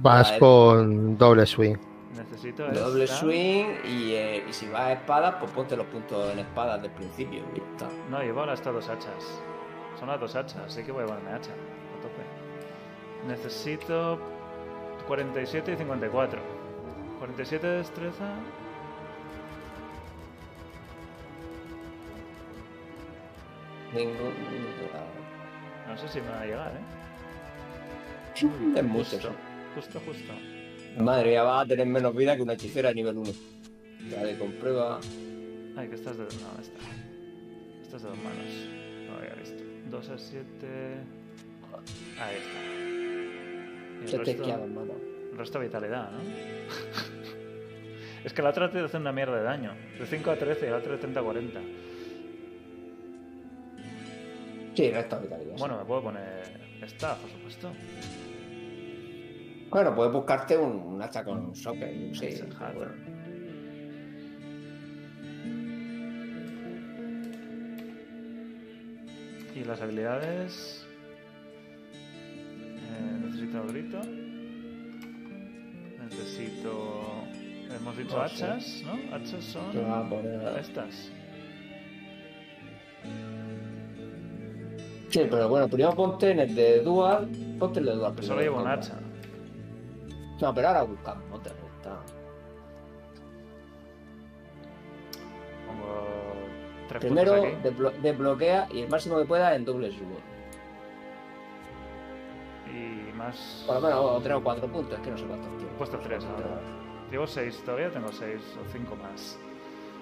Vas 0.00 0.28
Vale. 0.28 0.38
con 0.38 1.18
doble 1.18 1.46
swing. 1.46 1.76
Necesito 2.16 2.68
Doble 2.70 3.04
esta. 3.04 3.16
swing 3.16 3.64
y, 3.84 4.12
eh, 4.12 4.44
y 4.48 4.52
si 4.52 4.68
vas 4.68 4.82
a 4.82 4.92
espadas, 4.92 5.34
pues 5.40 5.50
ponte 5.50 5.76
los 5.76 5.86
puntos 5.86 6.32
en 6.32 6.38
espadas 6.38 6.80
del 6.80 6.92
principio. 6.92 7.42
Y 7.54 7.58
ya 7.58 7.64
está. 7.72 7.88
No, 8.08 8.20
llevo 8.22 8.46
las 8.46 8.62
dos 8.62 8.88
hachas. 8.88 9.40
Son 9.98 10.08
las 10.08 10.20
dos 10.20 10.34
hachas, 10.36 10.62
así 10.66 10.82
que 10.84 10.92
voy 10.92 11.02
a 11.02 11.06
ponerme 11.06 11.30
hacha. 11.32 11.50
A 11.50 12.02
tope. 12.02 12.22
Necesito 13.26 14.18
47 15.08 15.72
y 15.72 15.76
54. 15.76 16.40
47 17.18 17.66
de 17.66 17.76
destreza. 17.78 18.24
Ningún. 23.94 24.32
No 25.88 25.96
sé 25.98 26.08
si 26.08 26.20
me 26.20 26.30
va 26.30 26.40
a 26.40 26.46
llegar, 26.46 26.72
¿eh? 26.72 26.80
Es 28.76 28.84
mucho. 28.84 29.30
Justo, 29.74 30.00
justo. 30.06 30.32
Madre 30.98 31.30
mía, 31.30 31.42
vas 31.42 31.64
a 31.64 31.68
tener 31.68 31.86
menos 31.86 32.14
vida 32.14 32.36
que 32.36 32.42
una 32.42 32.52
hechicera 32.54 32.90
de 32.90 32.94
nivel 32.94 33.18
1. 33.18 33.32
Dale, 34.10 34.38
comprueba. 34.38 35.00
Ay, 35.76 35.88
que 35.88 35.96
estás 35.96 36.16
de. 36.16 36.24
No, 36.24 36.60
esta. 36.60 36.78
Esta 37.82 37.96
es 37.96 38.02
de 38.02 38.08
dos 38.08 38.18
manos. 38.18 38.46
No 39.06 39.12
lo 39.14 39.18
había 39.18 39.34
visto. 39.34 39.62
2 39.90 40.08
a 40.10 40.18
7. 40.18 40.44
Ahí 42.20 42.36
está. 42.36 44.04
Y 44.04 44.08
Se 44.08 44.16
el 44.16 44.22
te 44.22 44.30
resto, 44.30 44.42
esquiaba, 44.42 44.66
mano. 44.66 44.92
el 45.32 45.38
resto 45.38 45.58
vitalidad, 45.60 46.10
¿no? 46.12 46.18
es 48.24 48.32
que 48.32 48.42
la 48.42 48.50
otra 48.50 48.70
te 48.70 48.78
hace 48.78 48.96
una 48.96 49.12
mierda 49.12 49.36
de 49.36 49.42
daño. 49.42 49.74
De 49.98 50.06
5 50.06 50.30
a 50.30 50.36
13 50.36 50.66
y 50.66 50.70
la 50.70 50.76
otra 50.76 50.92
de 50.92 50.98
30 50.98 51.20
a 51.20 51.22
40. 51.22 51.60
Sí, 54.74 54.90
resta 54.90 55.18
vitalidad. 55.18 55.54
sí. 55.54 55.58
Bueno, 55.60 55.78
me 55.78 55.84
puedo 55.84 56.02
poner 56.02 56.44
esta, 56.82 57.16
por 57.16 57.30
supuesto. 57.30 57.72
Bueno, 59.74 59.92
puedes 59.92 60.12
buscarte 60.12 60.56
un, 60.56 60.76
un 60.76 61.02
hacha 61.02 61.24
con 61.24 61.46
un 61.46 61.56
socket. 61.56 62.14
Sí, 62.14 62.26
hacha. 62.26 62.72
bueno. 62.76 62.92
Y 69.52 69.64
las 69.64 69.82
habilidades. 69.82 70.86
Eh, 72.52 73.20
necesito 73.24 73.66
grito. 73.66 74.00
Necesito. 76.04 77.24
Hemos 77.76 77.96
dicho 77.98 78.28
sé. 78.28 78.44
hachas, 78.44 78.84
¿no? 78.86 79.16
Hachas 79.16 79.44
son. 79.44 79.76
Estas. 80.56 81.10
Sí, 85.08 85.26
pero 85.28 85.48
bueno, 85.48 85.66
primero 85.66 85.96
ponte 85.96 86.30
en 86.30 86.38
el 86.38 86.54
de 86.54 86.80
Dual. 86.80 87.28
Ponte 87.58 87.80
el 87.80 87.86
de 87.86 87.92
Dual. 87.96 88.14
Solo 88.22 88.40
llevo 88.40 88.62
un 88.62 88.68
hacha. 88.68 89.00
No, 90.44 90.52
pero 90.54 90.68
ahora 90.68 90.82
buscamos 90.82 91.24
otra. 91.32 91.52
Está. 91.54 91.96
Tres 96.88 97.00
Primero 97.00 97.42
desbloquea 98.02 98.68
y 98.70 98.82
el 98.82 98.90
máximo 98.90 99.16
que 99.16 99.24
pueda 99.24 99.54
en 99.54 99.64
doble 99.64 99.90
sword. 99.90 100.22
Y 102.70 103.10
más. 103.14 103.64
Por 103.66 103.76
lo 103.76 103.80
menos 103.80 104.00
o 104.00 104.20
tres 104.20 104.36
o 104.36 104.42
cuatro 104.44 104.68
puntos, 104.68 104.98
es 104.98 105.00
que 105.02 105.10
no 105.12 105.16
sé 105.16 105.24
cuántos 105.24 105.56
tiene. 105.56 105.72
Puesto 105.78 105.98
tres 106.00 106.24
ahora. 106.26 106.60
Llevo 107.10 107.26
seis, 107.26 107.62
todavía 107.64 107.90
tengo 107.90 108.12
seis 108.12 108.42
o 108.62 108.70
cinco 108.70 108.96
más. 108.96 109.38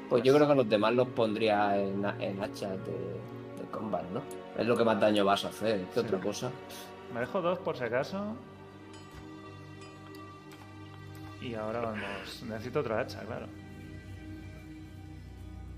Pues 0.08 0.24
yo 0.24 0.34
creo 0.34 0.48
que 0.48 0.54
los 0.56 0.68
demás 0.68 0.92
los 0.94 1.06
pondría 1.06 1.78
en, 1.78 2.04
en 2.20 2.42
hachas 2.42 2.84
de, 2.84 3.62
de 3.62 3.70
combat, 3.70 4.02
¿no? 4.10 4.22
Es 4.58 4.66
lo 4.66 4.76
que 4.76 4.82
más 4.84 4.98
daño 4.98 5.24
vas 5.24 5.44
a 5.44 5.48
hacer, 5.50 5.82
¿qué 5.94 6.00
Sí. 6.00 6.00
otra 6.00 6.18
cosa? 6.18 6.50
Me 7.14 7.20
dejo 7.20 7.40
dos 7.40 7.60
por 7.60 7.76
si 7.76 7.84
acaso. 7.84 8.34
Y 11.42 11.54
ahora 11.54 11.80
vamos. 11.80 12.42
Necesito 12.48 12.80
otra 12.80 13.00
hacha, 13.00 13.20
claro. 13.20 13.46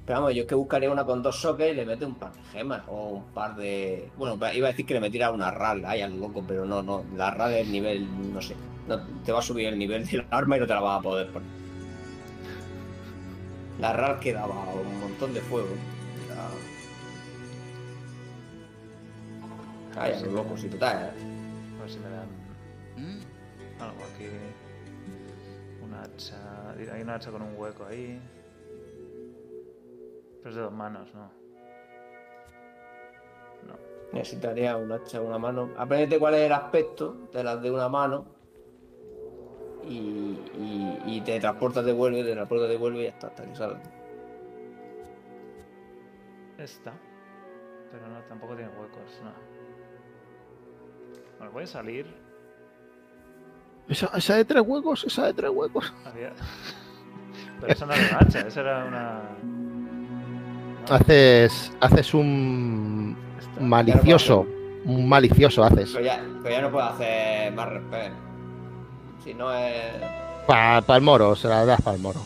Pero 0.06 0.20
vamos, 0.20 0.34
yo 0.34 0.42
es 0.42 0.48
que 0.48 0.54
buscaría 0.54 0.90
una 0.90 1.04
con 1.06 1.22
dos 1.22 1.40
sockets 1.40 1.72
y 1.72 1.76
le 1.76 1.86
mete 1.86 2.04
un 2.04 2.14
par 2.16 2.32
de 2.34 2.42
gemas 2.52 2.82
o 2.88 3.08
un 3.08 3.24
par 3.32 3.56
de. 3.56 4.10
Bueno, 4.18 4.34
iba 4.52 4.68
a 4.68 4.70
decir 4.70 4.84
que 4.84 4.92
le 4.94 5.00
metiera 5.00 5.30
una 5.30 5.50
RAL, 5.50 5.82
ay, 5.86 6.02
al 6.02 6.20
loco, 6.20 6.44
pero 6.46 6.66
no, 6.66 6.82
no. 6.82 7.04
La 7.16 7.30
RAL 7.30 7.54
es 7.54 7.68
nivel, 7.68 8.06
no 8.32 8.42
sé. 8.42 8.54
No, 8.86 9.00
te 9.24 9.32
va 9.32 9.38
a 9.38 9.42
subir 9.42 9.66
el 9.68 9.78
nivel 9.78 10.04
de 10.06 10.18
la 10.18 10.26
arma 10.30 10.58
y 10.58 10.60
no 10.60 10.66
te 10.66 10.74
la 10.74 10.80
vas 10.80 10.98
a 10.98 11.02
poder 11.02 11.28
poner. 11.32 11.48
La 13.80 13.92
RAL 13.94 14.20
que 14.20 14.34
daba 14.34 14.54
un 14.74 15.00
montón 15.00 15.32
de 15.32 15.40
fuego. 15.40 15.68
Era- 16.30 16.50
Ay, 20.02 20.12
a 20.12 20.20
los 20.20 20.32
locos 20.32 20.62
y 20.64 20.68
total, 20.68 20.96
¿eh? 21.16 21.78
A 21.78 21.82
ver 21.82 21.90
si 21.90 21.98
me 21.98 22.08
dan 22.10 22.28
algo 23.80 24.04
aquí. 24.14 24.24
Hacha. 26.02 26.70
Hay 26.92 27.02
una 27.02 27.14
hacha 27.14 27.30
con 27.30 27.42
un 27.42 27.56
hueco 27.56 27.84
ahí. 27.86 28.20
Pero 30.38 30.50
es 30.50 30.56
de 30.56 30.62
dos 30.62 30.72
manos, 30.72 31.14
¿no? 31.14 31.30
No. 33.66 33.74
Necesitaría 34.12 34.76
un 34.76 34.92
hacha, 34.92 35.20
una 35.20 35.38
mano. 35.38 35.70
Aprendete 35.76 36.18
cuál 36.18 36.34
es 36.34 36.42
el 36.42 36.52
aspecto 36.52 37.28
de 37.32 37.44
las 37.44 37.62
de 37.62 37.70
una 37.70 37.88
mano. 37.88 38.26
Y, 39.86 40.38
y, 40.58 41.02
y 41.06 41.20
te 41.20 41.38
transportas, 41.40 41.84
devuelve, 41.84 42.24
te 42.24 42.32
transportas, 42.32 42.68
devuelve 42.68 43.00
y 43.00 43.02
ya 43.04 43.10
está, 43.10 43.26
hasta 43.28 43.44
que 43.44 43.54
salga. 43.54 43.82
Esta. 46.58 46.92
Pero 47.90 48.08
no, 48.08 48.20
tampoco 48.24 48.56
tiene 48.56 48.70
huecos, 48.70 49.20
no. 49.22 49.32
Bueno, 51.38 51.52
voy 51.52 51.64
a 51.64 51.66
salir. 51.66 52.23
Esa, 53.88 54.10
esa 54.16 54.36
de 54.36 54.44
tres 54.44 54.62
huecos, 54.66 55.04
esa 55.04 55.26
de 55.26 55.34
tres 55.34 55.50
huecos. 55.50 55.92
Había... 56.06 56.32
Pero 57.60 57.72
eso 57.72 57.86
no 57.86 57.92
era 57.92 58.08
una 58.08 58.18
hacha, 58.18 58.40
esa 58.40 58.60
era 58.60 58.84
una. 58.84 59.20
¿no? 60.88 60.94
Haces, 60.94 61.72
haces 61.80 62.14
un 62.14 63.16
Esta. 63.38 63.60
malicioso. 63.60 64.46
Un 64.84 65.08
malicioso 65.08 65.64
haces. 65.64 65.92
Pero 65.92 66.04
ya, 66.04 66.22
pero 66.42 66.54
ya 66.54 66.60
no 66.62 66.70
puedo 66.70 66.84
hacer 66.86 67.52
más 67.52 67.68
respeto. 67.70 68.14
Si 69.22 69.32
no 69.32 69.52
es. 69.54 69.94
Para 70.46 70.96
el 70.96 71.02
moro, 71.02 71.34
se 71.36 71.48
la 71.48 71.64
das 71.64 71.80
para 71.80 71.96
el 71.96 72.02
moro. 72.02 72.20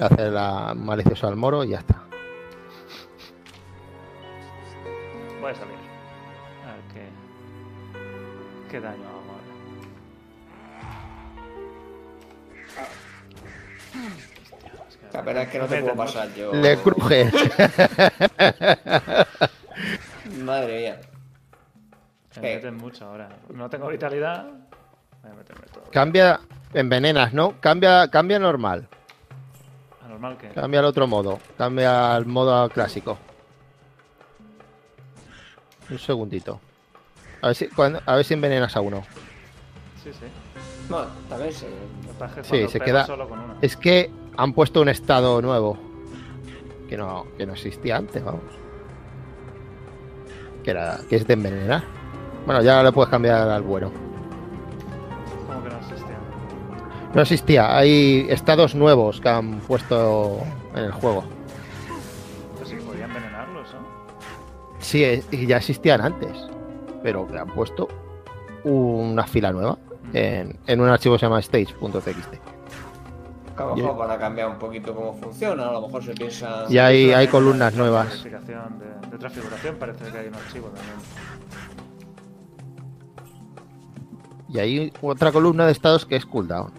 Haces 0.00 0.32
la 0.32 0.74
malicioso 0.76 1.28
al 1.28 1.36
moro 1.36 1.62
y 1.62 1.68
ya 1.68 1.78
está. 1.78 2.02
Voy 5.40 5.52
a 5.52 5.54
salir. 5.54 5.74
A 6.64 6.72
ver 6.72 6.82
qué. 6.92 7.08
¿Qué 8.70 8.80
daño 8.80 9.04
La 15.14 15.22
verdad 15.22 15.44
es 15.44 15.48
que 15.48 15.58
no 15.60 15.66
te 15.66 15.80
puedo 15.80 15.94
pasar 15.94 16.34
yo. 16.34 16.52
Le 16.52 16.76
crujes. 16.76 17.32
Madre 20.42 20.80
mía. 20.80 21.00
Me 22.36 22.42
¿Qué? 22.42 22.54
meten 22.56 22.76
mucho 22.76 23.06
ahora. 23.06 23.28
No 23.50 23.70
tengo 23.70 23.88
vitalidad. 23.88 24.44
Voy 25.22 25.30
a 25.30 25.34
meterme 25.34 25.66
todo. 25.72 25.84
Cambia, 25.92 26.40
envenenas, 26.72 27.32
¿no? 27.32 27.54
Cambia, 27.60 28.08
cambia 28.10 28.38
normal. 28.38 28.88
Anormal 30.04 30.36
que. 30.36 30.48
Cambia 30.48 30.80
al 30.80 30.86
otro 30.86 31.06
modo. 31.06 31.38
Cambia 31.56 32.14
al 32.14 32.26
modo 32.26 32.68
clásico. 32.70 33.16
Un 35.90 35.98
segundito. 35.98 36.60
A 37.42 37.48
ver 37.48 37.56
si, 37.56 37.68
cuando- 37.68 38.00
a 38.04 38.16
ver 38.16 38.24
si 38.24 38.34
envenenas 38.34 38.74
a 38.74 38.80
uno. 38.80 39.04
Sí, 40.02 40.10
sí. 40.12 40.26
No, 40.88 41.06
pasa 41.28 41.46
es 41.46 41.64
que 42.48 42.66
Sí, 42.66 42.68
se 42.72 42.80
queda- 42.80 43.06
solo 43.06 43.28
con 43.28 43.38
una. 43.38 43.54
Es 43.62 43.76
que 43.76 44.10
han 44.36 44.52
puesto 44.52 44.80
un 44.80 44.88
estado 44.88 45.40
nuevo. 45.42 45.76
Que 46.88 46.96
no, 46.96 47.26
que 47.36 47.46
no 47.46 47.54
existía 47.54 47.96
antes, 47.96 48.22
vamos. 48.22 48.42
Que, 50.62 50.70
era, 50.70 50.98
que 51.08 51.16
es 51.16 51.26
de 51.26 51.34
envenenar. 51.34 51.82
Bueno, 52.46 52.62
ya 52.62 52.82
le 52.82 52.92
puedes 52.92 53.10
cambiar 53.10 53.48
al 53.48 53.62
bueno. 53.62 53.90
Como 55.46 55.62
que 55.62 55.70
no 55.70 55.78
existía. 55.78 56.18
No 57.14 57.22
existía. 57.22 57.76
Hay 57.76 58.26
estados 58.28 58.74
nuevos 58.74 59.20
que 59.20 59.28
han 59.28 59.60
puesto 59.60 60.38
en 60.74 60.84
el 60.84 60.92
juego. 60.92 61.24
Pues 62.56 62.68
sí, 62.68 62.76
podía 62.76 63.06
envenenarlos, 63.06 63.72
¿no? 63.72 63.80
Sí, 64.78 65.22
y 65.30 65.46
ya 65.46 65.56
existían 65.56 66.02
antes. 66.02 66.36
Pero 67.02 67.26
que 67.26 67.38
han 67.38 67.48
puesto 67.48 67.88
una 68.64 69.24
fila 69.24 69.52
nueva. 69.52 69.78
Mm. 70.12 70.16
En, 70.16 70.58
en 70.66 70.80
un 70.80 70.88
archivo 70.88 71.14
que 71.14 71.20
se 71.20 71.26
llama 71.26 71.40
stage.txt. 71.40 72.43
Que 73.56 73.62
a 73.62 73.66
lo 73.66 73.76
mejor 73.76 73.96
van 73.96 74.10
a 74.10 74.18
cambiar 74.18 74.48
un 74.48 74.58
poquito 74.58 74.94
cómo 74.94 75.14
funciona. 75.14 75.68
A 75.68 75.72
lo 75.72 75.82
mejor 75.82 76.04
se 76.04 76.12
piensa. 76.14 76.64
Y 76.68 76.78
hay, 76.78 77.12
hay 77.12 77.28
columnas 77.28 77.72
de 77.72 77.78
nuevas. 77.78 78.24
De, 78.24 78.30
de 78.30 79.18
transfiguración, 79.18 79.76
parece 79.76 80.10
que 80.10 80.18
hay 80.18 80.28
un 80.28 80.34
archivo 80.34 80.68
también. 80.68 80.96
Y 84.48 84.58
hay 84.58 84.92
otra 85.00 85.32
columna 85.32 85.66
de 85.66 85.72
estados 85.72 86.04
que 86.06 86.16
es 86.16 86.26
cooldown. 86.26 86.72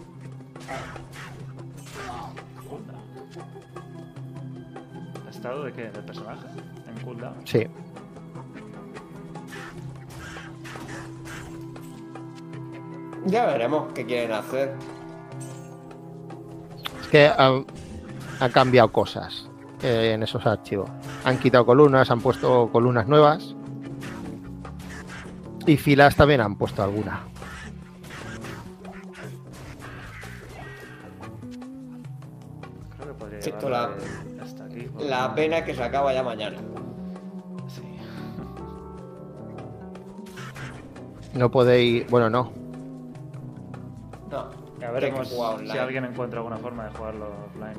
¿Estado 5.30 5.64
de 5.64 5.74
qué? 5.74 5.90
¿Del 5.90 6.04
personaje? 6.04 6.48
En 6.88 7.06
cooldown. 7.06 7.36
Sí. 7.46 7.68
Ya 13.26 13.46
veremos 13.46 13.92
qué 13.94 14.06
quieren 14.06 14.32
hacer. 14.32 14.74
Es 17.06 17.12
que 17.12 17.28
han, 17.28 17.66
han 18.40 18.52
cambiado 18.52 18.92
cosas 18.92 19.48
eh, 19.84 20.14
en 20.16 20.24
esos 20.24 20.44
archivos. 20.46 20.90
Han 21.24 21.38
quitado 21.38 21.64
columnas, 21.66 22.10
han 22.10 22.20
puesto 22.20 22.70
columnas 22.72 23.08
nuevas. 23.08 23.54
Y 25.68 25.78
filas 25.78 26.16
también 26.16 26.42
han 26.42 26.56
puesto 26.56 26.82
alguna. 26.84 27.22
Creo 32.98 33.08
que 33.08 33.14
podría 33.20 33.42
Sí, 33.42 33.50
llevarlo 33.52 33.70
la- 33.70 33.90
La 35.08 35.36
pena 35.36 35.58
es 35.60 35.66
que 35.66 35.74
se 35.76 35.84
acaba 35.84 36.14
ya 36.14 36.24
mañana. 36.24 36.58
Sí. 37.68 37.82
No 41.34 41.52
podéis. 41.52 42.10
Bueno, 42.10 42.30
no. 42.30 42.52
No. 44.92 45.00
Ya 45.00 45.24
que 45.24 45.30
jugar 45.30 45.54
si 45.58 45.64
online. 45.64 45.80
alguien 45.80 46.06
encuentra 46.06 46.40
alguna 46.40 46.58
forma 46.58 46.86
de 46.86 46.92
jugarlo 46.92 47.28
offline. 47.48 47.78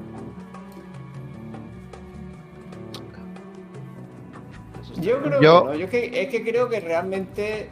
Yo 5.01 5.23
creo 5.23 5.41
Yo- 5.41 5.63
que 5.63 5.69
no. 5.69 5.75
Yo 5.75 5.85
es 5.85 5.91
que, 5.91 6.23
es 6.23 6.29
que 6.29 6.45
creo 6.45 6.69
que 6.69 6.81
realmente 6.81 7.69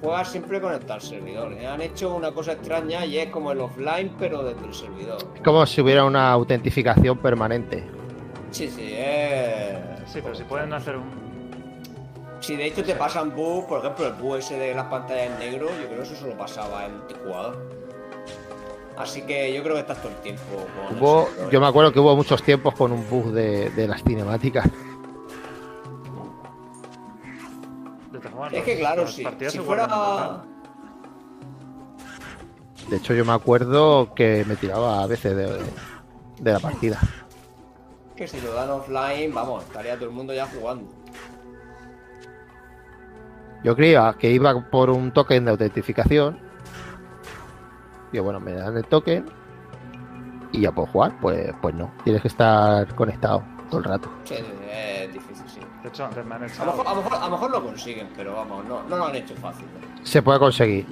juega 0.00 0.24
siempre 0.24 0.60
conectado 0.60 0.94
al 0.94 1.00
servidor. 1.02 1.52
¿eh? 1.54 1.66
Han 1.66 1.80
hecho 1.80 2.14
una 2.14 2.32
cosa 2.32 2.52
extraña 2.52 3.04
y 3.04 3.18
es 3.18 3.30
como 3.30 3.52
el 3.52 3.60
offline, 3.60 4.12
pero 4.18 4.42
desde 4.42 4.64
el 4.66 4.74
servidor. 4.74 5.18
Es 5.34 5.40
como 5.42 5.64
si 5.66 5.80
hubiera 5.80 6.04
una 6.04 6.30
autentificación 6.30 7.18
permanente. 7.18 7.84
Sí, 8.50 8.68
sí, 8.68 8.92
es. 8.96 9.76
Sí, 10.06 10.20
pero 10.22 10.34
si 10.34 10.44
pueden 10.44 10.72
hacer 10.72 10.96
un 10.96 11.26
Si 12.40 12.54
de 12.54 12.66
hecho 12.66 12.84
te 12.84 12.94
pasan 12.94 13.34
bugs, 13.34 13.66
por 13.66 13.80
ejemplo, 13.80 14.06
el 14.06 14.12
bug 14.12 14.36
ese 14.36 14.56
de 14.58 14.72
las 14.74 14.84
pantallas 14.86 15.32
en 15.32 15.38
negro, 15.40 15.66
yo 15.80 15.86
creo 15.88 15.96
que 15.98 16.02
eso 16.04 16.14
solo 16.14 16.36
pasaba 16.36 16.84
en 16.86 16.98
multijugador. 16.98 17.58
Así 18.96 19.22
que 19.22 19.52
yo 19.52 19.62
creo 19.62 19.74
que 19.74 19.80
estás 19.80 19.98
todo 19.98 20.10
el 20.10 20.18
tiempo 20.18 20.42
con 20.88 20.98
Hubo, 20.98 21.28
yo 21.50 21.60
me 21.60 21.66
acuerdo 21.66 21.92
que 21.92 22.00
hubo 22.00 22.16
muchos 22.16 22.42
tiempos 22.42 22.74
con 22.74 22.92
un 22.92 23.08
bug 23.08 23.30
de, 23.32 23.70
de 23.70 23.86
las 23.86 24.02
cinemáticas. 24.02 24.66
Es 28.52 28.64
que 28.64 28.78
claro, 28.78 29.02
las 29.02 29.14
si, 29.14 29.58
fuera... 29.58 30.42
De 32.88 32.96
hecho, 32.96 33.14
yo 33.14 33.24
me 33.24 33.32
acuerdo 33.32 34.14
que 34.14 34.44
me 34.46 34.56
tiraba 34.56 35.02
a 35.02 35.06
veces 35.06 35.36
de, 35.36 35.60
de 36.40 36.52
la 36.52 36.60
partida. 36.60 37.00
Que 38.14 38.26
si 38.26 38.40
lo 38.40 38.54
dan 38.54 38.70
offline, 38.70 39.34
vamos, 39.34 39.64
estaría 39.64 39.96
todo 39.96 40.06
el 40.06 40.14
mundo 40.14 40.32
ya 40.32 40.46
jugando. 40.46 40.88
Yo 43.64 43.74
creía 43.74 44.14
que 44.18 44.30
iba 44.30 44.70
por 44.70 44.90
un 44.90 45.12
token 45.12 45.44
de 45.44 45.50
autentificación. 45.50 46.45
Y 48.12 48.18
bueno, 48.18 48.40
me 48.40 48.52
dan 48.52 48.76
el 48.76 48.84
token 48.84 49.26
y 50.52 50.60
ya 50.62 50.72
puedo 50.72 50.86
jugar. 50.88 51.12
Pues, 51.20 51.52
pues 51.60 51.74
no, 51.74 51.92
tienes 52.04 52.22
que 52.22 52.28
estar 52.28 52.94
conectado 52.94 53.42
todo 53.70 53.78
el 53.80 53.84
rato. 53.84 54.08
Sí, 54.24 54.34
es 54.70 55.12
difícil, 55.12 55.44
sí. 55.48 55.60
De 55.82 55.88
hecho, 55.88 56.04
antes 56.04 56.24
me 56.24 56.34
han 56.34 56.42
A 56.44 56.46
lo, 56.64 56.72
mejor, 56.72 56.86
a, 56.86 56.94
lo 56.94 56.96
mejor, 57.02 57.14
a 57.14 57.24
lo 57.26 57.30
mejor 57.30 57.50
lo 57.50 57.62
consiguen, 57.64 58.08
pero 58.16 58.34
vamos, 58.34 58.64
no, 58.64 58.82
no 58.84 58.96
lo 58.96 59.06
han 59.06 59.14
hecho 59.16 59.34
fácil. 59.36 59.66
¿no? 59.74 60.06
Se 60.06 60.22
puede 60.22 60.38
conseguir, 60.38 60.86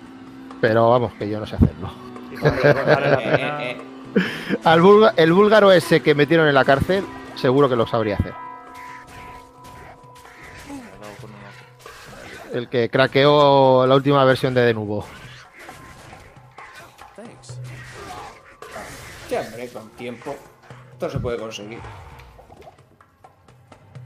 pero 0.61 0.91
vamos, 0.91 1.13
que 1.15 1.29
yo 1.29 1.41
no 1.41 1.47
sé 1.47 1.57
hacerlo. 1.57 1.91
Vale 2.43 3.11
la 3.11 3.19
Eh, 3.21 3.37
pena. 3.37 3.65
eh, 3.65 3.71
eh, 4.17 4.57
Al 4.65 4.81
el 5.17 5.33
búlgaro 5.33 5.73
ese 5.73 6.01
que 6.01 6.15
metieron 6.15 6.47
en 6.49 6.55
la 6.55 6.65
cárcel, 6.65 7.05
seguro 7.37 7.69
que 7.69 7.77
lo 7.77 7.87
sabría 7.87 8.17
hacer. 8.17 8.35
El 12.53 12.69
que 12.69 12.89
craqueó 12.89 13.85
la 13.87 13.95
última 13.97 14.25
versión 14.25 14.55
de 14.55 14.63
Denuvo. 14.63 15.05
Tiempo. 19.95 20.35
Esto 20.93 21.11
se 21.11 21.19
puede 21.19 21.39
conseguir. 21.39 21.81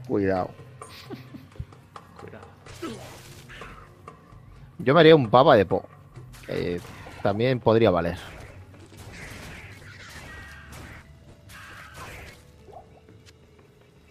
Cuidado. 0.07 0.49
Cuidado. 2.19 2.47
Yo 4.79 4.93
me 4.93 4.99
haría 4.99 5.15
un 5.15 5.29
pava 5.29 5.55
de 5.55 5.65
po. 5.65 5.85
Eh, 6.47 6.79
también 7.21 7.59
podría 7.59 7.91
valer. 7.91 8.17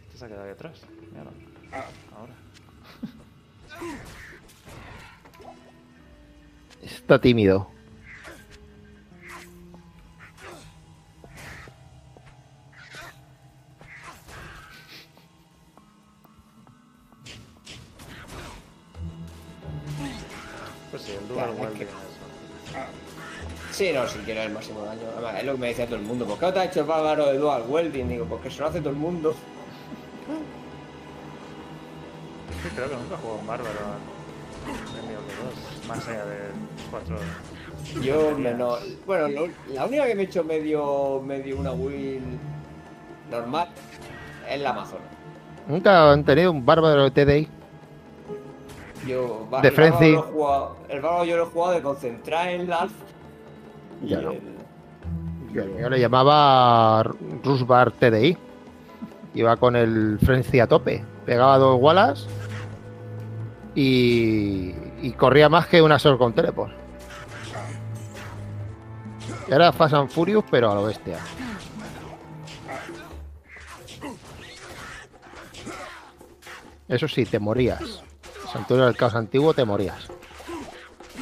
Este 0.06 0.18
se 0.18 0.24
ha 0.24 0.28
quedado 0.28 0.44
ahí 0.44 0.52
atrás. 0.52 0.80
Míralo. 1.10 1.30
Ahora. 2.16 2.34
Está 6.82 7.20
tímido. 7.20 7.77
Claro, 21.46 21.52
es 21.72 21.78
que- 21.78 21.84
eso. 21.84 21.92
Sí, 23.70 23.90
no, 23.94 24.06
si 24.08 24.18
quiero 24.20 24.42
el 24.42 24.52
máximo 24.52 24.82
daño. 24.82 25.02
Además, 25.14 25.34
es 25.38 25.44
lo 25.44 25.52
que 25.52 25.58
me 25.58 25.66
decía 25.68 25.86
todo 25.86 25.96
el 25.96 26.02
mundo. 26.02 26.26
¿Por 26.26 26.38
qué 26.38 26.46
no 26.46 26.52
te 26.52 26.58
ha 26.60 26.64
hecho 26.64 26.80
el 26.80 26.86
bárbaro 26.86 27.26
de 27.26 27.38
dual 27.38 27.62
welding? 27.68 28.08
Digo, 28.08 28.24
porque 28.24 28.50
se 28.50 28.60
lo 28.60 28.66
hace 28.66 28.80
todo 28.80 28.90
el 28.90 28.96
mundo. 28.96 29.34
Sí, 32.62 32.68
creo 32.74 32.88
que 32.88 32.96
nunca 32.96 33.14
he 33.14 33.18
jugado 33.18 33.40
un 33.40 33.46
bárbaro 33.46 33.70
en 34.66 35.06
medio 35.06 35.18
de 35.20 35.34
dos. 35.44 35.86
Más 35.88 36.08
allá 36.08 36.24
de 36.24 36.36
cuatro. 36.90 37.16
Yo 38.02 38.36
menos. 38.38 38.80
Bueno, 39.06 39.28
lo- 39.28 39.48
la 39.72 39.86
única 39.86 40.06
que 40.06 40.14
me 40.14 40.22
he 40.22 40.24
hecho 40.26 40.44
medio, 40.44 41.22
medio 41.24 41.56
una 41.58 41.70
build 41.70 42.22
normal 43.30 43.68
es 44.50 44.60
la 44.60 44.70
Amazona. 44.70 45.04
Nunca 45.68 46.10
han 46.12 46.24
tenido 46.24 46.50
un 46.50 46.64
bárbaro 46.66 47.04
de 47.04 47.10
TDI. 47.10 47.48
Yo, 49.06 49.46
De 49.62 49.70
Frenzy. 49.70 50.06
El 50.88 51.02
yo 51.02 51.36
lo 51.36 51.42
he 51.42 51.46
jugado 51.46 51.72
de 51.74 51.82
concentrar 51.82 52.48
en 52.48 52.68
la. 52.68 52.88
Y 54.02 54.08
Ya 54.08 54.20
no. 54.20 54.32
el- 54.32 54.58
Yo, 55.52 55.78
yo 55.78 55.88
le 55.88 55.98
llamaba 56.00 57.02
Rusbar 57.42 57.92
TDI. 57.92 58.36
Iba 59.34 59.56
con 59.56 59.76
el 59.76 60.18
Frenzy 60.22 60.60
a 60.60 60.66
tope. 60.66 61.04
Pegaba 61.24 61.58
dos 61.58 61.78
walas 61.80 62.26
y, 63.74 64.74
y 65.02 65.12
corría 65.12 65.48
más 65.48 65.66
que 65.66 65.80
una 65.80 65.98
Sword 65.98 66.18
con 66.18 66.32
Teleport. 66.32 66.72
Ahora 69.50 69.72
Fast 69.72 69.94
and 69.94 70.10
Furious, 70.10 70.44
pero 70.50 70.70
a 70.70 70.74
lo 70.74 70.84
bestia. 70.84 71.18
Eso 76.88 77.06
sí, 77.08 77.24
te 77.24 77.38
morías. 77.38 78.02
Santuario 78.52 78.86
del 78.86 78.96
Caos 78.96 79.14
Antiguo 79.14 79.52
te 79.54 79.64
morías. 79.64 80.08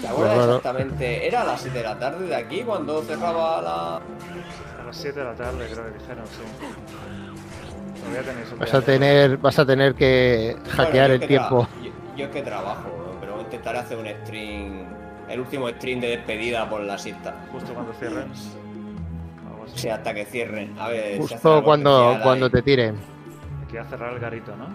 ¿Te 0.01 0.07
acuerdas 0.09 0.35
Claro. 0.37 0.57
exactamente? 0.57 1.27
Era 1.27 1.43
a 1.43 1.45
las 1.45 1.61
7 1.63 1.79
de 1.79 1.85
la 1.85 1.99
tarde 1.99 2.27
de 2.27 2.35
aquí 2.35 2.63
cuando 2.63 3.03
cerraba 3.03 3.63
la. 3.63 3.97
A 3.97 4.85
las 4.87 4.97
7 4.97 5.19
de 5.19 5.25
la 5.25 5.35
tarde 5.35 5.67
creo 5.73 5.85
que 5.87 5.99
dijeron, 5.99 6.25
sí. 6.27 8.01
Todavía 8.01 8.23
tenéis 8.23 8.53
un 8.53 8.59
Vas 8.59 8.75
a 8.75 8.81
de- 8.81 8.87
tener, 8.87 9.37
vas 9.39 9.59
a 9.59 9.67
tener 9.67 9.95
que 9.95 10.57
hackear 10.69 10.93
Bueno, 11.09 11.15
el 11.15 11.21
que 11.21 11.27
tiempo. 11.27 11.69
Yo, 11.83 11.91
yo 12.17 12.25
es 12.27 12.31
que 12.31 12.43
trabajo, 12.43 13.17
pero 13.21 13.41
intentaré 13.41 13.79
hacer 13.79 13.97
un 13.99 14.07
stream. 14.25 14.85
El 15.29 15.41
último 15.41 15.69
stream 15.71 16.01
de 16.01 16.09
despedida 16.09 16.69
por 16.71 16.83
la 16.83 16.97
siesta. 16.99 17.35
Justo 17.51 17.75
cuando 17.75 17.93
cierren. 17.95 18.31
Así. 18.31 18.53
Sí, 19.75 19.89
hasta 19.89 20.15
que 20.15 20.25
cierren. 20.27 20.79
A 20.79 20.89
ver, 20.89 21.19
Justo 21.19 21.65
cuando, 21.65 22.17
cuando 22.23 22.49
te 22.49 22.63
tiren. 22.63 22.95
Hay 23.63 23.67
que 23.67 23.83
cerrar 23.91 24.13
el 24.13 24.21
garito, 24.21 24.55
¿no? 24.57 24.67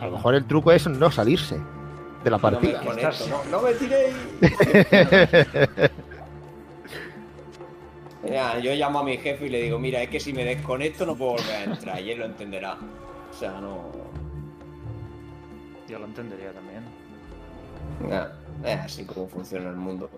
A 0.00 0.06
lo 0.06 0.12
mejor 0.12 0.34
el 0.34 0.44
truco 0.46 0.72
es 0.72 0.86
no 0.86 1.10
salirse 1.10 1.56
de 2.24 2.30
la 2.30 2.38
No 2.38 2.50
me 2.50 2.68
partida. 2.72 2.82
no, 3.28 3.44
no 3.50 3.62
me 3.62 3.72
tiréis. 3.74 4.14
Mira, 8.22 8.58
yo 8.58 8.74
llamo 8.74 8.98
a 8.98 9.04
mi 9.04 9.16
jefe 9.16 9.46
y 9.46 9.48
le 9.48 9.62
digo, 9.62 9.78
mira, 9.78 10.02
es 10.02 10.10
que 10.10 10.18
si 10.20 10.32
me 10.32 10.44
desconecto 10.44 11.06
no 11.06 11.14
puedo 11.16 11.32
volver 11.32 11.54
a 11.54 11.64
entrar 11.64 12.00
y 12.00 12.10
él 12.10 12.18
lo 12.18 12.24
entenderá. 12.26 12.76
O 13.30 13.34
sea, 13.34 13.60
no. 13.60 13.92
Yo 15.88 15.98
lo 15.98 16.04
entendería 16.06 16.52
también. 16.52 16.82
Nah, 18.08 18.26
es 18.68 18.80
así 18.80 19.04
como 19.04 19.28
funciona 19.28 19.70
el 19.70 19.76
mundo. 19.76 20.10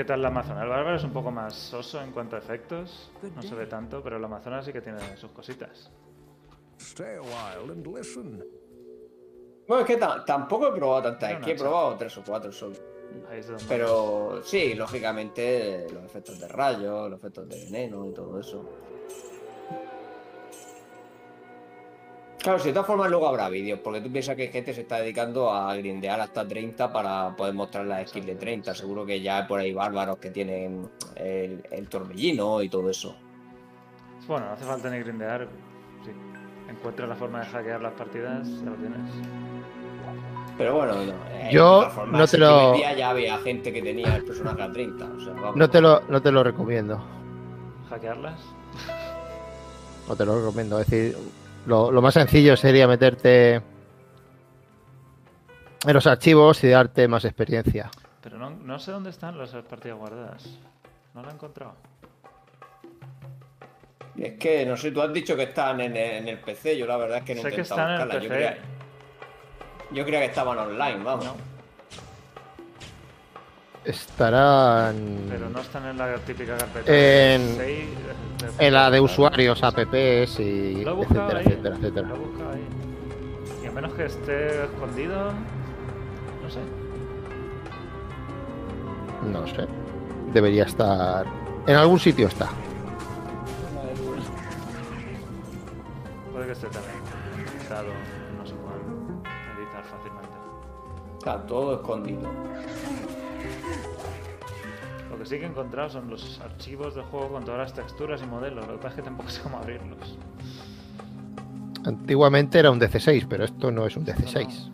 ¿Qué 0.00 0.04
tal 0.06 0.22
la 0.22 0.28
Amazona? 0.28 0.62
El 0.62 0.70
bárbaro 0.70 0.96
es 0.96 1.04
un 1.04 1.12
poco 1.12 1.30
más 1.30 1.52
soso 1.54 2.00
en 2.00 2.10
cuanto 2.12 2.34
a 2.34 2.38
efectos. 2.38 3.10
No 3.36 3.42
se 3.42 3.54
ve 3.54 3.66
tanto, 3.66 4.02
pero 4.02 4.18
la 4.18 4.28
Amazona 4.28 4.62
sí 4.62 4.72
que 4.72 4.80
tiene 4.80 4.98
sus 5.18 5.30
cositas. 5.32 5.90
Stay 6.78 7.16
a 7.16 7.20
while 7.20 7.70
and 7.70 7.86
listen. 7.86 8.42
Bueno, 9.68 9.82
es 9.82 9.86
que 9.86 9.98
ta- 9.98 10.24
tampoco 10.24 10.68
he 10.68 10.72
probado 10.72 11.02
tantas, 11.02 11.32
es 11.32 11.38
que 11.44 11.50
he 11.52 11.54
probado 11.54 11.96
tres 11.98 12.16
o 12.16 12.22
cuatro 12.26 12.50
solo. 12.50 12.76
Pero 13.68 14.40
sí, 14.42 14.72
lógicamente 14.72 15.86
los 15.92 16.02
efectos 16.02 16.40
de 16.40 16.48
rayos, 16.48 17.10
los 17.10 17.18
efectos 17.18 17.46
de 17.50 17.62
veneno 17.66 18.06
y 18.06 18.14
todo 18.14 18.40
eso. 18.40 18.64
Claro, 22.42 22.58
si 22.58 22.68
de 22.68 22.72
todas 22.72 22.86
formas 22.86 23.10
luego 23.10 23.28
habrá 23.28 23.50
vídeos, 23.50 23.80
porque 23.84 24.00
tú 24.00 24.10
piensas 24.10 24.34
que 24.34 24.48
gente 24.48 24.72
se 24.72 24.80
está 24.80 24.96
dedicando 24.98 25.52
a 25.52 25.76
grindear 25.76 26.20
hasta 26.20 26.46
30 26.48 26.90
para 26.90 27.36
poder 27.36 27.52
mostrar 27.52 27.84
las 27.84 28.08
skills 28.08 28.26
de 28.26 28.34
30. 28.36 28.74
Seguro 28.74 29.04
que 29.04 29.20
ya 29.20 29.38
hay 29.38 29.44
por 29.46 29.60
ahí 29.60 29.74
bárbaros 29.74 30.16
que 30.16 30.30
tienen 30.30 30.88
el, 31.16 31.62
el 31.70 31.88
torbellino 31.88 32.62
y 32.62 32.70
todo 32.70 32.88
eso. 32.88 33.14
Bueno, 34.26 34.46
no 34.46 34.52
hace 34.52 34.64
falta 34.64 34.88
ni 34.88 34.98
grindear. 35.00 35.48
Si 36.02 36.70
encuentras 36.70 37.08
la 37.10 37.16
forma 37.16 37.40
de 37.40 37.46
hackear 37.46 37.80
las 37.82 37.92
partidas, 37.92 38.48
ya 38.48 38.70
lo 38.70 38.76
tienes. 38.76 39.00
Pero 40.56 40.76
bueno, 40.76 40.94
no, 40.94 41.12
eh, 41.30 41.48
Yo 41.52 41.90
formas, 41.90 42.20
no 42.20 42.26
te 42.26 42.36
el 42.36 42.42
lo- 42.42 42.76
ya 42.96 43.10
había 43.10 43.38
gente 43.38 43.72
que 43.72 43.82
tenía 43.82 44.16
el 44.16 44.24
personaje 44.24 44.62
a 44.62 44.72
30. 44.72 45.04
O 45.04 45.20
sea, 45.20 45.32
vamos. 45.34 45.56
No 45.56 45.68
te 45.68 45.80
lo, 45.80 46.00
no 46.08 46.22
te 46.22 46.30
lo 46.32 46.42
recomiendo. 46.42 47.02
¿Hackearlas? 47.90 48.40
No 50.08 50.16
te 50.16 50.24
lo 50.24 50.38
recomiendo. 50.38 50.80
Es 50.80 50.86
decir, 50.88 51.16
lo, 51.66 51.90
lo 51.90 52.02
más 52.02 52.14
sencillo 52.14 52.56
sería 52.56 52.86
meterte 52.88 53.54
en 55.86 55.94
los 55.94 56.06
archivos 56.06 56.62
y 56.64 56.68
darte 56.68 57.08
más 57.08 57.24
experiencia. 57.24 57.90
Pero 58.20 58.38
no, 58.38 58.50
no 58.50 58.78
sé 58.78 58.92
dónde 58.92 59.10
están 59.10 59.38
las 59.38 59.50
partidas 59.50 59.98
guardadas. 59.98 60.58
No 61.14 61.22
lo 61.22 61.30
he 61.30 61.32
encontrado. 61.32 61.74
Es 64.16 64.34
que, 64.38 64.66
no 64.66 64.76
sé, 64.76 64.90
tú 64.90 65.00
has 65.00 65.12
dicho 65.12 65.34
que 65.36 65.44
están 65.44 65.80
en 65.80 65.96
el, 65.96 66.16
en 66.16 66.28
el 66.28 66.38
PC, 66.38 66.76
yo 66.76 66.86
la 66.86 66.96
verdad 66.98 67.18
es 67.18 67.24
que 67.24 67.34
no 67.34 67.40
he 67.40 67.44
sé 67.44 67.50
que 67.50 67.60
intentado 67.62 67.80
están 67.80 67.94
en 67.94 68.00
el 68.00 68.06
buscarlas. 68.06 68.22
Yo 68.22 68.28
PC. 68.28 68.34
creía, 68.34 68.58
yo 69.92 70.04
creía 70.04 70.20
que 70.20 70.26
estaban 70.26 70.58
online, 70.58 71.02
vamos. 71.04 71.24
No, 71.24 71.36
Estarán. 73.84 75.26
pero 75.30 75.48
no 75.48 75.60
están 75.60 75.86
en 75.86 75.96
la 75.98 76.14
típica 76.18 76.56
carpeta. 76.56 76.84
En- 76.92 77.56
Save, 77.56 77.88
En 78.58 78.74
la 78.74 78.90
de 78.90 79.00
usuarios, 79.00 79.62
apps 79.62 80.38
y 80.40 80.84
Lo 80.84 80.90
he 80.92 80.94
buscado 80.94 81.30
etcétera, 81.30 81.38
ahí. 81.38 81.46
etcétera, 81.46 81.76
etcétera. 81.76 82.08
Lo 82.08 82.14
he 82.14 82.18
buscado 82.18 82.50
ahí. 82.52 82.66
Y 83.62 83.66
a 83.66 83.70
menos 83.72 83.92
que 83.94 84.04
esté 84.06 84.64
escondido. 84.64 85.32
No 86.42 86.50
sé. 86.50 86.60
No 89.32 89.46
sé. 89.46 89.66
Debería 90.32 90.64
estar. 90.64 91.26
En 91.66 91.76
algún 91.76 91.98
sitio 91.98 92.28
está. 92.28 92.48
Puede 96.32 96.46
que 96.46 96.52
esté 96.52 96.66
también. 96.68 96.94
No 98.38 98.46
se 98.46 98.54
puede 98.54 98.78
editar 99.58 99.84
fácilmente. 99.84 100.28
Está 101.18 101.46
todo 101.46 101.74
escondido. 101.76 102.30
Lo 105.30 105.36
que 105.36 105.36
sí 105.36 105.38
que 105.38 105.46
he 105.46 105.48
encontrado 105.48 105.88
son 105.90 106.10
los 106.10 106.40
archivos 106.40 106.94
de 106.96 107.02
juego 107.02 107.28
con 107.28 107.44
todas 107.44 107.60
las 107.60 107.72
texturas 107.72 108.20
y 108.22 108.26
modelos. 108.26 108.66
Lo 108.66 108.72
que 108.72 108.78
pasa 108.78 108.88
es 108.88 108.94
que 108.96 109.02
tampoco 109.02 109.28
sé 109.30 109.40
cómo 109.42 109.58
abrirlos. 109.58 110.18
Antiguamente 111.84 112.58
era 112.58 112.70
un 112.70 112.80
DC6, 112.80 113.26
pero 113.28 113.44
esto 113.44 113.70
no 113.70 113.86
es 113.86 113.96
un 113.96 114.04
DC6. 114.04 114.70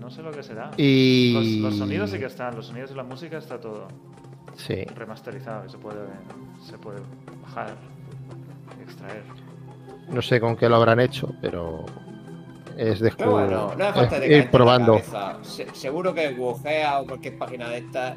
No 0.00 0.10
sé 0.10 0.22
lo 0.22 0.30
que 0.30 0.42
será. 0.42 0.70
Y. 0.76 1.60
Los, 1.62 1.70
los 1.72 1.78
sonidos 1.78 2.10
sí 2.10 2.18
que 2.18 2.26
están, 2.26 2.54
los 2.54 2.66
sonidos 2.66 2.90
y 2.90 2.94
la 2.94 3.02
música 3.02 3.38
está 3.38 3.58
todo 3.58 3.88
Sí. 4.56 4.84
remasterizado 4.94 5.66
y 5.66 5.70
se 5.70 5.78
puede, 5.78 6.00
se 6.62 6.76
puede 6.78 7.00
bajar 7.42 7.74
y 8.78 8.82
extraer. 8.82 9.22
No 10.10 10.20
sé 10.22 10.40
con 10.40 10.56
qué 10.56 10.68
lo 10.68 10.76
habrán 10.76 11.00
hecho, 11.00 11.32
pero. 11.40 11.84
Es 12.76 13.00
de 13.00 13.10
Pero 13.10 13.32
bueno, 13.32 13.74
no 13.76 13.92
falta 13.92 14.16
es 14.18 14.20
de 14.20 14.38
ir 14.38 14.50
probando. 14.50 15.00
seguro 15.72 16.14
que 16.14 16.28
Wogea 16.34 17.00
o 17.00 17.06
cualquier 17.06 17.36
página 17.36 17.68
de 17.70 17.78
estas. 17.78 18.16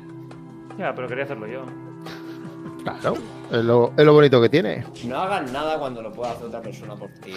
Ya, 0.81 0.95
pero 0.95 1.07
quería 1.07 1.25
hacerlo 1.25 1.45
yo. 1.45 1.61
Claro. 2.81 3.13
Es 3.51 3.63
lo, 3.63 3.93
es 3.95 4.03
lo 4.03 4.13
bonito 4.13 4.41
que 4.41 4.49
tiene. 4.49 4.83
No 5.05 5.19
hagas 5.19 5.51
nada 5.51 5.77
cuando 5.77 6.01
lo 6.01 6.11
pueda 6.11 6.31
hacer 6.31 6.47
otra 6.47 6.59
persona 6.59 6.95
por 6.95 7.09
ti. 7.23 7.33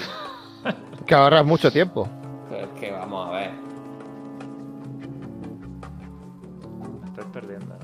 Que 1.07 1.15
ahorras 1.15 1.45
mucho 1.45 1.71
tiempo. 1.71 2.09
Pero 2.49 2.65
es 2.65 2.81
que 2.81 2.91
vamos 2.91 3.29
a 3.29 3.33
ver. 3.33 3.51
Me 7.03 7.07
estoy 7.09 7.25
perdiendo, 7.31 7.77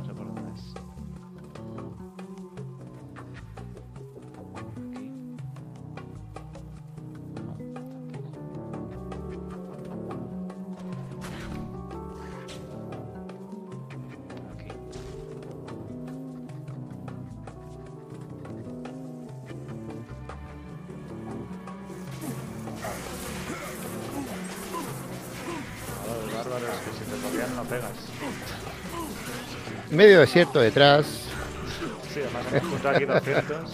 Medio 30.01 30.21
desierto 30.21 30.61
detrás. 30.61 31.05
Sí, 32.15 32.21
aquí 32.89 33.05
200. 33.05 33.71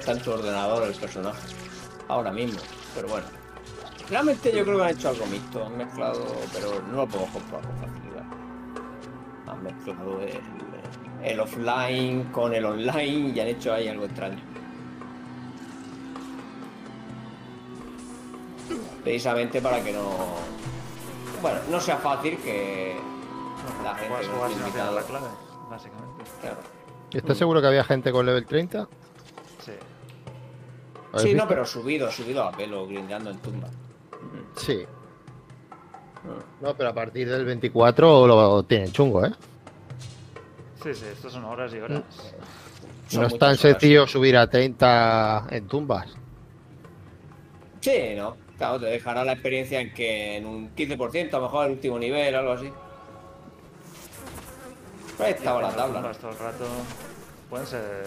Está 0.00 0.12
en 0.12 0.20
tu 0.20 0.32
ordenador 0.32 0.88
el 0.88 0.94
personaje. 0.94 1.40
Ahora 2.08 2.32
mismo, 2.32 2.58
pero 2.94 3.08
bueno. 3.08 3.26
Realmente 4.08 4.50
yo 4.52 4.64
creo 4.64 4.78
que 4.78 4.84
han 4.84 4.90
hecho 4.90 5.10
algo 5.10 5.26
mixto, 5.26 5.64
han 5.64 5.76
mezclado, 5.76 6.26
pero 6.52 6.82
no 6.90 6.96
lo 6.96 7.06
puedo 7.06 7.26
comprobar 7.26 7.64
con 7.66 7.76
facilidad. 7.76 8.24
Han 9.46 9.62
mezclado 9.62 10.20
el, 10.22 10.40
el 11.22 11.40
offline 11.40 12.24
con 12.32 12.52
el 12.52 12.64
online 12.64 13.32
y 13.34 13.40
han 13.40 13.46
hecho 13.46 13.72
ahí 13.72 13.86
algo 13.86 14.06
extraño. 14.06 14.40
Precisamente 19.04 19.60
para 19.60 19.82
que 19.82 19.92
no. 19.92 20.10
Bueno, 21.40 21.60
no 21.70 21.80
sea 21.80 21.96
fácil 21.98 22.36
que 22.38 22.96
la 23.84 23.94
gente 23.94 24.14
no 24.28 24.92
la 24.92 25.02
clave, 25.02 25.28
básicamente. 25.70 26.24
Claro. 26.40 26.58
¿Estás 27.12 27.38
seguro 27.38 27.60
que 27.60 27.66
había 27.68 27.84
gente 27.84 28.12
con 28.12 28.26
level 28.26 28.44
30? 28.44 28.88
Sí. 29.64 29.72
¿Habéis 31.12 31.30
Sí, 31.30 31.34
no, 31.34 31.48
pero 31.48 31.64
subido, 31.64 32.10
subido 32.10 32.44
a 32.44 32.52
pelo, 32.52 32.86
grindeando 32.86 33.30
en 33.30 33.38
tumba. 33.38 33.68
Sí. 34.56 34.84
No, 36.60 36.74
pero 36.76 36.90
a 36.90 36.94
partir 36.94 37.28
del 37.28 37.44
24 37.44 38.26
lo 38.26 38.62
tienen 38.64 38.92
chungo, 38.92 39.24
¿eh? 39.24 39.32
Sí, 40.82 40.94
sí, 40.94 41.04
estos 41.12 41.32
son 41.32 41.44
horas 41.44 41.72
y 41.74 41.78
horas. 41.78 42.02
Son 43.08 43.22
no 43.22 43.26
es 43.26 43.38
tan 43.38 43.50
horas. 43.50 43.60
sencillo 43.60 44.06
subir 44.06 44.36
a 44.36 44.46
30 44.48 45.46
en 45.50 45.66
tumbas. 45.66 46.08
Sí, 47.80 48.14
no. 48.16 48.36
Claro, 48.56 48.78
te 48.78 48.86
dejará 48.86 49.24
la 49.24 49.32
experiencia 49.32 49.80
en 49.80 49.92
que 49.94 50.36
en 50.36 50.46
un 50.46 50.74
15%, 50.74 51.32
a 51.32 51.36
lo 51.38 51.42
mejor 51.44 51.66
el 51.66 51.72
último 51.72 51.98
nivel, 51.98 52.34
algo 52.34 52.52
así. 52.52 52.70
Pues 55.16 55.28
ahí 55.28 55.32
estaba 55.32 55.62
la 55.62 55.74
tabla. 55.74 56.12
todo 56.12 56.30
el 56.30 56.38
rato. 56.38 56.66
Pueden 57.48 57.66
ser. 57.66 58.06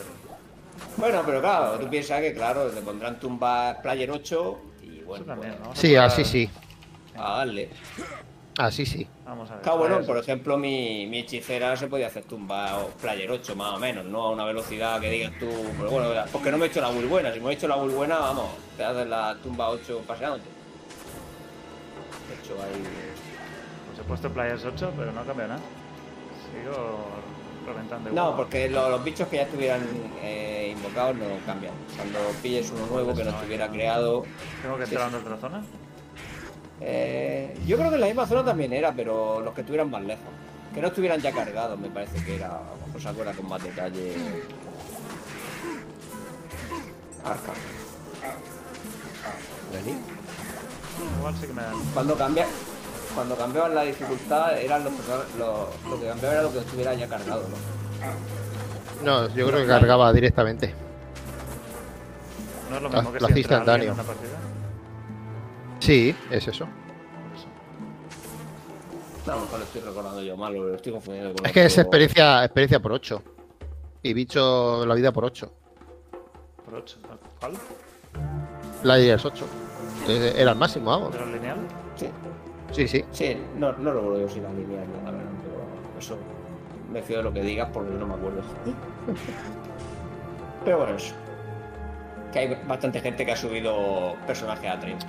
Bueno, 0.97 1.21
pero 1.25 1.41
claro, 1.41 1.79
tú 1.79 1.89
piensas 1.89 2.21
que, 2.21 2.33
claro, 2.33 2.69
te 2.69 2.81
pondrán 2.81 3.19
tumbas 3.19 3.77
Player 3.77 4.09
8 4.09 4.61
y 4.83 4.99
bueno, 5.01 5.25
también, 5.25 5.55
pues, 5.55 5.69
¿no? 5.69 5.75
Sí, 5.75 5.95
así 5.95 6.23
sí. 6.23 6.49
a 7.15 7.37
darle. 7.37 7.69
Así 8.57 8.85
sí. 8.85 9.07
Vamos 9.25 9.49
a 9.49 9.55
ver. 9.55 9.63
Claro, 9.63 9.77
bueno, 9.79 9.95
Pues, 9.95 10.07
por 10.07 10.17
ejemplo, 10.17 10.57
mi, 10.57 11.07
mi 11.07 11.19
hechicera 11.19 11.75
se 11.75 11.87
podía 11.87 12.07
hacer 12.07 12.23
tumba 12.25 12.77
o 12.77 12.89
Player 12.89 13.29
8 13.31 13.55
más 13.55 13.73
o 13.73 13.79
menos, 13.79 14.05
no 14.05 14.23
a 14.23 14.31
una 14.31 14.45
velocidad 14.45 15.01
que 15.01 15.09
digas 15.09 15.33
tú, 15.39 15.49
pero 15.77 15.89
bueno, 15.89 16.09
porque 16.31 16.51
no 16.51 16.57
me 16.57 16.65
he 16.65 16.69
hecho 16.69 16.81
la 16.81 16.89
build 16.89 17.09
buena, 17.09 17.33
si 17.33 17.39
me 17.39 17.49
he 17.49 17.53
hecho 17.53 17.67
la 17.67 17.77
build 17.77 17.95
buena, 17.95 18.19
vamos, 18.19 18.49
te 18.77 18.83
haces 18.83 19.07
la 19.07 19.35
tumba 19.41 19.69
8 19.69 20.03
paseándote. 20.07 20.43
De 22.29 22.35
hecho, 22.41 22.53
ahí... 22.63 22.83
Pues 23.87 23.99
he 23.99 24.03
puesto 24.03 24.29
Players 24.31 24.65
8, 24.65 24.93
pero 24.97 25.11
no 25.11 25.23
cambia 25.23 25.47
nada. 25.47 25.61
Sigo 26.51 27.07
reventando 27.65 28.09
igual. 28.09 28.25
No, 28.31 28.35
porque 28.37 28.69
lo- 28.69 28.89
los 28.89 29.03
bichos 29.03 29.27
que 29.27 29.37
ya 29.37 29.43
estuvieran 29.43 29.81
eh, 30.21 30.73
invocados 30.75 31.15
no 31.15 31.25
cambian. 31.45 31.73
Cuando 31.95 32.19
pilles 32.41 32.71
uno 32.75 32.85
nuevo 32.87 33.13
que 33.13 33.23
no 33.23 33.29
estuviera 33.31 33.67
creado... 33.69 34.23
¿Tengo 34.61 34.77
que 34.77 34.85
sí, 34.85 34.91
entrar 34.95 35.09
sí. 35.09 35.15
en 35.15 35.21
otra 35.21 35.37
zona? 35.37 35.63
Eh, 36.81 37.57
yo 37.65 37.77
creo 37.77 37.89
que 37.89 37.95
en 37.95 38.01
la 38.01 38.07
misma 38.07 38.25
zona 38.27 38.43
también 38.43 38.73
era, 38.73 38.91
pero 38.93 39.39
los 39.39 39.53
que 39.53 39.61
estuvieran 39.61 39.89
más 39.89 40.01
lejos. 40.03 40.25
Que 40.73 40.81
no 40.81 40.87
estuvieran 40.87 41.21
ya 41.21 41.31
cargados, 41.31 41.79
me 41.79 41.87
parece 41.89 42.23
que 42.25 42.35
era. 42.35 42.59
O 42.95 42.99
sea, 42.99 43.11
acuerda 43.11 43.31
con 43.33 43.47
más 43.47 43.63
detalle. 43.63 44.13
Arca. 47.23 47.53
Igual 51.19 51.35
sí 51.39 51.47
que 51.47 51.53
me 51.53 51.61
dan. 51.61 51.73
Cuando 51.93 52.15
cambia, 52.15 52.45
cuando 53.13 53.35
cambiaban 53.35 53.75
la 53.75 53.83
dificultad, 53.83 54.57
eran 54.59 54.83
los, 54.83 54.93
personajes- 54.93 55.35
lo, 55.37 55.99
que 55.99 56.07
cambiaba 56.07 56.33
era 56.33 56.43
lo 56.43 56.51
que 56.51 56.59
estuviera 56.59 56.93
ya 56.93 57.07
cargado, 57.07 57.43
¿no? 59.03 59.03
No, 59.03 59.27
yo 59.35 59.47
creo 59.47 59.59
que 59.61 59.67
cargaba 59.67 60.11
directamente. 60.13 60.73
No 62.69 62.77
es 62.77 62.81
lo 62.81 62.89
mismo 62.89 63.11
que 63.13 63.19
lo 63.19 63.27
si 63.27 63.39
instantáneo. 63.39 63.87
en 63.89 63.93
una 63.93 64.03
partida. 64.03 64.37
Sí, 65.79 66.15
es 66.31 66.47
eso. 66.47 66.65
No, 69.25 69.31
a 69.33 69.35
lo 69.35 69.41
mejor 69.43 69.59
lo 69.59 69.65
estoy 69.65 69.81
recordando 69.81 70.21
yo 70.21 70.35
mal, 70.37 70.53
lo 70.53 70.75
estoy 70.75 70.91
confundiendo 70.91 71.33
con 71.33 71.45
Es 71.45 71.51
que 71.53 71.65
es 71.65 71.77
experiencia, 71.77 72.43
experiencia 72.43 72.79
por 72.81 72.91
8. 72.93 73.21
Y 74.03 74.13
bicho 74.13 74.85
la 74.85 74.95
vida 74.95 75.11
por 75.13 75.23
8. 75.25 75.51
Por 76.65 76.75
8. 76.75 76.97
¿Cuál? 77.39 77.53
Players 78.81 79.23
8. 79.23 79.45
Eh, 80.09 80.33
Era 80.37 80.51
el 80.51 80.57
máximo, 80.57 80.89
vamos. 80.89 81.09
¿Pero 81.13 81.25
lineal? 81.27 81.57
Sí, 81.95 82.07
Sí, 82.73 82.87
sí. 82.87 83.03
sí, 83.11 83.37
no, 83.57 83.71
no 83.73 83.93
recuerdo 83.93 84.21
yo 84.21 84.29
si 84.29 84.39
la 84.39 84.49
línea 84.49 84.81
la 85.05 85.11
verdad, 85.11 85.29
pero 85.43 85.99
eso 85.99 86.17
me 86.91 87.01
fío 87.01 87.17
de 87.17 87.23
lo 87.23 87.33
que 87.33 87.41
digas 87.41 87.69
porque 87.71 87.91
no 87.91 88.07
me 88.07 88.15
acuerdo. 88.15 88.41
Pero 90.65 90.77
bueno, 90.77 90.95
eso. 90.95 91.13
Que 92.31 92.39
hay 92.39 92.57
bastante 92.67 92.99
gente 93.01 93.25
que 93.25 93.33
ha 93.33 93.35
subido 93.35 94.15
personajes 94.25 94.69
a 94.69 94.79
30. 94.79 95.07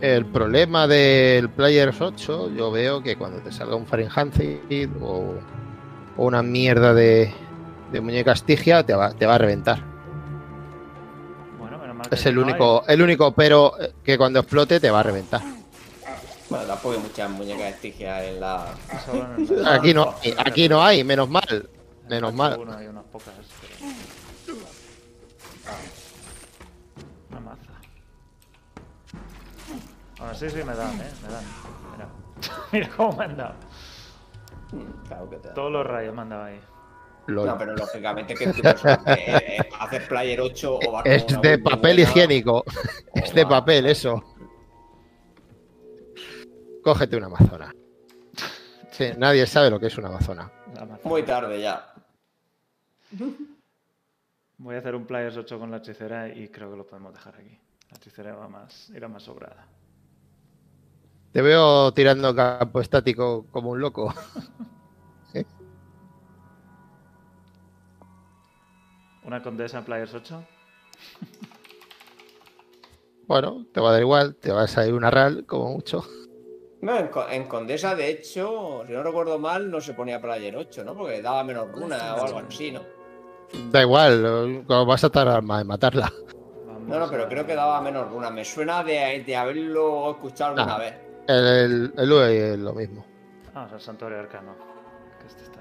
El 0.00 0.26
problema 0.26 0.86
del 0.86 1.48
Players 1.48 2.00
8, 2.00 2.50
yo 2.54 2.70
veo 2.70 3.02
que 3.02 3.16
cuando 3.16 3.38
te 3.38 3.52
salga 3.52 3.76
un 3.76 3.86
Fahrenheit 3.86 4.90
o, 5.00 5.34
o 6.16 6.24
una 6.24 6.42
mierda 6.42 6.92
de, 6.92 7.32
de 7.92 8.00
muñeca 8.00 8.32
estigia, 8.32 8.84
te 8.84 8.94
va, 8.94 9.12
te 9.12 9.24
va 9.24 9.36
a 9.36 9.38
reventar. 9.38 9.78
Bueno, 11.58 11.78
menos 11.78 11.96
mal 11.96 12.08
que 12.08 12.14
Es 12.14 12.26
el 12.26 12.38
único, 12.38 12.84
el 12.86 13.00
único 13.00 13.32
pero 13.32 13.80
eh, 13.80 13.92
que 14.02 14.18
cuando 14.18 14.40
explote 14.40 14.80
te 14.80 14.90
va 14.90 15.00
a 15.00 15.04
reventar. 15.04 15.40
Bueno, 16.50 16.66
tampoco 16.66 16.94
hay 16.94 17.00
muchas 17.00 17.30
muñecas 17.30 17.74
estigias 17.74 18.24
en 18.24 18.40
la. 18.40 18.74
Aquí 19.74 19.94
no, 19.94 20.14
aquí 20.38 20.68
no 20.68 20.82
hay, 20.82 21.02
menos 21.02 21.28
mal. 21.28 21.68
Menos 22.08 22.30
en 22.30 22.36
mal. 22.36 22.58
H1 22.58 22.76
hay 22.76 22.86
unas 22.86 23.04
pocas, 23.04 23.34
pero... 23.60 23.90
Una 27.30 27.40
maza. 27.40 27.72
Bueno, 30.18 30.34
sí, 30.34 30.50
sí, 30.50 30.56
me 30.56 30.74
dan, 30.74 31.00
¿eh? 31.00 31.10
Me 31.22 31.32
dan. 31.32 31.44
Mira, 31.92 32.08
Mira 32.72 32.88
cómo 32.96 33.16
me 33.16 33.24
han 33.24 33.36
dado. 33.36 33.54
Claro 35.08 35.30
que 35.30 35.36
te 35.36 35.48
da. 35.48 35.54
Todos 35.54 35.72
los 35.72 35.86
rayos 35.86 36.14
me 36.14 36.22
han 36.22 36.28
dado 36.28 36.44
ahí. 36.44 36.60
Lol. 37.26 37.46
No, 37.46 37.56
pero 37.56 37.74
lógicamente 37.74 38.34
que 38.34 38.44
eh, 38.44 39.58
hacer 39.80 40.06
Player 40.08 40.42
8 40.42 40.78
o 40.86 40.92
vas 40.92 41.06
Es 41.06 41.26
de 41.40 41.58
papel 41.58 41.96
buena, 41.96 42.02
higiénico. 42.02 42.64
Es 43.14 43.32
de 43.32 43.46
papel 43.46 43.86
eso. 43.86 44.22
Cógete 46.84 47.16
una 47.16 47.26
amazona. 47.26 47.74
Sí, 48.90 49.06
nadie 49.16 49.46
sabe 49.46 49.70
lo 49.70 49.80
que 49.80 49.86
es 49.86 49.96
una 49.96 50.08
amazona. 50.08 50.52
Muy 51.02 51.22
tarde 51.22 51.60
ya. 51.60 51.94
Voy 54.58 54.76
a 54.76 54.78
hacer 54.78 54.94
un 54.94 55.06
Players 55.06 55.36
8 55.36 55.58
con 55.58 55.70
la 55.70 55.78
hechicera 55.78 56.28
y 56.28 56.48
creo 56.48 56.70
que 56.70 56.76
lo 56.76 56.86
podemos 56.86 57.14
dejar 57.14 57.36
aquí. 57.36 57.58
La 57.90 57.96
hechicera 57.96 58.34
va 58.34 58.48
más, 58.48 58.90
irá 58.90 59.08
más 59.08 59.22
sobrada. 59.22 59.66
Te 61.32 61.40
veo 61.42 61.92
tirando 61.92 62.34
campo 62.34 62.80
estático 62.80 63.46
como 63.50 63.70
un 63.70 63.80
loco. 63.80 64.14
Una 69.24 69.42
condesa 69.42 69.78
en 69.78 69.84
Players 69.84 70.12
8. 70.12 70.44
Bueno, 73.26 73.64
te 73.72 73.80
va 73.80 73.88
a 73.88 73.92
dar 73.92 74.02
igual, 74.02 74.36
te 74.36 74.52
vas 74.52 74.76
a 74.76 74.86
ir 74.86 74.92
una 74.92 75.10
RAL 75.10 75.46
como 75.46 75.72
mucho. 75.72 76.04
No, 76.84 76.98
en, 76.98 77.08
Co- 77.08 77.26
en 77.30 77.44
Condesa, 77.44 77.94
de 77.94 78.08
hecho, 78.10 78.84
si 78.86 78.92
no 78.92 79.02
recuerdo 79.02 79.38
mal, 79.38 79.70
no 79.70 79.80
se 79.80 79.94
ponía 79.94 80.20
Player 80.20 80.54
8, 80.56 80.84
¿no? 80.84 80.94
Porque 80.94 81.22
daba 81.22 81.42
menos 81.42 81.72
runa 81.72 82.14
o 82.16 82.24
algo 82.26 82.38
así, 82.46 82.70
¿no? 82.72 82.80
Da 83.70 83.80
igual, 83.82 84.64
vas 84.66 85.04
a 85.04 85.08
tardar 85.10 85.42
más 85.42 85.62
en 85.62 85.66
matarla. 85.68 86.12
No, 86.86 86.98
no, 86.98 87.08
pero 87.08 87.26
creo 87.28 87.46
que 87.46 87.54
daba 87.54 87.80
menos 87.80 88.10
runa. 88.10 88.28
Me 88.30 88.44
suena 88.44 88.84
de, 88.84 89.22
de 89.26 89.36
haberlo 89.36 90.10
escuchado 90.10 90.50
alguna 90.58 90.74
Ah. 90.74 90.78
vez. 90.78 90.94
El, 91.26 91.46
el, 91.46 91.94
el 91.96 92.12
UE 92.12 92.52
es 92.52 92.58
lo 92.58 92.74
mismo. 92.74 93.06
Vamos 93.54 93.72
al 93.72 93.80
santuario 93.80 94.18
arcano. 94.20 94.54
Que 95.20 95.26
este 95.28 95.44
está. 95.44 95.60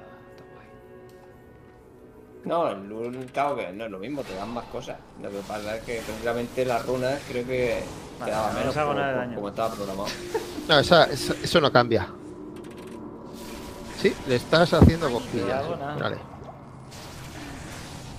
No, 2.46 2.68
el 2.70 2.90
Lul, 2.90 3.26
claro 3.34 3.56
que 3.56 3.72
no 3.72 3.86
es 3.86 3.92
lo 3.92 4.00
mismo, 4.00 4.22
te 4.22 4.36
dan 4.36 4.54
más 4.54 4.66
cosas. 4.66 4.98
Lo 5.22 5.30
que 5.30 5.38
pasa 5.48 5.78
es 5.78 5.84
que 5.84 6.02
precisamente 6.06 6.66
las 6.66 6.86
runas 6.86 7.22
creo 7.30 7.46
que 7.46 7.84
Vale, 8.20 8.32
quedaba 8.32 8.48
no 8.52 8.60
menos 8.60 8.76
de 8.76 9.14
daño. 9.16 9.36
como 9.36 9.50
estaba 9.50 9.74
programado. 9.74 10.08
No, 10.68 10.80
esa- 10.80 11.06
esa- 11.06 11.36
eso 11.42 11.62
no 11.62 11.72
cambia. 11.72 12.08
Sí, 14.02 14.14
le 14.28 14.36
estás 14.36 14.74
haciendo 14.74 15.10
cosquillas. 15.10 15.64
Vale. 16.00 16.18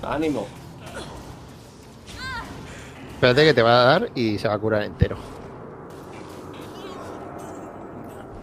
¡Ánimo! 0.03 0.47
Espérate 3.15 3.45
que 3.45 3.55
te 3.55 3.63
va 3.63 3.81
a 3.83 3.85
dar 3.85 4.11
y 4.15 4.39
se 4.39 4.49
va 4.49 4.55
a 4.55 4.59
curar 4.59 4.83
entero. 4.83 5.17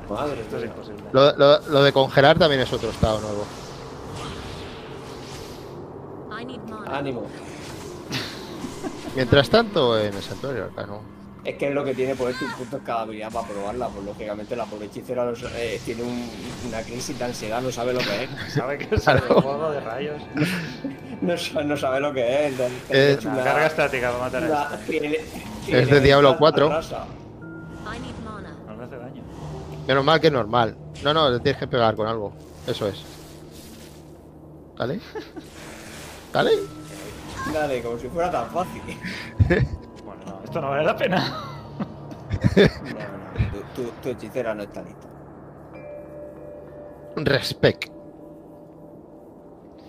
Madre 0.09 0.41
Esto 0.41 0.57
es 0.57 0.65
imposible. 0.65 1.03
Lo, 1.13 1.31
lo- 1.37 1.59
lo 1.69 1.83
de 1.83 1.93
congelar 1.93 2.37
también 2.37 2.61
es 2.61 2.71
otro 2.73 2.89
estado 2.89 3.19
nuevo. 3.21 3.45
I 6.39 6.45
need 6.45 6.59
mana. 6.61 6.77
¡Ánimo! 6.91 7.23
Mientras 9.15 9.49
tanto, 9.49 9.99
en 9.99 10.13
el 10.13 10.21
santuario 10.23 10.65
arcano. 10.65 11.01
Es 11.43 11.55
que 11.57 11.69
es 11.69 11.73
lo 11.73 11.83
que 11.83 11.95
tiene 11.95 12.15
ponerte 12.15 12.45
un 12.45 12.51
punto 12.51 12.77
en 12.77 12.83
cada 12.83 13.01
habilidad 13.01 13.31
para 13.31 13.47
probarla. 13.47 13.87
Pues 13.89 14.05
lógicamente 14.05 14.55
la 14.55 14.65
pobre 14.65 14.85
hechicera 14.85 15.31
eh, 15.55 15.81
tiene 15.83 16.03
un- 16.03 16.29
una 16.67 16.81
crisis 16.83 17.17
de 17.17 17.25
ansiedad, 17.25 17.61
no 17.61 17.71
sabe 17.71 17.93
lo 17.93 17.99
que 17.99 18.23
es. 18.25 18.29
¿Sabe 18.53 18.77
que 18.77 18.83
es 18.95 19.07
el 19.07 19.19
Claro. 19.19 19.41
juego 19.41 19.71
de 19.71 19.79
rayos? 19.81 20.21
No, 21.21 21.35
no 21.63 21.77
sabe 21.77 21.99
lo 21.99 22.11
que 22.13 22.47
es. 22.47 22.51
entonces, 22.53 22.77
Eh, 22.89 23.15
es 23.19 23.25
Una 23.25 23.35
una- 23.35 23.43
carga 23.43 23.67
estática 23.67 24.11
para 24.11 24.23
matar 24.23 24.43
una- 24.43 24.61
a 24.73 24.77
tiene- 24.77 25.19
Es 25.67 25.87
de 25.89 25.99
Diablo 25.99 26.29
tanta 26.29 26.39
4. 26.39 26.69
raza. 26.69 27.05
I 27.85 27.99
need 27.99 28.15
mana. 28.25 28.55
No 28.67 28.75
le 28.75 28.83
hace 28.85 28.97
daño. 28.97 29.21
Menos 29.87 30.03
mal 30.03 30.19
que 30.19 30.27
es 30.27 30.33
normal. 30.33 30.75
No, 31.03 31.13
no, 31.13 31.29
le 31.29 31.39
tienes 31.41 31.59
que 31.59 31.67
pegar 31.67 31.95
con 31.95 32.07
algo. 32.07 32.33
Eso 32.65 32.87
es. 32.87 33.03
¿Vale? 34.79 34.99
¿Vale? 36.33 36.51
Dale, 37.53 37.81
como 37.81 37.97
si 37.97 38.07
fuera 38.07 38.29
tan 38.31 38.47
fácil. 38.49 38.81
Bueno, 40.05 40.21
no, 40.25 40.43
esto 40.43 40.59
no 40.61 40.69
vale 40.69 40.83
la 40.83 40.95
pena. 40.95 41.19
No, 41.19 42.63
no, 42.63 43.51
tu, 43.75 43.81
tu- 43.83 43.91
tu 44.01 44.09
hechicera 44.09 44.53
no 44.53 44.63
está 44.63 44.81
lista. 44.81 45.07
Respect. 47.15 47.85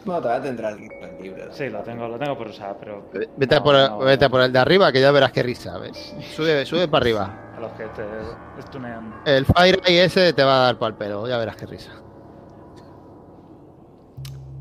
Bueno, 0.04 0.20
todavía 0.20 0.42
tendrá 0.42 0.68
el 0.70 0.78
libre. 1.20 1.46
¿no? 1.46 1.52
Sí, 1.52 1.68
lo 1.70 1.80
tengo, 1.82 2.08
lo 2.08 2.18
tengo 2.18 2.36
por 2.36 2.48
usar, 2.48 2.76
pero 2.78 3.04
Vete, 3.36 3.54
a 3.54 3.58
No, 3.58 3.64
por 3.64 3.74
el, 3.76 3.88
no, 3.88 3.98
vete 3.98 4.24
a 4.24 4.28
no. 4.28 4.32
por 4.32 4.40
el 4.42 4.52
de 4.52 4.58
arriba 4.58 4.92
que 4.92 5.00
ya 5.00 5.10
verás 5.12 5.32
qué 5.32 5.42
risa, 5.42 5.78
¿ves? 5.78 6.14
Sube, 6.36 6.66
sube 6.66 6.86
para 6.88 7.02
arriba. 7.02 7.30
a 7.56 7.60
los 7.60 7.72
que 7.72 7.84
te 7.86 8.62
stunean. 8.62 9.22
El 9.24 9.46
Fire 9.46 9.80
Eye 9.86 10.04
ese 10.04 10.32
te 10.32 10.44
va 10.44 10.62
a 10.62 10.64
dar 10.66 10.78
para 10.78 10.90
el 10.90 10.94
pelo, 10.96 11.26
ya 11.28 11.38
verás 11.38 11.56
qué 11.56 11.66
risa. 11.66 11.92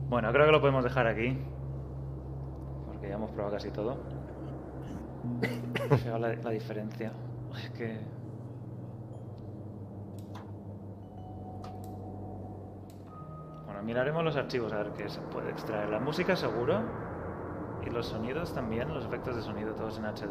Bueno, 0.07 0.31
creo 0.31 0.45
que 0.45 0.51
lo 0.51 0.59
podemos 0.61 0.83
dejar 0.83 1.07
aquí. 1.07 1.37
Hemos 3.13 3.31
probado 3.31 3.55
casi 3.55 3.69
todo. 3.71 3.97
Fijaos 5.97 6.19
la, 6.19 6.33
la 6.35 6.49
diferencia. 6.49 7.11
Es 7.55 7.69
que. 7.71 7.99
Bueno, 13.65 13.81
miraremos 13.83 14.23
los 14.23 14.35
archivos 14.35 14.73
a 14.73 14.77
ver 14.77 14.91
qué 14.97 15.09
se 15.09 15.19
puede 15.21 15.49
extraer. 15.51 15.89
La 15.89 15.99
música 15.99 16.35
seguro. 16.35 16.79
Y 17.85 17.89
los 17.89 18.07
sonidos 18.07 18.53
también, 18.53 18.93
los 18.93 19.05
efectos 19.05 19.35
de 19.35 19.41
sonido, 19.41 19.73
todos 19.73 19.97
en 19.97 20.05
HD. 20.05 20.29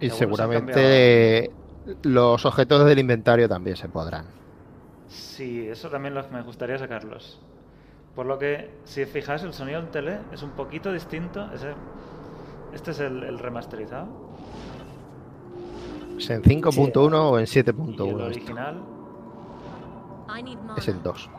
Y 0.00 0.10
seguramente 0.10 1.50
los 2.02 2.44
objetos 2.44 2.84
del 2.84 2.98
inventario 2.98 3.48
también 3.48 3.76
se 3.76 3.88
podrán. 3.88 4.26
Sí, 5.08 5.66
eso 5.66 5.88
también 5.88 6.12
los- 6.14 6.30
me 6.30 6.42
gustaría 6.42 6.76
sacarlos. 6.78 7.40
Por 8.18 8.26
lo 8.26 8.36
que, 8.36 8.80
si 8.82 9.00
os 9.04 9.08
fijáis, 9.10 9.44
el 9.44 9.52
sonido 9.52 9.78
en 9.78 9.92
tele 9.92 10.18
es 10.32 10.42
un 10.42 10.50
poquito 10.50 10.92
distinto. 10.92 11.48
Ese- 11.54 11.76
este 12.72 12.90
es 12.90 12.98
el, 12.98 13.22
el 13.22 13.38
remasterizado. 13.38 14.08
¿Es 16.18 16.28
en 16.28 16.42
5.1 16.42 17.14
o 17.14 17.38
en 17.38 17.42
Y 17.42 17.42
el 17.44 17.64
7.1? 17.64 17.90
esto? 17.92 18.24
original. 18.26 18.82
Es 20.76 20.88
en 20.88 21.00
2. 21.00 21.30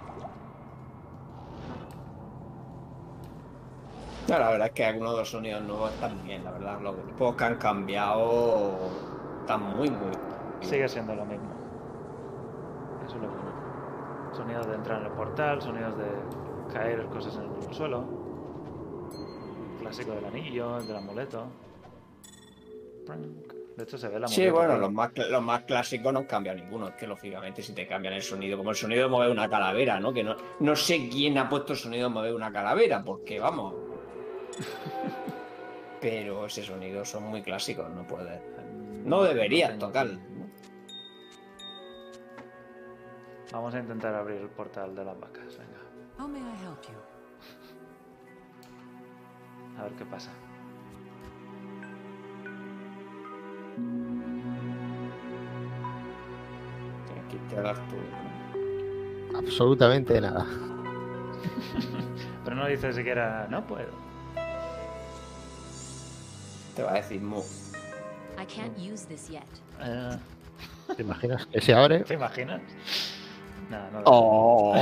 No, 4.29 4.39
la 4.39 4.49
verdad 4.51 4.67
es 4.67 4.73
que 4.73 4.85
algunos 4.85 5.11
de 5.11 5.17
los 5.19 5.29
sonidos 5.31 5.61
nuevos 5.63 5.91
están 5.91 6.23
bien, 6.23 6.45
la 6.45 6.51
verdad. 6.51 6.79
Los 6.79 6.95
pocos 7.17 7.35
que 7.35 7.43
han 7.43 7.55
cambiado 7.55 8.77
están 9.41 9.63
muy, 9.75 9.89
muy. 9.89 10.11
sigue 10.61 10.87
siendo 10.87 11.13
lo 11.13 11.25
mismo. 11.25 11.49
Eso 13.05 13.17
es 13.17 13.21
lo 13.21 13.27
bueno. 13.27 13.49
Sonidos 14.31 14.65
de 14.67 14.75
entrar 14.75 15.01
en 15.01 15.07
el 15.07 15.11
portal, 15.11 15.61
sonidos 15.61 15.97
de 15.97 16.05
caer 16.71 17.05
cosas 17.05 17.35
en 17.37 17.67
el 17.67 17.73
suelo. 17.73 18.05
Clásico 19.79 20.11
del 20.11 20.25
anillo, 20.25 20.79
del 20.81 20.95
amuleto. 20.95 21.47
De 23.75 23.83
hecho, 23.83 23.97
se 23.97 24.07
ve 24.07 24.17
el 24.17 24.23
amuleto. 24.23 24.41
Sí, 24.41 24.49
bueno, 24.49 24.77
los 24.77 24.91
más, 24.91 25.11
los 25.15 25.41
más 25.41 25.63
clásicos 25.63 26.11
no 26.11 26.19
han 26.19 26.25
cambiado 26.25 26.59
ninguno. 26.59 26.89
Es 26.89 26.95
que 26.95 27.07
lógicamente 27.07 27.61
si 27.63 27.73
te 27.73 27.87
cambian 27.87 28.13
el 28.13 28.21
sonido, 28.21 28.57
como 28.57 28.71
el 28.71 28.75
sonido 28.75 29.03
de 29.03 29.09
mover 29.09 29.29
una 29.31 29.49
calavera, 29.49 29.99
¿no? 29.99 30.13
Que 30.13 30.23
no, 30.23 30.35
no 30.59 30.75
sé 30.75 31.09
quién 31.09 31.37
ha 31.37 31.49
puesto 31.49 31.73
el 31.73 31.79
sonido 31.79 32.09
de 32.09 32.13
mover 32.13 32.33
una 32.33 32.51
calavera, 32.51 33.03
porque 33.03 33.39
vamos. 33.39 33.73
Pero 36.01 36.45
ese 36.45 36.63
sonido 36.63 37.03
son 37.03 37.23
muy 37.23 37.41
clásicos, 37.41 37.89
no 37.89 38.05
puedes. 38.05 38.39
No 39.03 39.23
deberías 39.23 39.71
tengo 39.71 39.87
tocar. 39.87 40.07
Vamos 43.51 43.73
a 43.73 43.79
intentar 43.79 44.13
abrir 44.13 44.41
el 44.41 44.49
portal 44.49 44.95
de 44.95 45.03
las 45.03 45.19
vacas. 45.19 45.57
Venga, 45.57 45.68
How 46.19 46.27
may 46.27 46.41
I 46.41 46.55
help 46.65 46.83
you? 46.83 46.97
a 49.79 49.83
ver 49.83 49.93
qué 49.93 50.03
pasa. 50.03 50.29
Tienes 57.07 57.25
que 57.29 57.37
instalar 57.37 57.77
tú. 57.87 59.37
Absolutamente 59.37 60.19
nada. 60.19 60.45
Pero 62.43 62.55
no 62.57 62.67
dice 62.67 62.91
siquiera, 62.91 63.47
no 63.49 63.65
puedo. 63.65 63.93
Te 66.75 66.83
va 66.83 66.91
a 66.91 66.95
decir 66.95 67.21
mu. 67.21 67.39
I 68.37 68.45
can't 68.45 68.77
use 68.77 69.05
this 69.07 69.29
yet. 69.29 69.47
Eh, 69.79 70.17
¿Te 70.97 71.01
imaginas 71.01 71.45
que 71.45 71.61
se 71.61 71.73
abre? 71.73 72.01
¿Te 72.01 72.15
imaginas? 72.15 72.59
No, 73.69 73.89
no. 73.91 74.01
Oh. 74.03 74.75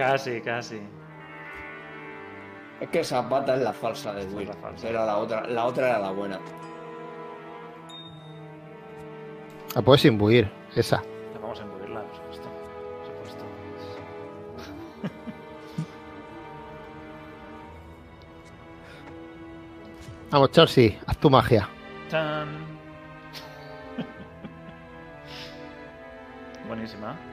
Casi, 0.00 0.40
casi. 0.40 0.80
Es 2.80 2.88
que 2.88 3.00
esa 3.00 3.28
pata 3.28 3.54
es 3.54 3.60
la 3.60 3.74
falsa 3.74 4.14
de 4.14 4.24
Will. 4.34 4.50
Era 4.82 5.04
la 5.04 5.18
otra, 5.18 5.46
la 5.46 5.66
otra 5.66 5.90
era 5.90 5.98
la 5.98 6.10
buena. 6.10 6.40
La 9.74 9.82
puedes 9.82 10.02
imbuir, 10.06 10.50
esa. 10.74 11.02
La 11.34 11.40
vamos 11.40 11.60
a 11.60 11.64
engulirla, 11.64 12.00
por 12.00 12.16
supuesto. 12.16 12.48
Por 12.96 13.06
supuesto. 13.08 13.44
Vamos, 20.30 20.50
Chelsea, 20.52 20.98
haz 21.06 21.18
tu 21.18 21.28
magia. 21.28 21.68
¡Chan! 22.08 22.48
Buenísima. 26.68 27.29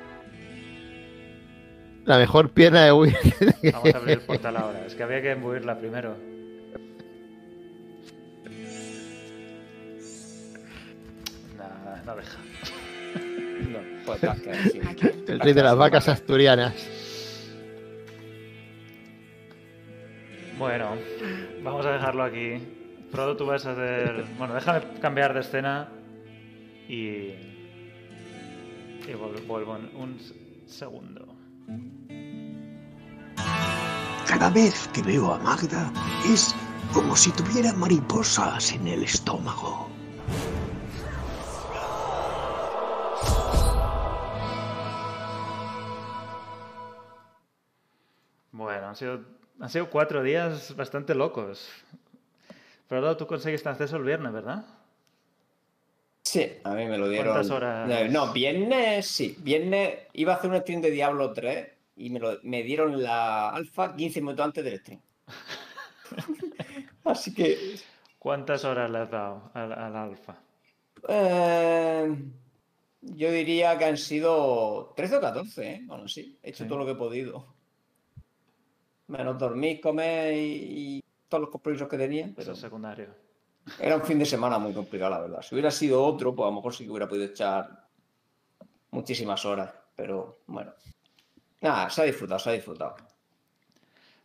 La 2.08 2.18
mejor 2.18 2.50
pierna 2.52 2.86
de 2.86 2.94
Will. 2.94 3.14
Vamos 3.74 3.94
a 3.94 3.98
abrir 3.98 4.20
el 4.20 4.22
portal 4.22 4.56
ahora. 4.56 4.86
Es 4.86 4.96
que 4.96 5.04
había 5.04 5.22
que 5.22 5.32
embuirla 5.32 5.78
primero. 5.78 6.16
No, 11.58 12.06
no 12.06 12.16
deja. 12.16 12.40
No, 13.58 13.80
pues. 14.06 14.22
El 15.28 15.40
rey 15.40 15.52
de 15.52 15.64
las 15.64 15.76
vacas 15.76 16.08
asturianas. 16.08 16.74
Bueno, 20.58 20.92
vamos 21.64 21.86
a 21.86 21.92
dejarlo 21.92 22.24
aquí. 22.24 22.62
Frodo, 23.12 23.36
tú 23.36 23.48
vas 23.48 23.66
a 23.66 23.72
hacer. 23.72 24.24
Bueno, 24.38 24.54
déjame 24.54 24.82
cambiar 25.02 25.34
de 25.34 25.42
escena 25.42 25.90
y. 26.88 27.34
Y 29.06 29.14
vuelvo 29.48 29.76
en 29.76 29.90
un 29.98 30.20
segundo. 30.68 31.27
Cada 34.28 34.50
vez 34.50 34.88
que 34.90 35.02
veo 35.02 35.34
a 35.34 35.40
Magda 35.40 35.92
es 36.26 36.56
como 36.94 37.16
si 37.16 37.32
tuviera 37.32 37.74
mariposas 37.74 38.72
en 38.72 38.88
el 38.88 39.04
estómago. 39.04 39.90
Bueno, 48.52 48.88
han 48.88 48.96
sido, 48.96 49.22
han 49.60 49.70
sido 49.70 49.90
cuatro 49.90 50.24
días 50.24 50.76
bastante 50.76 51.14
locos. 51.14 51.70
Frodo, 52.88 53.18
tú 53.18 53.28
conseguiste 53.28 53.70
acceso 53.70 53.98
el 53.98 54.04
viernes, 54.04 54.32
¿verdad? 54.32 54.66
Sí, 56.30 56.46
a 56.64 56.74
mí 56.74 56.86
me 56.86 56.98
lo 56.98 57.08
dieron. 57.08 57.34
¿Cuántas 57.34 57.52
horas? 57.52 58.12
No, 58.12 58.34
viernes 58.34 59.08
sí. 59.08 59.36
Viernes 59.40 60.08
iba 60.14 60.34
a 60.34 60.36
hacer 60.36 60.50
un 60.52 60.58
stream 60.60 60.82
de 60.82 60.92
Diablo 60.92 61.32
3 61.32 61.68
y 61.96 62.10
me, 62.10 62.20
lo, 62.20 62.38
me 62.44 62.64
dieron 62.64 63.02
la 63.02 63.50
alfa 63.50 63.96
15 63.96 64.20
minutos 64.22 64.46
antes 64.46 64.64
del 64.66 64.80
stream. 64.80 65.02
Así 67.06 67.34
que. 67.34 67.76
¿Cuántas 68.20 68.66
horas 68.66 68.90
le 68.92 68.98
has 69.00 69.10
dado 69.12 69.52
al, 69.54 69.72
al 69.72 69.96
alfa? 69.96 70.42
eh, 71.08 72.16
yo 73.02 73.32
diría 73.32 73.78
que 73.78 73.86
han 73.86 73.98
sido 73.98 74.94
13 74.98 75.16
o 75.18 75.22
14, 75.22 75.72
¿eh? 75.72 75.82
Bueno, 75.86 76.08
sí, 76.08 76.38
he 76.44 76.50
hecho 76.50 76.64
Sí. 76.64 76.68
todo 76.68 76.80
lo 76.80 76.86
que 76.86 76.92
he 76.92 76.96
podido. 76.96 77.56
Menos 79.08 79.38
dormir, 79.38 79.80
comer 79.80 80.34
y, 80.34 80.98
y 80.98 81.04
todos 81.30 81.42
los 81.44 81.50
compromisos 81.52 81.88
que 81.88 81.98
tenía. 81.98 82.26
Eso 82.26 82.34
Pero 82.36 82.52
es 82.54 82.60
secundario. 82.60 83.27
Era 83.80 83.96
un 83.96 84.02
fin 84.04 84.20
de 84.20 84.26
semana 84.26 84.58
muy 84.60 84.74
complicado, 84.74 85.12
la 85.12 85.20
verdad. 85.20 85.42
Si 85.42 85.56
hubiera 85.56 85.72
sido 85.72 86.04
otro, 86.04 86.34
pues 86.36 86.46
a 86.46 86.50
lo 86.50 86.56
mejor 86.56 86.74
sí 86.74 86.84
que 86.86 86.92
hubiera 86.92 87.08
podido 87.08 87.26
echar 87.26 87.88
muchísimas 88.92 89.44
horas. 89.46 89.74
Pero 89.96 90.40
bueno. 90.48 90.72
Nada, 91.62 91.90
se 91.90 92.02
ha 92.02 92.06
disfrutado, 92.06 92.40
se 92.40 92.50
ha 92.50 92.54
disfrutado. 92.54 92.96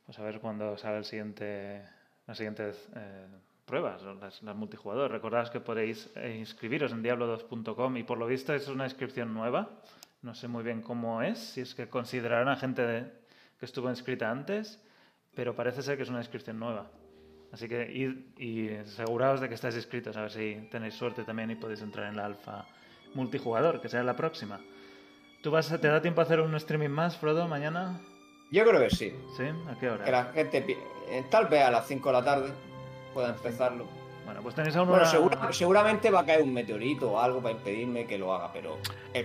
Pues 0.04 0.18
a 0.18 0.22
ver 0.22 0.40
cuándo 0.40 0.76
sale 0.76 0.98
el 0.98 1.04
siguiente, 1.04 1.82
las 2.26 2.36
siguientes 2.36 2.88
eh, 2.94 3.26
pruebas, 3.64 4.02
las, 4.02 4.42
las 4.42 4.56
multijugador. 4.56 5.10
Recordad 5.10 5.48
que 5.50 5.60
podéis 5.60 6.10
eh, 6.16 6.36
inscribiros 6.38 6.92
en 6.92 7.02
diablo2.com 7.02 7.96
y 7.96 8.02
por 8.02 8.18
lo 8.18 8.26
visto 8.26 8.52
es 8.54 8.68
una 8.68 8.84
inscripción 8.84 9.32
nueva. 9.32 9.70
No 10.20 10.34
sé 10.34 10.46
muy 10.48 10.62
bien 10.62 10.82
cómo 10.82 11.22
es, 11.22 11.38
si 11.38 11.62
es 11.62 11.74
que 11.74 11.88
considerarán 11.88 12.48
a 12.48 12.56
gente 12.56 12.82
de- 12.82 13.10
que 13.58 13.64
estuvo 13.66 13.88
inscrita 13.88 14.30
antes, 14.30 14.80
pero 15.34 15.54
parece 15.56 15.82
ser 15.82 15.96
que 15.96 16.02
es 16.02 16.08
una 16.10 16.18
inscripción 16.18 16.58
nueva. 16.58 16.86
Así 17.52 17.68
que 17.68 17.90
id 17.92 18.40
y 18.42 18.74
aseguraos 18.76 19.40
de 19.40 19.48
que 19.48 19.54
estáis 19.54 19.76
inscritos, 19.76 20.16
a 20.16 20.22
ver 20.22 20.30
si 20.30 20.68
tenéis 20.70 20.94
suerte 20.94 21.22
también 21.24 21.50
y 21.50 21.54
podéis 21.54 21.82
entrar 21.82 22.08
en 22.08 22.16
la 22.16 22.24
alfa 22.24 22.64
multijugador, 23.14 23.80
que 23.80 23.88
será 23.88 24.02
la 24.02 24.16
próxima. 24.16 24.58
¿Tú 25.42 25.50
vas 25.50 25.70
a- 25.70 25.78
te 25.78 25.88
da 25.88 26.00
tiempo 26.00 26.20
a 26.20 26.24
hacer 26.24 26.40
un 26.40 26.54
streaming 26.54 26.88
más, 26.88 27.16
Frodo, 27.16 27.46
mañana? 27.48 28.00
Yo 28.50 28.64
creo 28.64 28.80
que 28.80 28.90
sí. 28.90 29.12
¿Sí? 29.36 29.44
¿A 29.70 29.78
qué 29.78 29.90
hora? 29.90 30.04
Que 30.04 30.10
la 30.10 30.24
gente, 30.26 30.64
eh, 31.10 31.24
tal 31.30 31.46
vez 31.48 31.62
a 31.62 31.70
las 31.70 31.86
5 31.86 32.08
de 32.08 32.12
la 32.14 32.24
tarde, 32.24 32.52
pueda 33.12 33.30
empezarlo. 33.30 33.86
Bueno, 34.24 34.40
pues 34.40 34.54
tenéis 34.54 34.76
aún 34.76 34.88
Bueno, 34.88 35.02
una... 35.02 35.10
segura- 35.10 35.52
seguramente 35.52 36.10
va 36.10 36.20
a 36.20 36.24
caer 36.24 36.42
un 36.42 36.54
meteorito 36.54 37.10
o 37.12 37.18
algo 37.20 37.42
para 37.42 37.54
impedirme 37.54 38.06
que 38.06 38.16
lo 38.18 38.32
haga, 38.32 38.50
pero. 38.52 38.78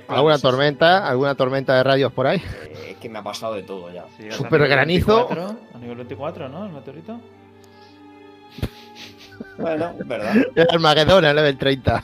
¿Alguna 0.08 0.36
es 0.36 0.42
tormenta? 0.42 1.08
¿Alguna 1.08 1.36
tormenta 1.36 1.76
de 1.76 1.84
rayos 1.84 2.12
por 2.12 2.26
ahí? 2.28 2.40
Eh, 2.64 2.92
es 2.92 2.98
que 2.98 3.08
me 3.08 3.20
ha 3.20 3.24
pasado 3.24 3.54
de 3.54 3.64
todo 3.64 3.92
ya. 3.94 4.04
A 4.06 4.32
Super 4.32 4.68
granizo. 4.68 5.28
24, 5.28 5.56
a 5.76 5.78
nivel 5.78 5.98
24, 5.98 6.50
¿no? 6.50 6.66
El 6.66 6.72
meteorito. 6.74 7.22
Bueno, 9.58 9.94
verdad. 10.06 10.36
El 10.56 10.68
Armagedón, 10.72 11.26
el 11.26 11.36
level 11.36 11.58
30. 11.58 12.04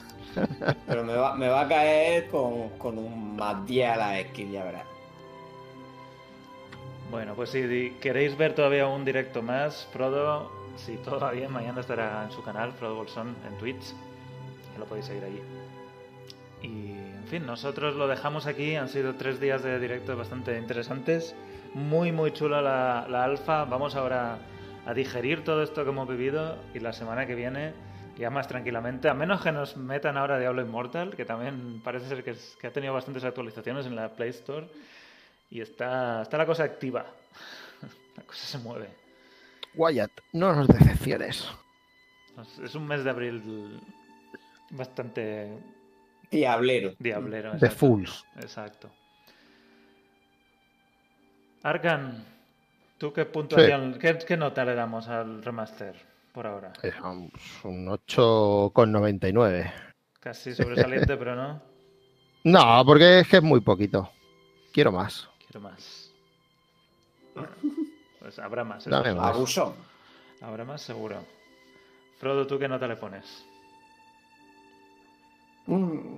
Pero 0.87 1.03
me 1.03 1.13
va, 1.13 1.35
me 1.35 1.47
va 1.47 1.61
a 1.61 1.67
caer 1.67 2.27
con, 2.29 2.69
con 2.77 2.97
un 2.97 3.35
más 3.35 3.65
10 3.65 3.89
a 3.89 3.95
la 3.95 4.21
skill, 4.23 4.51
ya 4.51 4.63
verás. 4.63 4.85
Bueno, 7.11 7.35
pues 7.35 7.51
si 7.51 7.95
queréis 8.01 8.35
ver 8.35 8.55
todavía 8.55 8.87
un 8.87 9.05
directo 9.05 9.43
más, 9.43 9.87
Frodo, 9.93 10.51
si 10.75 10.97
todo 10.97 11.19
va 11.19 11.31
bien, 11.31 11.51
mañana 11.51 11.81
estará 11.81 12.23
en 12.23 12.31
su 12.31 12.41
canal, 12.43 12.73
Frodo 12.73 12.95
Bolsón, 12.95 13.35
en 13.47 13.55
Twitch. 13.59 13.93
Que 14.73 14.79
lo 14.79 14.85
podéis 14.85 15.05
seguir 15.05 15.23
allí. 15.23 15.41
Y, 16.63 16.91
en 16.93 17.27
fin, 17.27 17.45
nosotros 17.45 17.95
lo 17.95 18.07
dejamos 18.07 18.47
aquí. 18.47 18.75
Han 18.75 18.89
sido 18.89 19.13
tres 19.15 19.39
días 19.39 19.61
de 19.61 19.79
directo 19.79 20.17
bastante 20.17 20.57
interesantes. 20.57 21.35
Muy, 21.75 22.11
muy 22.11 22.31
chula 22.31 22.61
la, 22.61 23.05
la 23.07 23.23
alfa. 23.23 23.65
Vamos 23.65 23.95
ahora 23.95 24.39
a 24.85 24.93
digerir 24.93 25.43
todo 25.43 25.63
esto 25.63 25.83
que 25.83 25.89
hemos 25.89 26.07
vivido 26.07 26.57
y 26.73 26.79
la 26.79 26.93
semana 26.93 27.25
que 27.25 27.35
viene 27.35 27.73
ya 28.17 28.29
más 28.29 28.47
tranquilamente, 28.47 29.09
a 29.09 29.13
menos 29.15 29.41
que 29.41 29.51
nos 29.51 29.75
metan 29.75 30.17
ahora 30.17 30.37
Diablo 30.37 30.61
Immortal, 30.61 31.15
que 31.15 31.25
también 31.25 31.81
parece 31.83 32.07
ser 32.07 32.23
que, 32.23 32.31
es- 32.31 32.55
que 32.61 32.67
ha 32.67 32.71
tenido 32.71 32.93
bastantes 32.93 33.23
actualizaciones 33.23 33.85
en 33.87 33.95
la 33.95 34.15
Play 34.15 34.29
Store 34.29 34.67
y 35.49 35.61
está, 35.61 36.21
está 36.21 36.37
la 36.37 36.45
cosa 36.45 36.63
activa. 36.63 37.05
La 38.15 38.21
cosa 38.23 38.45
se 38.45 38.57
mueve. 38.59 38.89
Wyatt, 39.73 40.11
no 40.33 40.53
nos 40.53 40.67
decepciones. 40.67 41.49
Es- 42.39 42.59
Es 42.59 42.75
un 42.75 42.85
mes 42.85 43.03
de 43.03 43.09
abril 43.09 43.81
bastante 44.69 45.57
Diablero. 46.29 46.93
diablero. 46.99 47.51
The 47.51 47.57
exacto. 47.65 47.75
Fools. 47.77 48.25
Exacto. 48.35 48.91
Arkan, 51.63 52.23
¿tú 53.03 53.11
qué 53.11 53.25
puntuación, 53.25 53.99
qué, 53.99 54.17
qué 54.25 54.37
nota 54.37 54.63
le 54.63 54.75
damos 54.75 55.09
al 55.09 55.43
remaster 55.43 55.93
por 56.31 56.47
ahora? 56.47 56.71
Es 56.81 56.97
un, 57.01 57.29
un 57.65 57.87
8,99. 57.87 59.73
Casi 60.21 60.53
sobresaliente, 60.53 61.17
pero 61.17 61.35
no. 61.35 61.61
No, 62.45 62.83
porque 62.85 63.19
es 63.19 63.27
que 63.27 63.37
es 63.37 63.43
muy 63.43 63.59
poquito. 63.61 64.09
Quiero 64.73 64.91
más. 64.91 65.29
Quiero 65.47 65.61
más. 65.61 66.13
Bueno, 67.33 67.49
pues 68.19 68.37
habrá 68.39 68.63
más. 68.65 68.81
eso 68.81 68.89
Dame 68.89 69.09
seguro. 69.09 69.21
más. 69.21 69.35
Abusón. 69.35 69.73
Habrá 70.41 70.65
más 70.65 70.81
seguro. 70.81 71.25
Frodo, 72.19 72.45
¿tú 72.47 72.59
qué 72.59 72.67
nota 72.67 72.85
le 72.87 72.97
pones? 72.97 73.45
Mm. 75.67 76.17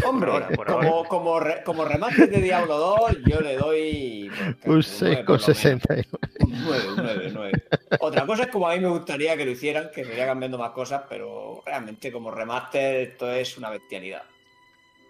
Hombre, 0.06 0.30
Por 0.30 0.42
ahora, 0.42 0.56
por 0.56 0.66
como, 0.66 0.88
ahora. 0.96 1.08
como, 1.08 1.40
re- 1.40 1.62
como 1.64 1.84
remaster 1.84 2.30
de 2.30 2.40
Diablo 2.40 2.78
2, 2.78 3.16
yo 3.26 3.40
le 3.40 3.56
doy. 3.56 4.30
pues, 4.64 5.00
Un 5.02 5.08
nueve 5.08 5.24
por 5.24 5.40
lo 5.40 5.46
menos. 5.46 5.64
6,69. 5.64 6.06
Un 6.40 6.64
9, 6.64 6.88
un 6.88 6.96
9, 6.96 7.26
un 7.28 7.34
9. 7.34 7.52
Otra 8.00 8.26
cosa 8.26 8.42
es 8.44 8.48
como 8.48 8.68
a 8.68 8.74
mí 8.74 8.80
me 8.80 8.88
gustaría 8.88 9.36
que 9.36 9.44
lo 9.44 9.50
hicieran, 9.50 9.90
que 9.94 10.04
sería 10.04 10.26
cambiando 10.26 10.58
más 10.58 10.70
cosas, 10.70 11.02
pero 11.08 11.62
realmente 11.66 12.10
como 12.12 12.30
remaster 12.30 12.96
esto 13.10 13.30
es 13.30 13.56
una 13.58 13.70
bestialidad. 13.70 14.22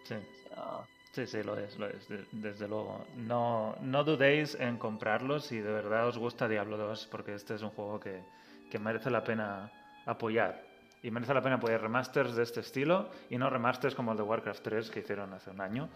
Sí. 0.05 0.15
O 0.15 0.55
sea, 0.55 0.65
Sí, 1.13 1.27
sí, 1.27 1.43
lo 1.43 1.59
es, 1.59 1.77
lo 1.77 1.89
es, 1.89 2.09
de- 2.09 2.25
desde 2.31 2.69
luego. 2.69 3.05
No, 3.17 3.75
no 3.81 4.05
dudéis 4.05 4.57
en 4.61 4.77
comprarlo 4.79 5.41
si 5.41 5.59
de 5.59 5.73
verdad 5.73 6.07
os 6.07 6.17
gusta 6.19 6.47
Diablo 6.47 6.77
2, 6.77 7.09
porque 7.11 7.35
este 7.35 7.57
es 7.57 7.63
un 7.63 7.71
juego 7.71 7.99
que, 7.99 8.23
que 8.71 8.79
merece 8.79 9.11
la 9.11 9.25
pena 9.25 9.73
apoyar. 10.07 10.63
Y 11.03 11.11
merece 11.11 11.33
la 11.33 11.43
pena 11.43 11.57
apoyar 11.57 11.81
remasters 11.81 12.35
de 12.35 12.43
este 12.43 12.61
estilo 12.61 13.09
y 13.31 13.39
no 13.39 13.49
remasters 13.49 13.95
como 13.95 14.13
el 14.13 14.19
de 14.19 14.23
Warcraft 14.23 14.63
3 14.63 14.91
que 14.91 15.01
hicieron 15.01 15.33
hace 15.33 15.51
un 15.51 15.61
año. 15.61 15.89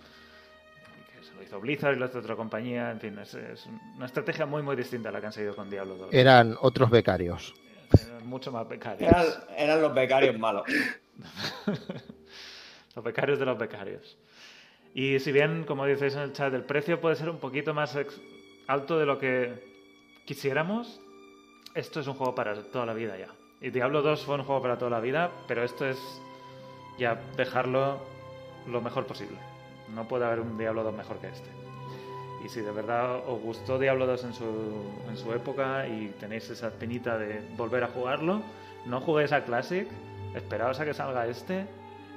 Que 1.12 1.24
se 1.24 1.34
lo 1.34 1.42
hizo 1.42 1.60
Blizzard 1.60 1.96
y 1.96 1.98
lo 1.98 2.06
hizo 2.06 2.18
otra 2.18 2.36
compañía. 2.36 2.90
En 2.90 3.00
fin, 3.00 3.18
es, 3.18 3.34
es 3.34 3.66
una 3.96 4.06
estrategia 4.06 4.46
muy, 4.46 4.62
muy 4.62 4.76
distinta 4.76 5.10
a 5.10 5.12
la 5.12 5.20
que 5.20 5.26
han 5.26 5.32
seguido 5.32 5.54
con 5.54 5.68
Diablo 5.68 5.96
2. 5.96 6.14
Eran 6.14 6.56
otros 6.60 6.90
becarios. 6.90 7.54
Eran 8.06 8.26
mucho 8.26 8.50
más 8.50 8.66
becarios. 8.66 9.10
eran, 9.10 9.26
eran 9.56 9.82
los 9.82 9.94
becarios 9.94 10.38
malos. 10.38 10.64
Los 12.94 13.04
becarios 13.04 13.38
de 13.40 13.44
los 13.44 13.58
becarios. 13.58 14.16
Y 14.94 15.18
si 15.18 15.32
bien, 15.32 15.64
como 15.64 15.84
dices 15.84 16.14
en 16.14 16.22
el 16.22 16.32
chat, 16.32 16.54
el 16.54 16.62
precio 16.62 17.00
puede 17.00 17.16
ser 17.16 17.28
un 17.28 17.38
poquito 17.38 17.74
más 17.74 17.98
alto 18.68 18.98
de 18.98 19.06
lo 19.06 19.18
que 19.18 20.22
quisiéramos, 20.24 21.00
esto 21.74 22.00
es 22.00 22.06
un 22.06 22.14
juego 22.14 22.34
para 22.36 22.54
toda 22.62 22.86
la 22.86 22.94
vida 22.94 23.18
ya. 23.18 23.28
Y 23.60 23.70
Diablo 23.70 24.02
2 24.02 24.24
fue 24.24 24.36
un 24.36 24.44
juego 24.44 24.62
para 24.62 24.78
toda 24.78 24.90
la 24.90 25.00
vida, 25.00 25.30
pero 25.46 25.64
esto 25.64 25.86
es 25.86 25.98
ya 26.98 27.20
dejarlo 27.36 27.98
lo 28.66 28.80
mejor 28.80 29.06
posible. 29.06 29.38
No 29.94 30.06
puede 30.06 30.24
haber 30.24 30.40
un 30.40 30.58
Diablo 30.58 30.82
2 30.82 30.94
mejor 30.94 31.18
que 31.18 31.28
este. 31.28 31.48
Y 32.44 32.48
si 32.48 32.60
de 32.60 32.72
verdad 32.72 33.26
os 33.26 33.40
gustó 33.40 33.78
Diablo 33.78 34.06
2 34.06 34.24
en 34.24 34.34
su, 34.34 34.44
en 35.08 35.16
su 35.16 35.32
época 35.32 35.86
y 35.88 36.08
tenéis 36.20 36.50
esa 36.50 36.70
penita 36.70 37.16
de 37.16 37.40
volver 37.56 37.84
a 37.84 37.88
jugarlo, 37.88 38.42
no 38.84 39.00
juguéis 39.00 39.32
a 39.32 39.44
Classic, 39.44 39.88
esperaos 40.34 40.78
a 40.80 40.84
que 40.84 40.92
salga 40.92 41.26
este 41.26 41.66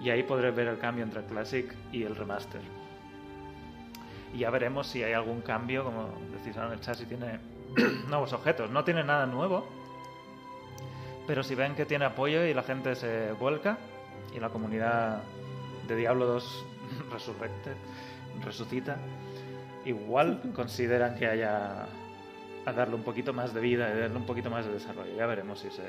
y 0.02 0.10
ahí 0.10 0.24
podréis 0.24 0.56
ver 0.56 0.68
el 0.68 0.80
cambio 0.80 1.04
entre 1.04 1.24
Classic 1.24 1.74
y 1.92 2.04
el 2.04 2.16
Remaster. 2.16 2.62
Y 4.34 4.40
ya 4.40 4.50
veremos 4.50 4.88
si 4.88 5.04
hay 5.04 5.14
algún 5.14 5.42
cambio, 5.42 5.86
como 5.86 6.10
decís 6.34 6.56
ahora 6.58 6.68
en 6.68 6.74
el 6.74 6.82
chat, 6.82 6.96
si 6.96 7.06
tiene 7.06 7.40
nuevos 8.08 8.34
objetos. 8.34 8.70
No 8.70 8.84
tiene 8.84 9.04
nada 9.04 9.26
nuevo, 9.26 9.66
pero 11.28 11.44
si 11.44 11.54
ven 11.54 11.76
que 11.76 11.86
tiene 11.86 12.06
apoyo 12.06 12.45
y 12.45 12.54
la 12.54 12.64
gente 12.64 12.95
se 12.95 13.34
vuelca 13.34 13.78
y 14.34 14.40
la 14.40 14.49
comunidad 14.49 15.22
de 15.88 15.95
Diablo 15.95 16.26
2 16.26 16.66
Resurrected 17.12 17.76
resucita, 18.44 18.98
igual 19.86 20.41
consideran 20.56 21.16
que 21.16 21.28
haya 21.28 21.86
a 22.66 22.74
darle 22.74 22.95
un 22.95 23.04
poquito 23.04 23.32
más 23.32 23.54
de 23.54 23.62
vida 23.62 23.90
y 23.94 23.99
darle 23.99 24.18
un 24.18 24.26
poquito 24.26 24.49
más 24.49 24.66
de 24.66 24.74
desarrollo. 24.74 25.16
Ya 25.16 25.26
veremos 25.26 25.60
si 25.60 25.70
se 25.70 25.84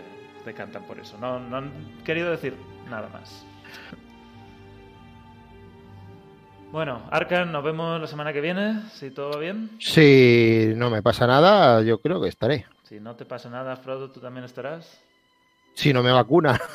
decantan 0.47 0.85
por 0.85 1.01
eso. 1.01 1.19
No, 1.19 1.40
no 1.40 1.56
han 1.56 1.73
querido 2.05 2.31
decir 2.31 2.55
nada 2.89 3.09
más. 3.09 3.44
Bueno, 6.70 7.02
Arkan, 7.10 7.51
nos 7.51 7.65
vemos 7.65 8.01
la 8.01 8.06
semana 8.06 8.32
que 8.32 8.40
viene, 8.40 8.82
si 8.93 9.10
todo 9.10 9.31
va 9.31 9.39
bien. 9.39 9.70
Si 9.81 10.73
no 10.77 10.90
me 10.90 11.02
pasa 11.02 11.27
nada, 11.27 11.82
yo 11.82 11.98
creo 11.98 12.20
que 12.20 12.28
estaré. 12.28 12.66
Si 12.85 13.01
no 13.01 13.16
te 13.16 13.24
pasa 13.24 13.51
nada, 13.51 13.74
Frodo, 13.77 14.10
tú 14.10 14.20
también 14.20 14.44
estarás. 14.44 15.01
Si 15.78 15.92
no 15.92 16.02
me 16.02 16.10
vacuna. 16.10 16.60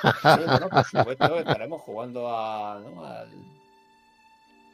Sí, 0.00 0.10
bueno, 0.46 0.68
por 0.68 0.84
supuesto, 0.84 1.38
estaremos 1.40 1.82
jugando 1.82 2.28
a, 2.32 2.78
¿no? 2.78 3.04
al 3.04 3.28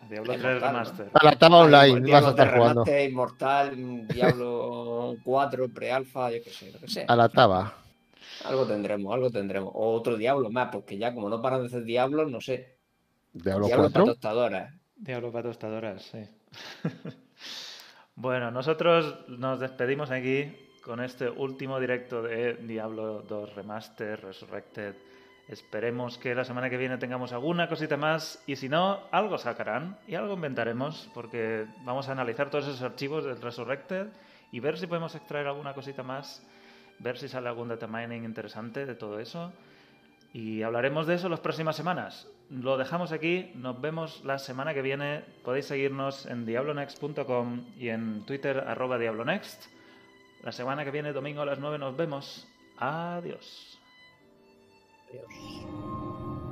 A 0.02 0.06
Diablo 0.06 0.34
Inmortal, 0.34 0.60
3 0.60 0.60
¿no? 0.60 0.66
Remaster. 0.68 1.10
A 1.14 1.24
la 1.24 1.38
tama 1.38 1.58
online 1.60 2.00
Diablo 2.02 2.12
vas 2.12 2.24
a 2.24 2.28
estar 2.28 2.54
jugando. 2.54 2.84
Remaster, 2.84 3.08
Inmortal, 3.10 4.08
Diablo 4.08 5.16
4, 5.24 5.68
pre-alfa, 5.70 6.30
yo 6.30 6.44
qué 6.44 6.50
sé, 6.50 6.72
lo 6.72 6.78
que 6.78 6.88
sea. 6.88 7.06
A 7.08 7.16
la 7.16 7.30
taba. 7.30 7.74
Algo 8.44 8.66
tendremos, 8.66 9.14
algo 9.14 9.30
tendremos. 9.30 9.70
O 9.72 9.94
otro 9.94 10.18
Diablo 10.18 10.50
más, 10.50 10.68
porque 10.70 10.98
ya 10.98 11.14
como 11.14 11.30
no 11.30 11.40
paran 11.40 11.62
de 11.62 11.68
hacer 11.68 11.84
Diablos, 11.84 12.30
no 12.30 12.42
sé. 12.42 12.76
Diablo 13.32 13.66
Diablo 13.66 13.84
para 13.84 14.04
4. 14.04 14.12
tostadoras. 14.12 14.74
Diablo 14.94 15.32
para 15.32 15.48
tostadoras, 15.48 16.02
sí. 16.02 16.28
bueno, 18.14 18.50
nosotros 18.50 19.26
nos 19.28 19.58
despedimos 19.58 20.10
aquí 20.10 20.63
con 20.84 21.00
este 21.00 21.30
último 21.30 21.80
directo 21.80 22.22
de 22.22 22.54
Diablo 22.54 23.22
2 23.22 23.54
Remaster, 23.54 24.20
Resurrected. 24.20 24.94
Esperemos 25.48 26.18
que 26.18 26.34
la 26.34 26.44
semana 26.44 26.68
que 26.68 26.76
viene 26.76 26.98
tengamos 26.98 27.32
alguna 27.32 27.68
cosita 27.68 27.96
más 27.96 28.42
y 28.46 28.56
si 28.56 28.68
no, 28.68 29.00
algo 29.10 29.38
sacarán 29.38 29.98
y 30.06 30.14
algo 30.14 30.34
inventaremos 30.34 31.10
porque 31.14 31.66
vamos 31.84 32.08
a 32.08 32.12
analizar 32.12 32.50
todos 32.50 32.66
esos 32.66 32.82
archivos 32.82 33.24
del 33.24 33.40
Resurrected 33.40 34.08
y 34.52 34.60
ver 34.60 34.78
si 34.78 34.86
podemos 34.86 35.14
extraer 35.14 35.46
alguna 35.46 35.72
cosita 35.72 36.02
más, 36.02 36.46
ver 36.98 37.18
si 37.18 37.28
sale 37.28 37.48
algún 37.48 37.68
data 37.68 37.86
mining 37.86 38.24
interesante 38.24 38.84
de 38.84 38.94
todo 38.94 39.20
eso. 39.20 39.52
Y 40.34 40.62
hablaremos 40.62 41.06
de 41.06 41.14
eso 41.14 41.28
las 41.28 41.40
próximas 41.40 41.76
semanas. 41.76 42.28
Lo 42.50 42.76
dejamos 42.76 43.12
aquí, 43.12 43.52
nos 43.54 43.80
vemos 43.80 44.22
la 44.24 44.38
semana 44.38 44.74
que 44.74 44.82
viene. 44.82 45.24
Podéis 45.44 45.66
seguirnos 45.66 46.26
en 46.26 46.44
diablonext.com 46.44 47.64
y 47.78 47.88
en 47.88 48.26
Twitter 48.26 48.58
arroba 48.66 48.98
diablonext. 48.98 49.73
La 50.44 50.52
semana 50.52 50.84
que 50.84 50.90
viene, 50.90 51.14
domingo 51.14 51.40
a 51.40 51.46
las 51.46 51.58
9, 51.58 51.78
nos 51.78 51.96
vemos. 51.96 52.46
Adiós. 52.76 53.78
Adiós. 55.08 56.43